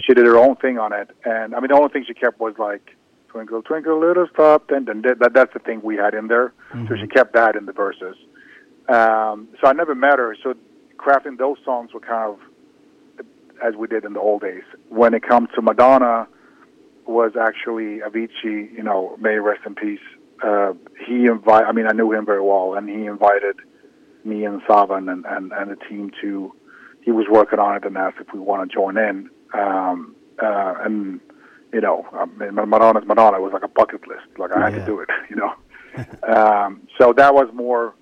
she 0.04 0.14
did 0.14 0.26
her 0.26 0.36
own 0.38 0.56
thing 0.56 0.78
on 0.78 0.92
it, 0.92 1.10
and 1.24 1.54
I 1.54 1.60
mean, 1.60 1.68
the 1.68 1.76
only 1.76 1.88
thing 1.90 2.04
she 2.06 2.14
kept 2.14 2.40
was 2.40 2.54
like. 2.58 2.96
Twinkle, 3.28 3.62
twinkle, 3.62 3.98
little 3.98 4.28
star. 4.32 4.62
Then, 4.68 4.84
then 4.84 5.02
that, 5.02 5.32
that's 5.34 5.52
the 5.52 5.58
thing 5.58 5.80
we 5.82 5.96
had 5.96 6.14
in 6.14 6.28
there. 6.28 6.52
So 6.86 6.94
she 6.94 7.08
kept 7.08 7.32
that 7.32 7.56
in 7.56 7.66
the 7.66 7.72
verses. 7.72 8.14
Um, 8.88 9.48
so 9.60 9.66
I 9.66 9.72
never 9.72 9.92
met 9.96 10.20
her. 10.20 10.36
So 10.40 10.54
crafting 10.98 11.36
those 11.36 11.56
songs 11.64 11.92
were 11.92 11.98
kind 11.98 12.30
of 12.32 12.38
as 13.60 13.74
we 13.74 13.88
did 13.88 14.04
in 14.04 14.12
the 14.12 14.20
old 14.20 14.42
days. 14.42 14.62
When 14.88 15.14
it 15.14 15.22
comes 15.26 15.48
to 15.56 15.62
Madonna, 15.62 16.28
was 17.06 17.32
actually 17.36 17.98
Avicii. 18.00 18.72
You 18.72 18.84
know, 18.84 19.16
may 19.20 19.36
rest 19.38 19.62
in 19.66 19.74
peace. 19.74 19.98
Uh, 20.44 20.74
he 21.06 21.26
invited. 21.26 21.66
I 21.66 21.72
mean, 21.72 21.86
I 21.86 21.92
knew 21.92 22.12
him 22.12 22.26
very 22.26 22.42
well, 22.42 22.74
and 22.74 22.88
he 22.88 23.06
invited 23.06 23.56
me 24.24 24.44
and 24.44 24.60
Savan 24.68 25.08
and, 25.08 25.24
and, 25.26 25.52
and 25.52 25.70
the 25.70 25.76
team 25.88 26.10
to. 26.20 26.52
He 27.02 27.10
was 27.10 27.26
working 27.30 27.58
on 27.58 27.76
it 27.76 27.84
and 27.84 27.96
asked 27.96 28.16
if 28.20 28.32
we 28.32 28.40
want 28.40 28.68
to 28.68 28.74
join 28.74 28.96
in. 28.96 29.30
Um, 29.52 30.16
uh, 30.42 30.74
and 30.84 31.20
you 31.72 31.80
know, 31.80 32.06
I 32.12 32.24
mean, 32.26 32.54
Madonna's 32.54 33.04
Madonna 33.06 33.40
was 33.40 33.52
like 33.52 33.62
a 33.62 33.68
bucket 33.68 34.06
list. 34.06 34.26
Like 34.38 34.52
I 34.52 34.64
had 34.64 34.74
Yeah. 34.74 34.80
to 34.80 34.86
do 34.86 35.00
it. 35.00 35.08
You 35.30 35.36
know. 35.36 35.52
um, 36.36 36.86
so 36.98 37.12
that 37.12 37.34
was 37.34 37.48
more 37.54 37.94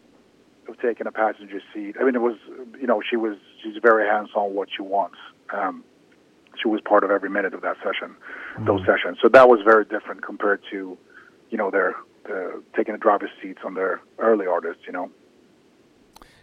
of 0.68 0.80
taking 0.80 1.07
a 1.07 1.12
passenger 1.12 1.61
seat. 1.74 1.97
I 2.01 2.05
mean, 2.05 2.14
it 2.14 2.20
was, 2.22 2.36
you 2.80 2.86
know, 2.86 3.03
she 3.09 3.16
was, 3.16 3.36
she's 3.62 3.76
very 3.82 4.07
hands 4.09 4.30
on 4.34 4.55
what 4.55 4.68
she 4.74 4.82
wants. 4.82 5.16
Um, 5.53 5.84
she 6.61 6.68
was 6.68 6.80
part 6.80 7.05
of 7.05 7.11
every 7.11 7.28
minute 7.30 7.55
of 7.55 7.61
that 7.62 7.76
session, 7.78 8.14
those 8.66 8.80
sessions. 8.86 9.18
So 9.20 9.28
that 9.30 9.49
was 9.49 9.61
very 9.64 9.84
different 9.84 10.22
compared 10.24 10.62
to, 10.70 10.97
you 11.51 11.59
know, 11.59 11.70
their, 11.70 11.95
the, 12.24 12.62
taking 12.76 12.94
the 12.94 12.98
driver's 12.98 13.30
seats 13.42 13.60
on 13.64 13.74
their 13.74 14.00
early 14.18 14.46
artists, 14.46 14.82
you 14.86 14.92
know. 14.92 15.10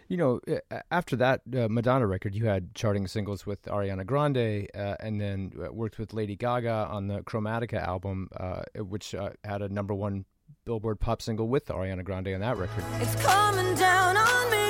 You 0.08 0.16
know, 0.16 0.40
uh, 0.72 0.80
after 0.90 1.14
that 1.16 1.42
uh, 1.56 1.68
Madonna 1.70 2.04
record, 2.04 2.34
you 2.34 2.46
had 2.46 2.74
charting 2.74 3.06
singles 3.06 3.46
with 3.46 3.62
Ariana 3.66 4.04
Grande, 4.04 4.66
uh, 4.74 4.96
and 4.98 5.20
then 5.20 5.52
uh, 5.56 5.72
worked 5.72 6.00
with 6.00 6.12
Lady 6.12 6.34
Gaga 6.34 6.88
on 6.90 7.06
the 7.06 7.20
Chromatica 7.20 7.80
album, 7.80 8.28
uh, 8.36 8.62
which 8.76 9.14
uh, 9.14 9.30
had 9.44 9.62
a 9.62 9.68
number 9.68 9.94
one 9.94 10.24
Billboard 10.64 10.98
pop 10.98 11.22
single 11.22 11.46
with 11.46 11.66
Ariana 11.66 12.02
Grande 12.02 12.28
on 12.28 12.40
that 12.40 12.56
record. 12.56 12.84
It's 13.00 13.14
coming 13.22 13.74
down 13.76 14.16
on 14.16 14.50
me. 14.50 14.69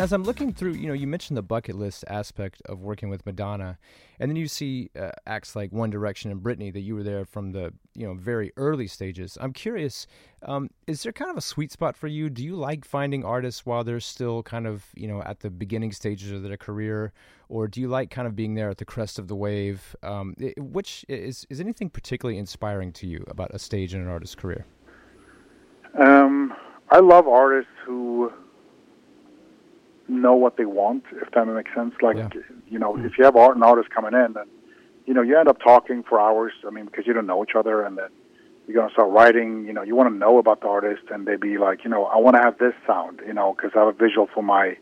As 0.00 0.12
I'm 0.12 0.22
looking 0.22 0.52
through, 0.52 0.72
you 0.74 0.86
know, 0.86 0.92
you 0.94 1.06
mentioned 1.06 1.36
the 1.36 1.42
bucket 1.42 1.74
list 1.76 2.04
aspect 2.08 2.62
of 2.66 2.80
working 2.80 3.08
with 3.08 3.26
Madonna, 3.26 3.78
and 4.20 4.30
then 4.30 4.36
you 4.36 4.46
see 4.48 4.90
uh, 4.98 5.10
acts 5.26 5.54
like 5.56 5.72
One 5.72 5.90
Direction 5.90 6.30
and 6.30 6.40
Britney 6.40 6.72
that 6.72 6.80
you 6.80 6.94
were 6.94 7.02
there 7.02 7.24
from 7.24 7.50
the 7.52 7.72
you 7.94 8.06
know 8.06 8.14
very 8.14 8.52
early 8.56 8.86
stages. 8.86 9.36
I'm 9.40 9.52
curious, 9.52 10.06
um, 10.42 10.70
is 10.86 11.02
there 11.02 11.12
kind 11.12 11.30
of 11.30 11.36
a 11.36 11.40
sweet 11.42 11.72
spot 11.72 11.96
for 11.96 12.06
you? 12.06 12.30
Do 12.30 12.44
you 12.44 12.54
like 12.54 12.84
finding 12.84 13.24
artists 13.24 13.66
while 13.66 13.82
they're 13.84 14.00
still 14.00 14.42
kind 14.42 14.66
of 14.66 14.84
you 14.94 15.08
know 15.08 15.20
at 15.22 15.40
the 15.40 15.50
beginning 15.50 15.92
stages 15.92 16.30
of 16.32 16.42
their 16.42 16.56
career, 16.56 17.12
or 17.48 17.66
do 17.68 17.80
you 17.80 17.88
like 17.88 18.10
kind 18.10 18.28
of 18.28 18.36
being 18.36 18.54
there 18.54 18.70
at 18.70 18.78
the 18.78 18.84
crest 18.84 19.18
of 19.18 19.26
the 19.28 19.36
wave? 19.36 19.94
Um, 20.02 20.34
i- 20.40 20.54
which 20.58 21.04
is 21.08 21.44
is 21.50 21.60
anything 21.60 21.90
particularly 21.90 22.38
inspiring 22.38 22.92
to 22.92 23.06
you 23.06 23.24
about 23.26 23.50
a 23.52 23.58
stage 23.58 23.94
in 23.94 24.00
an 24.00 24.08
artist's 24.08 24.36
career? 24.36 24.64
Um, 25.98 26.54
I 26.90 27.00
love 27.00 27.26
artists 27.28 27.70
who 27.84 28.32
know 30.12 30.34
what 30.34 30.56
they 30.56 30.64
want, 30.64 31.04
if 31.12 31.30
that 31.32 31.46
makes 31.46 31.72
sense. 31.74 31.94
Like, 32.00 32.16
Yeah. 32.16 32.28
you 32.68 32.78
know, 32.78 32.92
mm-hmm. 32.92 33.06
if 33.06 33.18
you 33.18 33.24
have 33.24 33.36
art 33.36 33.54
and 33.56 33.64
artists 33.64 33.92
coming 33.92 34.14
in, 34.14 34.36
and 34.36 34.50
you 35.06 35.14
know, 35.14 35.22
you 35.22 35.36
end 35.38 35.48
up 35.48 35.60
talking 35.60 36.02
for 36.02 36.20
hours. 36.20 36.52
I 36.66 36.70
mean, 36.70 36.86
because 36.86 37.06
you 37.06 37.12
don't 37.12 37.26
know 37.26 37.42
each 37.42 37.56
other, 37.56 37.82
and 37.82 37.98
then 37.98 38.08
you're 38.66 38.76
gonna 38.76 38.92
start 38.92 39.10
writing. 39.10 39.66
You 39.66 39.72
know, 39.72 39.82
you 39.82 39.96
want 39.96 40.12
to 40.12 40.16
know 40.16 40.38
about 40.38 40.60
the 40.60 40.68
artist, 40.68 41.02
and 41.10 41.26
they 41.26 41.36
be 41.36 41.58
like, 41.58 41.84
you 41.84 41.90
know, 41.90 42.04
I 42.04 42.18
want 42.18 42.36
to 42.36 42.42
have 42.42 42.58
this 42.58 42.74
sound, 42.86 43.20
you 43.26 43.32
know, 43.32 43.54
because 43.54 43.72
I 43.74 43.80
have 43.80 43.88
a 43.88 43.92
visual 43.92 44.28
for 44.32 44.42
my 44.42 44.76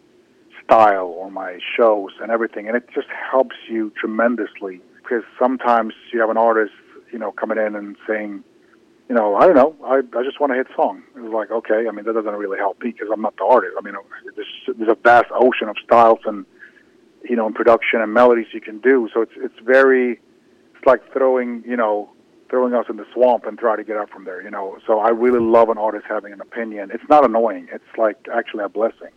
style 0.62 1.06
or 1.06 1.30
my 1.30 1.58
shows 1.76 2.10
and 2.20 2.30
everything, 2.30 2.68
and 2.68 2.76
it 2.76 2.88
just 2.94 3.08
helps 3.08 3.56
you 3.68 3.92
tremendously. 3.98 4.80
Because 5.02 5.24
sometimes 5.38 5.94
you 6.12 6.20
have 6.20 6.30
an 6.30 6.36
artist, 6.36 6.74
you 7.12 7.18
know, 7.18 7.32
coming 7.32 7.58
in 7.58 7.74
and 7.74 7.96
saying, 8.06 8.44
you 9.10 9.16
know, 9.16 9.34
I 9.34 9.44
don't 9.44 9.56
know. 9.56 9.74
I 9.84 9.96
I 10.16 10.22
just 10.22 10.38
want 10.38 10.52
a 10.52 10.54
hit 10.54 10.68
song. 10.76 11.02
It 11.16 11.20
was 11.20 11.32
like, 11.32 11.50
okay. 11.50 11.88
I 11.88 11.90
mean, 11.90 12.04
that 12.04 12.12
doesn't 12.12 12.32
really 12.32 12.58
help 12.58 12.80
me 12.80 12.92
because 12.92 13.08
I'm 13.12 13.20
not 13.20 13.36
the 13.36 13.44
artist. 13.44 13.72
I 13.76 13.82
mean, 13.82 13.96
uh, 13.96 14.02
there's 14.36 14.78
there's 14.78 14.88
a 14.88 14.94
vast 14.94 15.26
ocean 15.34 15.68
of 15.68 15.74
styles 15.84 16.20
and 16.26 16.46
you 17.28 17.34
know, 17.34 17.46
and 17.46 17.54
production 17.54 18.00
and 18.00 18.14
melodies 18.14 18.46
you 18.52 18.60
can 18.60 18.78
do. 18.78 19.08
So 19.12 19.22
it's 19.22 19.32
it's 19.34 19.58
very, 19.64 20.20
it's 20.76 20.86
like 20.86 21.12
throwing 21.12 21.64
you 21.66 21.76
know, 21.76 22.08
throwing 22.50 22.72
us 22.72 22.86
in 22.88 22.98
the 22.98 23.06
swamp 23.12 23.46
and 23.46 23.58
try 23.58 23.74
to 23.74 23.82
get 23.82 23.96
up 23.96 24.10
from 24.10 24.26
there. 24.26 24.40
You 24.44 24.50
know. 24.52 24.78
So 24.86 25.00
I 25.00 25.08
really 25.08 25.40
love 25.40 25.70
an 25.70 25.76
artist 25.76 26.04
having 26.08 26.32
an 26.32 26.40
opinion. 26.40 26.92
It's 26.94 27.08
not 27.10 27.24
annoying. 27.24 27.66
It's 27.72 27.98
like 27.98 28.28
actually 28.32 28.62
a 28.62 28.68
blessing. 28.68 29.10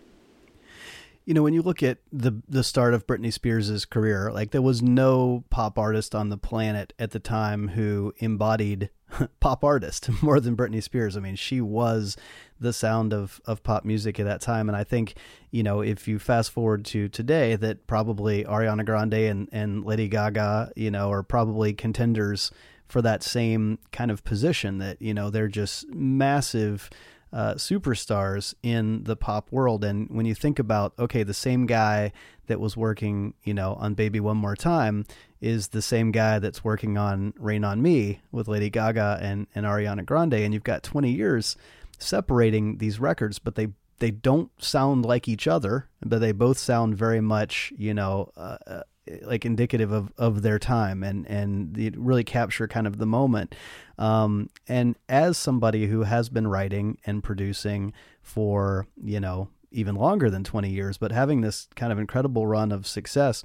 You 1.25 1.35
know, 1.35 1.43
when 1.43 1.53
you 1.53 1.61
look 1.61 1.83
at 1.83 1.99
the 2.11 2.41
the 2.49 2.63
start 2.63 2.95
of 2.95 3.05
Britney 3.05 3.31
Spears' 3.31 3.85
career, 3.85 4.31
like 4.31 4.49
there 4.49 4.61
was 4.63 4.81
no 4.81 5.43
pop 5.51 5.77
artist 5.77 6.15
on 6.15 6.29
the 6.29 6.37
planet 6.37 6.93
at 6.97 7.11
the 7.11 7.19
time 7.19 7.67
who 7.67 8.11
embodied 8.17 8.89
pop 9.39 9.63
artist 9.63 10.09
more 10.21 10.39
than 10.39 10.55
Britney 10.55 10.81
Spears. 10.81 11.17
I 11.17 11.19
mean, 11.19 11.35
she 11.35 11.61
was 11.61 12.17
the 12.59 12.73
sound 12.73 13.13
of 13.13 13.41
of 13.45 13.63
pop 13.63 13.85
music 13.85 14.19
at 14.19 14.25
that 14.25 14.41
time, 14.41 14.69
and 14.69 14.75
I 14.75 14.83
think 14.83 15.15
you 15.51 15.63
know 15.63 15.81
if 15.81 16.07
you 16.07 16.19
fast 16.19 16.51
forward 16.51 16.85
to 16.85 17.09
today, 17.09 17.55
that 17.55 17.87
probably 17.87 18.43
Ariana 18.43 18.85
Grande 18.85 19.13
and 19.13 19.49
and 19.51 19.85
Lady 19.85 20.07
Gaga, 20.07 20.71
you 20.75 20.91
know, 20.91 21.11
are 21.11 21.23
probably 21.23 21.73
contenders 21.73 22.51
for 22.87 23.01
that 23.01 23.23
same 23.23 23.79
kind 23.91 24.11
of 24.11 24.23
position. 24.23 24.77
That 24.77 25.01
you 25.01 25.13
know 25.13 25.29
they're 25.29 25.47
just 25.47 25.87
massive 25.89 26.89
uh, 27.33 27.55
superstars 27.55 28.53
in 28.61 29.03
the 29.03 29.15
pop 29.15 29.51
world. 29.51 29.83
And 29.83 30.07
when 30.09 30.25
you 30.25 30.35
think 30.35 30.59
about, 30.59 30.93
okay, 30.99 31.23
the 31.23 31.33
same 31.33 31.65
guy 31.65 32.11
that 32.47 32.59
was 32.59 32.77
working, 32.77 33.33
you 33.43 33.53
know, 33.53 33.73
on 33.75 33.95
Baby 33.95 34.19
One 34.19 34.37
More 34.37 34.55
Time 34.55 35.05
is 35.41 35.69
the 35.69 35.81
same 35.81 36.11
guy 36.11 36.39
that's 36.39 36.63
working 36.63 36.97
on 36.97 37.33
Rain 37.37 37.63
on 37.63 37.81
Me 37.81 38.21
with 38.31 38.47
Lady 38.47 38.69
Gaga 38.69 39.19
and, 39.21 39.47
and 39.55 39.65
Ariana 39.65 40.05
Grande. 40.05 40.35
And 40.35 40.53
you've 40.53 40.63
got 40.63 40.83
20 40.83 41.11
years 41.11 41.55
separating 41.97 42.77
these 42.77 42.99
records, 42.99 43.39
but 43.39 43.55
they 43.55 43.69
they 43.99 44.11
don't 44.11 44.51
sound 44.61 45.05
like 45.05 45.29
each 45.29 45.47
other, 45.47 45.87
but 46.03 46.19
they 46.19 46.33
both 46.33 46.57
sound 46.57 46.97
very 46.97 47.21
much, 47.21 47.71
you 47.77 47.93
know, 47.93 48.29
uh, 48.35 48.57
uh, 48.67 48.81
like 49.21 49.45
indicative 49.45 49.91
of, 49.91 50.11
of 50.17 50.41
their 50.41 50.59
time 50.59 51.03
and, 51.03 51.25
and 51.27 51.95
really 51.97 52.23
capture 52.23 52.67
kind 52.67 52.87
of 52.87 52.97
the 52.97 53.05
moment. 53.05 53.55
Um, 53.97 54.49
and 54.67 54.95
as 55.07 55.37
somebody 55.37 55.87
who 55.87 56.03
has 56.03 56.29
been 56.29 56.47
writing 56.47 56.97
and 57.05 57.23
producing 57.23 57.93
for, 58.21 58.87
you 59.03 59.19
know, 59.19 59.49
even 59.71 59.95
longer 59.95 60.29
than 60.29 60.43
20 60.43 60.69
years, 60.69 60.97
but 60.97 61.11
having 61.11 61.41
this 61.41 61.67
kind 61.75 61.91
of 61.91 61.99
incredible 61.99 62.47
run 62.47 62.71
of 62.71 62.87
success, 62.87 63.43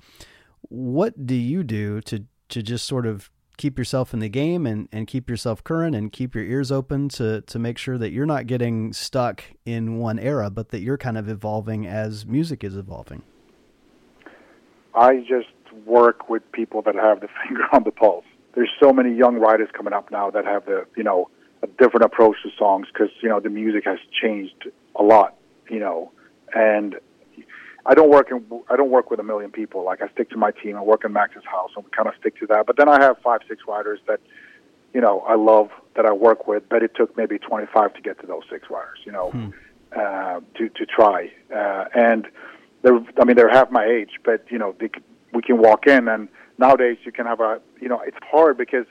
what 0.63 1.27
do 1.27 1.35
you 1.35 1.63
do 1.63 2.01
to, 2.03 2.25
to 2.51 2.63
just 2.63 2.87
sort 2.87 3.07
of 3.07 3.31
keep 3.57 3.77
yourself 3.77 4.15
in 4.15 4.21
the 4.21 4.29
game 4.29 4.67
and, 4.67 4.89
and 4.93 5.07
keep 5.07 5.29
yourself 5.29 5.63
current 5.65 5.95
and 5.95 6.13
keep 6.13 6.35
your 6.35 6.45
ears 6.45 6.71
open 6.71 7.09
to, 7.09 7.43
to 7.43 7.59
make 7.59 7.77
sure 7.77 7.99
that 7.99 8.11
you're 8.11 8.27
not 8.27 8.47
getting 8.47 8.93
stuck 8.93 9.43
in 9.67 9.99
one 9.99 10.19
era, 10.19 10.49
but 10.49 10.71
that 10.71 10.81
you're 10.81 10.97
kind 10.97 11.19
of 11.19 11.29
evolving 11.29 11.87
as 11.87 12.25
music 12.25 12.63
is 12.63 12.77
evolving? 12.77 13.23
I 14.95 15.19
just 15.29 15.49
work 15.85 16.29
with 16.29 16.43
people 16.53 16.83
that 16.83 16.95
have 16.95 17.21
the 17.21 17.29
finger 17.47 17.65
on 17.73 17.83
the 17.85 17.91
pulse. 17.91 18.25
There's 18.55 18.71
so 18.81 18.93
many 18.93 19.15
young 19.15 19.37
writers 19.37 19.69
coming 19.73 19.93
up 19.93 20.11
now 20.11 20.31
that 20.31 20.45
have 20.45 20.65
the 20.67 20.87
you 20.97 21.05
know 21.05 21.31
a 21.63 21.67
different 21.67 22.05
approach 22.05 22.37
to 22.43 22.51
songs 22.59 22.87
because 22.93 23.11
you 23.23 23.29
know 23.29 23.41
the 23.41 23.51
music 23.51 23.85
has 23.85 23.99
changed 24.23 24.69
a 24.97 25.03
lot. 25.03 25.37
You 25.69 25.81
know, 25.81 26.13
and 26.55 26.97
I 27.87 27.95
don't 27.95 28.11
work 28.11 28.31
in 28.31 28.45
I 28.71 28.77
don't 28.77 28.91
work 28.91 29.11
with 29.11 29.21
a 29.21 29.23
million 29.23 29.51
people. 29.51 29.85
Like 29.85 30.03
I 30.03 30.09
stick 30.09 30.31
to 30.31 30.37
my 30.37 30.51
team. 30.51 30.77
I 30.77 30.83
work 30.83 31.05
in 31.05 31.13
Max's 31.13 31.45
house, 31.45 31.71
and 31.77 31.85
we 31.85 31.91
kind 31.91 32.09
of 32.09 32.15
stick 32.21 32.39
to 32.41 32.47
that. 32.49 32.67
But 32.67 32.77
then 32.77 32.89
I 32.89 33.03
have 33.03 33.19
five 33.23 33.41
six 33.49 33.63
writers 33.69 34.01
that 34.07 34.21
you 34.95 35.01
know 35.01 35.21
I 35.21 35.35
love 35.35 35.71
that 35.95 36.07
I 36.07 36.13
work 36.13 36.47
with. 36.47 36.69
But 36.69 36.83
it 36.83 36.93
took 36.95 37.17
maybe 37.17 37.39
25 37.39 37.95
to 37.95 38.01
get 38.01 38.21
to 38.21 38.27
those 38.27 38.45
six 38.51 38.69
writers. 38.71 38.99
You 39.05 39.13
know, 39.13 39.53
uh, 39.97 40.41
to 40.57 40.69
to 40.69 40.87
try 40.87 41.31
uh, 41.55 41.85
and 41.95 42.27
they're 42.83 43.01
I 43.21 43.25
mean 43.25 43.37
they're 43.37 43.49
half 43.49 43.71
my 43.71 43.85
age, 43.85 44.19
but 44.25 44.45
you 44.51 44.59
know 44.59 44.75
they, 44.79 44.91
we 45.33 45.43
can 45.43 45.59
walk 45.59 45.87
in 45.87 46.09
and 46.09 46.29
nowadays 46.59 46.99
you 47.05 47.13
can 47.13 47.27
have 47.27 47.41
a 47.41 47.61
you 47.81 47.89
know 47.89 48.01
it's 48.01 48.17
hard 48.31 48.59
because 48.59 48.87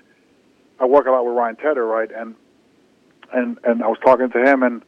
I 0.79 0.85
work 0.85 1.05
a 1.05 1.11
lot 1.11 1.25
with 1.25 1.35
Ryan 1.35 1.55
Tedder, 1.55 1.85
right? 1.85 2.09
And 2.11 2.35
and 3.33 3.59
and 3.63 3.83
I 3.83 3.87
was 3.87 3.97
talking 4.03 4.29
to 4.29 4.43
him 4.43 4.63
and 4.63 4.81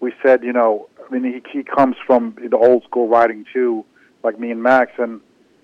we 0.00 0.12
said 0.22 0.42
you 0.42 0.52
know 0.52 0.88
I 1.06 1.12
mean 1.12 1.24
he 1.24 1.58
he 1.58 1.62
comes 1.62 1.96
from 2.06 2.36
the 2.40 2.56
old 2.56 2.84
school 2.84 3.08
writing 3.08 3.44
too, 3.52 3.84
like 4.22 4.38
me 4.38 4.50
and 4.50 4.62
Max, 4.62 4.92
and 4.98 5.20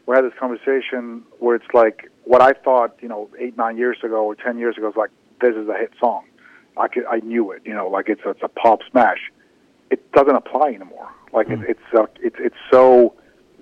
we 0.07 0.15
had 0.15 0.25
this 0.25 0.35
conversation 0.39 1.23
where 1.39 1.57
it's 1.57 1.73
like 1.75 2.11
what 2.25 2.43
I 2.43 2.53
thought 2.53 2.97
you 3.01 3.09
know 3.09 3.29
eight 3.39 3.57
nine 3.57 3.77
years 3.77 3.99
ago 4.05 4.25
or 4.25 4.35
ten 4.35 4.59
years 4.59 4.77
ago 4.77 4.87
was 4.87 4.97
like 4.97 5.11
this 5.41 5.55
is 5.57 5.69
a 5.69 5.77
hit 5.77 5.93
song. 5.99 6.25
I 6.77 6.89
could 6.89 7.05
I 7.07 7.19
knew 7.21 7.51
it, 7.51 7.63
you 7.65 7.75
know, 7.75 7.89
like 7.89 8.09
it's 8.09 8.23
a, 8.25 8.31
it's 8.31 8.43
a 8.43 8.49
pop 8.49 8.81
smash. 8.91 9.33
It 9.91 10.13
doesn't 10.13 10.35
apply 10.35 10.69
anymore. 10.69 11.11
Like 11.33 11.49
it, 11.49 11.61
it's 11.69 11.81
uh, 11.95 12.07
it's 12.23 12.37
it's 12.39 12.57
so 12.71 13.15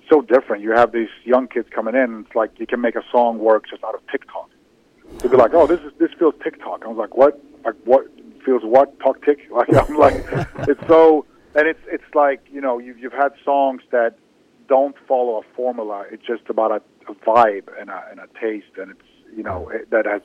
so 0.09 0.21
different. 0.21 0.63
You 0.63 0.71
have 0.71 0.91
these 0.91 1.09
young 1.23 1.47
kids 1.47 1.67
coming 1.73 1.95
in. 1.95 2.25
It's 2.25 2.35
like 2.35 2.59
you 2.59 2.67
can 2.67 2.81
make 2.81 2.95
a 2.95 3.03
song 3.11 3.39
work 3.39 3.69
just 3.69 3.83
out 3.83 3.95
of 3.95 4.01
TikTok. 4.11 4.49
They'd 5.19 5.31
be 5.31 5.37
like, 5.37 5.53
"Oh, 5.53 5.67
this 5.67 5.79
is 5.81 5.91
this 5.99 6.11
feels 6.17 6.35
TikTok." 6.43 6.83
I 6.85 6.87
was 6.87 6.97
like, 6.97 7.15
"What? 7.15 7.41
Like 7.63 7.75
what 7.85 8.07
feels 8.45 8.63
what? 8.63 8.99
Talk 8.99 9.23
tick?" 9.23 9.39
Like 9.51 9.73
I'm 9.73 9.97
like, 9.97 10.13
it's 10.67 10.85
so, 10.87 11.25
and 11.55 11.67
it's 11.67 11.81
it's 11.87 12.15
like 12.15 12.41
you 12.51 12.61
know 12.61 12.79
you've 12.79 12.99
you've 12.99 13.13
had 13.13 13.33
songs 13.43 13.81
that 13.91 14.15
don't 14.67 14.95
follow 15.07 15.39
a 15.39 15.55
formula. 15.55 16.05
It's 16.11 16.25
just 16.25 16.43
about 16.49 16.71
a, 16.71 17.11
a 17.11 17.15
vibe 17.15 17.69
and 17.79 17.89
a 17.89 18.03
and 18.11 18.19
a 18.19 18.27
taste, 18.39 18.77
and 18.77 18.91
it's 18.91 19.35
you 19.35 19.43
know 19.43 19.69
it, 19.69 19.89
that 19.91 20.05
has 20.05 20.21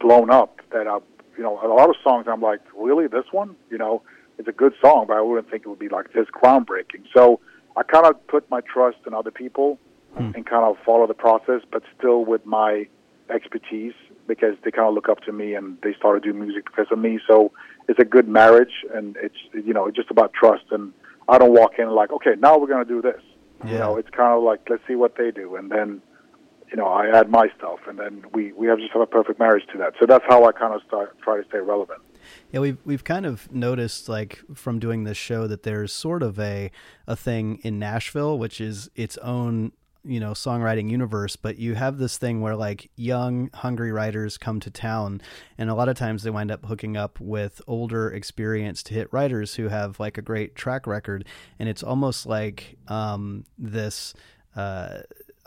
blown 0.00 0.30
up. 0.30 0.60
That 0.72 0.86
uh, 0.86 1.00
you 1.36 1.42
know 1.42 1.60
a 1.62 1.68
lot 1.68 1.90
of 1.90 1.96
songs. 2.02 2.26
I'm 2.28 2.40
like, 2.40 2.60
really, 2.76 3.06
this 3.06 3.26
one? 3.30 3.56
You 3.70 3.78
know, 3.78 4.02
it's 4.38 4.48
a 4.48 4.52
good 4.52 4.72
song, 4.80 5.06
but 5.08 5.16
I 5.16 5.20
wouldn't 5.20 5.50
think 5.50 5.64
it 5.64 5.68
would 5.68 5.78
be 5.78 5.88
like 5.88 6.12
this 6.12 6.26
groundbreaking. 6.34 7.04
So 7.14 7.40
I 7.76 7.82
kind 7.82 8.06
of 8.06 8.26
put 8.26 8.48
my 8.50 8.60
trust 8.60 8.98
in 9.06 9.14
other 9.14 9.30
people 9.30 9.78
hmm. 10.16 10.32
and 10.34 10.46
kind 10.46 10.64
of 10.64 10.76
follow 10.84 11.06
the 11.06 11.14
process, 11.14 11.60
but 11.70 11.82
still 11.98 12.24
with 12.24 12.44
my 12.46 12.86
expertise 13.28 13.94
because 14.26 14.56
they 14.64 14.70
kind 14.70 14.88
of 14.88 14.94
look 14.94 15.08
up 15.08 15.20
to 15.22 15.32
me 15.32 15.54
and 15.54 15.78
they 15.82 15.94
started 15.94 16.22
doing 16.22 16.40
music 16.40 16.64
because 16.64 16.86
of 16.90 16.98
me. 16.98 17.20
So 17.28 17.52
it's 17.88 17.98
a 17.98 18.04
good 18.04 18.28
marriage, 18.28 18.84
and 18.94 19.16
it's 19.22 19.36
you 19.52 19.72
know 19.72 19.86
it's 19.86 19.96
just 19.96 20.10
about 20.10 20.32
trust. 20.32 20.64
And 20.70 20.92
I 21.28 21.38
don't 21.38 21.52
walk 21.52 21.78
in 21.78 21.88
like, 21.90 22.12
okay, 22.12 22.34
now 22.38 22.58
we're 22.58 22.66
going 22.66 22.84
to 22.86 22.88
do 22.88 23.02
this. 23.02 23.20
You 23.64 23.78
know, 23.78 23.96
it's 23.96 24.10
kind 24.10 24.36
of 24.36 24.42
like 24.42 24.68
let's 24.68 24.82
see 24.86 24.94
what 24.94 25.16
they 25.16 25.30
do, 25.30 25.56
and 25.56 25.70
then 25.70 26.02
you 26.70 26.76
know 26.76 26.86
I 26.86 27.08
add 27.08 27.30
my 27.30 27.48
stuff, 27.56 27.80
and 27.88 27.98
then 27.98 28.24
we 28.32 28.52
we 28.52 28.66
have 28.66 28.78
just 28.78 28.92
have 28.92 29.02
a 29.02 29.06
perfect 29.06 29.38
marriage 29.38 29.64
to 29.72 29.78
that. 29.78 29.94
So 29.98 30.06
that's 30.06 30.24
how 30.28 30.44
I 30.44 30.52
kind 30.52 30.74
of 30.74 30.82
start 30.86 31.18
try 31.22 31.40
to 31.40 31.48
stay 31.48 31.58
relevant. 31.58 32.00
Yeah, 32.52 32.60
we've 32.60 32.78
we've 32.84 33.04
kind 33.04 33.26
of 33.26 33.50
noticed 33.52 34.08
like 34.08 34.40
from 34.54 34.78
doing 34.78 35.04
this 35.04 35.16
show 35.16 35.46
that 35.46 35.62
there's 35.62 35.92
sort 35.92 36.22
of 36.22 36.38
a 36.38 36.70
a 37.06 37.16
thing 37.16 37.58
in 37.62 37.78
Nashville 37.78 38.38
which 38.38 38.60
is 38.60 38.90
its 38.94 39.16
own 39.18 39.72
you 40.06 40.20
know 40.20 40.32
songwriting 40.32 40.88
universe 40.88 41.36
but 41.36 41.58
you 41.58 41.74
have 41.74 41.98
this 41.98 42.16
thing 42.16 42.40
where 42.40 42.54
like 42.54 42.90
young 42.96 43.50
hungry 43.52 43.90
writers 43.90 44.38
come 44.38 44.60
to 44.60 44.70
town 44.70 45.20
and 45.58 45.68
a 45.68 45.74
lot 45.74 45.88
of 45.88 45.96
times 45.96 46.22
they 46.22 46.30
wind 46.30 46.50
up 46.50 46.64
hooking 46.66 46.96
up 46.96 47.18
with 47.20 47.60
older 47.66 48.08
experienced 48.10 48.88
hit 48.88 49.12
writers 49.12 49.56
who 49.56 49.68
have 49.68 49.98
like 49.98 50.16
a 50.16 50.22
great 50.22 50.54
track 50.54 50.86
record 50.86 51.26
and 51.58 51.68
it's 51.68 51.82
almost 51.82 52.24
like 52.26 52.76
um 52.88 53.44
this 53.58 54.14
uh 54.54 54.98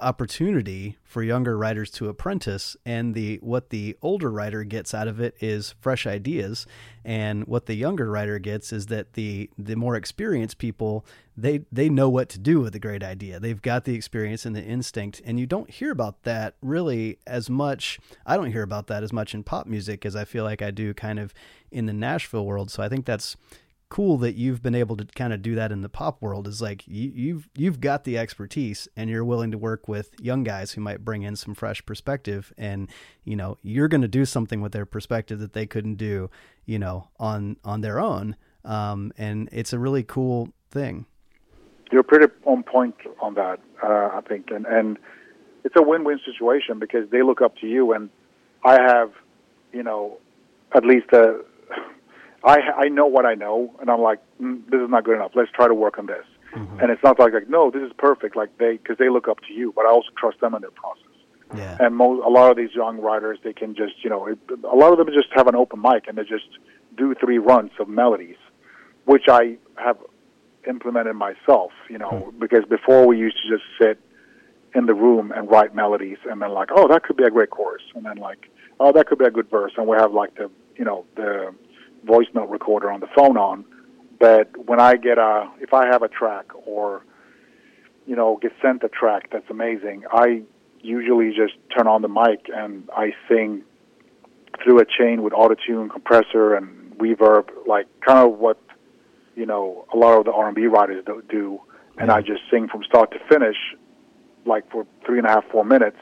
opportunity 0.01 0.97
for 1.03 1.23
younger 1.23 1.57
writers 1.57 1.91
to 1.91 2.09
apprentice 2.09 2.77
and 2.85 3.13
the 3.13 3.37
what 3.41 3.69
the 3.69 3.97
older 4.01 4.31
writer 4.31 4.63
gets 4.63 4.93
out 4.93 5.07
of 5.07 5.19
it 5.19 5.35
is 5.39 5.75
fresh 5.79 6.05
ideas 6.07 6.65
and 7.03 7.45
what 7.47 7.65
the 7.65 7.73
younger 7.73 8.09
writer 8.09 8.39
gets 8.39 8.71
is 8.71 8.87
that 8.87 9.13
the 9.13 9.49
the 9.57 9.75
more 9.75 9.95
experienced 9.95 10.57
people 10.57 11.05
they 11.35 11.61
they 11.71 11.89
know 11.89 12.09
what 12.09 12.29
to 12.29 12.39
do 12.39 12.59
with 12.59 12.75
a 12.75 12.79
great 12.79 13.03
idea. 13.03 13.39
They've 13.39 13.61
got 13.61 13.85
the 13.85 13.95
experience 13.95 14.45
and 14.45 14.55
the 14.55 14.63
instinct 14.63 15.21
and 15.25 15.39
you 15.39 15.45
don't 15.45 15.69
hear 15.69 15.91
about 15.91 16.23
that 16.23 16.55
really 16.61 17.19
as 17.25 17.49
much 17.49 17.99
I 18.25 18.35
don't 18.35 18.51
hear 18.51 18.63
about 18.63 18.87
that 18.87 19.03
as 19.03 19.13
much 19.13 19.33
in 19.33 19.43
pop 19.43 19.65
music 19.65 20.05
as 20.05 20.15
I 20.15 20.25
feel 20.25 20.43
like 20.43 20.61
I 20.61 20.71
do 20.71 20.93
kind 20.93 21.19
of 21.19 21.33
in 21.71 21.85
the 21.85 21.93
Nashville 21.93 22.45
world. 22.45 22.71
So 22.71 22.83
I 22.83 22.89
think 22.89 23.05
that's 23.05 23.35
cool 23.89 24.17
that 24.19 24.35
you've 24.35 24.61
been 24.61 24.75
able 24.75 24.95
to 24.95 25.05
kind 25.05 25.33
of 25.33 25.41
do 25.41 25.55
that 25.55 25.71
in 25.71 25.81
the 25.81 25.89
pop 25.89 26.21
world 26.21 26.47
is 26.47 26.61
like 26.61 26.87
you, 26.87 27.11
you've 27.13 27.49
you've 27.55 27.79
got 27.79 28.03
the 28.03 28.17
expertise 28.17 28.87
and 28.95 29.09
you're 29.09 29.25
willing 29.25 29.51
to 29.51 29.57
work 29.57 29.87
with 29.87 30.13
young 30.21 30.43
guys 30.43 30.71
who 30.73 30.81
might 30.81 31.03
bring 31.03 31.23
in 31.23 31.35
some 31.35 31.55
fresh 31.55 31.83
perspective 31.85 32.53
and 32.57 32.87
you 33.23 33.35
know 33.35 33.57
you're 33.63 33.87
going 33.87 34.01
to 34.01 34.07
do 34.07 34.25
something 34.25 34.61
with 34.61 34.71
their 34.71 34.85
perspective 34.85 35.39
that 35.39 35.53
they 35.53 35.65
couldn't 35.65 35.95
do 35.95 36.29
you 36.65 36.77
know 36.77 37.09
on 37.19 37.57
on 37.63 37.81
their 37.81 37.99
own 37.99 38.35
um, 38.63 39.11
and 39.17 39.49
it's 39.51 39.73
a 39.73 39.79
really 39.79 40.03
cool 40.03 40.49
thing 40.69 41.05
You're 41.91 42.03
pretty 42.03 42.31
on 42.45 42.63
point 42.63 42.95
on 43.19 43.33
that, 43.33 43.59
uh, 43.83 44.09
I 44.13 44.21
think, 44.27 44.51
and 44.51 44.65
and 44.67 44.97
it's 45.63 45.75
a 45.75 45.81
win-win 45.81 46.19
situation 46.23 46.77
because 46.79 47.09
they 47.09 47.23
look 47.23 47.41
up 47.41 47.57
to 47.57 47.67
you, 47.67 47.93
and 47.93 48.09
I 48.63 48.79
have, 48.79 49.11
you 49.73 49.83
know, 49.83 50.17
at 50.75 50.85
least 50.85 51.07
a. 51.13 51.41
I 52.43 52.57
I 52.85 52.87
know 52.89 53.05
what 53.07 53.25
I 53.25 53.35
know, 53.35 53.73
and 53.81 53.89
I'm 53.89 54.01
like, 54.01 54.19
mm, 54.41 54.63
this 54.69 54.79
is 54.81 54.89
not 54.89 55.03
good 55.03 55.15
enough. 55.15 55.31
Let's 55.35 55.51
try 55.51 55.67
to 55.67 55.73
work 55.73 55.97
on 55.99 56.05
this. 56.05 56.25
And 56.81 56.89
it's 56.89 57.03
not 57.03 57.19
like 57.19 57.33
like 57.33 57.47
no, 57.49 57.69
this 57.69 57.83
is 57.83 57.91
perfect. 57.97 58.35
Like 58.35 58.57
they 58.57 58.77
because 58.77 58.97
they 58.97 59.09
look 59.09 59.27
up 59.27 59.39
to 59.47 59.53
you, 59.53 59.71
but 59.75 59.85
I 59.85 59.89
also 59.89 60.09
trust 60.17 60.39
them 60.41 60.55
in 60.55 60.61
their 60.61 60.71
process. 60.71 61.03
yeah 61.55 61.77
And 61.79 61.95
mo- 61.95 62.25
a 62.27 62.31
lot 62.31 62.49
of 62.49 62.57
these 62.57 62.73
young 62.73 62.99
writers, 62.99 63.37
they 63.43 63.53
can 63.53 63.75
just 63.75 64.03
you 64.03 64.09
know, 64.09 64.25
it, 64.25 64.39
a 64.63 64.75
lot 64.75 64.91
of 64.91 64.97
them 64.97 65.07
just 65.13 65.27
have 65.35 65.47
an 65.47 65.55
open 65.55 65.79
mic 65.81 66.07
and 66.07 66.17
they 66.17 66.23
just 66.23 66.49
do 66.97 67.13
three 67.13 67.37
runs 67.37 67.71
of 67.79 67.87
melodies, 67.87 68.37
which 69.05 69.25
I 69.27 69.57
have 69.75 69.97
implemented 70.67 71.15
myself. 71.15 71.71
You 71.87 71.99
know, 71.99 72.33
because 72.39 72.65
before 72.65 73.05
we 73.05 73.17
used 73.19 73.37
to 73.43 73.47
just 73.55 73.65
sit 73.79 73.99
in 74.73 74.85
the 74.87 74.93
room 74.93 75.31
and 75.35 75.49
write 75.51 75.75
melodies 75.75 76.17
and 76.29 76.41
then 76.41 76.51
like, 76.51 76.69
oh, 76.75 76.87
that 76.87 77.03
could 77.03 77.17
be 77.17 77.25
a 77.25 77.29
great 77.29 77.51
chorus, 77.51 77.83
and 77.95 78.05
then 78.05 78.17
like, 78.17 78.49
oh, 78.79 78.91
that 78.91 79.05
could 79.07 79.19
be 79.19 79.25
a 79.25 79.31
good 79.31 79.49
verse, 79.51 79.73
and 79.77 79.85
we 79.87 79.95
have 79.97 80.13
like 80.13 80.33
the 80.35 80.49
you 80.75 80.85
know 80.85 81.05
the 81.15 81.53
voice 82.03 82.27
note 82.33 82.49
recorder 82.49 82.91
on 82.91 82.99
the 82.99 83.07
phone 83.15 83.37
on. 83.37 83.65
But 84.19 84.49
when 84.67 84.79
I 84.79 84.95
get 84.95 85.17
a, 85.17 85.49
if 85.59 85.73
I 85.73 85.87
have 85.87 86.03
a 86.03 86.07
track 86.07 86.45
or 86.65 87.05
you 88.05 88.15
know 88.15 88.37
get 88.41 88.51
sent 88.61 88.83
a 88.83 88.89
track 88.89 89.29
that's 89.31 89.49
amazing, 89.49 90.03
I 90.11 90.43
usually 90.81 91.29
just 91.29 91.53
turn 91.75 91.87
on 91.87 92.01
the 92.01 92.07
mic 92.07 92.49
and 92.53 92.89
I 92.95 93.13
sing 93.27 93.63
through 94.63 94.79
a 94.79 94.85
chain 94.85 95.23
with 95.23 95.33
autotune, 95.33 95.89
compressor, 95.89 96.55
and 96.55 96.97
reverb, 96.97 97.49
like 97.65 97.87
kind 98.01 98.19
of 98.19 98.37
what 98.39 98.59
you 99.35 99.45
know 99.45 99.85
a 99.93 99.97
lot 99.97 100.17
of 100.17 100.25
the 100.25 100.33
R&B 100.33 100.65
writers 100.67 101.03
do, 101.05 101.23
do 101.29 101.61
and 101.97 102.11
I 102.11 102.21
mm-hmm. 102.21 102.27
just 102.27 102.41
sing 102.49 102.67
from 102.67 102.83
start 102.83 103.11
to 103.11 103.19
finish, 103.29 103.57
like 104.45 104.69
for 104.71 104.87
three 105.05 105.19
and 105.19 105.27
a 105.27 105.29
half, 105.29 105.45
four 105.51 105.65
minutes, 105.65 105.97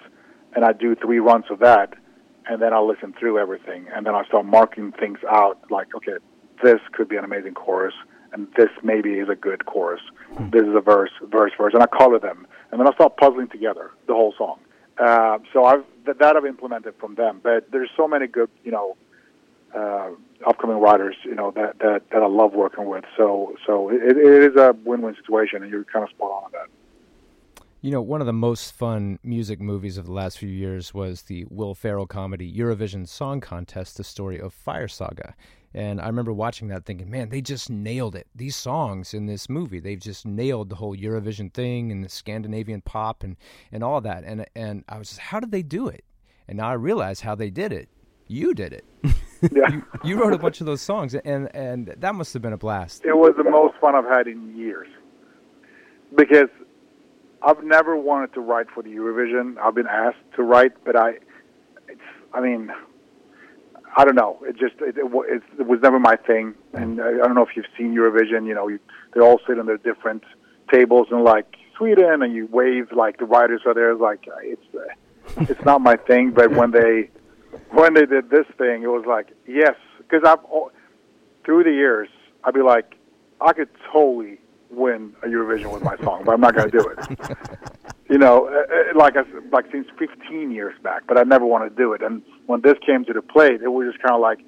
and 0.56 0.64
I 0.64 0.74
do 0.74 0.96
three 0.96 1.20
runs 1.20 1.46
of 1.50 1.60
that, 1.60 1.94
and 2.50 2.62
then 2.62 2.74
I'll 2.74 2.88
listen 2.88 3.14
through 3.20 3.40
everything, 3.40 3.88
and 3.94 4.06
then 4.06 4.16
I'll 4.16 4.26
start 4.26 4.46
marking 4.46 4.92
things 4.94 5.20
out, 5.30 5.60
like 5.70 5.94
okay, 5.96 6.18
this 6.64 6.80
could 6.94 7.10
be 7.10 7.18
an 7.18 7.24
amazing 7.24 7.54
chorus, 7.54 7.94
and 8.34 8.48
this 8.58 8.70
maybe 8.84 9.14
is 9.14 9.30
a 9.30 9.36
good 9.36 9.66
chorus. 9.66 10.02
This 10.52 10.64
is 10.64 10.76
a 10.76 10.82
verse, 10.82 11.12
verse, 11.24 11.52
verse, 11.58 11.74
and 11.74 11.84
I 11.84 11.88
color 11.88 12.20
them, 12.20 12.48
and 12.72 12.80
then 12.80 12.88
I 12.88 12.94
start 12.94 13.18
puzzling 13.18 13.48
together 13.50 13.92
the 14.08 14.14
whole 14.14 14.34
song. 14.38 14.60
Uh, 14.98 15.40
so 15.54 15.66
I've 15.66 15.84
that, 16.06 16.20
that 16.20 16.36
I've 16.36 16.46
implemented 16.46 16.96
from 17.00 17.16
them, 17.16 17.40
but 17.44 17.72
there's 17.72 17.90
so 17.96 18.08
many 18.08 18.28
good, 18.28 18.50
you 18.64 18.72
know, 18.72 18.98
uh, 19.76 20.10
upcoming 20.48 20.78
writers, 20.78 21.16
you 21.24 21.36
know, 21.36 21.52
that, 21.52 21.78
that, 21.80 22.04
that 22.12 22.22
I 22.24 22.28
love 22.28 22.54
working 22.54 22.86
with. 22.86 23.04
So, 23.18 23.56
so 23.66 23.90
it, 23.90 24.18
it 24.18 24.52
is 24.52 24.56
a 24.56 24.76
win-win 24.86 25.16
situation, 25.16 25.62
and 25.62 25.72
you're 25.72 25.84
kind 25.84 26.04
of 26.04 26.10
spot 26.10 26.32
on 26.32 26.44
on 26.46 26.52
that. 26.54 26.68
You 27.88 27.94
know, 27.94 28.02
one 28.02 28.20
of 28.20 28.28
the 28.28 28.34
most 28.34 28.74
fun 28.74 29.18
music 29.24 29.62
movies 29.62 29.98
of 29.98 30.08
the 30.08 30.12
last 30.12 30.40
few 30.40 30.50
years 30.50 30.94
was 30.94 31.22
the 31.22 31.46
Will 31.50 31.74
Ferrell 31.74 32.06
comedy 32.06 32.54
Eurovision 32.54 33.08
Song 33.08 33.40
Contest, 33.40 33.96
the 33.96 34.04
story 34.04 34.42
of 34.42 34.54
Fire 34.54 34.90
Saga. 34.90 35.34
And 35.74 36.02
I 36.02 36.08
remember 36.08 36.34
watching 36.34 36.68
that 36.68 36.84
thinking, 36.84 37.10
man, 37.10 37.30
they 37.30 37.40
just 37.40 37.70
nailed 37.70 38.14
it. 38.18 38.28
These 38.36 38.58
songs 38.58 39.14
in 39.14 39.26
this 39.26 39.48
movie, 39.48 39.80
they've 39.80 40.02
just 40.02 40.26
nailed 40.26 40.68
the 40.68 40.76
whole 40.76 40.98
Eurovision 40.98 41.54
thing 41.54 41.90
and 41.94 42.04
the 42.04 42.10
Scandinavian 42.10 42.82
pop 42.82 43.24
and, 43.24 43.38
and 43.72 43.86
all 43.86 44.02
that. 44.02 44.26
And, 44.26 44.46
and 44.54 44.84
I 44.90 44.98
was 44.98 45.08
just, 45.08 45.22
how 45.22 45.40
did 45.40 45.52
they 45.52 45.64
do 45.64 45.88
it? 45.88 46.04
And 46.50 46.58
now 46.58 46.68
I 46.68 46.74
realize 46.74 47.22
how 47.22 47.36
they 47.36 47.50
did 47.50 47.72
it. 47.72 47.88
You 48.28 48.54
did 48.54 48.74
it. 48.74 48.84
Yeah. 49.52 49.70
you, 49.70 49.86
you 50.04 50.20
wrote 50.20 50.34
a 50.34 50.40
bunch 50.40 50.62
of 50.62 50.66
those 50.66 50.82
songs, 50.82 51.14
and, 51.14 51.56
and 51.56 51.94
that 52.00 52.16
must 52.16 52.34
have 52.34 52.42
been 52.42 52.54
a 52.54 52.58
blast. 52.58 53.06
It 53.06 53.16
was 53.16 53.34
the 53.38 53.44
most 53.44 53.76
fun 53.80 53.94
I've 53.94 54.04
had 54.04 54.26
in 54.28 54.58
years 54.58 54.88
because 56.16 56.50
I've 57.42 57.64
never 57.64 57.96
wanted 57.96 58.34
to 58.34 58.42
write 58.42 58.68
for 58.74 58.84
the 58.84 58.90
Eurovision. 58.90 59.58
I've 59.58 59.76
been 59.76 59.88
asked 59.88 60.18
to 60.36 60.44
write, 60.44 60.72
but 60.84 60.96
I, 60.96 61.12
it's, 61.88 62.02
I 62.34 62.42
mean, 62.42 62.72
I 63.96 64.06
don't 64.06 64.16
know. 64.16 64.40
It 64.44 64.58
just 64.58 64.76
it, 64.82 64.98
it, 64.98 65.06
it's, 65.28 65.46
it 65.60 65.68
was 65.68 65.80
never 65.82 66.00
my 66.00 66.16
thing, 66.16 66.56
and 66.74 67.02
I, 67.02 67.10
I 67.10 67.26
don't 67.26 67.36
know 67.36 67.44
if 67.44 67.56
you've 67.56 67.66
seen 67.78 67.96
Eurovision. 67.96 68.46
You 68.48 68.56
know, 68.56 68.68
you, 68.68 68.80
they 69.14 69.22
all 69.22 69.40
sit 69.48 69.60
on 69.60 69.66
their 69.66 69.78
different 69.78 70.24
tables 70.72 71.08
and 71.12 71.24
like 71.24 71.56
Sweden, 71.78 72.22
and 72.22 72.34
you 72.34 72.48
wave 72.52 72.92
like 72.92 73.18
the 73.18 73.26
writers 73.26 73.62
are 73.66 73.74
there. 73.74 73.96
Like 73.96 74.28
it's 74.44 74.62
uh, 74.76 75.42
it's 75.42 75.64
not 75.66 75.82
my 75.82 75.96
thing. 75.96 76.32
But 76.32 76.52
when 76.52 76.72
they 76.72 77.10
when 77.72 77.94
they 77.94 78.06
did 78.06 78.30
this 78.30 78.46
thing, 78.58 78.84
it 78.84 78.88
was 78.88 79.06
like 79.08 79.32
yes, 79.48 79.76
because 79.98 80.24
I've 80.26 80.44
through 81.46 81.64
the 81.64 81.72
years 81.72 82.10
I'd 82.44 82.54
be 82.54 82.62
like, 82.62 82.96
I 83.42 83.54
could 83.54 83.70
totally 83.92 84.40
win 84.70 85.14
a 85.24 85.28
Eurovision 85.28 85.72
with 85.72 85.84
my 85.84 85.98
song, 85.98 86.24
but 86.26 86.34
I'm 86.34 86.42
not 86.42 86.56
going 86.56 86.70
to 86.70 86.78
do 86.78 86.88
it. 86.90 87.38
you 88.10 88.18
know, 88.18 88.48
uh, 88.48 88.52
uh, 88.52 88.98
like 88.98 89.16
I, 89.16 89.24
like 89.52 89.66
since 89.72 89.88
15 89.98 90.52
years 90.52 90.76
back, 90.84 91.04
but 91.08 91.18
I 91.18 91.24
never 91.24 91.46
wanted 91.46 91.70
to 91.70 91.76
do 91.76 91.94
it. 91.94 92.02
And 92.02 92.22
when 92.46 92.62
this 92.62 92.76
came 92.86 93.06
to 93.06 93.14
the 93.14 93.22
plate, 93.22 93.62
it 93.62 93.70
was 93.70 93.88
just 93.92 94.02
kind 94.02 94.16
of 94.16 94.22
like 94.22 94.40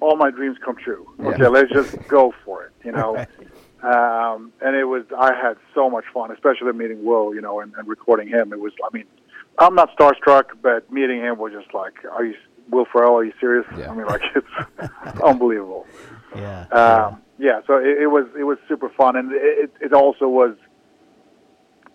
all 0.00 0.16
my 0.16 0.30
dreams 0.30 0.58
come 0.64 0.76
true. 0.76 1.06
Okay, 1.20 1.46
let's 1.48 1.72
just 1.72 1.96
go 2.08 2.34
for 2.44 2.64
it. 2.64 2.72
You 2.84 2.92
know. 2.92 3.24
Um, 3.84 4.50
and 4.62 4.74
it 4.74 4.84
was, 4.84 5.04
I 5.16 5.34
had 5.34 5.58
so 5.74 5.90
much 5.90 6.04
fun, 6.12 6.30
especially 6.30 6.72
meeting 6.72 7.04
Will, 7.04 7.34
you 7.34 7.42
know, 7.42 7.60
and, 7.60 7.74
and 7.76 7.86
recording 7.86 8.28
him. 8.28 8.50
It 8.50 8.58
was, 8.58 8.72
I 8.82 8.88
mean, 8.96 9.04
I'm 9.58 9.74
not 9.74 9.94
starstruck, 9.94 10.44
but 10.62 10.90
meeting 10.90 11.20
him 11.20 11.36
was 11.38 11.52
just 11.52 11.74
like, 11.74 11.92
are 12.10 12.24
you, 12.24 12.34
Will 12.70 12.86
Ferrell, 12.90 13.16
are 13.16 13.24
you 13.24 13.34
serious? 13.38 13.66
Yeah. 13.76 13.90
I 13.90 13.94
mean, 13.94 14.06
like, 14.06 14.22
it's 14.34 15.20
unbelievable. 15.22 15.86
yeah 16.34 16.62
Um, 16.68 17.22
yeah, 17.38 17.60
so 17.66 17.76
it, 17.76 18.02
it 18.02 18.06
was 18.06 18.26
it 18.38 18.44
was 18.44 18.58
super 18.68 18.88
fun, 18.88 19.16
and 19.16 19.32
it 19.32 19.72
it 19.80 19.92
also 19.92 20.28
was. 20.28 20.56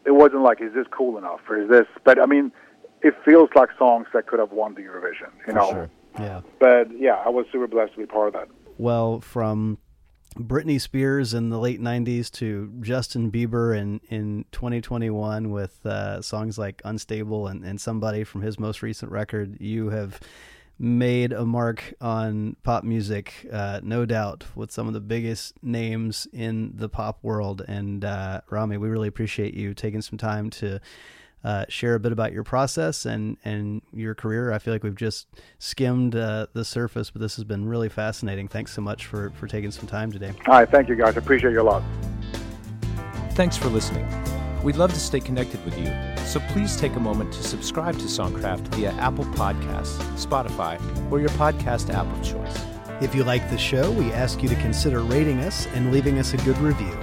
It 0.06 0.12
wasn't 0.12 0.42
like, 0.44 0.62
is 0.62 0.74
this 0.74 0.88
cool 0.92 1.18
enough, 1.18 1.42
or 1.50 1.62
is 1.62 1.70
this? 1.70 1.86
But 2.06 2.20
I 2.20 2.26
mean, 2.26 2.52
it 3.02 3.14
feels 3.26 3.50
like 3.54 3.70
songs 3.78 4.08
that 4.14 4.28
could 4.28 4.40
have 4.40 4.52
won 4.52 4.74
the 4.74 4.82
Eurovision, 4.82 5.30
you 5.46 5.54
know. 5.54 5.70
sure. 5.70 5.90
yeah 6.20 6.42
But 6.60 6.88
yeah, 6.98 7.16
I 7.26 7.30
was 7.30 7.46
super 7.52 7.68
blessed 7.68 7.94
to 7.94 8.00
be 8.00 8.06
part 8.06 8.30
of 8.30 8.34
that. 8.34 8.48
well 8.78 9.20
from 9.20 9.78
Britney 10.38 10.80
Spears 10.80 11.34
in 11.34 11.50
the 11.50 11.60
late 11.60 11.82
90s 11.82 12.32
to 12.34 12.72
Justin 12.82 13.32
Bieber 13.32 13.78
in, 13.78 14.00
in 14.10 14.46
2021 14.52 15.52
with 15.52 15.86
uh, 15.86 16.22
songs 16.22 16.58
like 16.58 16.82
Unstable 16.86 17.48
and, 17.48 17.66
and 17.66 17.80
Somebody 17.82 18.24
from 18.24 18.42
his 18.42 18.60
most 18.60 18.82
recent 18.82 19.12
record, 19.12 19.58
you 19.60 19.90
have 19.90 20.20
made 20.80 21.34
a 21.34 21.46
mark 21.46 21.94
on 22.00 22.56
pop 22.64 22.86
music, 22.86 23.48
uh, 23.52 23.82
no 23.84 24.06
doubt, 24.06 24.46
with 24.56 24.72
some 24.72 24.88
of 24.88 24.94
the 24.94 25.02
biggest 25.02 25.62
names 25.62 26.28
in 26.32 26.72
the 26.76 26.88
pop 26.88 27.20
world. 27.22 27.62
And 27.68 28.06
uh, 28.06 28.42
Rami, 28.50 28.78
we 28.78 28.88
really 28.88 29.10
appreciate 29.10 29.54
you 29.54 29.74
taking 29.74 30.02
some 30.02 30.18
time 30.18 30.50
to 30.52 30.80
uh, 31.44 31.66
share 31.70 31.96
a 31.96 32.00
bit 32.00 32.12
about 32.12 32.32
your 32.32 32.44
process 32.44 33.06
and, 33.06 33.38
and 33.44 33.82
your 33.94 34.16
career. 34.16 34.52
I 34.52 34.60
feel 34.60 34.74
like 34.74 34.84
we've 34.84 34.96
just 34.96 35.28
skimmed 35.58 36.16
uh, 36.16 36.48
the 36.54 36.64
surface, 36.66 37.12
but 37.12 37.22
this 37.22 37.36
has 37.36 37.44
been 37.44 37.68
really 37.68 37.90
fascinating. 37.90 38.48
Thanks 38.48 38.74
so 38.74 38.82
much 38.82 39.06
for, 39.06 39.32
for 39.32 39.48
taking 39.48 39.72
some 39.72 39.88
time 39.88 40.12
today. 40.12 40.34
All 40.48 40.56
right, 40.56 40.70
thank 40.70 40.88
you 40.88 40.96
guys. 40.96 41.16
I 41.16 41.20
appreciate 41.20 41.52
you 41.52 41.62
a 41.62 41.64
lot. 41.64 41.84
Thanks 43.34 43.58
for 43.58 43.68
listening. 43.68 44.06
We'd 44.64 44.76
love 44.76 44.94
to 44.94 45.00
stay 45.00 45.22
connected 45.22 45.64
with 45.64 45.78
you, 45.78 45.94
so 46.26 46.42
please 46.52 46.76
take 46.76 46.96
a 46.96 47.00
moment 47.00 47.32
to 47.34 47.44
subscribe 47.44 47.98
to 48.00 48.06
Songcraft 48.06 48.68
via 48.76 48.92
Apple 48.94 49.26
Podcasts, 49.26 49.98
Spotify, 50.18 50.80
or 51.10 51.20
your 51.22 51.30
podcast 51.30 51.94
app 51.94 52.06
of 52.06 52.24
choice. 52.24 52.66
If 53.02 53.16
you 53.16 53.24
like 53.24 53.50
the 53.50 53.58
show, 53.58 53.90
we 53.92 54.12
ask 54.12 54.44
you 54.44 54.50
to 54.50 54.56
consider 54.56 55.00
rating 55.00 55.40
us 55.40 55.66
and 55.68 55.94
leaving 55.94 56.20
us 56.20 56.34
a 56.34 56.38
good 56.38 56.58
review. 56.58 56.98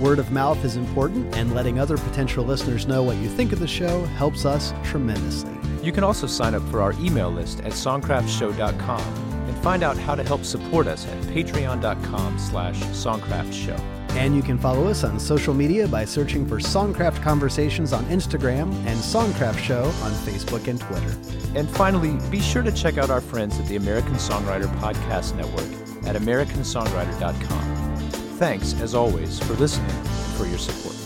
Word 0.00 0.18
of 0.18 0.32
mouth 0.32 0.64
is 0.64 0.76
important, 0.76 1.36
and 1.36 1.54
letting 1.54 1.78
other 1.78 1.96
potential 1.96 2.44
listeners 2.44 2.88
know 2.88 3.04
what 3.04 3.16
you 3.18 3.28
think 3.28 3.52
of 3.52 3.60
the 3.60 3.68
show 3.68 4.04
helps 4.04 4.44
us 4.44 4.74
tremendously. 4.82 5.56
You 5.82 5.92
can 5.92 6.02
also 6.02 6.26
sign 6.26 6.54
up 6.54 6.62
for 6.68 6.82
our 6.82 6.92
email 6.94 7.30
list 7.30 7.60
at 7.60 7.72
songcraftshow.com 7.72 9.00
and 9.46 9.56
find 9.58 9.84
out 9.84 9.96
how 9.96 10.16
to 10.16 10.24
help 10.24 10.44
support 10.44 10.88
us 10.88 11.06
at 11.06 11.22
patreon.com 11.24 12.38
slash 12.38 12.80
songcraftshow. 12.80 13.97
And 14.18 14.34
you 14.34 14.42
can 14.42 14.58
follow 14.58 14.88
us 14.88 15.04
on 15.04 15.20
social 15.20 15.54
media 15.54 15.86
by 15.86 16.04
searching 16.04 16.44
for 16.44 16.56
Songcraft 16.58 17.22
Conversations 17.22 17.92
on 17.92 18.04
Instagram 18.06 18.74
and 18.84 18.98
Songcraft 18.98 19.58
Show 19.60 19.84
on 19.84 20.10
Facebook 20.26 20.66
and 20.66 20.80
Twitter. 20.80 21.16
And 21.56 21.70
finally, 21.70 22.18
be 22.28 22.40
sure 22.40 22.64
to 22.64 22.72
check 22.72 22.98
out 22.98 23.10
our 23.10 23.20
friends 23.20 23.60
at 23.60 23.66
the 23.66 23.76
American 23.76 24.14
Songwriter 24.14 24.66
Podcast 24.80 25.36
Network 25.36 25.70
at 26.04 26.20
americansongwriter.com. 26.20 28.10
Thanks, 28.38 28.74
as 28.80 28.92
always, 28.92 29.38
for 29.38 29.52
listening 29.54 29.88
and 29.90 30.34
for 30.36 30.46
your 30.46 30.58
support. 30.58 30.97